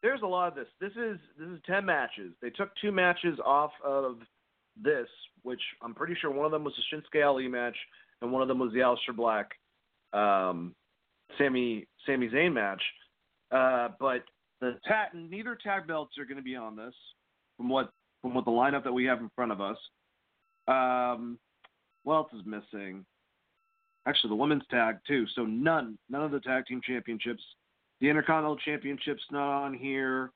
there's 0.02 0.20
a 0.22 0.26
lot 0.26 0.48
of 0.48 0.54
this. 0.54 0.66
This 0.80 0.92
is 0.92 1.18
this 1.38 1.48
is 1.48 1.60
ten 1.64 1.84
matches. 1.86 2.32
They 2.42 2.50
took 2.50 2.70
two 2.80 2.92
matches 2.92 3.38
off 3.44 3.72
of 3.84 4.18
this, 4.80 5.08
which 5.42 5.60
I'm 5.82 5.94
pretty 5.94 6.14
sure 6.20 6.30
one 6.30 6.46
of 6.46 6.52
them 6.52 6.64
was 6.64 6.74
the 6.76 6.96
Shinsuke 6.96 7.24
Ali 7.24 7.48
match, 7.48 7.76
and 8.20 8.30
one 8.30 8.42
of 8.42 8.48
them 8.48 8.58
was 8.58 8.72
the 8.72 8.80
Aleister 8.80 9.16
Black, 9.16 9.48
um, 10.12 10.74
Sammy 11.38 11.86
Sami 12.06 12.28
Zayn 12.28 12.52
match. 12.52 12.82
Uh, 13.50 13.88
but 13.98 14.24
the 14.60 14.78
tag, 14.86 15.08
neither 15.14 15.56
tag 15.56 15.86
belts 15.86 16.18
are 16.18 16.24
going 16.24 16.36
to 16.36 16.42
be 16.42 16.56
on 16.56 16.76
this, 16.76 16.94
from 17.56 17.68
what 17.68 17.90
from 18.22 18.34
what 18.34 18.44
the 18.44 18.50
lineup 18.50 18.84
that 18.84 18.92
we 18.92 19.04
have 19.04 19.20
in 19.20 19.30
front 19.34 19.52
of 19.52 19.60
us. 19.60 19.78
Um, 20.68 21.38
what 22.04 22.14
else 22.14 22.32
is 22.32 22.44
missing? 22.44 23.04
Actually, 24.06 24.30
the 24.30 24.36
women's 24.36 24.62
tag 24.70 24.96
too. 25.06 25.26
So 25.34 25.44
none, 25.44 25.98
none 26.08 26.22
of 26.22 26.30
the 26.30 26.40
tag 26.40 26.66
team 26.66 26.80
championships. 26.84 27.42
The 28.00 28.08
Intercontinental 28.08 28.56
Championship's 28.56 29.22
not 29.30 29.62
on 29.62 29.74
here. 29.74 30.30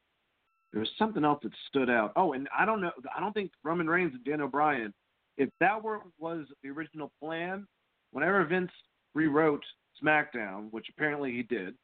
There 0.73 0.81
was 0.81 0.91
something 0.99 1.25
else 1.25 1.41
that 1.43 1.53
stood 1.69 1.89
out. 1.89 2.13
Oh, 2.17 2.33
and 2.33 2.49
I 2.57 2.67
don't 2.67 2.81
know. 2.81 2.91
I 3.17 3.21
don't 3.21 3.33
think 3.33 3.53
Roman 3.63 3.89
Reigns 3.89 4.13
and 4.13 4.25
Daniel 4.25 4.49
Bryan. 4.49 4.93
If 5.39 5.49
that 5.61 5.83
were 5.83 6.01
was 6.19 6.47
the 6.63 6.71
original 6.71 7.11
plan, 7.23 7.67
whenever 8.13 8.45
Vince 8.45 8.73
rewrote 9.15 9.65
SmackDown, 10.03 10.71
which 10.71 10.87
apparently 10.91 11.33
he 11.33 11.43
did, 11.43 11.75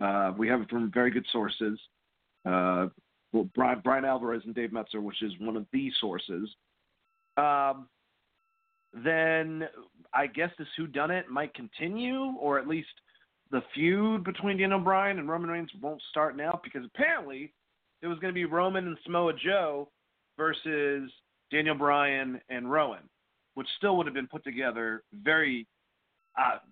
uh, 0.00 0.32
we 0.36 0.48
have 0.48 0.60
it 0.60 0.70
from 0.70 0.90
very 0.90 1.10
good 1.10 1.26
sources. 1.32 1.78
Uh, 2.44 2.86
well, 3.32 3.48
Brian, 3.54 3.80
Brian 3.82 4.04
Alvarez 4.04 4.42
and 4.44 4.54
Dave 4.54 4.72
Meltzer, 4.72 5.00
which 5.00 5.22
is 5.22 5.32
one 5.40 5.56
of 5.56 5.66
the 5.72 5.90
sources. 6.00 6.48
Um, 7.36 7.88
then 8.92 9.68
I 10.12 10.26
guess 10.26 10.50
this 10.58 10.68
Who 10.76 10.86
Done 10.86 11.10
It 11.10 11.30
might 11.30 11.54
continue, 11.54 12.34
or 12.38 12.58
at 12.58 12.68
least 12.68 12.88
the 13.50 13.62
feud 13.74 14.24
between 14.24 14.58
Daniel 14.58 14.80
Bryan 14.80 15.18
and 15.18 15.28
Roman 15.28 15.50
Reigns 15.50 15.70
won't 15.80 16.02
start 16.10 16.36
now 16.36 16.60
because 16.62 16.84
apparently 16.84 17.52
it 18.02 18.06
was 18.06 18.18
going 18.18 18.32
to 18.32 18.34
be 18.34 18.44
Roman 18.44 18.86
and 18.86 18.98
Samoa 19.04 19.32
Joe 19.34 19.88
versus 20.36 21.10
Daniel 21.50 21.74
Bryan 21.74 22.40
and 22.48 22.70
Rowan, 22.70 23.08
which 23.54 23.68
still 23.76 23.96
would 23.96 24.06
have 24.06 24.14
been 24.14 24.26
put 24.26 24.42
together 24.42 25.04
very, 25.22 25.66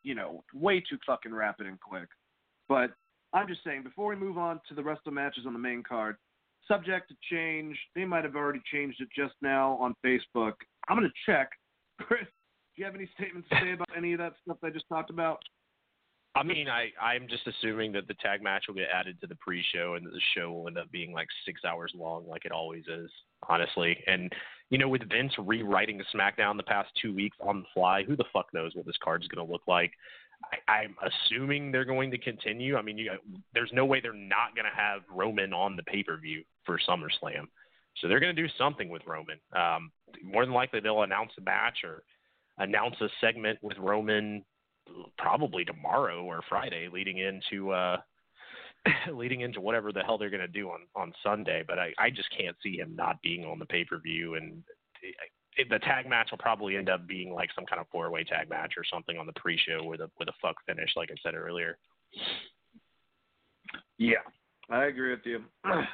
you 0.03 0.15
know, 0.15 0.45
way 0.55 0.81
too 0.81 0.99
fucking 1.07 1.35
rapid 1.35 1.66
and 1.66 1.78
quick. 1.81 2.09
But 2.69 2.91
I'm 3.32 3.49
just 3.49 3.65
saying, 3.65 3.82
before 3.82 4.09
we 4.09 4.16
move 4.16 4.39
on 4.39 4.61
to 4.69 4.74
the 4.74 4.82
rest 4.82 5.01
of 5.07 5.12
the 5.12 5.15
matches 5.15 5.45
on 5.47 5.53
the 5.53 5.59
main 5.59 5.82
card, 5.82 6.16
subject 6.70 7.09
to 7.09 7.16
change. 7.31 7.77
They 7.95 8.05
might 8.05 8.24
have 8.24 8.37
already 8.37 8.61
changed 8.73 9.01
it 9.01 9.09
just 9.16 9.35
now 9.43 9.77
on 9.81 9.95
Facebook. 10.05 10.53
I'm 10.89 10.99
going 10.99 11.09
to 11.09 11.32
check. 11.32 11.51
Chris, 12.01 12.20
do 12.23 12.82
you 12.82 12.85
have 12.85 12.95
any 12.95 13.09
statements 13.19 13.49
to 13.51 13.57
say 13.61 13.73
about 13.73 13.89
any 13.97 14.12
of 14.12 14.19
that 14.19 14.35
stuff 14.43 14.59
I 14.62 14.70
just 14.70 14.87
talked 14.89 15.11
about? 15.11 15.39
I 16.37 16.45
mean, 16.45 16.69
I 16.69 16.91
I'm 17.03 17.27
just 17.28 17.47
assuming 17.49 17.91
that 17.93 18.07
the 18.07 18.15
tag 18.15 18.41
match 18.41 18.66
will 18.69 18.77
get 18.77 18.87
added 18.95 19.20
to 19.20 19.27
the 19.27 19.35
pre-show 19.37 19.95
and 19.95 20.07
that 20.07 20.12
the 20.12 20.20
show 20.37 20.53
will 20.53 20.69
end 20.69 20.78
up 20.78 20.89
being 20.93 21.12
like 21.12 21.27
six 21.45 21.62
hours 21.65 21.93
long, 21.95 22.24
like 22.28 22.45
it 22.45 22.53
always 22.53 22.85
is, 22.87 23.11
honestly. 23.49 23.99
And 24.07 24.32
you 24.70 24.78
know, 24.78 24.88
with 24.88 25.09
Vince 25.09 25.32
rewriting 25.38 26.01
SmackDown 26.14 26.56
the 26.56 26.62
past 26.62 26.88
two 27.01 27.14
weeks 27.14 27.36
on 27.40 27.60
the 27.60 27.66
fly, 27.74 28.05
who 28.05 28.16
the 28.16 28.24
fuck 28.32 28.47
knows 28.55 28.74
what 28.74 28.86
this 28.86 28.98
card's 29.02 29.28
going 29.28 29.44
to 29.44 29.52
look 29.52 29.62
like? 29.66 29.92
I, 30.68 30.72
I'm 30.72 30.97
assuming 31.02 31.70
they're 31.70 31.84
going 31.84 32.10
to 32.12 32.18
continue. 32.18 32.76
I 32.76 32.82
mean, 32.82 32.97
you, 32.97 33.10
there's 33.52 33.70
no 33.72 33.84
way 33.84 34.01
they're 34.01 34.12
not 34.12 34.55
going 34.55 34.64
to 34.64 34.80
have 34.80 35.02
Roman 35.12 35.52
on 35.52 35.76
the 35.76 35.82
pay-per-view 35.82 36.44
for 36.64 36.78
SummerSlam, 36.88 37.47
so 37.97 38.09
they're 38.09 38.20
going 38.20 38.34
to 38.34 38.42
do 38.42 38.48
something 38.56 38.88
with 38.88 39.02
Roman. 39.06 39.38
Um, 39.55 39.90
more 40.24 40.44
than 40.44 40.55
likely, 40.55 40.80
they'll 40.80 41.02
announce 41.02 41.32
a 41.38 41.42
match 41.42 41.78
or 41.84 42.05
announce 42.59 42.94
a 43.01 43.09
segment 43.20 43.59
with 43.62 43.76
Roman 43.78 44.44
probably 45.18 45.64
tomorrow 45.64 46.22
or 46.22 46.40
Friday, 46.48 46.88
leading 46.92 47.18
into 47.18 47.70
uh, 47.70 47.98
leading 49.12 49.40
into 49.40 49.61
whatever 49.61 49.93
the 49.93 50.02
hell 50.02 50.19
they're 50.19 50.31
going 50.31 50.40
to 50.40 50.48
do 50.48 50.69
on 50.69 50.81
on 50.94 51.12
Sunday. 51.23 51.62
But 51.66 51.78
I 51.78 51.93
I 51.98 52.11
just 52.11 52.28
can't 52.36 52.57
see 52.62 52.77
him 52.77 52.94
not 52.94 53.20
being 53.23 53.44
on 53.44 53.59
the 53.59 53.66
pay 53.66 53.85
per 53.85 53.98
view, 53.98 54.35
and 54.35 54.62
it, 55.57 55.69
the 55.69 55.78
tag 55.81 56.09
match 56.09 56.28
will 56.31 56.39
probably 56.39 56.77
end 56.77 56.89
up 56.89 57.07
being 57.07 57.32
like 57.32 57.51
some 57.55 57.66
kind 57.66 57.81
of 57.81 57.86
four 57.90 58.11
way 58.11 58.24
tag 58.24 58.48
match 58.48 58.74
or 58.77 58.85
something 58.90 59.19
on 59.19 59.27
the 59.27 59.32
pre 59.35 59.59
show 59.59 59.85
with 59.85 60.01
a 60.01 60.11
with 60.19 60.28
a 60.28 60.32
fuck 60.40 60.57
finish, 60.66 60.90
like 60.97 61.11
I 61.11 61.16
said 61.23 61.35
earlier. 61.35 61.78
Yeah, 63.98 64.24
I 64.70 64.85
agree 64.86 65.11
with 65.11 65.20
you. 65.24 65.40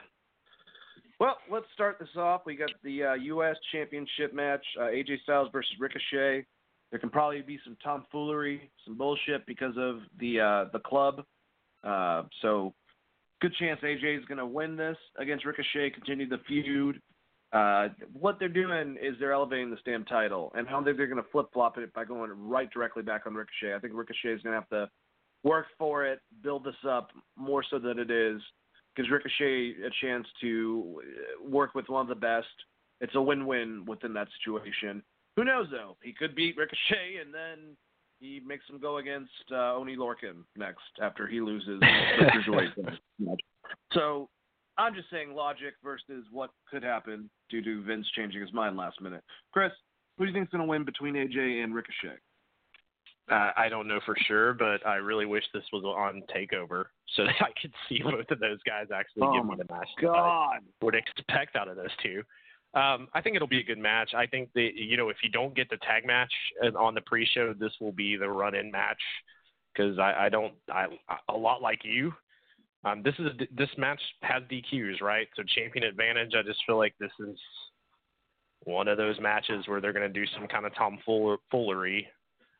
well, 1.20 1.38
let's 1.50 1.66
start 1.74 1.96
this 1.98 2.08
off. 2.16 2.42
We 2.46 2.56
got 2.56 2.70
the 2.84 3.04
uh, 3.04 3.14
U.S. 3.14 3.56
Championship 3.72 4.34
match: 4.34 4.64
uh, 4.78 4.84
AJ 4.84 5.22
Styles 5.22 5.48
versus 5.52 5.72
Ricochet. 5.78 6.46
There 6.90 7.00
can 7.00 7.10
probably 7.10 7.42
be 7.42 7.58
some 7.64 7.76
tomfoolery, 7.82 8.70
some 8.84 8.96
bullshit 8.96 9.44
because 9.46 9.74
of 9.76 10.00
the 10.20 10.40
uh, 10.40 10.64
the 10.72 10.78
club. 10.78 11.24
Uh, 11.84 12.24
so, 12.42 12.74
good 13.40 13.54
chance 13.58 13.80
AJ 13.82 14.18
is 14.18 14.24
going 14.26 14.38
to 14.38 14.46
win 14.46 14.76
this 14.76 14.96
against 15.18 15.44
Ricochet, 15.44 15.90
continue 15.90 16.28
the 16.28 16.40
feud. 16.46 17.00
Uh, 17.52 17.88
what 18.12 18.38
they're 18.38 18.48
doing 18.48 18.96
is 19.00 19.14
they're 19.18 19.32
elevating 19.32 19.70
this 19.70 19.80
damn 19.84 20.04
title, 20.04 20.52
and 20.56 20.66
I 20.66 20.70
don't 20.72 20.84
think 20.84 20.96
they're 20.96 21.06
going 21.06 21.22
to 21.22 21.30
flip 21.30 21.46
flop 21.52 21.78
it 21.78 21.92
by 21.94 22.04
going 22.04 22.30
right 22.36 22.70
directly 22.70 23.02
back 23.02 23.22
on 23.26 23.34
Ricochet. 23.34 23.74
I 23.74 23.78
think 23.78 23.94
Ricochet 23.94 24.30
is 24.30 24.42
going 24.42 24.54
to 24.54 24.60
have 24.60 24.68
to 24.70 24.90
work 25.44 25.66
for 25.78 26.04
it, 26.04 26.20
build 26.42 26.64
this 26.64 26.74
up 26.88 27.10
more 27.36 27.64
so 27.70 27.78
than 27.78 27.98
it 27.98 28.10
is, 28.10 28.40
gives 28.96 29.10
Ricochet 29.10 29.74
a 29.86 29.90
chance 30.04 30.26
to 30.40 31.00
work 31.46 31.74
with 31.74 31.88
one 31.88 32.02
of 32.02 32.08
the 32.08 32.14
best. 32.14 32.46
It's 33.00 33.14
a 33.14 33.22
win-win 33.22 33.84
within 33.86 34.12
that 34.14 34.28
situation. 34.40 35.02
Who 35.36 35.44
knows 35.44 35.68
though? 35.70 35.96
He 36.02 36.12
could 36.12 36.34
beat 36.34 36.56
Ricochet, 36.56 37.18
and 37.20 37.32
then 37.32 37.76
he 38.18 38.40
makes 38.46 38.64
him 38.68 38.78
go 38.80 38.98
against 38.98 39.30
uh, 39.52 39.74
Oney 39.74 39.96
Lorcan 39.96 40.44
next 40.56 40.82
after 41.02 41.26
he 41.26 41.40
loses 41.40 41.80
the 41.80 42.24
cruiserweight. 42.24 43.36
So 43.92 44.28
I'm 44.78 44.94
just 44.94 45.10
saying 45.10 45.34
logic 45.34 45.74
versus 45.82 46.24
what 46.30 46.50
could 46.70 46.82
happen 46.82 47.30
due 47.50 47.62
to 47.62 47.82
Vince 47.82 48.06
changing 48.14 48.40
his 48.40 48.52
mind 48.52 48.76
last 48.76 49.00
minute. 49.00 49.22
Chris, 49.52 49.72
who 50.16 50.24
do 50.24 50.30
you 50.30 50.34
think's 50.34 50.50
going 50.50 50.62
to 50.62 50.68
win 50.68 50.84
between 50.84 51.14
AJ 51.14 51.62
and 51.62 51.74
Ricochet? 51.74 52.16
Uh, 53.30 53.50
I 53.56 53.68
don't 53.68 53.88
know 53.88 53.98
for 54.06 54.14
sure, 54.26 54.54
but 54.54 54.86
I 54.86 54.96
really 54.96 55.26
wish 55.26 55.42
this 55.52 55.64
was 55.72 55.82
on 55.82 56.22
Takeover 56.34 56.84
so 57.16 57.24
that 57.24 57.34
I 57.40 57.50
could 57.60 57.72
see 57.88 58.00
both 58.02 58.30
of 58.30 58.38
those 58.38 58.62
guys 58.64 58.86
actually 58.94 59.24
Oh 59.24 59.34
give 59.34 59.44
me 59.46 59.56
the 59.58 59.74
match. 59.74 59.88
God. 60.00 60.14
I 60.14 60.58
would 60.80 60.94
expect 60.94 61.56
out 61.56 61.68
of 61.68 61.76
those 61.76 61.94
two. 62.02 62.22
Um, 62.76 63.08
I 63.14 63.22
think 63.22 63.34
it'll 63.36 63.48
be 63.48 63.60
a 63.60 63.64
good 63.64 63.78
match. 63.78 64.10
I 64.14 64.26
think 64.26 64.50
that 64.54 64.72
you 64.74 64.98
know 64.98 65.08
if 65.08 65.16
you 65.22 65.30
don't 65.30 65.56
get 65.56 65.70
the 65.70 65.78
tag 65.78 66.06
match 66.06 66.32
uh, 66.62 66.78
on 66.78 66.94
the 66.94 67.00
pre-show, 67.00 67.54
this 67.54 67.72
will 67.80 67.92
be 67.92 68.16
the 68.16 68.28
run-in 68.28 68.70
match 68.70 69.00
because 69.72 69.98
I, 69.98 70.26
I 70.26 70.28
don't 70.28 70.52
I 70.70 70.86
a 71.30 71.36
lot 71.36 71.62
like 71.62 71.80
you. 71.84 72.12
Um, 72.84 73.02
this 73.02 73.14
is 73.18 73.28
this 73.56 73.70
match 73.78 74.00
has 74.20 74.42
DQs, 74.44 75.00
right? 75.00 75.26
So 75.36 75.42
champion 75.54 75.86
advantage. 75.86 76.34
I 76.36 76.42
just 76.42 76.60
feel 76.66 76.76
like 76.76 76.94
this 77.00 77.10
is 77.18 77.38
one 78.64 78.88
of 78.88 78.98
those 78.98 79.18
matches 79.20 79.66
where 79.66 79.80
they're 79.80 79.94
going 79.94 80.12
to 80.12 80.20
do 80.20 80.26
some 80.36 80.46
kind 80.46 80.66
of 80.66 80.74
tomfoolery 80.74 82.06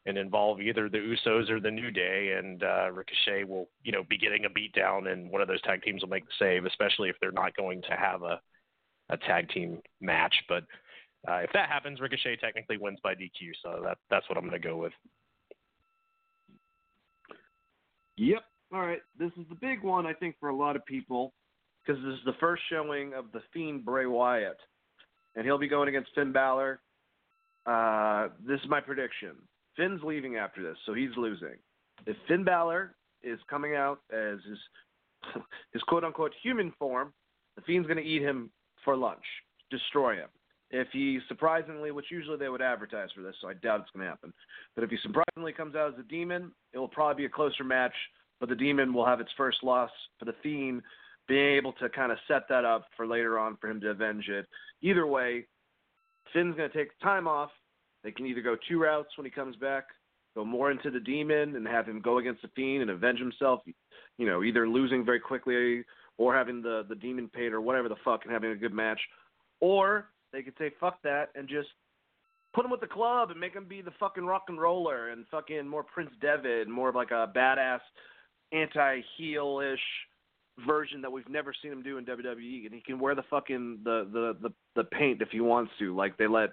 and 0.06 0.16
involve 0.16 0.62
either 0.62 0.88
the 0.88 0.98
Usos 0.98 1.50
or 1.50 1.60
the 1.60 1.70
New 1.70 1.90
Day, 1.90 2.36
and 2.38 2.62
uh, 2.62 2.90
Ricochet 2.90 3.44
will 3.44 3.68
you 3.82 3.92
know 3.92 4.04
be 4.08 4.16
getting 4.16 4.46
a 4.46 4.50
beat 4.50 4.72
down, 4.72 5.08
and 5.08 5.30
one 5.30 5.42
of 5.42 5.48
those 5.48 5.60
tag 5.60 5.82
teams 5.82 6.00
will 6.00 6.08
make 6.08 6.24
the 6.24 6.32
save, 6.38 6.64
especially 6.64 7.10
if 7.10 7.16
they're 7.20 7.32
not 7.32 7.54
going 7.54 7.82
to 7.82 7.96
have 7.96 8.22
a 8.22 8.40
a 9.10 9.16
tag 9.16 9.48
team 9.50 9.80
match. 10.00 10.34
But 10.48 10.64
uh, 11.28 11.38
if 11.38 11.50
that 11.52 11.68
happens, 11.68 12.00
Ricochet 12.00 12.36
technically 12.36 12.78
wins 12.78 12.98
by 13.02 13.14
DQ. 13.14 13.52
So 13.62 13.80
that 13.84 13.98
that's 14.10 14.28
what 14.28 14.38
I'm 14.38 14.48
going 14.48 14.60
to 14.60 14.68
go 14.68 14.76
with. 14.76 14.92
Yep. 18.16 18.42
All 18.72 18.80
right. 18.80 19.00
This 19.18 19.30
is 19.38 19.44
the 19.48 19.54
big 19.54 19.82
one, 19.82 20.06
I 20.06 20.12
think, 20.12 20.36
for 20.40 20.48
a 20.48 20.56
lot 20.56 20.76
of 20.76 20.84
people 20.86 21.32
because 21.84 22.02
this 22.02 22.14
is 22.14 22.24
the 22.24 22.34
first 22.40 22.62
showing 22.70 23.14
of 23.14 23.26
the 23.32 23.40
Fiend 23.52 23.84
Bray 23.84 24.06
Wyatt, 24.06 24.58
and 25.34 25.44
he'll 25.44 25.58
be 25.58 25.68
going 25.68 25.88
against 25.88 26.10
Finn 26.14 26.32
Balor. 26.32 26.80
Uh, 27.64 28.28
this 28.46 28.60
is 28.60 28.68
my 28.68 28.80
prediction. 28.80 29.32
Finn's 29.76 30.02
leaving 30.02 30.36
after 30.36 30.62
this, 30.62 30.76
so 30.86 30.94
he's 30.94 31.10
losing. 31.16 31.56
If 32.06 32.16
Finn 32.26 32.44
Balor 32.44 32.94
is 33.22 33.38
coming 33.48 33.74
out 33.74 34.00
as 34.12 34.38
his 34.48 34.58
his 35.72 35.82
quote 35.82 36.04
unquote 36.04 36.32
human 36.42 36.72
form, 36.78 37.12
the 37.56 37.62
Fiend's 37.62 37.86
going 37.86 38.02
to 38.02 38.04
eat 38.04 38.22
him 38.22 38.50
for 38.86 38.96
lunch, 38.96 39.24
destroy 39.70 40.14
him. 40.14 40.28
If 40.70 40.88
he 40.92 41.18
surprisingly, 41.28 41.90
which 41.90 42.06
usually 42.10 42.38
they 42.38 42.48
would 42.48 42.62
advertise 42.62 43.10
for 43.14 43.20
this, 43.20 43.34
so 43.42 43.48
I 43.48 43.54
doubt 43.54 43.80
it's 43.80 43.90
going 43.90 44.04
to 44.04 44.10
happen, 44.10 44.32
but 44.74 44.82
if 44.82 44.90
he 44.90 44.96
surprisingly 45.02 45.52
comes 45.52 45.76
out 45.76 45.92
as 45.92 46.00
a 46.00 46.08
demon, 46.08 46.52
it 46.72 46.78
will 46.78 46.88
probably 46.88 47.22
be 47.22 47.26
a 47.26 47.30
closer 47.30 47.62
match, 47.62 47.92
but 48.40 48.48
the 48.48 48.56
demon 48.56 48.94
will 48.94 49.04
have 49.04 49.20
its 49.20 49.30
first 49.36 49.58
loss 49.62 49.90
for 50.18 50.24
the 50.24 50.34
Fiend, 50.42 50.82
being 51.28 51.56
able 51.56 51.72
to 51.74 51.88
kind 51.88 52.10
of 52.10 52.18
set 52.26 52.48
that 52.48 52.64
up 52.64 52.86
for 52.96 53.06
later 53.06 53.38
on 53.38 53.56
for 53.60 53.68
him 53.68 53.80
to 53.80 53.90
avenge 53.90 54.28
it. 54.28 54.46
Either 54.82 55.06
way, 55.06 55.46
Finn's 56.32 56.56
going 56.56 56.70
to 56.70 56.76
take 56.76 56.98
time 57.00 57.28
off. 57.28 57.50
They 58.02 58.12
can 58.12 58.26
either 58.26 58.42
go 58.42 58.56
two 58.68 58.80
routes 58.80 59.10
when 59.16 59.24
he 59.24 59.30
comes 59.30 59.56
back, 59.56 59.84
go 60.34 60.44
more 60.44 60.70
into 60.70 60.90
the 60.90 61.00
demon 61.00 61.56
and 61.56 61.66
have 61.66 61.86
him 61.86 62.00
go 62.00 62.18
against 62.18 62.42
the 62.42 62.48
fiend 62.54 62.82
and 62.82 62.90
avenge 62.90 63.18
himself. 63.18 63.60
You 64.18 64.26
know, 64.26 64.42
either 64.42 64.68
losing 64.68 65.04
very 65.04 65.20
quickly 65.20 65.84
or 66.18 66.34
having 66.34 66.62
the 66.62 66.84
the 66.88 66.94
demon 66.94 67.28
paid 67.28 67.52
or 67.52 67.60
whatever 67.60 67.88
the 67.88 67.96
fuck 68.04 68.24
and 68.24 68.32
having 68.32 68.50
a 68.50 68.56
good 68.56 68.72
match, 68.72 69.00
or 69.60 70.08
they 70.32 70.42
could 70.42 70.54
say 70.58 70.70
fuck 70.80 71.02
that 71.02 71.30
and 71.34 71.48
just 71.48 71.68
put 72.54 72.64
him 72.64 72.70
with 72.70 72.80
the 72.80 72.86
club 72.86 73.30
and 73.30 73.38
make 73.38 73.54
him 73.54 73.66
be 73.68 73.82
the 73.82 73.92
fucking 74.00 74.24
rock 74.24 74.44
and 74.48 74.60
roller 74.60 75.10
and 75.10 75.26
fucking 75.30 75.68
more 75.68 75.82
Prince 75.82 76.10
Devitt, 76.20 76.68
more 76.68 76.88
of 76.88 76.94
like 76.94 77.10
a 77.10 77.30
badass 77.34 77.80
anti 78.52 79.00
heel 79.16 79.60
ish 79.60 79.80
version 80.66 81.02
that 81.02 81.12
we've 81.12 81.28
never 81.28 81.52
seen 81.62 81.72
him 81.72 81.82
do 81.82 81.98
in 81.98 82.06
WWE, 82.06 82.64
and 82.64 82.74
he 82.74 82.80
can 82.80 82.98
wear 82.98 83.14
the 83.14 83.24
fucking 83.28 83.80
the 83.84 84.08
the 84.12 84.48
the, 84.48 84.54
the 84.74 84.84
paint 84.84 85.20
if 85.20 85.28
he 85.30 85.40
wants 85.40 85.72
to, 85.78 85.94
like 85.94 86.16
they 86.16 86.26
let 86.26 86.50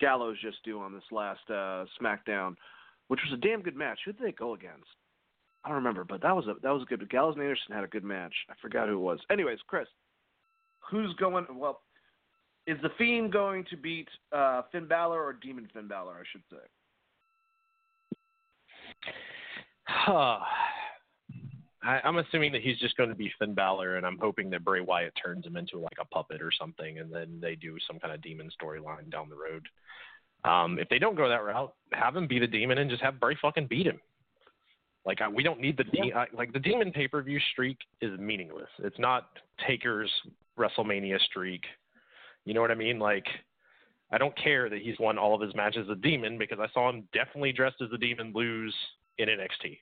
Gallows 0.00 0.36
just 0.42 0.58
do 0.64 0.80
on 0.80 0.92
this 0.92 1.04
last 1.12 1.48
uh, 1.48 1.84
SmackDown, 2.00 2.56
which 3.08 3.20
was 3.24 3.38
a 3.38 3.40
damn 3.40 3.62
good 3.62 3.76
match. 3.76 4.00
Who 4.04 4.12
did 4.12 4.26
they 4.26 4.32
go 4.32 4.54
against? 4.54 4.88
I 5.64 5.68
don't 5.68 5.76
remember, 5.76 6.04
but 6.04 6.20
that 6.22 6.36
was 6.36 6.46
a 6.46 6.54
that 6.62 6.70
was 6.70 6.82
a 6.82 6.84
good. 6.84 7.08
Gallows 7.08 7.34
and 7.36 7.42
Anderson 7.42 7.74
had 7.74 7.84
a 7.84 7.88
good 7.88 8.04
match. 8.04 8.34
I 8.50 8.54
forgot 8.60 8.88
who 8.88 8.94
it 8.94 8.98
was. 8.98 9.18
Anyways, 9.30 9.58
Chris, 9.66 9.88
who's 10.90 11.14
going? 11.14 11.46
Well, 11.54 11.80
is 12.66 12.76
the 12.82 12.90
Fiend 12.98 13.32
going 13.32 13.64
to 13.70 13.76
beat 13.76 14.08
uh, 14.32 14.62
Finn 14.72 14.86
Balor 14.86 15.22
or 15.22 15.32
Demon 15.32 15.68
Finn 15.72 15.88
Balor? 15.88 16.12
I 16.12 16.24
should 16.30 16.42
say. 16.50 16.56
Huh. 19.86 20.38
I, 21.82 22.00
I'm 22.02 22.16
assuming 22.16 22.52
that 22.52 22.62
he's 22.62 22.78
just 22.78 22.96
going 22.96 23.10
to 23.10 23.14
be 23.14 23.30
Finn 23.38 23.52
Balor, 23.52 23.96
and 23.96 24.06
I'm 24.06 24.18
hoping 24.18 24.48
that 24.50 24.64
Bray 24.64 24.80
Wyatt 24.80 25.12
turns 25.22 25.44
him 25.44 25.56
into 25.56 25.78
like 25.78 25.98
a 26.00 26.06
puppet 26.06 26.40
or 26.40 26.50
something, 26.50 26.98
and 26.98 27.12
then 27.12 27.38
they 27.42 27.56
do 27.56 27.76
some 27.86 27.98
kind 27.98 28.14
of 28.14 28.22
demon 28.22 28.48
storyline 28.58 29.10
down 29.10 29.28
the 29.28 29.36
road. 29.36 29.68
Um, 30.44 30.78
if 30.78 30.88
they 30.88 30.98
don't 30.98 31.14
go 31.14 31.28
that 31.28 31.44
route, 31.44 31.74
have 31.92 32.16
him 32.16 32.26
be 32.26 32.38
the 32.38 32.46
demon 32.46 32.78
and 32.78 32.88
just 32.88 33.02
have 33.02 33.20
Bray 33.20 33.36
fucking 33.40 33.66
beat 33.66 33.86
him. 33.86 34.00
Like 35.04 35.20
I, 35.20 35.28
we 35.28 35.42
don't 35.42 35.60
need 35.60 35.76
the 35.76 35.84
de- 35.84 36.12
I, 36.12 36.26
like 36.32 36.52
the 36.52 36.58
demon 36.58 36.92
pay 36.92 37.08
per 37.08 37.22
view 37.22 37.38
streak 37.52 37.78
is 38.00 38.18
meaningless. 38.18 38.68
It's 38.78 38.98
not 38.98 39.28
Taker's 39.66 40.10
WrestleMania 40.58 41.20
streak. 41.20 41.62
You 42.44 42.54
know 42.54 42.60
what 42.60 42.70
I 42.70 42.74
mean? 42.74 42.98
Like 42.98 43.26
I 44.10 44.18
don't 44.18 44.36
care 44.36 44.70
that 44.70 44.80
he's 44.80 44.98
won 45.00 45.18
all 45.18 45.34
of 45.34 45.40
his 45.40 45.54
matches 45.54 45.86
as 45.90 45.96
a 45.96 46.00
demon 46.00 46.38
because 46.38 46.58
I 46.60 46.68
saw 46.72 46.88
him 46.88 47.08
definitely 47.12 47.52
dressed 47.52 47.82
as 47.82 47.88
a 47.92 47.98
demon 47.98 48.32
lose 48.34 48.74
in 49.18 49.28
NXT. 49.28 49.78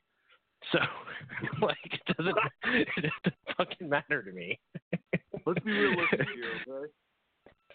So, 0.70 0.78
like, 1.66 1.76
it 1.84 2.16
doesn't, 2.16 2.36
it 2.64 2.88
doesn't 2.96 3.56
fucking 3.56 3.88
matter 3.88 4.22
to 4.22 4.32
me. 4.32 4.58
Let's 5.44 5.62
be 5.64 5.72
realistic 5.72 6.26
here, 6.34 6.84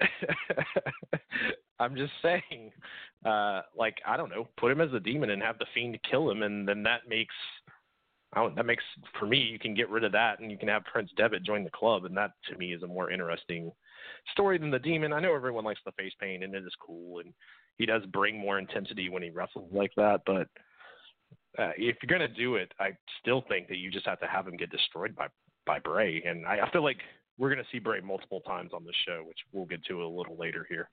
okay? 0.01 1.55
I'm 1.79 1.95
just 1.95 2.13
saying, 2.21 2.71
uh, 3.25 3.61
like, 3.77 3.97
I 4.05 4.17
don't 4.17 4.29
know, 4.29 4.47
put 4.57 4.71
him 4.71 4.81
as 4.81 4.93
a 4.93 4.99
demon 4.99 5.29
and 5.29 5.41
have 5.41 5.59
the 5.59 5.65
fiend 5.73 5.97
kill 6.09 6.29
him, 6.29 6.43
and 6.43 6.67
then 6.67 6.83
that 6.83 7.01
makes, 7.07 7.35
that 8.33 8.65
makes 8.65 8.83
for 9.19 9.25
me, 9.25 9.37
you 9.37 9.57
can 9.59 9.73
get 9.73 9.89
rid 9.89 10.03
of 10.03 10.11
that, 10.11 10.39
and 10.39 10.51
you 10.51 10.57
can 10.57 10.67
have 10.67 10.83
Prince 10.85 11.11
Devitt 11.17 11.43
join 11.43 11.63
the 11.63 11.69
club, 11.69 12.05
and 12.05 12.15
that 12.17 12.31
to 12.49 12.57
me 12.57 12.73
is 12.73 12.83
a 12.83 12.87
more 12.87 13.11
interesting 13.11 13.71
story 14.31 14.57
than 14.57 14.71
the 14.71 14.79
demon. 14.79 15.13
I 15.13 15.19
know 15.19 15.33
everyone 15.33 15.65
likes 15.65 15.79
the 15.85 15.91
face 15.93 16.13
paint, 16.19 16.43
and 16.43 16.53
it 16.53 16.63
is 16.63 16.73
cool, 16.85 17.19
and 17.19 17.33
he 17.77 17.85
does 17.85 18.03
bring 18.07 18.37
more 18.37 18.59
intensity 18.59 19.09
when 19.09 19.23
he 19.23 19.29
wrestles 19.29 19.71
like 19.71 19.91
that, 19.95 20.21
but 20.25 20.47
uh, 21.57 21.71
if 21.77 21.95
you're 22.01 22.19
to 22.19 22.27
do 22.27 22.55
it, 22.55 22.71
I 22.79 22.91
still 23.21 23.43
think 23.49 23.67
that 23.67 23.77
you 23.77 23.89
just 23.89 24.05
have 24.05 24.19
to 24.19 24.27
have 24.27 24.47
him 24.47 24.57
get 24.57 24.69
destroyed 24.69 25.15
by 25.15 25.27
by 25.65 25.79
Bray, 25.79 26.23
and 26.25 26.45
I, 26.45 26.59
I 26.65 26.71
feel 26.71 26.83
like 26.83 26.99
we're 27.37 27.49
to 27.55 27.69
see 27.71 27.79
Bray 27.79 27.99
multiple 27.99 28.41
times 28.41 28.71
on 28.73 28.85
this 28.85 28.95
show, 29.05 29.23
which 29.27 29.37
we'll 29.51 29.65
get 29.65 29.83
to 29.85 30.03
a 30.03 30.07
little 30.07 30.37
later 30.37 30.65
here. 30.69 30.89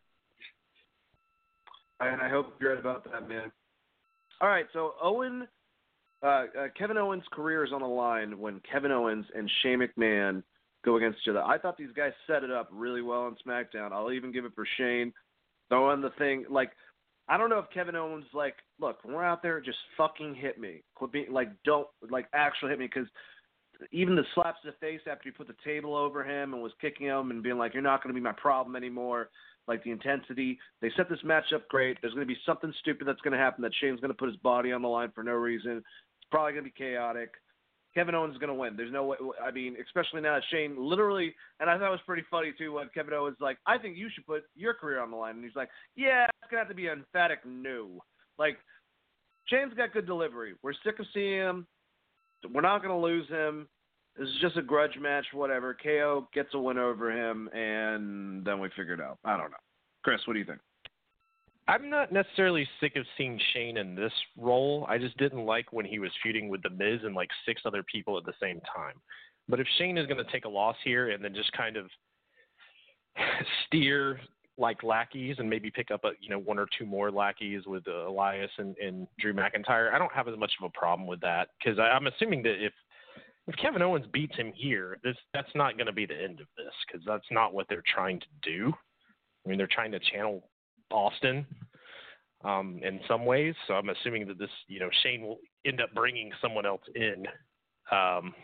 And 2.00 2.20
I 2.20 2.28
hope 2.28 2.54
you're 2.60 2.70
right 2.70 2.80
about 2.80 3.04
that, 3.10 3.28
man. 3.28 3.50
All 4.40 4.48
right, 4.48 4.66
so 4.72 4.94
Owen, 5.02 5.46
uh, 6.22 6.26
uh, 6.26 6.44
Kevin 6.76 6.98
Owens' 6.98 7.22
career 7.32 7.64
is 7.64 7.72
on 7.72 7.80
the 7.80 7.86
line 7.86 8.38
when 8.38 8.60
Kevin 8.70 8.90
Owens 8.90 9.26
and 9.34 9.50
Shane 9.62 9.80
McMahon 9.80 10.42
go 10.84 10.96
against 10.96 11.18
each 11.22 11.30
other. 11.30 11.42
I 11.42 11.56
thought 11.58 11.78
these 11.78 11.92
guys 11.96 12.12
set 12.26 12.42
it 12.42 12.50
up 12.50 12.68
really 12.72 13.00
well 13.00 13.22
on 13.22 13.36
SmackDown. 13.46 13.92
I'll 13.92 14.12
even 14.12 14.32
give 14.32 14.44
it 14.44 14.52
for 14.54 14.66
Shane 14.76 15.12
throwing 15.70 16.02
the 16.02 16.10
thing 16.18 16.44
like 16.50 16.72
I 17.28 17.38
don't 17.38 17.48
know 17.48 17.58
if 17.58 17.70
Kevin 17.72 17.96
Owens 17.96 18.26
like, 18.34 18.56
look, 18.78 19.02
when 19.02 19.14
we're 19.14 19.24
out 19.24 19.42
there, 19.42 19.60
just 19.60 19.78
fucking 19.96 20.34
hit 20.34 20.60
me. 20.60 20.82
Quit 20.94 21.12
being 21.12 21.32
like, 21.32 21.48
don't 21.64 21.86
like 22.10 22.26
actually 22.34 22.70
hit 22.70 22.78
me 22.78 22.86
because 22.92 23.08
even 23.92 24.14
the 24.14 24.24
slaps 24.34 24.58
to 24.62 24.70
the 24.70 24.76
face 24.78 25.00
after 25.10 25.28
you 25.28 25.32
put 25.32 25.46
the 25.46 25.54
table 25.64 25.96
over 25.96 26.22
him 26.22 26.52
and 26.52 26.62
was 26.62 26.72
kicking 26.80 27.06
him 27.06 27.30
and 27.30 27.42
being 27.42 27.56
like, 27.56 27.72
you're 27.72 27.82
not 27.82 28.02
going 28.02 28.14
to 28.14 28.18
be 28.18 28.22
my 28.22 28.32
problem 28.32 28.76
anymore. 28.76 29.30
Like 29.66 29.82
the 29.82 29.90
intensity, 29.90 30.58
they 30.82 30.90
set 30.96 31.08
this 31.08 31.22
match 31.24 31.52
up 31.54 31.68
great. 31.68 31.98
There's 32.00 32.14
going 32.14 32.26
to 32.26 32.32
be 32.32 32.40
something 32.44 32.72
stupid 32.80 33.06
that's 33.06 33.20
going 33.22 33.32
to 33.32 33.38
happen 33.38 33.62
that 33.62 33.72
Shane's 33.80 34.00
going 34.00 34.10
to 34.10 34.16
put 34.16 34.28
his 34.28 34.36
body 34.38 34.72
on 34.72 34.82
the 34.82 34.88
line 34.88 35.10
for 35.14 35.24
no 35.24 35.32
reason. 35.32 35.78
It's 35.78 36.30
probably 36.30 36.52
going 36.52 36.64
to 36.64 36.70
be 36.70 36.76
chaotic. 36.76 37.30
Kevin 37.94 38.14
Owens 38.14 38.34
is 38.34 38.38
going 38.38 38.48
to 38.48 38.54
win. 38.54 38.76
There's 38.76 38.92
no 38.92 39.04
way. 39.04 39.16
I 39.42 39.50
mean, 39.52 39.76
especially 39.82 40.20
now 40.20 40.34
that 40.34 40.42
Shane 40.50 40.74
literally, 40.76 41.34
and 41.60 41.70
I 41.70 41.78
thought 41.78 41.88
it 41.88 41.90
was 41.90 42.00
pretty 42.04 42.24
funny 42.30 42.52
too 42.58 42.72
when 42.72 42.88
Kevin 42.92 43.14
Owens 43.14 43.36
like, 43.40 43.58
I 43.66 43.78
think 43.78 43.96
you 43.96 44.08
should 44.12 44.26
put 44.26 44.42
your 44.56 44.74
career 44.74 45.00
on 45.00 45.10
the 45.10 45.16
line, 45.16 45.36
and 45.36 45.44
he's 45.44 45.56
like, 45.56 45.70
Yeah, 45.94 46.24
it's 46.24 46.50
gonna 46.50 46.60
have 46.60 46.68
to 46.68 46.74
be 46.74 46.88
emphatic 46.88 47.38
no. 47.46 48.02
Like, 48.36 48.58
Shane's 49.46 49.74
got 49.74 49.92
good 49.92 50.06
delivery. 50.06 50.54
We're 50.62 50.72
sick 50.84 50.98
of 50.98 51.06
seeing 51.12 51.38
him. 51.38 51.66
We're 52.52 52.62
not 52.62 52.82
going 52.82 52.94
to 52.94 53.00
lose 53.00 53.28
him. 53.28 53.68
This 54.18 54.28
is 54.28 54.36
just 54.40 54.56
a 54.56 54.62
grudge 54.62 54.96
match, 55.00 55.26
whatever. 55.32 55.76
KO 55.80 56.28
gets 56.32 56.54
a 56.54 56.58
win 56.58 56.78
over 56.78 57.10
him, 57.10 57.48
and 57.48 58.44
then 58.44 58.60
we 58.60 58.68
figure 58.76 58.94
it 58.94 59.00
out. 59.00 59.18
I 59.24 59.36
don't 59.36 59.50
know. 59.50 59.56
Chris, 60.02 60.20
what 60.26 60.34
do 60.34 60.38
you 60.38 60.44
think? 60.44 60.60
I'm 61.66 61.88
not 61.88 62.12
necessarily 62.12 62.68
sick 62.78 62.94
of 62.96 63.06
seeing 63.16 63.40
Shane 63.52 63.78
in 63.78 63.94
this 63.94 64.12
role. 64.36 64.86
I 64.88 64.98
just 64.98 65.16
didn't 65.16 65.46
like 65.46 65.72
when 65.72 65.86
he 65.86 65.98
was 65.98 66.10
feuding 66.22 66.48
with 66.48 66.62
The 66.62 66.70
Miz 66.70 67.00
and 67.04 67.14
like 67.14 67.30
six 67.46 67.62
other 67.64 67.82
people 67.82 68.18
at 68.18 68.24
the 68.24 68.34
same 68.40 68.60
time. 68.60 68.94
But 69.48 69.60
if 69.60 69.66
Shane 69.78 69.98
is 69.98 70.06
going 70.06 70.22
to 70.22 70.30
take 70.30 70.44
a 70.44 70.48
loss 70.48 70.76
here 70.84 71.10
and 71.10 71.24
then 71.24 71.34
just 71.34 71.50
kind 71.52 71.76
of 71.76 71.86
steer 73.66 74.20
like 74.56 74.82
lackeys 74.84 75.36
and 75.38 75.50
maybe 75.50 75.70
pick 75.70 75.90
up 75.90 76.04
a 76.04 76.12
you 76.20 76.28
know 76.28 76.38
one 76.38 76.58
or 76.58 76.66
two 76.78 76.86
more 76.86 77.10
lackeys 77.10 77.62
with 77.66 77.82
uh, 77.88 78.08
Elias 78.08 78.50
and, 78.58 78.76
and 78.76 79.08
Drew 79.18 79.34
McIntyre, 79.34 79.92
I 79.92 79.98
don't 79.98 80.12
have 80.12 80.28
as 80.28 80.38
much 80.38 80.52
of 80.60 80.70
a 80.72 80.78
problem 80.78 81.08
with 81.08 81.20
that 81.22 81.48
because 81.58 81.78
I'm 81.78 82.06
assuming 82.06 82.42
that 82.44 82.64
if 82.64 82.72
if 83.46 83.56
Kevin 83.56 83.82
Owens 83.82 84.06
beats 84.12 84.36
him 84.36 84.52
here, 84.54 84.98
this 85.04 85.16
that's 85.32 85.54
not 85.54 85.76
going 85.76 85.86
to 85.86 85.92
be 85.92 86.06
the 86.06 86.20
end 86.20 86.40
of 86.40 86.46
this 86.56 86.72
because 86.86 87.04
that's 87.06 87.26
not 87.30 87.52
what 87.52 87.66
they're 87.68 87.82
trying 87.92 88.20
to 88.20 88.26
do. 88.42 88.72
I 89.44 89.48
mean, 89.48 89.58
they're 89.58 89.66
trying 89.66 89.92
to 89.92 90.00
channel 90.00 90.48
Austin 90.90 91.46
um, 92.44 92.80
in 92.82 93.00
some 93.06 93.26
ways. 93.26 93.54
So 93.66 93.74
I'm 93.74 93.90
assuming 93.90 94.26
that 94.28 94.38
this, 94.38 94.50
you 94.68 94.80
know, 94.80 94.88
Shane 95.02 95.22
will 95.22 95.38
end 95.66 95.80
up 95.80 95.92
bringing 95.94 96.30
someone 96.40 96.66
else 96.66 96.82
in. 96.94 97.26
Um, 97.92 98.34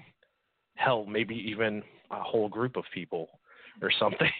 hell, 0.76 1.06
maybe 1.06 1.34
even 1.34 1.82
a 2.10 2.22
whole 2.22 2.48
group 2.48 2.76
of 2.76 2.84
people 2.92 3.28
or 3.80 3.90
something. 3.98 4.30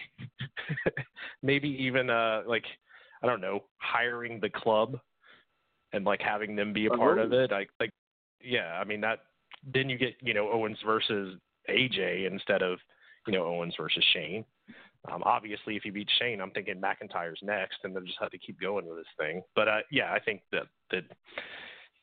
maybe 1.43 1.69
even 1.69 2.11
uh, 2.11 2.43
like 2.47 2.65
I 3.23 3.27
don't 3.27 3.41
know, 3.41 3.65
hiring 3.78 4.41
the 4.41 4.51
club 4.51 4.99
and 5.93 6.05
like 6.05 6.20
having 6.20 6.57
them 6.57 6.73
be 6.73 6.87
a 6.87 6.91
part 6.91 7.19
of 7.19 7.32
it. 7.32 7.53
I 7.53 7.66
like, 7.78 7.93
yeah. 8.43 8.78
I 8.81 8.85
mean 8.85 9.01
that. 9.03 9.20
Then 9.65 9.89
you 9.89 9.99
get 9.99 10.15
you 10.20 10.35
know 10.35 10.51
Owens 10.51 10.78
versus 10.85 11.37
AJ 11.69 12.31
instead 12.31 12.62
of 12.62 12.78
you 13.27 13.32
know 13.32 13.45
Owens 13.45 13.74
versus 13.78 14.05
Shane. 14.12 14.45
Um, 15.11 15.23
obviously, 15.24 15.77
if 15.77 15.82
he 15.82 15.91
beats 15.91 16.12
Shane, 16.19 16.41
I'm 16.41 16.51
thinking 16.51 16.81
McIntyre's 16.81 17.41
next, 17.43 17.78
and 17.85 17.95
they'll 17.95 18.05
just 18.05 18.19
have 18.20 18.31
to 18.31 18.39
keep 18.39 18.61
going 18.61 18.87
with 18.87 18.99
this 18.99 19.07
thing. 19.19 19.43
But 19.55 19.69
uh, 19.69 19.78
yeah, 19.91 20.12
I 20.12 20.19
think 20.19 20.43
that 20.53 20.66
that 20.91 21.05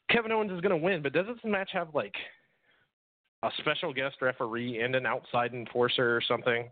Kevin 0.09 0.31
Owens 0.31 0.51
is 0.51 0.61
going 0.61 0.77
to 0.77 0.83
win. 0.83 1.01
But 1.01 1.13
does 1.13 1.27
this 1.27 1.37
match 1.43 1.69
have 1.73 1.93
like 1.93 2.15
a 3.43 3.49
special 3.59 3.93
guest 3.93 4.15
referee 4.21 4.81
and 4.81 4.95
an 4.95 5.05
outside 5.05 5.53
enforcer 5.53 6.15
or 6.15 6.21
something? 6.27 6.69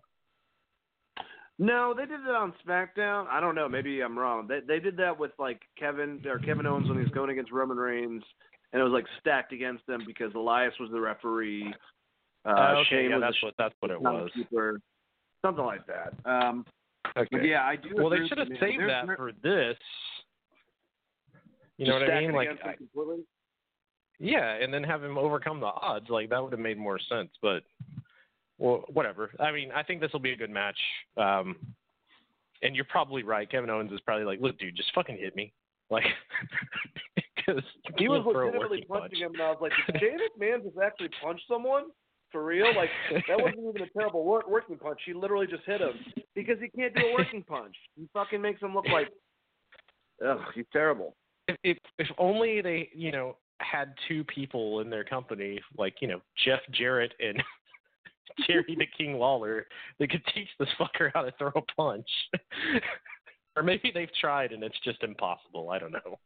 No, 1.58 1.94
they 1.96 2.06
did 2.06 2.20
it 2.20 2.36
on 2.36 2.54
SmackDown. 2.68 3.28
I 3.30 3.40
don't 3.40 3.56
know. 3.56 3.70
Maybe 3.70 4.02
I'm 4.02 4.18
wrong. 4.18 4.48
They 4.48 4.60
they 4.68 4.80
did 4.80 4.98
that 4.98 5.18
with 5.18 5.32
like 5.40 5.62
Kevin 5.78 6.22
or 6.26 6.40
Kevin 6.40 6.66
Owens 6.66 6.88
when 6.88 6.98
he 6.98 7.04
was 7.04 7.14
going 7.14 7.30
against 7.30 7.52
Roman 7.52 7.78
Reigns, 7.78 8.24
and 8.76 8.82
it 8.82 8.84
was 8.84 8.92
like 8.92 9.06
stacked 9.22 9.54
against 9.54 9.88
them 9.88 10.04
because 10.06 10.34
Elias 10.36 10.74
was 10.82 10.92
the 10.92 11.00
referee. 11.00 11.74
Uh, 12.44 12.50
Oh, 12.58 12.64
okay, 12.82 12.90
Shane 12.90 13.10
yeah, 13.12 13.16
was 13.16 13.22
that's 13.24 13.38
the 13.40 13.46
what 13.48 13.54
that's 13.58 13.74
what 13.80 13.90
it 13.92 14.02
was. 14.02 14.30
keeper, 14.36 14.82
something 15.42 15.64
like 15.64 15.88
that. 15.88 16.14
Um, 16.30 16.66
Okay. 17.18 17.28
but 17.32 17.46
yeah, 17.46 17.64
I 17.64 17.78
do. 17.78 17.96
well, 17.96 18.10
they 18.10 18.28
should 18.28 18.38
have 18.38 18.50
saved 18.60 18.80
They're- 18.82 18.88
that 18.88 19.08
they're- 19.08 19.16
for 19.16 19.32
this. 19.42 19.78
You 21.78 21.88
know 21.88 21.94
what 22.00 22.10
I 22.12 22.20
mean? 22.20 22.34
Like, 22.34 22.50
I- 22.66 22.76
yeah, 24.20 24.56
and 24.56 24.74
then 24.74 24.84
have 24.84 25.02
him 25.04 25.18
overcome 25.18 25.62
the 25.62 25.68
odds. 25.68 26.10
Like 26.10 26.30
that 26.32 26.44
would 26.44 26.52
have 26.52 26.60
made 26.60 26.78
more 26.78 27.00
sense. 27.00 27.32
But 27.42 27.64
well, 28.58 28.84
whatever. 28.90 29.32
I 29.40 29.52
mean, 29.54 29.72
I 29.72 29.84
think 29.84 30.02
this 30.02 30.12
will 30.12 30.20
be 30.20 30.32
a 30.34 30.36
good 30.38 30.50
match. 30.50 30.78
Um, 31.18 31.56
and 32.62 32.76
you're 32.76 32.86
probably 32.86 33.24
right. 33.24 33.50
Kevin 33.50 33.70
Owens 33.70 33.92
is 33.94 34.02
probably 34.02 34.26
like, 34.26 34.40
look, 34.42 34.58
dude, 34.60 34.76
just 34.76 34.94
fucking 34.94 35.18
hit 35.18 35.36
me. 35.36 35.54
Like, 35.90 36.06
because 37.46 37.64
he 37.98 38.08
was 38.08 38.24
legitimately 38.26 38.86
punching 38.88 39.20
him, 39.20 39.34
and 39.34 39.42
I 39.42 39.52
was 39.52 39.58
like, 39.62 39.72
"Did 39.88 40.02
Shane 40.02 40.20
McMahon 40.40 40.64
just 40.64 40.78
actually 40.78 41.10
punch 41.22 41.42
someone 41.48 41.86
for 42.32 42.44
real? 42.44 42.68
Like 42.76 42.90
that 43.28 43.40
wasn't 43.40 43.60
even 43.60 43.82
a 43.84 43.90
terrible 43.98 44.24
work, 44.24 44.50
working 44.50 44.78
punch. 44.78 45.00
He 45.06 45.14
literally 45.14 45.48
just 45.48 45.64
hit 45.66 45.82
him 45.82 45.94
because 46.36 46.58
he 46.60 46.70
can't 46.70 46.94
do 46.96 47.02
a 47.02 47.14
working 47.14 47.44
punch. 47.44 47.76
He 47.96 48.08
fucking 48.14 48.42
makes 48.42 48.62
him 48.62 48.74
look 48.74 48.86
like, 48.92 49.10
ugh, 50.26 50.40
he's 50.54 50.66
terrible. 50.72 51.16
if, 51.48 51.58
if 51.64 51.78
if 52.00 52.08
only 52.18 52.62
they 52.62 52.90
you 52.94 53.12
know 53.12 53.38
had 53.62 53.94
two 54.08 54.24
people 54.26 54.82
in 54.82 54.90
their 54.90 55.04
company 55.04 55.60
like 55.78 55.96
you 56.02 56.08
know 56.08 56.20
Jeff 56.44 56.60
Jarrett 56.72 57.14
and 57.20 57.42
Jerry 58.48 58.76
the 58.78 58.88
King 58.98 59.18
Lawler 59.18 59.66
they 59.98 60.08
could 60.08 60.24
teach 60.34 60.50
this 60.60 60.70
fucker 60.80 61.12
how 61.14 61.22
to 61.22 61.32
throw 61.38 61.52
a 61.56 61.62
punch. 61.78 62.10
or 63.56 63.64
maybe 63.64 63.92
they've 63.94 64.14
tried 64.20 64.52
and 64.52 64.64
it's 64.64 64.80
just 64.84 65.04
impossible. 65.04 65.70
I 65.70 65.80
don't 65.80 65.94
know. 65.94 66.20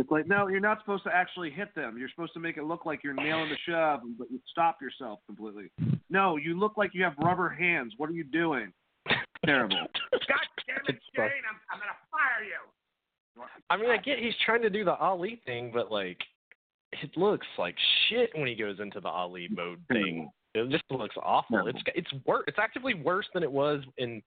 It's 0.00 0.10
like, 0.10 0.26
no, 0.26 0.48
you're 0.48 0.60
not 0.60 0.80
supposed 0.80 1.04
to 1.04 1.14
actually 1.14 1.50
hit 1.50 1.74
them. 1.74 1.98
You're 1.98 2.08
supposed 2.08 2.32
to 2.32 2.40
make 2.40 2.56
it 2.56 2.64
look 2.64 2.86
like 2.86 3.04
you're 3.04 3.12
nailing 3.12 3.50
the 3.50 3.56
shove, 3.68 4.00
but 4.18 4.30
you 4.30 4.40
stop 4.50 4.78
yourself 4.80 5.18
completely. 5.26 5.70
No, 6.08 6.38
you 6.38 6.58
look 6.58 6.78
like 6.78 6.92
you 6.94 7.04
have 7.04 7.12
rubber 7.22 7.50
hands. 7.50 7.92
What 7.98 8.08
are 8.08 8.14
you 8.14 8.24
doing? 8.24 8.72
Terrible. 9.44 9.76
God 10.12 10.20
damn 10.66 10.78
it, 10.88 11.02
Shane! 11.14 11.26
I'm, 11.26 11.60
I'm 11.70 11.78
gonna 11.78 11.92
fire 12.10 12.42
you. 12.42 13.44
I 13.68 13.76
mean, 13.76 13.90
I 13.90 13.98
get 13.98 14.18
he's 14.18 14.32
trying 14.46 14.62
to 14.62 14.70
do 14.70 14.86
the 14.86 14.94
Ali 14.94 15.42
thing, 15.44 15.70
but 15.72 15.92
like 15.92 16.18
it 16.92 17.14
looks 17.18 17.46
like 17.58 17.74
shit 18.08 18.30
when 18.34 18.46
he 18.46 18.54
goes 18.54 18.80
into 18.80 19.00
the 19.00 19.08
Ali 19.08 19.48
mode 19.50 19.80
thing. 19.88 20.30
It 20.54 20.70
just 20.70 20.84
looks 20.90 21.14
awful. 21.22 21.58
Terrible. 21.58 21.78
It's 21.78 21.82
it's 21.94 22.24
worse. 22.24 22.44
It's 22.46 22.58
actively 22.58 22.94
worse 22.94 23.26
than 23.34 23.42
it 23.42 23.52
was 23.52 23.82
in 23.98 24.22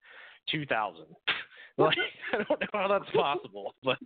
2000. 0.51 1.05
like 1.79 1.97
I 2.31 2.37
don't 2.37 2.61
know 2.61 2.67
how 2.73 2.87
that's 2.87 3.09
possible, 3.11 3.73
but 3.83 3.97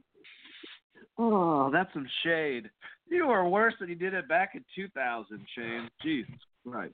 Oh, 1.17 1.69
that's 1.71 1.91
some 1.93 2.07
shade. 2.23 2.69
You 3.09 3.25
are 3.25 3.47
worse 3.47 3.73
than 3.79 3.89
you 3.89 3.95
did 3.95 4.13
it 4.13 4.27
back 4.27 4.51
in 4.53 4.63
2000, 4.75 5.39
Shane. 5.55 5.89
Jesus 6.03 6.35
Christ. 6.69 6.93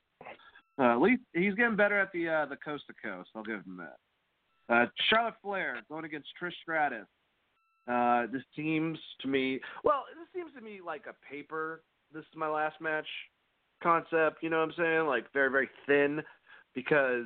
Uh, 0.80 0.94
at 0.94 1.02
least 1.02 1.22
he's 1.34 1.54
getting 1.56 1.76
better 1.76 2.00
at 2.00 2.12
the 2.14 2.28
uh, 2.28 2.46
the 2.46 2.56
coast 2.56 2.86
to 2.88 2.94
coast. 3.06 3.30
I'll 3.36 3.44
give 3.44 3.64
him 3.66 3.78
that. 3.78 4.74
Uh, 4.74 4.86
Charlotte 5.10 5.36
Flair 5.42 5.78
going 5.90 6.06
against 6.06 6.30
Trish 6.42 6.54
Stratus. 6.62 7.06
Uh, 7.88 8.28
this 8.32 8.42
seems 8.56 8.98
to 9.22 9.28
me, 9.28 9.60
well, 9.84 10.06
this 10.18 10.28
seems 10.34 10.54
to 10.56 10.62
me 10.62 10.80
like 10.84 11.04
a 11.08 11.32
paper. 11.32 11.84
This 12.14 12.22
is 12.22 12.38
my 12.38 12.48
last 12.48 12.80
match 12.80 13.08
concept. 13.84 14.42
You 14.42 14.50
know 14.50 14.60
what 14.60 14.70
I'm 14.70 14.74
saying? 14.78 15.08
Like 15.08 15.32
very 15.34 15.52
very 15.52 15.70
thin 15.86 16.22
because 16.74 17.26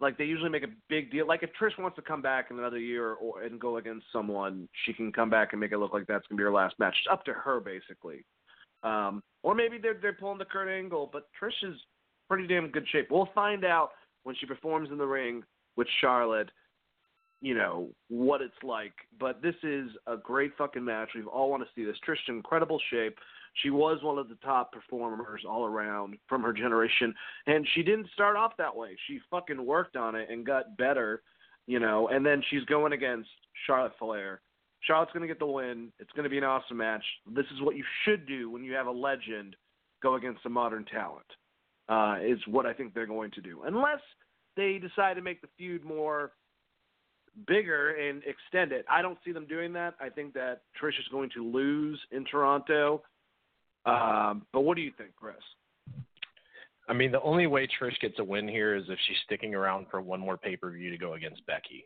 like 0.00 0.16
they 0.16 0.24
usually 0.24 0.48
make 0.48 0.62
a 0.62 0.70
big 0.88 1.10
deal. 1.10 1.26
Like 1.26 1.42
if 1.42 1.50
Trish 1.60 1.78
wants 1.78 1.96
to 1.96 2.02
come 2.02 2.22
back 2.22 2.46
in 2.50 2.58
another 2.58 2.78
year 2.78 3.12
or 3.14 3.42
and 3.42 3.60
go 3.60 3.76
against 3.76 4.06
someone, 4.12 4.68
she 4.84 4.92
can 4.92 5.12
come 5.12 5.30
back 5.30 5.52
and 5.52 5.60
make 5.60 5.72
it 5.72 5.78
look 5.78 5.92
like 5.92 6.06
that's 6.06 6.26
gonna 6.26 6.38
be 6.38 6.44
her 6.44 6.52
last 6.52 6.74
match. 6.78 6.94
It's 7.04 7.12
up 7.12 7.24
to 7.26 7.32
her 7.32 7.60
basically. 7.60 8.24
Um, 8.82 9.22
or 9.42 9.54
maybe 9.54 9.78
they're 9.78 9.98
they're 10.00 10.14
pulling 10.14 10.38
the 10.38 10.46
Kurt 10.46 10.68
Angle, 10.68 11.10
but 11.12 11.28
Trish 11.40 11.68
is 11.68 11.76
pretty 12.28 12.46
damn 12.46 12.68
good 12.68 12.86
shape. 12.90 13.08
We'll 13.10 13.28
find 13.34 13.64
out 13.64 13.90
when 14.24 14.34
she 14.36 14.46
performs 14.46 14.90
in 14.90 14.98
the 14.98 15.06
ring 15.06 15.42
with 15.76 15.88
Charlotte. 16.00 16.50
You 17.42 17.54
know 17.54 17.88
what 18.08 18.42
it's 18.42 18.52
like, 18.62 18.92
but 19.18 19.40
this 19.40 19.54
is 19.62 19.90
a 20.06 20.16
great 20.16 20.52
fucking 20.58 20.84
match. 20.84 21.10
We 21.14 21.22
all 21.22 21.50
want 21.50 21.62
to 21.62 21.68
see 21.74 21.84
this. 21.84 21.96
Trish 22.06 22.16
in 22.28 22.36
incredible 22.36 22.78
shape. 22.90 23.18
She 23.54 23.70
was 23.70 23.98
one 24.02 24.18
of 24.18 24.28
the 24.28 24.36
top 24.36 24.72
performers 24.72 25.42
all 25.48 25.66
around 25.66 26.18
from 26.28 26.42
her 26.42 26.52
generation, 26.52 27.14
and 27.46 27.66
she 27.74 27.82
didn't 27.82 28.08
start 28.12 28.36
off 28.36 28.56
that 28.58 28.74
way. 28.74 28.96
She 29.06 29.20
fucking 29.30 29.64
worked 29.64 29.96
on 29.96 30.14
it 30.14 30.30
and 30.30 30.46
got 30.46 30.76
better, 30.76 31.22
you 31.66 31.80
know. 31.80 32.08
And 32.08 32.24
then 32.24 32.42
she's 32.48 32.64
going 32.64 32.92
against 32.92 33.28
Charlotte 33.66 33.92
Flair. 33.98 34.40
Charlotte's 34.82 35.12
going 35.12 35.22
to 35.22 35.28
get 35.28 35.38
the 35.38 35.46
win. 35.46 35.92
It's 35.98 36.12
going 36.12 36.24
to 36.24 36.30
be 36.30 36.38
an 36.38 36.44
awesome 36.44 36.78
match. 36.78 37.04
This 37.34 37.46
is 37.54 37.60
what 37.60 37.76
you 37.76 37.84
should 38.04 38.26
do 38.26 38.50
when 38.50 38.64
you 38.64 38.72
have 38.74 38.86
a 38.86 38.92
legend 38.92 39.56
go 40.02 40.14
against 40.14 40.46
a 40.46 40.48
modern 40.48 40.84
talent. 40.84 41.26
Uh, 41.88 42.18
is 42.22 42.38
what 42.46 42.66
I 42.66 42.72
think 42.72 42.94
they're 42.94 43.04
going 43.04 43.32
to 43.32 43.40
do, 43.40 43.62
unless 43.66 43.98
they 44.56 44.78
decide 44.78 45.14
to 45.14 45.22
make 45.22 45.40
the 45.40 45.48
feud 45.58 45.84
more 45.84 46.30
bigger 47.46 47.96
and 47.96 48.22
extend 48.24 48.70
it. 48.72 48.84
I 48.88 49.02
don't 49.02 49.18
see 49.24 49.32
them 49.32 49.46
doing 49.46 49.72
that. 49.72 49.94
I 50.00 50.08
think 50.08 50.34
that 50.34 50.62
Trish 50.80 50.98
is 51.00 51.08
going 51.10 51.30
to 51.34 51.44
lose 51.44 52.00
in 52.12 52.24
Toronto. 52.24 53.02
Um, 53.86 54.46
but 54.52 54.60
what 54.60 54.76
do 54.76 54.82
you 54.82 54.92
think, 54.96 55.10
Chris? 55.16 55.36
I 56.88 56.92
mean, 56.92 57.12
the 57.12 57.22
only 57.22 57.46
way 57.46 57.66
Trish 57.66 57.98
gets 58.00 58.18
a 58.18 58.24
win 58.24 58.48
here 58.48 58.74
is 58.74 58.84
if 58.88 58.98
she's 59.06 59.16
sticking 59.24 59.54
around 59.54 59.86
for 59.90 60.00
one 60.00 60.20
more 60.20 60.36
pay 60.36 60.56
per 60.56 60.70
view 60.70 60.90
to 60.90 60.98
go 60.98 61.14
against 61.14 61.46
Becky. 61.46 61.84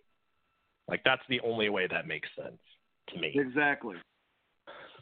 Like 0.89 1.03
that's 1.05 1.23
the 1.29 1.41
only 1.41 1.69
way 1.69 1.87
that 1.87 2.07
makes 2.07 2.29
sense 2.37 2.59
to 3.11 3.21
me. 3.21 3.33
Exactly. 3.35 3.97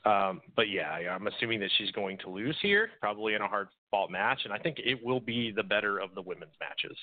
Um, 0.05 0.41
but 0.57 0.69
yeah, 0.69 0.91
I'm 0.91 1.29
assuming 1.29 1.61
that 1.61 1.71
she's 1.79 1.93
going 1.93 2.19
to 2.19 2.31
lose 2.31 2.57
here, 2.61 2.91
probably 3.01 3.35
in 3.35 3.43
a 3.43 3.47
hard 3.47 3.69
fought 3.91 4.11
match, 4.11 4.41
and 4.45 4.53
I 4.53 4.59
think 4.59 4.79
it 4.79 4.99
will 5.05 5.21
be 5.21 5.53
the 5.53 5.63
better 5.63 5.99
of 5.99 6.15
the 6.17 6.23
women's 6.23 6.55
matches, 6.61 6.97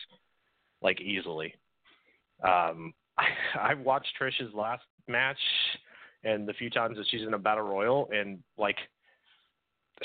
like 0.82 1.00
easily. 1.00 1.54
Um, 2.44 2.94
I, 3.18 3.28
I've 3.60 3.80
watched 3.80 4.10
Trish's 4.20 4.54
last 4.54 4.84
match 5.08 5.38
and 6.24 6.48
the 6.48 6.54
few 6.54 6.70
times 6.70 6.98
that 6.98 7.06
she's 7.10 7.22
in 7.22 7.34
a 7.34 7.40
battle 7.40 7.64
royal, 7.64 8.10
and 8.14 8.40
like 8.58 8.78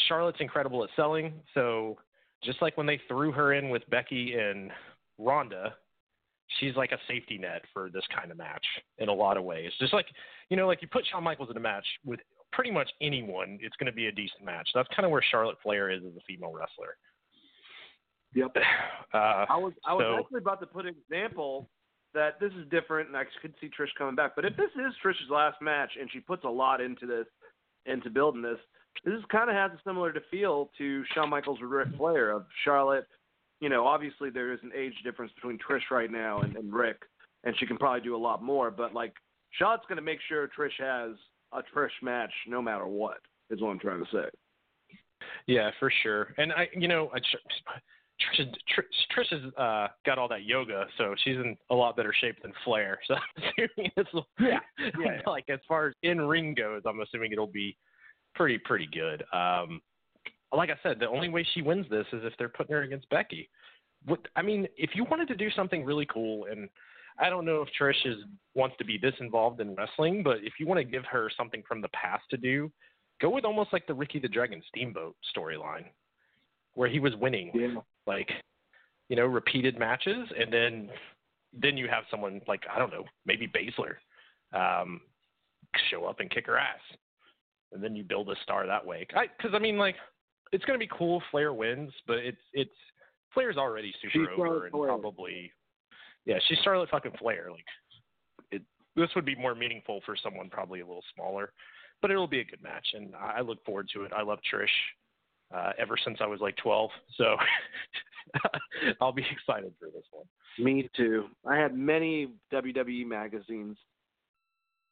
Charlotte's 0.08 0.40
incredible 0.40 0.84
at 0.84 0.90
selling. 0.96 1.32
So 1.54 1.98
just 2.42 2.60
like 2.62 2.76
when 2.76 2.86
they 2.86 3.00
threw 3.08 3.32
her 3.32 3.54
in 3.54 3.70
with 3.70 3.82
Becky 3.90 4.34
and 4.34 4.70
Ronda, 5.18 5.74
she's 6.58 6.76
like 6.76 6.92
a 6.92 6.98
safety 7.08 7.38
net 7.38 7.62
for 7.72 7.90
this 7.90 8.04
kind 8.14 8.30
of 8.30 8.36
match 8.36 8.64
in 8.98 9.08
a 9.08 9.12
lot 9.12 9.36
of 9.36 9.44
ways. 9.44 9.70
Just 9.78 9.92
like 9.92 10.06
you 10.50 10.56
know, 10.56 10.66
like 10.66 10.82
you 10.82 10.88
put 10.88 11.06
Shawn 11.10 11.24
Michaels 11.24 11.50
in 11.50 11.56
a 11.56 11.60
match 11.60 11.86
with 12.04 12.20
pretty 12.52 12.70
much 12.70 12.90
anyone, 13.00 13.58
it's 13.60 13.76
going 13.76 13.86
to 13.90 13.92
be 13.92 14.06
a 14.06 14.12
decent 14.12 14.44
match. 14.44 14.68
That's 14.74 14.88
kind 14.94 15.04
of 15.04 15.10
where 15.10 15.22
Charlotte 15.30 15.56
Flair 15.62 15.90
is 15.90 16.02
as 16.06 16.16
a 16.16 16.20
female 16.26 16.52
wrestler. 16.52 16.96
Yep. 18.34 18.56
Uh, 19.12 19.46
I 19.48 19.56
was 19.56 19.72
I 19.86 19.94
was 19.94 20.02
so- 20.02 20.18
actually 20.18 20.38
about 20.38 20.58
to 20.58 20.66
put 20.66 20.86
an 20.86 20.94
example 21.00 21.70
that 22.14 22.40
this 22.40 22.50
is 22.58 22.68
different, 22.68 23.06
and 23.06 23.16
I 23.16 23.22
could 23.40 23.54
see 23.60 23.68
Trish 23.68 23.94
coming 23.96 24.16
back. 24.16 24.32
But 24.34 24.44
if 24.44 24.56
this 24.56 24.70
is 24.74 24.92
Trish's 25.04 25.30
last 25.30 25.62
match, 25.62 25.92
and 26.00 26.10
she 26.12 26.18
puts 26.18 26.42
a 26.42 26.48
lot 26.48 26.80
into 26.80 27.06
this, 27.06 27.26
into 27.86 28.10
building 28.10 28.42
this, 28.42 28.58
this 29.04 29.20
kind 29.30 29.50
of 29.50 29.56
has 29.56 29.72
a 29.72 29.80
similar 29.86 30.12
to 30.12 30.20
feel 30.30 30.70
to 30.78 31.04
Shawn 31.14 31.30
Michaels 31.30 31.60
or 31.60 31.68
Ric 31.68 31.88
Flair 31.96 32.30
of 32.30 32.46
Charlotte. 32.64 33.06
You 33.60 33.68
know, 33.68 33.86
obviously 33.86 34.30
there 34.30 34.52
is 34.52 34.60
an 34.62 34.72
age 34.76 34.94
difference 35.04 35.32
between 35.34 35.58
Trish 35.58 35.90
right 35.90 36.10
now 36.10 36.40
and, 36.40 36.56
and 36.56 36.72
Rick, 36.72 37.02
and 37.44 37.54
she 37.58 37.66
can 37.66 37.76
probably 37.76 38.00
do 38.00 38.16
a 38.16 38.18
lot 38.18 38.42
more. 38.42 38.70
But 38.70 38.94
like 38.94 39.14
Charlotte's 39.52 39.84
going 39.88 39.96
to 39.96 40.02
make 40.02 40.18
sure 40.28 40.48
Trish 40.48 40.78
has 40.78 41.16
a 41.52 41.62
Trish 41.74 41.90
match 42.02 42.32
no 42.46 42.60
matter 42.60 42.86
what. 42.86 43.18
Is 43.50 43.60
what 43.60 43.70
I'm 43.70 43.78
trying 43.78 44.04
to 44.04 44.10
say. 44.10 44.28
Yeah, 45.46 45.70
for 45.78 45.92
sure. 46.02 46.34
And 46.38 46.52
I, 46.52 46.68
you 46.74 46.88
know, 46.88 47.10
I, 47.14 47.18
Trish, 47.18 48.46
Trish, 48.74 48.84
Trish 49.16 49.42
has 49.42 49.52
uh, 49.54 49.88
got 50.06 50.18
all 50.18 50.28
that 50.28 50.44
yoga, 50.44 50.86
so 50.96 51.14
she's 51.22 51.36
in 51.36 51.56
a 51.70 51.74
lot 51.74 51.96
better 51.96 52.14
shape 52.20 52.40
than 52.42 52.52
Flair. 52.64 52.98
So 53.06 53.14
I'm 53.14 53.20
assuming 53.58 53.92
this 53.96 54.06
will, 54.14 54.26
Yeah, 54.40 54.60
yeah. 54.98 55.20
like 55.26 55.44
as 55.48 55.60
far 55.68 55.88
as 55.88 55.94
in 56.02 56.20
ring 56.20 56.54
goes, 56.54 56.82
I'm 56.86 57.00
assuming 57.00 57.32
it'll 57.32 57.46
be 57.46 57.76
pretty 58.34 58.58
pretty 58.58 58.88
good. 58.92 59.24
Um, 59.32 59.80
like 60.52 60.70
I 60.70 60.76
said, 60.82 60.98
the 61.00 61.08
only 61.08 61.28
way 61.28 61.46
she 61.54 61.62
wins 61.62 61.86
this 61.90 62.06
is 62.12 62.22
if 62.24 62.32
they're 62.38 62.48
putting 62.48 62.74
her 62.74 62.82
against 62.82 63.08
Becky. 63.10 63.48
What 64.06 64.20
I 64.36 64.42
mean, 64.42 64.68
if 64.76 64.90
you 64.94 65.04
wanted 65.04 65.28
to 65.28 65.34
do 65.34 65.50
something 65.50 65.84
really 65.84 66.06
cool, 66.06 66.46
and 66.50 66.68
I 67.18 67.30
don't 67.30 67.44
know 67.44 67.62
if 67.62 67.68
Trish 67.80 68.06
is 68.06 68.18
wants 68.54 68.76
to 68.78 68.84
be 68.84 68.98
this 68.98 69.14
involved 69.20 69.60
in 69.60 69.74
wrestling, 69.74 70.22
but 70.22 70.38
if 70.42 70.54
you 70.60 70.66
want 70.66 70.78
to 70.78 70.84
give 70.84 71.04
her 71.06 71.30
something 71.36 71.62
from 71.66 71.80
the 71.80 71.88
past 71.88 72.24
to 72.30 72.36
do, 72.36 72.70
go 73.20 73.30
with 73.30 73.44
almost 73.44 73.72
like 73.72 73.86
the 73.86 73.94
Ricky 73.94 74.18
the 74.18 74.28
Dragon 74.28 74.62
Steamboat 74.68 75.16
storyline, 75.36 75.86
where 76.74 76.88
he 76.88 77.00
was 77.00 77.14
winning 77.16 77.50
Yeah. 77.54 77.80
like 78.06 78.30
you 79.08 79.16
know 79.16 79.26
repeated 79.26 79.78
matches, 79.78 80.28
and 80.38 80.52
then 80.52 80.90
then 81.52 81.76
you 81.76 81.88
have 81.88 82.04
someone 82.10 82.40
like 82.46 82.62
I 82.72 82.78
don't 82.78 82.92
know 82.92 83.04
maybe 83.24 83.48
Baszler 83.48 83.94
um, 84.52 85.00
show 85.90 86.04
up 86.04 86.20
and 86.20 86.30
kick 86.30 86.46
her 86.46 86.58
ass, 86.58 86.80
and 87.74 87.82
then 87.82 87.94
you 87.94 88.04
build 88.04 88.30
a 88.30 88.36
star 88.42 88.66
that 88.66 88.84
way. 88.86 89.06
Because 89.06 89.52
I, 89.54 89.58
mean 89.58 89.76
like 89.76 89.96
it's 90.52 90.64
gonna 90.64 90.78
be 90.78 90.88
cool. 90.96 91.18
if 91.18 91.24
Flair 91.30 91.52
wins, 91.52 91.92
but 92.06 92.18
it's 92.18 92.40
it's 92.52 92.70
Flair's 93.34 93.56
already 93.56 93.92
super 94.00 94.12
She's 94.12 94.28
over 94.28 94.36
Charlotte 94.36 94.62
and 94.64 94.72
Flair. 94.72 94.88
probably 94.88 95.52
yeah 96.24 96.38
she's 96.48 96.58
Charlotte 96.64 96.88
fucking 96.90 97.12
Flair. 97.18 97.48
Like 97.50 97.64
it 98.52 98.62
this 98.96 99.10
would 99.14 99.24
be 99.24 99.34
more 99.34 99.54
meaningful 99.54 100.00
for 100.06 100.16
someone 100.16 100.48
probably 100.48 100.80
a 100.80 100.86
little 100.86 101.04
smaller. 101.14 101.52
but 102.00 102.10
it'll 102.10 102.26
be 102.26 102.40
a 102.40 102.44
good 102.44 102.62
match, 102.62 102.86
and 102.94 103.14
I 103.16 103.40
look 103.40 103.64
forward 103.64 103.88
to 103.94 104.04
it. 104.04 104.12
I 104.14 104.22
love 104.22 104.38
Trish 104.52 104.66
uh, 105.54 105.72
ever 105.78 105.96
since 106.04 106.18
I 106.20 106.26
was 106.26 106.40
like 106.40 106.56
12, 106.56 106.90
so 107.16 107.36
I'll 109.00 109.12
be 109.12 109.24
excited 109.30 109.72
for 109.78 109.86
this 109.86 110.04
one. 110.10 110.26
Me 110.58 110.88
too. 110.96 111.26
I 111.46 111.56
had 111.56 111.74
many 111.76 112.28
WWE 112.52 113.06
magazines. 113.06 113.76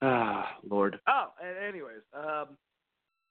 Ah, 0.01 0.57
Lord. 0.69 0.99
Oh, 1.09 1.29
anyways, 1.67 2.03
um, 2.15 2.57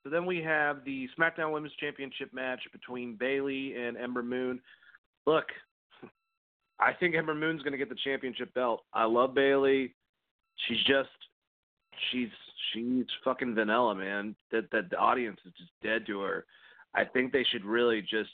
so 0.03 0.09
then 0.09 0.25
we 0.25 0.41
have 0.41 0.83
the 0.83 1.07
SmackDown 1.17 1.51
Women's 1.51 1.75
Championship 1.79 2.33
match 2.33 2.61
between 2.71 3.15
Bayley 3.15 3.75
and 3.75 3.97
Ember 3.97 4.23
Moon. 4.23 4.59
Look, 5.27 5.45
I 6.79 6.93
think 6.93 7.15
Ember 7.15 7.35
Moon's 7.35 7.61
going 7.61 7.73
to 7.73 7.77
get 7.77 7.89
the 7.89 7.95
championship 8.03 8.53
belt. 8.53 8.83
I 8.93 9.05
love 9.05 9.35
Bayley. 9.35 9.93
She's 10.67 10.83
just 10.85 11.09
she's 12.11 12.29
she's 12.73 13.05
fucking 13.23 13.53
vanilla, 13.53 13.95
man. 13.95 14.35
That 14.51 14.71
that 14.71 14.89
the 14.89 14.97
audience 14.97 15.39
is 15.45 15.53
just 15.57 15.71
dead 15.83 16.05
to 16.07 16.19
her. 16.21 16.45
I 16.95 17.05
think 17.05 17.31
they 17.31 17.45
should 17.51 17.63
really 17.63 18.01
just 18.01 18.29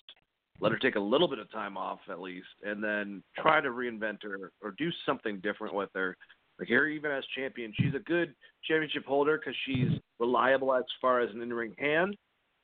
let 0.59 0.71
her 0.71 0.79
take 0.79 0.95
a 0.95 0.99
little 0.99 1.27
bit 1.27 1.37
of 1.37 1.51
time 1.51 1.77
off 1.77 1.99
at 2.09 2.19
least, 2.19 2.47
and 2.63 2.83
then 2.83 3.21
try 3.37 3.61
to 3.61 3.69
reinvent 3.69 4.23
her 4.23 4.51
or 4.61 4.71
do 4.77 4.89
something 5.05 5.39
different 5.41 5.73
with 5.73 5.89
her. 5.93 6.17
Like 6.57 6.67
here, 6.67 6.87
even 6.87 7.11
as 7.11 7.23
champion, 7.35 7.73
she's 7.79 7.93
a 7.93 7.99
good 7.99 8.33
championship 8.63 9.05
holder 9.05 9.37
because 9.37 9.55
she's 9.65 9.99
reliable 10.19 10.73
as 10.73 10.83
far 11.01 11.21
as 11.21 11.29
an 11.33 11.41
in-ring 11.41 11.73
hand, 11.77 12.15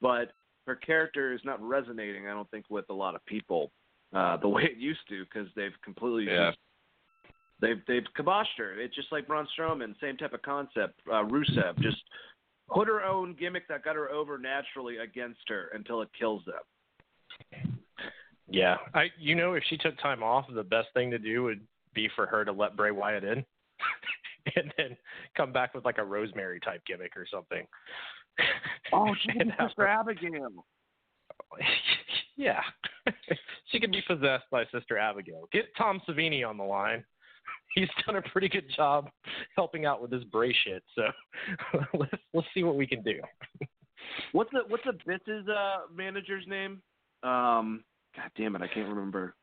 but 0.01 0.31
her 0.65 0.75
character 0.75 1.33
is 1.33 1.41
not 1.43 1.61
resonating. 1.61 2.27
I 2.27 2.33
don't 2.33 2.49
think 2.51 2.65
with 2.69 2.85
a 2.89 2.93
lot 2.93 3.15
of 3.15 3.25
people 3.25 3.71
uh, 4.13 4.37
the 4.37 4.47
way 4.49 4.63
it 4.63 4.77
used 4.77 5.07
to 5.09 5.23
because 5.25 5.47
they've 5.55 5.71
completely 5.83 6.25
yeah. 6.25 6.51
just, 6.51 6.57
they've 7.61 7.81
they've 7.87 8.05
kiboshed 8.17 8.57
her. 8.57 8.79
It's 8.79 8.95
just 8.95 9.11
like 9.11 9.27
Braun 9.27 9.47
Strowman, 9.57 9.93
same 10.01 10.17
type 10.17 10.33
of 10.33 10.41
concept. 10.41 10.99
Uh, 11.07 11.23
Rusev 11.23 11.77
just 11.79 12.01
put 12.69 12.87
her 12.87 13.03
own 13.03 13.35
gimmick 13.39 13.67
that 13.67 13.83
got 13.83 13.95
her 13.95 14.09
over 14.09 14.37
naturally 14.37 14.97
against 14.97 15.41
her 15.47 15.69
until 15.73 16.01
it 16.01 16.09
kills 16.17 16.43
them. 16.45 17.79
Yeah, 18.47 18.77
I 18.93 19.07
you 19.19 19.35
know 19.35 19.53
if 19.53 19.63
she 19.69 19.77
took 19.77 19.97
time 19.99 20.21
off, 20.21 20.45
the 20.53 20.63
best 20.63 20.87
thing 20.93 21.11
to 21.11 21.19
do 21.19 21.43
would 21.43 21.61
be 21.93 22.09
for 22.15 22.25
her 22.25 22.45
to 22.45 22.51
let 22.51 22.75
Bray 22.75 22.91
Wyatt 22.91 23.23
in, 23.23 23.45
and 24.55 24.73
then 24.77 24.97
come 25.35 25.51
back 25.51 25.73
with 25.73 25.85
like 25.85 25.97
a 25.97 26.03
Rosemary 26.03 26.59
type 26.59 26.81
gimmick 26.85 27.15
or 27.15 27.25
something. 27.29 27.65
Oh, 28.91 29.13
she 29.21 29.31
can 29.31 29.47
be 29.47 29.53
Sister 29.67 29.87
Abigail. 29.87 30.65
yeah, 32.35 32.61
she 33.71 33.79
can 33.79 33.91
be 33.91 34.01
possessed 34.07 34.45
by 34.51 34.65
Sister 34.71 34.97
Abigail. 34.97 35.47
Get 35.51 35.65
Tom 35.77 36.01
Savini 36.07 36.47
on 36.47 36.57
the 36.57 36.63
line. 36.63 37.03
He's 37.75 37.89
done 38.05 38.17
a 38.17 38.21
pretty 38.21 38.49
good 38.49 38.65
job 38.75 39.09
helping 39.55 39.85
out 39.85 40.01
with 40.01 40.11
this 40.11 40.23
Bray 40.25 40.55
shit. 40.63 40.83
So 40.95 41.03
let's 41.93 42.11
let's 42.33 42.47
see 42.53 42.63
what 42.63 42.75
we 42.75 42.85
can 42.85 43.01
do. 43.01 43.19
what's 44.31 44.51
the 44.51 44.61
what's 44.67 44.83
the 44.85 44.93
Biss's 45.05 45.47
uh, 45.47 45.81
manager's 45.93 46.45
name? 46.47 46.81
Um, 47.23 47.83
God 48.15 48.29
damn 48.37 48.55
it, 48.55 48.61
I 48.61 48.67
can't 48.67 48.89
remember. 48.89 49.35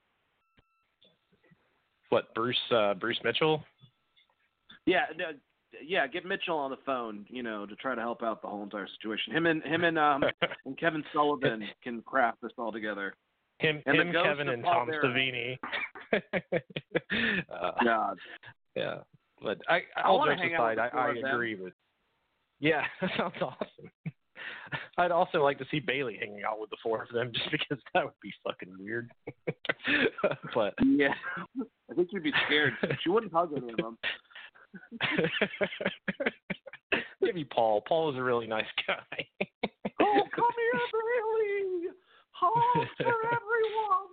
What 2.10 2.34
Bruce 2.34 2.56
uh, 2.70 2.94
Bruce 2.94 3.18
Mitchell? 3.24 3.64
Yeah, 4.90 5.04
no, 5.16 5.26
yeah, 5.86 6.08
get 6.08 6.24
Mitchell 6.26 6.56
on 6.56 6.72
the 6.72 6.76
phone, 6.84 7.24
you 7.28 7.44
know, 7.44 7.64
to 7.64 7.76
try 7.76 7.94
to 7.94 8.00
help 8.00 8.24
out 8.24 8.42
the 8.42 8.48
whole 8.48 8.64
entire 8.64 8.88
situation. 8.88 9.32
Him 9.32 9.46
and 9.46 9.62
him 9.62 9.84
and 9.84 9.96
um 9.96 10.24
and 10.66 10.76
Kevin 10.76 11.04
Sullivan 11.12 11.62
can 11.82 12.02
craft 12.02 12.38
this 12.42 12.50
all 12.58 12.72
together. 12.72 13.14
Him, 13.60 13.80
and 13.86 13.96
him 13.96 14.12
Kevin, 14.12 14.48
and 14.48 14.64
Tom 14.64 14.88
Savini. 15.04 15.58
uh, 16.12 17.70
God. 17.84 18.18
Yeah, 18.74 18.96
but 19.40 19.58
I, 19.68 19.82
I 19.96 20.02
all 20.06 20.24
jokes 20.26 20.40
aside, 20.40 20.78
I, 20.78 20.88
I 20.88 21.10
agree 21.10 21.54
with. 21.54 21.74
Yeah, 22.58 22.82
that 23.00 23.10
sounds 23.16 23.34
awesome. 23.40 23.90
I'd 24.96 25.10
also 25.10 25.42
like 25.42 25.58
to 25.58 25.66
see 25.70 25.78
Bayley 25.78 26.16
hanging 26.18 26.42
out 26.42 26.58
with 26.58 26.70
the 26.70 26.78
four 26.82 27.02
of 27.02 27.10
them, 27.10 27.32
just 27.34 27.50
because 27.50 27.78
that 27.92 28.04
would 28.04 28.14
be 28.22 28.32
fucking 28.44 28.74
weird. 28.78 29.10
but 30.54 30.74
yeah, 30.84 31.14
I 31.90 31.94
think 31.94 32.08
you'd 32.12 32.22
be 32.22 32.32
scared. 32.46 32.72
She 33.02 33.10
wouldn't 33.10 33.32
hug 33.32 33.50
any 33.54 33.70
of 33.70 33.76
them. 33.76 33.98
Maybe 37.20 37.44
Paul. 37.44 37.82
Paul 37.86 38.10
is 38.10 38.16
a 38.16 38.22
really 38.22 38.46
nice 38.46 38.64
guy. 38.86 39.28
oh, 40.00 40.22
come 40.34 40.46
here, 40.56 40.80
Bayley! 40.92 41.88
Hug 42.32 42.86
for 42.96 43.06
everyone. 43.06 44.06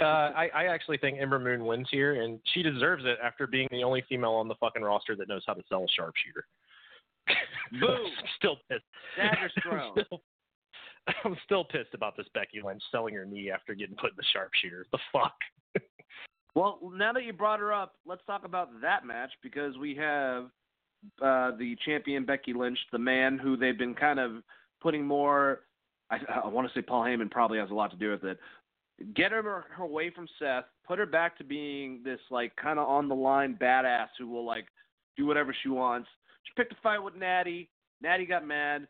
Uh, 0.00 0.32
I, 0.34 0.48
I 0.54 0.64
actually 0.66 0.96
think 0.98 1.18
Ember 1.20 1.38
Moon 1.38 1.66
wins 1.66 1.86
here, 1.90 2.22
and 2.22 2.40
she 2.54 2.62
deserves 2.62 3.04
it 3.06 3.18
after 3.22 3.46
being 3.46 3.68
the 3.70 3.84
only 3.84 4.02
female 4.08 4.32
on 4.32 4.48
the 4.48 4.54
fucking 4.54 4.80
roster 4.82 5.14
that 5.16 5.28
knows 5.28 5.44
how 5.46 5.52
to 5.52 5.62
sell 5.68 5.84
a 5.84 5.88
sharpshooter. 5.94 6.46
Boom! 7.78 8.10
still 8.36 8.56
pissed. 8.70 8.84
Dagger's 9.16 9.52
thrown. 9.62 9.92
I'm 9.96 10.04
still, 10.04 10.22
I'm 11.24 11.36
still 11.44 11.64
pissed 11.64 11.94
about 11.94 12.16
this 12.16 12.26
Becky 12.32 12.62
Lynch 12.64 12.82
selling 12.90 13.14
her 13.14 13.26
knee 13.26 13.50
after 13.50 13.74
getting 13.74 13.96
put 13.96 14.10
in 14.10 14.16
the 14.16 14.24
sharpshooter. 14.32 14.86
The 14.92 14.98
fuck. 15.12 15.34
Well, 16.54 16.78
now 16.94 17.12
that 17.12 17.24
you 17.24 17.32
brought 17.32 17.60
her 17.60 17.72
up, 17.72 17.94
let's 18.06 18.22
talk 18.26 18.44
about 18.44 18.68
that 18.82 19.06
match 19.06 19.30
because 19.42 19.78
we 19.78 19.94
have 19.96 20.44
uh, 21.22 21.52
the 21.56 21.76
champion 21.84 22.24
Becky 22.24 22.52
Lynch, 22.52 22.78
the 22.92 22.98
man 22.98 23.38
who 23.38 23.56
they've 23.56 23.78
been 23.78 23.94
kind 23.94 24.20
of 24.20 24.42
putting 24.80 25.04
more. 25.04 25.60
I, 26.10 26.18
I 26.44 26.48
want 26.48 26.68
to 26.68 26.74
say 26.78 26.82
Paul 26.82 27.04
Heyman 27.04 27.30
probably 27.30 27.58
has 27.58 27.70
a 27.70 27.74
lot 27.74 27.90
to 27.92 27.96
do 27.96 28.10
with 28.10 28.24
it. 28.24 28.38
Get 29.14 29.32
her, 29.32 29.42
her 29.42 29.82
away 29.82 30.10
from 30.10 30.28
Seth, 30.38 30.64
put 30.86 30.98
her 30.98 31.06
back 31.06 31.38
to 31.38 31.44
being 31.44 32.02
this 32.04 32.20
like 32.30 32.54
kind 32.56 32.78
of 32.78 32.86
on 32.86 33.08
the 33.08 33.14
line 33.14 33.56
badass 33.60 34.08
who 34.18 34.28
will 34.28 34.44
like 34.44 34.66
do 35.16 35.26
whatever 35.26 35.56
she 35.62 35.70
wants. 35.70 36.08
She 36.44 36.52
picked 36.56 36.72
a 36.72 36.76
fight 36.82 37.02
with 37.02 37.16
Natty. 37.16 37.70
Natty 38.02 38.26
got 38.26 38.46
mad. 38.46 38.86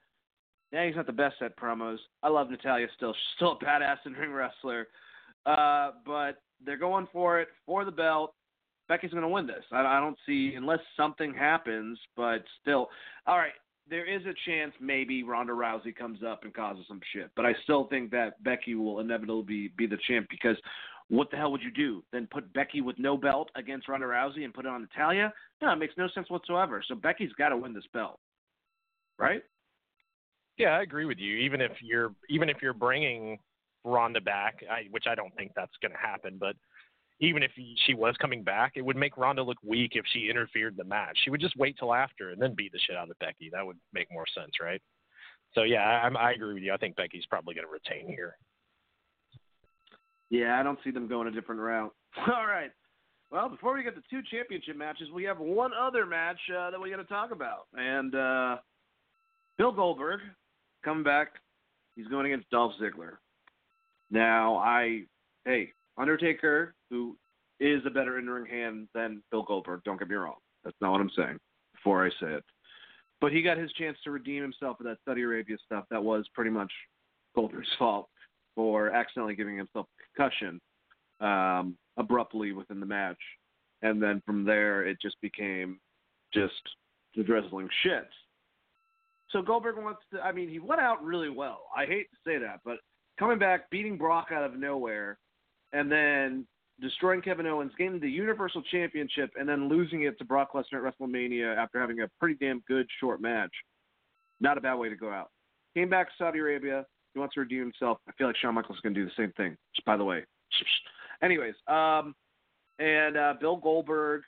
Natty's 0.72 0.96
not 0.96 1.06
the 1.06 1.12
best 1.12 1.36
at 1.42 1.56
promos. 1.56 1.98
I 2.22 2.28
love 2.28 2.50
Natalya 2.50 2.88
still. 2.96 3.12
She's 3.12 3.36
still 3.36 3.52
a 3.52 3.64
badass 3.64 3.98
and 4.04 4.16
ring 4.16 4.32
wrestler. 4.32 4.88
Uh, 5.46 5.92
but 6.04 6.42
they're 6.64 6.76
going 6.76 7.08
for 7.12 7.40
it 7.40 7.48
for 7.66 7.84
the 7.84 7.90
belt. 7.90 8.34
Becky's 8.88 9.10
going 9.10 9.22
to 9.22 9.28
win 9.28 9.46
this. 9.46 9.64
I, 9.70 9.80
I 9.80 10.00
don't 10.00 10.18
see 10.26 10.54
unless 10.56 10.80
something 10.96 11.32
happens, 11.32 11.98
but 12.16 12.44
still, 12.60 12.88
all 13.26 13.38
right. 13.38 13.52
There 13.90 14.08
is 14.08 14.22
a 14.26 14.32
chance 14.48 14.72
maybe 14.80 15.24
Ronda 15.24 15.52
Rousey 15.52 15.94
comes 15.94 16.20
up 16.24 16.44
and 16.44 16.54
causes 16.54 16.84
some 16.86 17.00
shit, 17.12 17.30
but 17.34 17.44
I 17.44 17.52
still 17.64 17.88
think 17.88 18.12
that 18.12 18.42
Becky 18.44 18.76
will 18.76 19.00
inevitably 19.00 19.42
be, 19.42 19.72
be 19.76 19.86
the 19.86 19.98
champ 20.06 20.28
because 20.30 20.56
what 21.08 21.30
the 21.30 21.36
hell 21.36 21.50
would 21.50 21.62
you 21.62 21.70
do? 21.72 22.02
Then 22.12 22.28
put 22.30 22.50
Becky 22.54 22.80
with 22.80 22.98
no 22.98 23.16
belt 23.16 23.50
against 23.56 23.88
Ronda 23.88 24.06
Rousey 24.06 24.44
and 24.44 24.54
put 24.54 24.66
it 24.66 24.68
on 24.68 24.82
Natalya? 24.82 25.32
No, 25.60 25.72
it 25.72 25.76
makes 25.76 25.94
no 25.98 26.08
sense 26.14 26.30
whatsoever. 26.30 26.82
So 26.86 26.94
Becky's 26.94 27.32
got 27.36 27.48
to 27.48 27.56
win 27.56 27.74
this 27.74 27.84
belt, 27.92 28.18
right? 29.18 29.42
Yeah, 30.58 30.68
I 30.68 30.82
agree 30.82 31.04
with 31.04 31.18
you. 31.18 31.36
Even 31.38 31.60
if 31.60 31.72
you're 31.82 32.14
even 32.30 32.48
if 32.48 32.58
you're 32.62 32.72
bringing 32.72 33.38
Ronda 33.84 34.20
back, 34.20 34.62
I, 34.70 34.86
which 34.90 35.04
I 35.08 35.14
don't 35.14 35.34
think 35.36 35.52
that's 35.54 35.76
going 35.80 35.92
to 35.92 35.98
happen. 35.98 36.36
But 36.38 36.56
even 37.20 37.42
if 37.42 37.52
she 37.86 37.94
was 37.94 38.16
coming 38.20 38.42
back, 38.42 38.72
it 38.76 38.84
would 38.84 38.96
make 38.96 39.16
Ronda 39.16 39.42
look 39.42 39.58
weak 39.64 39.92
if 39.94 40.04
she 40.12 40.28
interfered 40.28 40.74
in 40.74 40.76
the 40.76 40.84
match. 40.84 41.18
She 41.22 41.30
would 41.30 41.40
just 41.40 41.56
wait 41.56 41.76
till 41.78 41.94
after 41.94 42.30
and 42.30 42.40
then 42.40 42.54
beat 42.54 42.72
the 42.72 42.80
shit 42.86 42.96
out 42.96 43.10
of 43.10 43.18
Becky. 43.18 43.50
That 43.52 43.64
would 43.64 43.78
make 43.92 44.08
more 44.12 44.26
sense, 44.34 44.52
right? 44.60 44.82
So 45.54 45.62
yeah, 45.62 45.82
I, 45.82 46.08
I 46.08 46.32
agree 46.32 46.54
with 46.54 46.62
you. 46.62 46.72
I 46.72 46.76
think 46.78 46.96
Becky's 46.96 47.26
probably 47.26 47.54
going 47.54 47.66
to 47.66 47.72
retain 47.72 48.08
here. 48.08 48.36
Yeah, 50.30 50.58
I 50.58 50.62
don't 50.62 50.78
see 50.82 50.90
them 50.90 51.08
going 51.08 51.28
a 51.28 51.30
different 51.30 51.60
route. 51.60 51.94
All 52.26 52.46
right. 52.46 52.70
Well, 53.30 53.48
before 53.48 53.74
we 53.74 53.82
get 53.82 53.94
to 53.94 54.02
two 54.10 54.20
championship 54.30 54.76
matches, 54.76 55.08
we 55.14 55.24
have 55.24 55.38
one 55.38 55.72
other 55.78 56.04
match 56.04 56.38
uh, 56.50 56.70
that 56.70 56.80
we 56.80 56.90
got 56.90 56.96
to 56.96 57.04
talk 57.04 57.30
about, 57.32 57.66
and 57.74 58.14
uh, 58.14 58.56
Bill 59.56 59.72
Goldberg 59.72 60.20
coming 60.84 61.02
back. 61.02 61.28
He's 61.96 62.06
going 62.08 62.26
against 62.26 62.50
Dolph 62.50 62.72
Ziggler. 62.80 63.16
Now, 64.12 64.56
I 64.56 65.04
hey 65.46 65.72
Undertaker, 65.98 66.74
who 66.90 67.16
is 67.58 67.80
a 67.86 67.90
better 67.90 68.18
in 68.18 68.28
ring 68.28 68.46
hand 68.46 68.88
than 68.94 69.22
Bill 69.30 69.42
Goldberg. 69.42 69.80
Don't 69.84 69.98
get 69.98 70.08
me 70.08 70.14
wrong. 70.14 70.36
That's 70.64 70.76
not 70.80 70.92
what 70.92 71.00
I'm 71.00 71.10
saying. 71.16 71.38
Before 71.74 72.04
I 72.04 72.10
say 72.20 72.34
it, 72.34 72.44
but 73.20 73.32
he 73.32 73.42
got 73.42 73.56
his 73.56 73.72
chance 73.72 73.96
to 74.04 74.10
redeem 74.10 74.42
himself 74.42 74.76
for 74.76 74.84
that 74.84 74.98
Saudi 75.04 75.22
Arabia 75.22 75.56
stuff. 75.64 75.84
That 75.90 76.04
was 76.04 76.26
pretty 76.34 76.50
much 76.50 76.70
Goldberg's 77.34 77.66
fault 77.78 78.08
for 78.54 78.90
accidentally 78.90 79.34
giving 79.34 79.56
himself 79.56 79.86
a 79.86 80.20
concussion 80.20 80.60
um, 81.20 81.76
abruptly 81.96 82.52
within 82.52 82.80
the 82.80 82.86
match, 82.86 83.18
and 83.80 84.00
then 84.00 84.22
from 84.26 84.44
there 84.44 84.84
it 84.86 84.98
just 85.00 85.18
became 85.22 85.80
just 86.34 86.52
the 87.16 87.22
drizzling 87.22 87.68
shit. 87.82 88.08
So 89.30 89.40
Goldberg 89.40 89.78
wants 89.78 90.02
to. 90.12 90.20
I 90.20 90.32
mean, 90.32 90.50
he 90.50 90.58
went 90.58 90.82
out 90.82 91.02
really 91.02 91.30
well. 91.30 91.62
I 91.74 91.86
hate 91.86 92.08
to 92.10 92.30
say 92.30 92.36
that, 92.38 92.60
but 92.62 92.76
coming 93.18 93.38
back, 93.38 93.70
beating 93.70 93.96
Brock 93.96 94.28
out 94.32 94.44
of 94.44 94.58
nowhere, 94.58 95.18
and 95.72 95.90
then 95.90 96.46
destroying 96.80 97.22
Kevin 97.22 97.46
Owens, 97.46 97.72
gaining 97.78 98.00
the 98.00 98.10
Universal 98.10 98.62
Championship, 98.70 99.30
and 99.38 99.48
then 99.48 99.68
losing 99.68 100.02
it 100.02 100.18
to 100.18 100.24
Brock 100.24 100.52
Lesnar 100.52 100.86
at 100.86 100.94
WrestleMania 100.98 101.56
after 101.56 101.80
having 101.80 102.00
a 102.00 102.08
pretty 102.18 102.36
damn 102.44 102.60
good 102.66 102.86
short 103.00 103.20
match. 103.20 103.52
Not 104.40 104.58
a 104.58 104.60
bad 104.60 104.74
way 104.74 104.88
to 104.88 104.96
go 104.96 105.10
out. 105.10 105.30
Came 105.74 105.88
back 105.88 106.08
to 106.08 106.12
Saudi 106.18 106.40
Arabia. 106.40 106.84
He 107.14 107.20
wants 107.20 107.34
to 107.34 107.40
redeem 107.40 107.60
himself. 107.60 107.98
I 108.08 108.12
feel 108.12 108.26
like 108.26 108.36
Shawn 108.36 108.54
Michaels 108.54 108.78
is 108.78 108.80
going 108.80 108.94
to 108.94 109.00
do 109.00 109.06
the 109.06 109.12
same 109.16 109.32
thing. 109.36 109.56
Just 109.74 109.84
by 109.84 109.96
the 109.96 110.04
way. 110.04 110.24
Anyways, 111.22 111.54
um, 111.68 112.14
and 112.78 113.16
uh, 113.16 113.34
Bill 113.40 113.56
Goldberg 113.56 114.22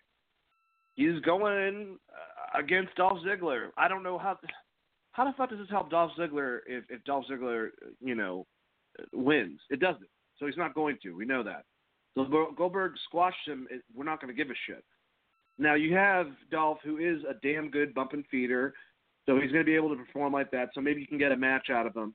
he's 0.94 1.20
going 1.20 1.98
uh, 2.11 2.59
against 2.59 2.94
Dolph 2.94 3.19
Ziggler. 3.27 3.69
I 3.77 3.89
don't 3.89 4.02
know 4.02 4.19
how. 4.19 4.39
How 5.12 5.24
the 5.24 5.32
fuck 5.36 5.51
does 5.51 5.61
this 5.61 5.70
help 5.70 5.90
Dolph 5.90 6.11
Ziggler 6.19 6.59
if 6.66 6.85
if 6.89 7.05
Dolph 7.05 7.27
Ziggler, 7.31 7.69
you 8.01 8.15
know, 8.16 8.47
wins? 9.12 9.61
It 9.71 9.81
doesn't. 9.81 10.09
So 10.39 10.47
he's 10.47 10.57
not 10.57 10.75
going 10.75 10.99
to. 11.03 11.16
We 11.16 11.25
know 11.25 11.43
that. 11.43 11.65
So 12.16 12.25
Goldberg 12.57 12.93
squashed 13.07 13.47
him. 13.47 13.66
We're 13.95 14.05
not 14.05 14.21
going 14.21 14.35
to 14.35 14.37
give 14.37 14.51
a 14.51 14.59
shit. 14.66 14.85
Now 15.59 15.75
you 15.75 15.95
have 15.95 16.27
Dolph, 16.51 16.79
who 16.85 16.99
is 16.99 17.23
a 17.29 17.35
damn 17.47 17.71
good 17.71 17.95
bump 17.95 18.12
and 18.12 18.25
feeder, 18.31 18.75
so 19.27 19.37
he's 19.41 19.53
going 19.53 19.65
to 19.65 19.71
be 19.71 19.77
able 19.77 19.91
to 19.91 19.97
perform 19.97 20.33
like 20.33 20.51
that. 20.51 20.71
So 20.75 20.81
maybe 20.81 21.01
you 21.01 21.07
can 21.07 21.19
get 21.19 21.33
a 21.33 21.37
match 21.37 21.71
out 21.71 21.87
of 21.87 21.97
him. 21.97 22.15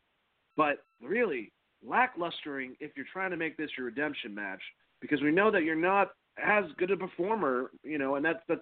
But 0.57 0.83
really, 1.01 1.51
lacklustering 1.85 2.75
if 2.79 2.91
you're 2.95 3.05
trying 3.11 3.31
to 3.31 3.37
make 3.37 3.57
this 3.57 3.69
your 3.77 3.87
redemption 3.87 4.35
match, 4.35 4.61
because 5.01 5.21
we 5.21 5.31
know 5.31 5.51
that 5.51 5.63
you're 5.63 5.75
not 5.75 6.09
as 6.43 6.65
good 6.77 6.91
a 6.91 6.97
performer, 6.97 7.71
you 7.83 7.97
know, 7.97 8.15
and 8.15 8.25
that's 8.25 8.39
that's 8.47 8.61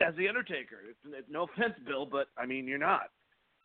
as 0.00 0.14
the 0.16 0.28
Undertaker. 0.28 0.78
It's, 0.90 1.28
no 1.28 1.44
offense, 1.44 1.74
Bill, 1.86 2.06
but 2.06 2.26
I 2.36 2.46
mean 2.46 2.66
you're 2.66 2.78
not. 2.78 3.10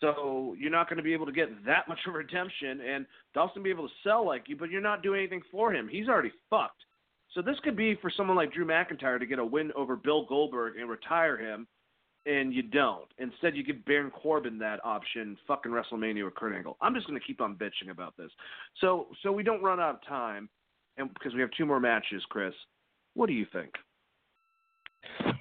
So 0.02 0.56
you're 0.58 0.72
not 0.72 0.90
going 0.90 0.98
to 0.98 1.04
be 1.04 1.14
able 1.14 1.26
to 1.26 1.32
get 1.32 1.66
that 1.66 1.88
much 1.88 2.00
of 2.08 2.14
a 2.14 2.18
redemption, 2.18 2.82
and 2.82 3.06
Dawson 3.34 3.64
be 3.64 3.70
able 3.70 3.88
to 3.88 3.94
sell 4.04 4.26
like 4.26 4.48
you, 4.48 4.56
but 4.56 4.70
you're 4.70 4.82
not 4.82 5.04
doing 5.04 5.20
anything 5.20 5.42
for 5.52 5.74
him. 5.74 5.90
He's 5.90 6.08
already 6.08 6.32
fucked. 6.50 6.84
So 7.34 7.42
this 7.42 7.58
could 7.64 7.76
be 7.76 7.96
for 8.02 8.12
someone 8.16 8.38
like 8.38 8.54
Drew 8.54 8.66
McIntyre 8.66 9.20
to 9.20 9.26
get 9.26 9.40
a 9.40 9.46
win 9.46 9.72
over 9.76 9.96
Bill 9.96 10.26
Goldberg 10.26 10.78
and 10.78 10.90
retire 10.90 11.38
him, 11.38 11.68
and 12.26 12.54
you 12.54 12.64
don't. 12.64 13.06
Instead, 13.18 13.56
you 13.56 13.64
give 13.64 13.84
Baron 13.86 14.12
Corbin 14.12 14.58
that 14.60 14.80
option, 14.84 15.38
fucking 15.48 15.72
WrestleMania 15.72 16.26
with 16.26 16.36
Kurt 16.36 16.56
Angle. 16.56 16.78
I'm 16.82 16.96
just 16.96 17.08
going 17.08 17.20
to 17.20 17.26
keep 17.26 17.42
on 17.42 17.56
bitching 17.56 17.92
about 17.92 18.16
this. 18.18 18.32
So 18.82 19.08
so 19.22 19.32
we 19.32 19.44
don't 19.44 19.62
run 19.62 19.80
out 19.80 19.96
of 19.96 20.08
time, 20.08 20.50
and 20.98 21.14
because 21.14 21.34
we 21.34 21.42
have 21.42 21.52
two 21.58 21.66
more 21.66 21.80
matches, 21.80 22.24
Chris. 22.30 22.54
What 23.16 23.28
do 23.28 23.34
you 23.34 23.46
think? 23.52 23.72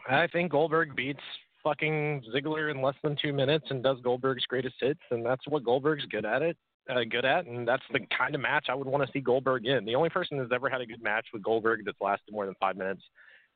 I 0.09 0.27
think 0.27 0.53
Goldberg 0.53 0.97
beats 0.97 1.21
fucking 1.63 2.23
Ziggler 2.35 2.71
in 2.71 2.83
less 2.83 2.95
than 3.03 3.17
two 3.21 3.33
minutes 3.33 3.67
and 3.71 3.83
does 3.83 3.99
Goldberg's 4.03 4.47
greatest 4.47 4.77
hits, 4.81 5.01
and 5.11 5.25
that's 5.25 5.47
what 5.49 5.65
Goldberg's 5.65 6.07
good 6.07 6.25
at 6.25 6.43
it. 6.43 6.57
Uh, 6.91 7.05
good 7.09 7.27
at, 7.27 7.45
and 7.45 7.69
that's 7.69 7.83
the 7.93 8.01
kind 8.17 8.35
of 8.35 8.41
match 8.41 8.67
I 8.71 8.75
would 8.75 8.87
want 8.87 9.05
to 9.05 9.13
see 9.13 9.21
Goldberg 9.21 9.67
in. 9.67 9.85
The 9.85 9.95
only 9.95 10.09
person 10.09 10.39
that's 10.39 10.53
ever 10.55 10.71
had 10.71 10.81
a 10.81 10.87
good 10.87 11.03
match 11.03 11.27
with 11.35 11.43
Goldberg 11.43 11.81
that's 11.85 12.01
lasted 12.01 12.33
more 12.33 12.47
than 12.47 12.55
five 12.59 12.77
minutes 12.77 13.03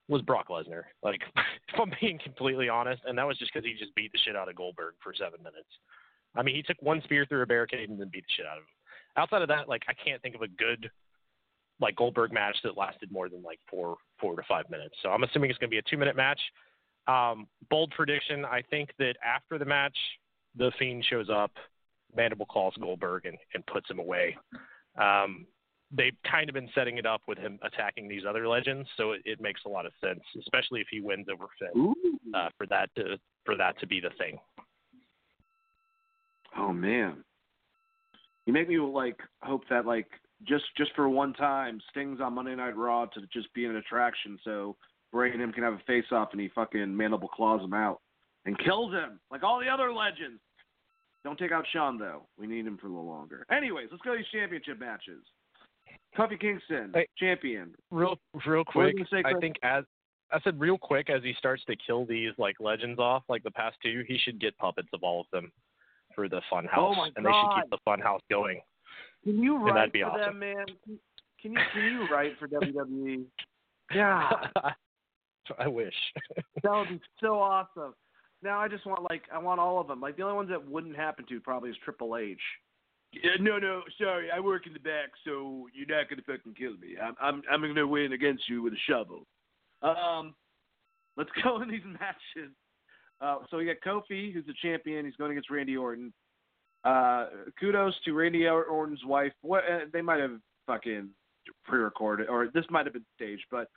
was 0.06 0.20
Brock 0.20 0.48
Lesnar. 0.48 0.82
Like, 1.02 1.20
if 1.36 1.80
I'm 1.80 1.92
being 1.98 2.18
completely 2.22 2.68
honest, 2.68 3.02
and 3.06 3.16
that 3.16 3.26
was 3.26 3.38
just 3.38 3.52
because 3.52 3.66
he 3.66 3.74
just 3.78 3.94
beat 3.94 4.12
the 4.12 4.18
shit 4.22 4.36
out 4.36 4.50
of 4.50 4.56
Goldberg 4.56 4.94
for 5.02 5.14
seven 5.14 5.38
minutes. 5.38 5.68
I 6.36 6.42
mean, 6.42 6.54
he 6.54 6.62
took 6.62 6.80
one 6.82 7.00
spear 7.04 7.24
through 7.24 7.42
a 7.42 7.46
barricade 7.46 7.88
and 7.88 7.98
then 7.98 8.10
beat 8.12 8.24
the 8.24 8.34
shit 8.36 8.46
out 8.46 8.58
of 8.58 8.64
him. 8.64 8.68
Outside 9.16 9.42
of 9.42 9.48
that, 9.48 9.68
like, 9.68 9.82
I 9.88 9.94
can't 9.94 10.20
think 10.20 10.34
of 10.34 10.42
a 10.42 10.48
good 10.48 10.90
like 11.80 11.96
Goldberg 11.96 12.32
match 12.32 12.56
that 12.64 12.76
lasted 12.76 13.10
more 13.10 13.28
than 13.28 13.42
like 13.42 13.58
four 13.68 13.96
four 14.20 14.36
to 14.36 14.42
five 14.48 14.70
minutes. 14.70 14.94
So 15.02 15.10
I'm 15.10 15.24
assuming 15.24 15.50
it's 15.50 15.58
going 15.58 15.68
to 15.68 15.74
be 15.74 15.78
a 15.78 15.82
two 15.82 15.98
minute 15.98 16.16
match. 16.16 16.40
Um, 17.06 17.46
bold 17.70 17.92
prediction: 17.96 18.44
I 18.44 18.62
think 18.70 18.90
that 18.98 19.14
after 19.24 19.58
the 19.58 19.64
match, 19.64 19.96
the 20.56 20.70
Fiend 20.78 21.04
shows 21.08 21.28
up, 21.30 21.52
Mandible 22.14 22.46
claws 22.46 22.74
Goldberg 22.80 23.26
and, 23.26 23.38
and 23.54 23.64
puts 23.66 23.90
him 23.90 23.98
away. 23.98 24.36
Um, 25.00 25.46
they've 25.90 26.16
kind 26.30 26.48
of 26.48 26.54
been 26.54 26.68
setting 26.74 26.98
it 26.98 27.06
up 27.06 27.22
with 27.28 27.38
him 27.38 27.58
attacking 27.62 28.08
these 28.08 28.22
other 28.28 28.48
legends, 28.48 28.88
so 28.96 29.12
it, 29.12 29.22
it 29.24 29.40
makes 29.40 29.60
a 29.66 29.68
lot 29.68 29.86
of 29.86 29.92
sense, 30.02 30.20
especially 30.38 30.80
if 30.80 30.86
he 30.90 31.00
wins 31.00 31.26
over 31.32 31.46
Finn, 31.58 31.94
uh, 32.34 32.48
for 32.56 32.66
that 32.66 32.90
to 32.96 33.18
for 33.44 33.56
that 33.56 33.78
to 33.80 33.86
be 33.86 34.00
the 34.00 34.10
thing. 34.18 34.38
Oh 36.56 36.72
man, 36.72 37.24
you 38.46 38.52
make 38.52 38.68
me 38.68 38.78
like 38.78 39.18
hope 39.42 39.62
that 39.70 39.86
like 39.86 40.08
just 40.46 40.64
just 40.76 40.90
for 40.94 41.08
one 41.08 41.32
time, 41.34 41.80
Sting's 41.90 42.20
on 42.20 42.34
Monday 42.34 42.54
Night 42.54 42.76
Raw 42.76 43.06
to 43.06 43.20
just 43.32 43.52
be 43.54 43.64
an 43.64 43.76
attraction, 43.76 44.38
so 44.44 44.76
Bray 45.12 45.30
and 45.30 45.40
him 45.40 45.52
can 45.52 45.62
have 45.62 45.74
a 45.74 45.82
face 45.86 46.06
off, 46.10 46.30
and 46.32 46.40
he 46.40 46.48
fucking 46.54 46.96
mandible 46.96 47.28
claws 47.28 47.62
him 47.62 47.74
out 47.74 48.00
and 48.46 48.58
kills 48.58 48.92
him 48.92 49.20
like 49.30 49.42
all 49.42 49.60
the 49.60 49.68
other 49.68 49.92
legends. 49.92 50.40
Don't 51.24 51.38
take 51.38 51.52
out 51.52 51.64
Shawn 51.72 51.98
though. 51.98 52.22
We 52.38 52.46
need 52.46 52.66
him 52.66 52.78
for 52.78 52.86
a 52.86 52.90
little 52.90 53.06
longer. 53.06 53.46
Anyways, 53.50 53.88
let's 53.90 54.02
go 54.02 54.12
to 54.12 54.18
these 54.18 54.26
championship 54.32 54.80
matches. 54.80 55.22
Kofi 56.16 56.40
Kingston, 56.40 56.90
hey, 56.94 57.06
champion. 57.18 57.74
Real, 57.90 58.18
real 58.46 58.64
quick. 58.64 58.94
Say, 59.10 59.22
I 59.24 59.38
think 59.40 59.56
as 59.62 59.84
I 60.32 60.40
said, 60.42 60.58
real 60.58 60.78
quick, 60.78 61.10
as 61.10 61.22
he 61.22 61.34
starts 61.38 61.64
to 61.66 61.76
kill 61.86 62.06
these 62.06 62.32
like 62.38 62.56
legends 62.60 62.98
off, 62.98 63.22
like 63.28 63.42
the 63.42 63.50
past 63.50 63.76
two, 63.82 64.02
he 64.08 64.18
should 64.18 64.40
get 64.40 64.56
puppets 64.58 64.88
of 64.92 65.02
all 65.02 65.20
of 65.20 65.26
them 65.32 65.52
for 66.14 66.28
the 66.28 66.40
fun 66.50 66.66
oh 66.76 66.94
house, 66.94 66.96
oh 66.98 67.10
and 67.16 67.24
they 67.24 67.30
should 67.30 67.62
keep 67.62 67.70
the 67.70 67.78
fun 67.84 68.00
house 68.00 68.20
going. 68.30 68.60
Can 69.24 69.42
you 69.42 69.56
write 69.58 69.92
for 69.92 70.04
awesome. 70.06 70.20
them, 70.20 70.38
man? 70.38 70.66
Can 71.40 71.52
you 71.52 71.58
can 71.72 71.82
you 71.84 72.06
write 72.10 72.32
for 72.38 72.48
WWE? 72.48 73.24
Yeah. 73.94 74.30
I 75.62 75.68
wish. 75.68 75.94
that 76.62 76.70
would 76.70 76.88
be 76.88 77.00
so 77.20 77.38
awesome. 77.38 77.94
Now 78.42 78.58
I 78.58 78.68
just 78.68 78.84
want 78.86 79.02
like 79.08 79.22
I 79.32 79.38
want 79.38 79.60
all 79.60 79.80
of 79.80 79.86
them. 79.86 80.00
Like 80.00 80.16
the 80.16 80.24
only 80.24 80.36
ones 80.36 80.50
that 80.50 80.68
wouldn't 80.68 80.96
happen 80.96 81.24
to 81.28 81.40
probably 81.40 81.70
is 81.70 81.76
Triple 81.84 82.16
H. 82.16 82.40
Yeah, 83.12 83.32
no, 83.40 83.58
no, 83.58 83.82
sorry. 84.00 84.30
I 84.34 84.40
work 84.40 84.66
in 84.66 84.72
the 84.72 84.80
back, 84.80 85.10
so 85.24 85.68
you're 85.72 85.86
not 85.86 86.08
gonna 86.08 86.22
fucking 86.26 86.54
kill 86.54 86.72
me. 86.78 86.96
I'm 87.00 87.14
I'm 87.20 87.42
I'm 87.50 87.60
gonna 87.60 87.86
win 87.86 88.12
against 88.12 88.48
you 88.48 88.62
with 88.62 88.72
a 88.72 88.82
shovel. 88.88 89.26
Um, 89.82 90.34
let's 91.16 91.30
go 91.44 91.62
in 91.62 91.70
these 91.70 91.84
matches. 91.84 92.52
Uh, 93.20 93.36
so 93.50 93.58
we 93.58 93.66
got 93.66 93.76
Kofi, 93.86 94.32
who's 94.32 94.46
the 94.46 94.54
champion. 94.60 95.04
He's 95.04 95.14
going 95.16 95.30
against 95.30 95.50
Randy 95.50 95.76
Orton. 95.76 96.12
Uh, 96.84 97.26
kudos 97.60 97.94
to 98.04 98.12
Randy 98.12 98.48
Orton's 98.48 99.04
wife. 99.04 99.32
What 99.42 99.62
uh, 99.64 99.80
they 99.92 100.02
might 100.02 100.18
have 100.18 100.40
fucking 100.66 101.10
pre-recorded, 101.64 102.28
or 102.28 102.48
this 102.52 102.64
might 102.70 102.86
have 102.86 102.92
been 102.92 103.06
staged, 103.14 103.44
but 103.50 103.68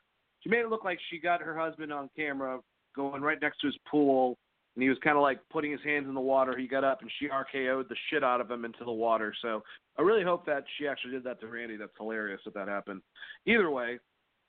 she 0.45 0.49
made 0.51 0.59
it 0.59 0.69
look 0.69 0.85
like 0.85 0.99
she 1.09 1.17
got 1.17 1.41
her 1.41 1.57
husband 1.57 1.91
on 1.91 2.09
camera 2.15 2.59
going 2.95 3.23
right 3.23 3.39
next 3.41 3.59
to 3.61 3.67
his 3.67 3.77
pool, 3.89 4.37
and 4.75 4.83
he 4.83 4.89
was 4.89 4.97
kind 5.03 5.17
of 5.17 5.23
like 5.23 5.39
putting 5.51 5.71
his 5.71 5.81
hands 5.83 6.07
in 6.07 6.13
the 6.13 6.21
water. 6.21 6.55
He 6.55 6.67
got 6.67 6.83
up 6.83 7.01
and 7.01 7.09
she 7.19 7.27
RKO'd 7.27 7.89
the 7.89 7.95
shit 8.09 8.23
out 8.23 8.41
of 8.41 8.51
him 8.51 8.63
into 8.63 8.85
the 8.85 8.91
water. 8.91 9.33
So 9.41 9.63
I 9.97 10.03
really 10.03 10.23
hope 10.23 10.45
that 10.45 10.63
she 10.77 10.87
actually 10.87 11.13
did 11.13 11.23
that 11.23 11.39
to 11.41 11.47
Randy. 11.47 11.77
That's 11.77 11.91
hilarious 11.97 12.41
if 12.45 12.53
that 12.53 12.67
happened. 12.67 13.01
Either 13.47 13.71
way, 13.71 13.97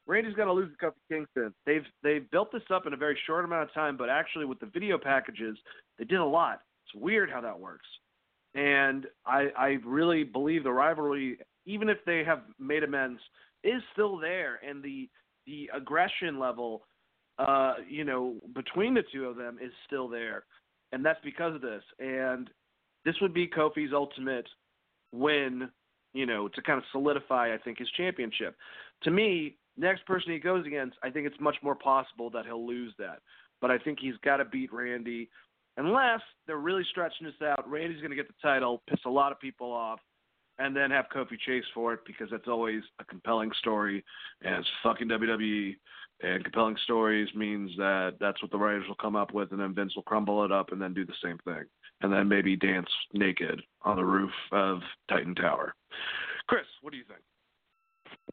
Randy's 0.06 0.34
got 0.34 0.44
to 0.44 0.52
lose 0.52 0.70
the 0.70 0.76
Cup 0.76 0.94
to 0.94 1.14
Kingston. 1.14 1.54
They've 1.64 1.86
they've 2.02 2.30
built 2.30 2.52
this 2.52 2.62
up 2.70 2.86
in 2.86 2.92
a 2.92 2.96
very 2.96 3.18
short 3.26 3.44
amount 3.46 3.62
of 3.62 3.74
time, 3.74 3.96
but 3.96 4.10
actually 4.10 4.44
with 4.44 4.60
the 4.60 4.66
video 4.66 4.98
packages, 4.98 5.56
they 5.98 6.04
did 6.04 6.18
a 6.18 6.24
lot. 6.24 6.60
It's 6.84 7.00
weird 7.00 7.30
how 7.30 7.40
that 7.40 7.58
works. 7.58 7.86
And 8.54 9.06
I, 9.24 9.48
I 9.56 9.76
really 9.84 10.24
believe 10.24 10.62
the 10.62 10.72
rivalry, 10.72 11.38
even 11.64 11.88
if 11.88 11.98
they 12.06 12.22
have 12.24 12.42
made 12.58 12.84
amends, 12.84 13.20
is 13.64 13.82
still 13.92 14.18
there, 14.18 14.60
and 14.66 14.82
the 14.82 15.08
the 15.46 15.70
aggression 15.74 16.38
level, 16.38 16.82
uh, 17.38 17.74
you 17.88 18.04
know, 18.04 18.34
between 18.54 18.94
the 18.94 19.04
two 19.12 19.26
of 19.26 19.36
them 19.36 19.58
is 19.62 19.72
still 19.86 20.08
there, 20.08 20.44
and 20.92 21.04
that's 21.04 21.20
because 21.24 21.54
of 21.54 21.60
this. 21.60 21.82
And 21.98 22.50
this 23.04 23.14
would 23.20 23.34
be 23.34 23.46
Kofi's 23.46 23.92
ultimate 23.92 24.46
win, 25.12 25.70
you 26.12 26.26
know, 26.26 26.48
to 26.48 26.62
kind 26.62 26.78
of 26.78 26.84
solidify, 26.92 27.54
I 27.54 27.58
think, 27.58 27.78
his 27.78 27.90
championship. 27.96 28.56
To 29.02 29.10
me, 29.10 29.56
next 29.76 30.04
person 30.06 30.32
he 30.32 30.38
goes 30.38 30.66
against, 30.66 30.96
I 31.02 31.10
think 31.10 31.26
it's 31.26 31.40
much 31.40 31.56
more 31.62 31.74
possible 31.74 32.30
that 32.30 32.46
he'll 32.46 32.66
lose 32.66 32.94
that. 32.98 33.18
But 33.60 33.70
I 33.70 33.78
think 33.78 33.98
he's 34.00 34.16
got 34.24 34.38
to 34.38 34.44
beat 34.44 34.72
Randy 34.72 35.28
unless 35.76 36.20
they're 36.46 36.58
really 36.58 36.84
stretching 36.90 37.26
this 37.26 37.46
out. 37.46 37.68
Randy's 37.68 38.00
going 38.00 38.10
to 38.10 38.16
get 38.16 38.28
the 38.28 38.34
title, 38.42 38.82
piss 38.88 39.00
a 39.06 39.10
lot 39.10 39.32
of 39.32 39.40
people 39.40 39.72
off, 39.72 40.00
and 40.58 40.74
then 40.74 40.90
have 40.90 41.06
Kofi 41.14 41.38
chase 41.44 41.64
for 41.74 41.92
it 41.94 42.00
because 42.06 42.28
that's 42.30 42.48
always 42.48 42.82
a 42.98 43.04
compelling 43.04 43.50
story, 43.58 44.04
and 44.42 44.56
it's 44.56 44.68
fucking 44.82 45.08
WWE. 45.08 45.76
And 46.22 46.42
compelling 46.42 46.76
stories 46.84 47.28
means 47.34 47.70
that 47.76 48.14
that's 48.18 48.40
what 48.40 48.50
the 48.50 48.56
writers 48.56 48.84
will 48.88 48.94
come 48.94 49.16
up 49.16 49.34
with, 49.34 49.52
and 49.52 49.60
then 49.60 49.74
Vince 49.74 49.94
will 49.94 50.02
crumble 50.02 50.44
it 50.44 50.52
up 50.52 50.72
and 50.72 50.80
then 50.80 50.94
do 50.94 51.04
the 51.04 51.12
same 51.22 51.38
thing, 51.44 51.64
and 52.00 52.12
then 52.12 52.26
maybe 52.26 52.56
dance 52.56 52.88
naked 53.12 53.60
on 53.82 53.96
the 53.96 54.04
roof 54.04 54.32
of 54.52 54.80
Titan 55.08 55.34
Tower. 55.34 55.74
Chris, 56.46 56.64
what 56.80 56.92
do 56.92 56.96
you 56.96 57.04
think? 57.04 57.20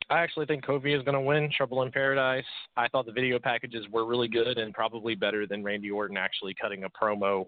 I 0.09 0.19
actually 0.19 0.45
think 0.45 0.65
Kofi 0.65 0.97
is 0.97 1.03
going 1.03 1.15
to 1.15 1.21
win 1.21 1.49
Trouble 1.55 1.81
in 1.81 1.91
Paradise. 1.91 2.45
I 2.77 2.87
thought 2.87 3.05
the 3.05 3.11
video 3.11 3.39
packages 3.39 3.85
were 3.91 4.05
really 4.05 4.27
good 4.27 4.57
and 4.57 4.73
probably 4.73 5.15
better 5.15 5.45
than 5.45 5.63
Randy 5.63 5.91
Orton 5.91 6.17
actually 6.17 6.53
cutting 6.59 6.83
a 6.83 6.89
promo 6.89 7.47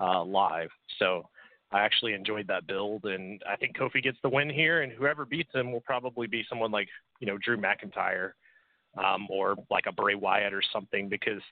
uh, 0.00 0.24
live. 0.24 0.68
So 0.98 1.28
I 1.72 1.80
actually 1.80 2.14
enjoyed 2.14 2.46
that 2.48 2.66
build, 2.66 3.04
and 3.04 3.42
I 3.50 3.56
think 3.56 3.76
Kofi 3.76 4.02
gets 4.02 4.18
the 4.22 4.28
win 4.28 4.48
here. 4.48 4.82
And 4.82 4.92
whoever 4.92 5.24
beats 5.24 5.52
him 5.52 5.72
will 5.72 5.80
probably 5.80 6.26
be 6.26 6.44
someone 6.48 6.70
like 6.70 6.88
you 7.18 7.26
know 7.26 7.38
Drew 7.38 7.56
McIntyre 7.56 8.32
um, 9.02 9.26
or 9.30 9.56
like 9.70 9.84
a 9.86 9.92
Bray 9.92 10.14
Wyatt 10.14 10.54
or 10.54 10.62
something 10.72 11.08
because 11.08 11.42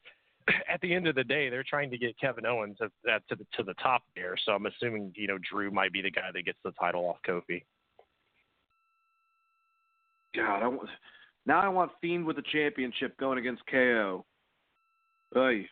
at 0.73 0.81
the 0.83 0.95
end 0.95 1.09
of 1.09 1.15
the 1.15 1.25
day, 1.25 1.49
they're 1.49 1.65
trying 1.69 1.91
to 1.91 1.99
get 1.99 2.19
Kevin 2.19 2.47
Owens 2.47 2.79
to, 2.79 2.89
to 3.29 3.37
the 3.37 3.47
to 3.57 3.63
the 3.65 3.75
top 3.75 4.03
there. 4.15 4.37
So 4.45 4.53
I'm 4.53 4.67
assuming 4.67 5.13
you 5.17 5.27
know 5.27 5.39
Drew 5.51 5.71
might 5.71 5.93
be 5.93 6.03
the 6.03 6.11
guy 6.11 6.31
that 6.33 6.45
gets 6.45 6.59
the 6.65 6.73
title 6.73 7.07
off 7.07 7.17
Kofi. 7.27 7.65
God, 10.37 10.63
I 10.63 10.69
want, 10.69 10.89
now 11.47 11.61
I 11.61 11.69
want 11.69 11.93
Fiend 12.01 12.25
with 12.25 12.37
the 12.37 12.43
championship 12.53 13.17
going 13.19 13.39
against 13.39 13.63
KO. 13.71 14.25
Oy. 15.37 15.69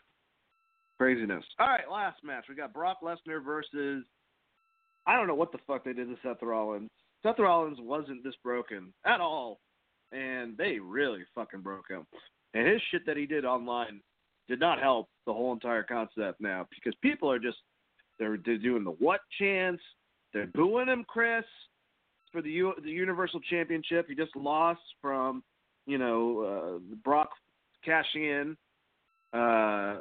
Craziness. 0.99 1.45
All 1.59 1.67
right, 1.67 1.91
last 1.91 2.23
match. 2.23 2.45
We 2.49 2.55
got 2.55 2.73
Brock 2.73 2.99
Lesnar 3.03 3.45
versus. 3.45 4.05
I 5.07 5.17
don't 5.17 5.27
know 5.27 5.35
what 5.35 5.53
the 5.53 5.59
fuck 5.67 5.85
they 5.85 5.93
did 5.93 6.09
to 6.09 6.17
Seth 6.23 6.43
Rollins. 6.43 6.91
Seth 7.23 7.39
Rollins 7.39 7.79
wasn't 7.81 8.25
this 8.25 8.35
broken 8.43 8.93
at 9.05 9.21
all, 9.21 9.61
and 10.13 10.57
they 10.57 10.79
really 10.79 11.23
fucking 11.35 11.61
broke 11.61 11.89
him. 11.89 12.07
And 12.55 12.67
his 12.67 12.81
shit 12.91 13.07
that 13.07 13.17
he 13.17 13.27
did 13.27 13.45
online 13.45 14.01
did 14.49 14.61
not 14.61 14.81
help 14.81 15.09
the 15.27 15.33
whole 15.33 15.53
entire 15.53 15.83
concept 15.83 16.41
now 16.41 16.67
because 16.71 16.95
people 17.01 17.31
are 17.31 17.39
just 17.39 17.59
they're, 18.19 18.39
they're 18.45 18.59
doing 18.59 18.85
the 18.85 18.91
what 18.91 19.21
chants. 19.39 19.83
They're 20.33 20.47
booing 20.47 20.89
him, 20.89 21.05
Chris, 21.07 21.45
for 22.31 22.43
the 22.43 22.51
U, 22.51 22.73
the 22.83 22.91
Universal 22.91 23.41
Championship. 23.51 24.07
He 24.09 24.15
just 24.15 24.35
lost 24.37 24.81
from 25.01 25.43
you 25.87 25.99
know 25.99 26.41
uh, 26.41 26.97
Brock 27.05 27.31
cashing 27.85 28.25
in, 28.25 28.57
uh, 29.33 30.01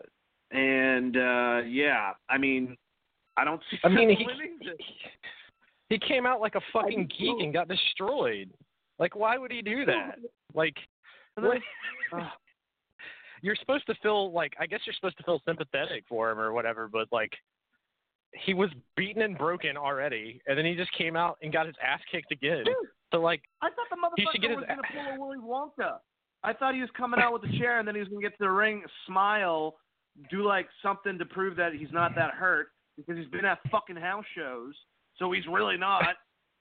and 0.51 1.17
uh, 1.17 1.61
yeah, 1.67 2.11
I 2.29 2.37
mean, 2.37 2.77
I 3.41 3.43
don't 3.43 3.61
see. 3.71 3.77
I 3.83 3.89
mean, 3.89 4.09
he, 4.17 4.27
he, 4.59 4.71
he 5.89 5.99
came 5.99 6.25
out 6.25 6.39
like 6.39 6.55
a 6.55 6.61
fucking 6.71 7.09
geek 7.17 7.39
and 7.39 7.51
got 7.51 7.67
destroyed. 7.67 8.51
Like, 8.99 9.15
why 9.15 9.37
would 9.37 9.51
he 9.51 9.61
do 9.63 9.83
that? 9.85 10.19
Like, 10.53 10.75
what? 11.35 11.57
Ah. 12.13 12.33
you're 13.41 13.55
supposed 13.55 13.85
to 13.85 13.95
feel 14.03 14.33
like 14.33 14.51
I 14.59 14.65
guess 14.65 14.81
you're 14.85 14.93
supposed 14.93 15.15
to 15.15 15.23
feel 15.23 15.41
sympathetic 15.47 16.03
for 16.09 16.29
him 16.29 16.37
or 16.37 16.51
whatever, 16.51 16.89
but 16.89 17.07
like 17.09 17.31
he 18.33 18.53
was 18.53 18.69
beaten 18.97 19.21
and 19.21 19.37
broken 19.37 19.77
already, 19.77 20.41
and 20.45 20.57
then 20.57 20.65
he 20.65 20.75
just 20.75 20.91
came 20.91 21.15
out 21.15 21.37
and 21.41 21.53
got 21.53 21.67
his 21.67 21.75
ass 21.81 22.01
kicked 22.11 22.33
again. 22.33 22.65
Dude, 22.65 22.75
so 23.13 23.21
like, 23.21 23.43
I 23.61 23.69
thought 23.69 23.87
the 23.89 23.95
motherfucker 23.95 24.57
was 24.57 24.65
gonna 24.67 24.81
pull 24.91 25.15
a 25.15 25.19
Willy 25.19 25.37
Wonka. 25.37 25.99
I 26.43 26.51
thought 26.51 26.75
he 26.75 26.81
was 26.81 26.89
coming 26.97 27.21
out 27.21 27.31
with 27.31 27.49
a 27.49 27.57
chair 27.57 27.79
and 27.79 27.87
then 27.87 27.95
he 27.95 27.99
was 27.99 28.09
gonna 28.09 28.21
get 28.21 28.31
to 28.33 28.43
the 28.43 28.51
ring, 28.51 28.83
smile, 29.07 29.77
do 30.29 30.43
like 30.43 30.67
something 30.83 31.17
to 31.17 31.23
prove 31.23 31.55
that 31.55 31.73
he's 31.73 31.93
not 31.93 32.13
that 32.15 32.31
hurt 32.31 32.71
because 33.05 33.21
he's 33.21 33.31
been 33.31 33.45
at 33.45 33.59
fucking 33.69 33.95
house 33.95 34.25
shows, 34.35 34.73
so 35.17 35.31
he's 35.31 35.45
really 35.51 35.77
not, 35.77 36.03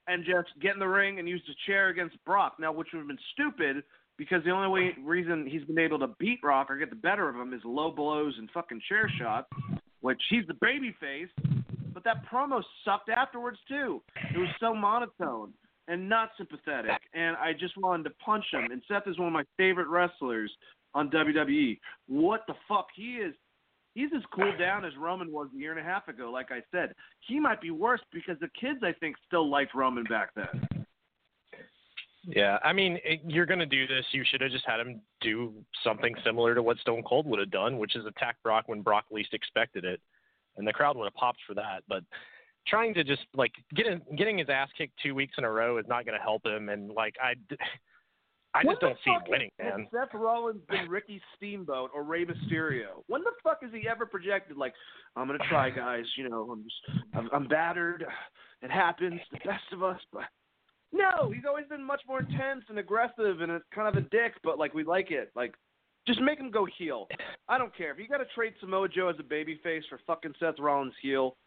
and 0.07 0.25
just 0.25 0.49
get 0.61 0.73
in 0.73 0.79
the 0.79 0.87
ring 0.87 1.19
and 1.19 1.27
use 1.27 1.41
the 1.47 1.53
chair 1.65 1.89
against 1.89 2.15
Brock. 2.25 2.55
Now, 2.59 2.71
which 2.71 2.87
would 2.93 2.99
have 2.99 3.07
been 3.07 3.17
stupid 3.33 3.83
because 4.17 4.43
the 4.43 4.51
only 4.51 4.67
way 4.67 4.95
reason 5.03 5.47
he's 5.47 5.63
been 5.63 5.79
able 5.79 5.99
to 5.99 6.09
beat 6.19 6.41
Brock 6.41 6.67
or 6.69 6.77
get 6.77 6.89
the 6.89 6.95
better 6.95 7.29
of 7.29 7.35
him 7.35 7.53
is 7.53 7.61
low 7.63 7.91
blows 7.91 8.35
and 8.37 8.49
fucking 8.51 8.81
chair 8.87 9.11
shots, 9.19 9.47
which 10.01 10.21
he's 10.29 10.45
the 10.47 10.55
baby 10.61 10.95
face. 10.99 11.29
But 11.93 12.03
that 12.03 12.25
promo 12.31 12.61
sucked 12.85 13.09
afterwards 13.09 13.57
too. 13.67 14.01
It 14.33 14.37
was 14.37 14.49
so 14.59 14.73
monotone 14.73 15.53
and 15.87 16.07
not 16.07 16.29
sympathetic, 16.37 16.99
and 17.13 17.35
I 17.37 17.53
just 17.53 17.75
wanted 17.77 18.03
to 18.03 18.11
punch 18.23 18.45
him. 18.53 18.71
And 18.71 18.81
Seth 18.87 19.07
is 19.07 19.17
one 19.17 19.27
of 19.27 19.33
my 19.33 19.43
favorite 19.57 19.87
wrestlers 19.87 20.51
on 20.93 21.09
WWE. 21.09 21.79
What 22.07 22.41
the 22.47 22.53
fuck 22.67 22.87
he 22.95 23.15
is? 23.15 23.33
He's 23.93 24.09
as 24.15 24.23
cooled 24.33 24.57
down 24.57 24.85
as 24.85 24.95
Roman 24.97 25.31
was 25.31 25.49
a 25.53 25.57
year 25.57 25.71
and 25.71 25.79
a 25.79 25.83
half 25.83 26.07
ago. 26.07 26.31
Like 26.31 26.51
I 26.51 26.61
said, 26.71 26.93
he 27.19 27.39
might 27.39 27.59
be 27.59 27.71
worse 27.71 28.01
because 28.13 28.37
the 28.39 28.49
kids 28.59 28.79
I 28.83 28.93
think 28.93 29.15
still 29.27 29.49
liked 29.49 29.75
Roman 29.75 30.05
back 30.05 30.29
then. 30.35 30.85
Yeah, 32.23 32.59
I 32.63 32.71
mean, 32.71 32.99
you're 33.25 33.47
going 33.47 33.59
to 33.59 33.65
do 33.65 33.87
this. 33.87 34.05
You 34.11 34.23
should 34.29 34.41
have 34.41 34.51
just 34.51 34.65
had 34.65 34.79
him 34.79 35.01
do 35.21 35.53
something 35.83 36.13
similar 36.23 36.53
to 36.53 36.61
what 36.61 36.77
Stone 36.77 37.03
Cold 37.03 37.25
would 37.25 37.39
have 37.39 37.49
done, 37.49 37.79
which 37.79 37.95
is 37.95 38.05
attack 38.05 38.37
Brock 38.43 38.65
when 38.67 38.81
Brock 38.81 39.05
least 39.11 39.33
expected 39.33 39.83
it, 39.83 39.99
and 40.55 40.67
the 40.67 40.71
crowd 40.71 40.95
would 40.97 41.05
have 41.05 41.15
popped 41.15 41.39
for 41.47 41.55
that. 41.55 41.83
But 41.89 42.03
trying 42.67 42.93
to 42.93 43.03
just 43.03 43.23
like 43.33 43.51
getting 43.75 44.01
getting 44.15 44.37
his 44.37 44.49
ass 44.49 44.69
kicked 44.77 44.99
two 45.01 45.15
weeks 45.15 45.33
in 45.39 45.43
a 45.43 45.51
row 45.51 45.77
is 45.77 45.85
not 45.87 46.05
going 46.05 46.17
to 46.17 46.23
help 46.23 46.45
him. 46.45 46.69
And 46.69 46.91
like 46.91 47.15
I, 47.21 47.33
I 48.53 48.63
just 48.63 48.81
don't 48.81 48.97
see 49.05 49.11
him 49.11 49.21
winning, 49.27 49.49
man. 49.59 49.87
Seth 49.93 50.13
Rollins 50.13 50.61
been 50.69 50.89
Ricky 50.89 51.21
Steamboat 51.37 51.91
or 51.93 52.03
Rey 52.03 52.25
Mysterio? 52.25 53.03
When 53.07 53.23
the 53.23 53.31
fuck 53.43 53.59
has 53.61 53.71
he 53.73 53.87
ever 53.87 54.05
projected 54.05 54.57
like 54.57 54.73
I'm 55.15 55.27
going 55.27 55.39
to 55.39 55.47
try, 55.47 55.69
guys? 55.75 56.05
You 56.17 56.29
know, 56.29 56.49
I'm 56.51 56.63
just 56.63 56.99
I'm, 57.13 57.29
I'm 57.33 57.47
battered. 57.47 58.05
It 58.61 58.71
happens. 58.71 59.19
The 59.31 59.39
best 59.45 59.63
of 59.71 59.83
us, 59.83 59.99
but 60.11 60.23
no, 60.91 61.31
he's 61.31 61.43
always 61.47 61.65
been 61.67 61.83
much 61.83 62.01
more 62.07 62.19
intense 62.19 62.65
and 62.69 62.77
aggressive 62.77 63.41
and 63.41 63.51
a, 63.51 63.61
kind 63.73 63.87
of 63.87 63.95
a 63.95 64.07
dick, 64.09 64.33
but 64.43 64.59
like 64.59 64.73
we 64.73 64.83
like 64.83 65.11
it. 65.11 65.31
Like, 65.35 65.55
just 66.05 66.19
make 66.19 66.39
him 66.39 66.51
go 66.51 66.67
heel. 66.77 67.07
I 67.47 67.57
don't 67.57 67.75
care 67.75 67.91
if 67.91 67.99
you 67.99 68.07
got 68.07 68.17
to 68.17 68.25
trade 68.35 68.53
Samoa 68.59 68.89
Joe 68.89 69.07
as 69.09 69.15
a 69.19 69.23
babyface 69.23 69.83
for 69.89 69.99
fucking 70.05 70.33
Seth 70.39 70.59
Rollins 70.59 70.93
heel. 71.01 71.37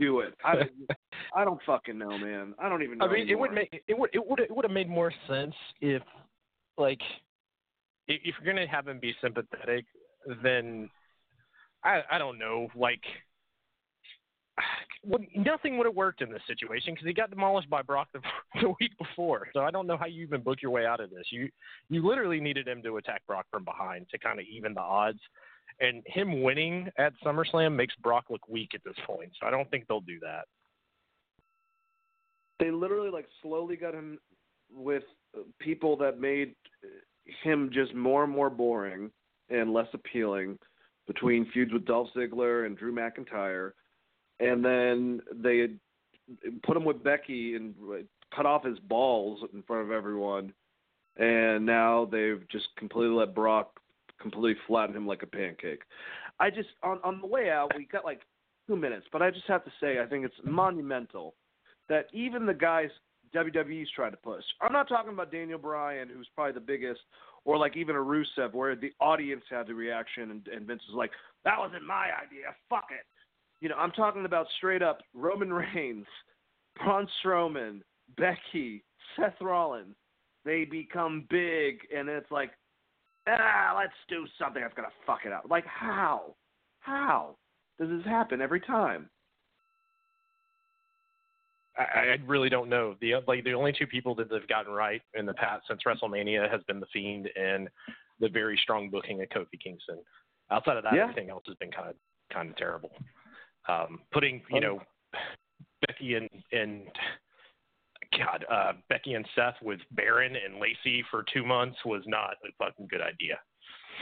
Do 0.00 0.20
it. 0.20 0.34
I, 0.44 0.54
I 1.36 1.44
don't 1.44 1.60
fucking 1.66 1.98
know, 1.98 2.16
man. 2.16 2.54
I 2.58 2.68
don't 2.68 2.82
even. 2.82 2.98
know 2.98 3.06
I 3.06 3.12
mean, 3.12 3.22
anymore. 3.22 3.36
it 3.36 3.40
would 3.40 3.52
make 3.52 3.84
it 3.86 3.98
would 3.98 4.10
it 4.14 4.26
would 4.26 4.40
it 4.40 4.54
would 4.54 4.64
have 4.64 4.72
made 4.72 4.88
more 4.88 5.12
sense 5.28 5.54
if, 5.80 6.02
like, 6.78 7.00
if 8.08 8.34
you're 8.40 8.54
gonna 8.54 8.66
have 8.68 8.86
him 8.86 8.98
be 9.00 9.14
sympathetic, 9.20 9.84
then 10.42 10.88
I 11.84 12.02
I 12.10 12.18
don't 12.18 12.38
know, 12.38 12.68
like 12.74 13.02
nothing 15.36 15.78
would 15.78 15.86
have 15.86 15.94
worked 15.94 16.22
in 16.22 16.30
this 16.30 16.42
situation 16.46 16.94
because 16.94 17.06
he 17.06 17.12
got 17.12 17.30
demolished 17.30 17.70
by 17.70 17.82
Brock 17.82 18.08
the, 18.12 18.20
the 18.60 18.74
week 18.80 18.96
before. 18.98 19.48
So 19.52 19.60
I 19.60 19.70
don't 19.70 19.86
know 19.86 19.96
how 19.96 20.06
you 20.06 20.22
even 20.22 20.42
book 20.42 20.58
your 20.62 20.72
way 20.72 20.86
out 20.86 21.00
of 21.00 21.10
this. 21.10 21.26
You 21.30 21.48
you 21.88 22.06
literally 22.06 22.40
needed 22.40 22.66
him 22.66 22.82
to 22.82 22.96
attack 22.96 23.22
Brock 23.26 23.46
from 23.50 23.64
behind 23.64 24.06
to 24.10 24.18
kind 24.18 24.38
of 24.40 24.46
even 24.50 24.74
the 24.74 24.80
odds. 24.80 25.20
And 25.80 26.02
him 26.06 26.42
winning 26.42 26.88
at 26.96 27.12
SummerSlam 27.24 27.74
makes 27.74 27.94
Brock 27.96 28.26
look 28.30 28.48
weak 28.48 28.70
at 28.74 28.80
this 28.84 28.96
point. 29.04 29.30
So 29.38 29.46
I 29.46 29.50
don't 29.50 29.70
think 29.70 29.86
they'll 29.86 30.00
do 30.00 30.18
that. 30.20 30.46
They 32.58 32.70
literally 32.70 33.10
like 33.10 33.26
slowly 33.42 33.76
got 33.76 33.92
him 33.92 34.18
with 34.72 35.02
people 35.58 35.96
that 35.98 36.20
made 36.20 36.54
him 37.42 37.70
just 37.72 37.94
more 37.94 38.24
and 38.24 38.32
more 38.32 38.50
boring 38.50 39.10
and 39.50 39.72
less 39.72 39.88
appealing 39.92 40.58
between 41.06 41.50
feuds 41.52 41.72
with 41.72 41.86
Dolph 41.86 42.08
Ziggler 42.16 42.66
and 42.66 42.76
Drew 42.76 42.92
McIntyre 42.94 43.72
and 44.40 44.64
then 44.64 45.20
they 45.34 45.68
put 46.64 46.76
him 46.76 46.84
with 46.84 47.02
Becky 47.02 47.54
and 47.54 47.74
cut 48.34 48.46
off 48.46 48.64
his 48.64 48.78
balls 48.80 49.40
in 49.52 49.62
front 49.62 49.84
of 49.84 49.92
everyone, 49.92 50.52
and 51.16 51.64
now 51.64 52.08
they've 52.10 52.42
just 52.50 52.66
completely 52.76 53.14
let 53.14 53.34
Brock 53.34 53.80
completely 54.20 54.56
flatten 54.66 54.96
him 54.96 55.06
like 55.06 55.22
a 55.22 55.26
pancake. 55.26 55.82
I 56.38 56.50
just 56.50 56.68
on 56.82 56.98
on 57.04 57.20
the 57.20 57.26
way 57.26 57.50
out 57.50 57.72
we 57.76 57.86
got 57.86 58.04
like 58.04 58.20
two 58.66 58.76
minutes, 58.76 59.06
but 59.12 59.22
I 59.22 59.30
just 59.30 59.46
have 59.46 59.64
to 59.64 59.72
say 59.80 60.00
I 60.00 60.06
think 60.06 60.24
it's 60.24 60.34
monumental 60.44 61.34
that 61.88 62.06
even 62.12 62.46
the 62.46 62.54
guys 62.54 62.90
WWE's 63.34 63.90
trying 63.94 64.12
to 64.12 64.16
push. 64.16 64.44
I'm 64.60 64.72
not 64.72 64.88
talking 64.88 65.12
about 65.12 65.32
Daniel 65.32 65.58
Bryan, 65.58 66.08
who's 66.08 66.28
probably 66.34 66.52
the 66.52 66.60
biggest, 66.60 67.00
or 67.44 67.58
like 67.58 67.76
even 67.76 67.96
a 67.96 67.98
Rusev, 67.98 68.54
where 68.54 68.74
the 68.76 68.92
audience 69.00 69.44
had 69.50 69.66
the 69.66 69.74
reaction 69.74 70.30
and, 70.30 70.48
and 70.48 70.66
Vince 70.66 70.82
was 70.88 70.96
like, 70.96 71.10
"That 71.44 71.58
wasn't 71.58 71.84
my 71.84 72.10
idea. 72.24 72.54
Fuck 72.68 72.86
it." 72.90 73.06
You 73.60 73.68
know, 73.68 73.76
I'm 73.76 73.92
talking 73.92 74.24
about 74.24 74.46
straight 74.56 74.82
up 74.82 75.02
Roman 75.14 75.52
Reigns, 75.74 76.06
Braun 76.76 77.08
Strowman, 77.22 77.80
Becky, 78.16 78.84
Seth 79.16 79.40
Rollins. 79.40 79.96
They 80.44 80.64
become 80.64 81.26
big, 81.28 81.80
and 81.94 82.08
it's 82.08 82.30
like, 82.30 82.52
ah, 83.26 83.74
let's 83.76 83.92
do 84.08 84.26
something 84.38 84.62
that's 84.62 84.74
gonna 84.74 84.88
fuck 85.06 85.20
it 85.24 85.32
up. 85.32 85.46
Like 85.50 85.66
how? 85.66 86.34
How 86.80 87.36
does 87.78 87.88
this 87.88 88.04
happen 88.04 88.40
every 88.40 88.60
time? 88.60 89.10
I, 91.78 91.82
I 91.82 92.18
really 92.26 92.48
don't 92.48 92.68
know. 92.68 92.96
The 93.00 93.14
like 93.26 93.44
the 93.44 93.52
only 93.52 93.72
two 93.72 93.86
people 93.86 94.14
that 94.16 94.30
they've 94.30 94.48
gotten 94.48 94.72
right 94.72 95.02
in 95.14 95.26
the 95.26 95.34
past 95.34 95.64
since 95.68 95.82
WrestleMania 95.86 96.50
has 96.50 96.62
been 96.64 96.80
the 96.80 96.86
Fiend 96.92 97.28
and 97.36 97.68
the 98.20 98.28
very 98.28 98.58
strong 98.62 98.90
booking 98.90 99.20
of 99.22 99.28
Kofi 99.28 99.60
Kingston. 99.62 99.98
Outside 100.50 100.76
of 100.76 100.84
that, 100.84 100.94
yeah. 100.94 101.02
everything 101.02 101.30
else 101.30 101.44
has 101.46 101.56
been 101.56 101.70
kind 101.70 101.90
of 101.90 101.96
kind 102.32 102.50
of 102.50 102.56
terrible. 102.56 102.90
Um, 103.68 104.00
putting 104.12 104.42
you 104.50 104.60
know 104.60 104.80
Becky 105.86 106.14
and 106.14 106.28
and 106.52 106.82
God 108.16 108.44
uh, 108.50 108.72
Becky 108.88 109.14
and 109.14 109.26
Seth 109.34 109.56
with 109.62 109.80
Baron 109.92 110.34
and 110.36 110.60
Lacey 110.60 111.04
for 111.10 111.24
two 111.32 111.44
months 111.44 111.76
was 111.84 112.02
not 112.06 112.34
a 112.44 112.64
fucking 112.64 112.86
good 112.88 113.02
idea, 113.02 113.38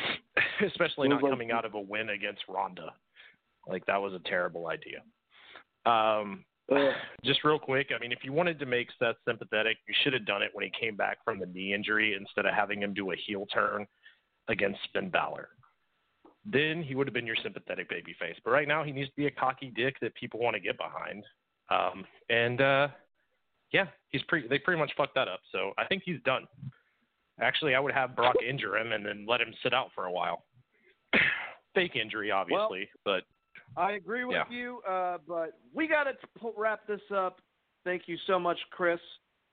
especially 0.67 1.09
not 1.09 1.21
coming 1.21 1.51
out 1.51 1.65
of 1.65 1.75
a 1.75 1.81
win 1.81 2.11
against 2.11 2.43
Ronda. 2.49 2.93
Like 3.67 3.85
that 3.87 4.01
was 4.01 4.13
a 4.13 4.29
terrible 4.29 4.69
idea. 4.69 5.01
Um, 5.87 6.45
just 7.25 7.45
real 7.45 7.59
quick, 7.59 7.91
I 7.95 8.01
mean, 8.01 8.13
if 8.13 8.21
you 8.23 8.33
wanted 8.33 8.59
to 8.59 8.67
make 8.67 8.89
Seth 8.99 9.17
sympathetic, 9.27 9.77
you 9.87 9.95
should 10.03 10.13
have 10.13 10.27
done 10.27 10.43
it 10.43 10.51
when 10.53 10.65
he 10.65 10.73
came 10.79 10.97
back 10.97 11.19
from 11.25 11.39
the 11.39 11.47
knee 11.47 11.75
injury 11.75 12.17
instead 12.19 12.47
of 12.47 12.55
having 12.55 12.83
him 12.83 12.95
do 12.95 13.13
a 13.13 13.17
heel 13.17 13.47
turn 13.53 13.87
against 14.49 14.81
Finn 14.93 15.11
Balor 15.11 15.49
then 16.45 16.83
he 16.83 16.95
would 16.95 17.07
have 17.07 17.15
been 17.15 17.27
your 17.27 17.37
sympathetic 17.43 17.89
baby 17.89 18.15
face. 18.21 18.37
But 18.45 18.51
right 18.51 18.69
now, 18.69 18.85
he 18.85 18.93
needs 18.93 19.09
to 19.09 19.17
be 19.17 19.27
a 19.27 19.31
cocky 19.31 19.73
dick 19.75 19.97
that 20.01 20.15
people 20.15 20.41
want 20.41 20.55
to 20.55 20.61
get 20.61 20.77
behind. 20.77 21.25
Um, 21.71 22.05
and 22.29 22.61
uh, 22.61 22.89
yeah, 23.73 23.87
he's 24.11 24.23
pretty. 24.29 24.49
They 24.49 24.59
pretty 24.59 24.79
much 24.79 24.93
fucked 24.97 25.15
that 25.15 25.29
up. 25.29 25.41
So 25.53 25.73
I 25.79 25.87
think 25.87 26.03
he's 26.05 26.21
done. 26.25 26.47
Actually, 27.41 27.75
I 27.75 27.81
would 27.81 27.93
have 27.93 28.15
Brock 28.15 28.37
injure 28.47 28.77
him 28.77 28.93
and 28.93 29.05
then 29.05 29.27
let 29.27 29.41
him 29.41 29.53
sit 29.63 29.73
out 29.73 29.89
for 29.95 30.05
a 30.05 30.13
while. 30.13 30.45
Fake 31.75 31.97
injury, 31.97 32.31
obviously, 32.31 32.89
well, 33.05 33.23
but 33.23 33.23
I 33.77 33.93
agree 33.93 34.25
with 34.25 34.37
yeah. 34.37 34.57
you. 34.57 34.81
Uh, 34.89 35.19
but 35.27 35.59
we 35.75 35.89
got 35.89 36.05
to 36.05 36.53
wrap 36.57 36.87
this 36.87 37.01
up. 37.15 37.41
Thank 37.85 38.03
you 38.07 38.17
so 38.27 38.39
much, 38.39 38.59
Chris. 38.71 39.01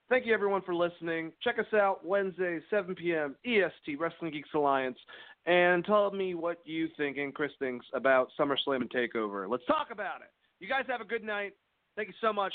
Thank 0.09 0.25
you, 0.25 0.33
everyone, 0.33 0.61
for 0.61 0.75
listening. 0.75 1.31
Check 1.41 1.57
us 1.57 1.73
out 1.73 2.05
Wednesday, 2.05 2.59
7 2.69 2.95
p.m. 2.95 3.35
EST, 3.45 3.97
Wrestling 3.99 4.31
Geeks 4.31 4.49
Alliance 4.53 4.97
and 5.45 5.83
tell 5.85 6.11
me 6.11 6.35
what 6.35 6.57
you 6.65 6.87
think 6.97 7.17
and 7.17 7.33
Chris 7.33 7.51
thinks 7.59 7.85
about 7.93 8.29
SummerSlam 8.39 8.81
and 8.81 8.91
Takeover. 8.91 9.49
Let's 9.49 9.65
talk 9.65 9.87
about 9.91 10.21
it. 10.21 10.29
You 10.59 10.69
guys 10.69 10.83
have 10.87 11.01
a 11.01 11.05
good 11.05 11.23
night. 11.23 11.53
Thank 11.95 12.09
you 12.09 12.13
so 12.21 12.31
much. 12.31 12.53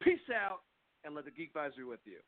Peace 0.00 0.18
out, 0.34 0.60
and 1.04 1.14
let 1.14 1.24
the 1.24 1.30
Geek 1.30 1.48
Advisory 1.48 1.84
with 1.84 2.00
you. 2.04 2.18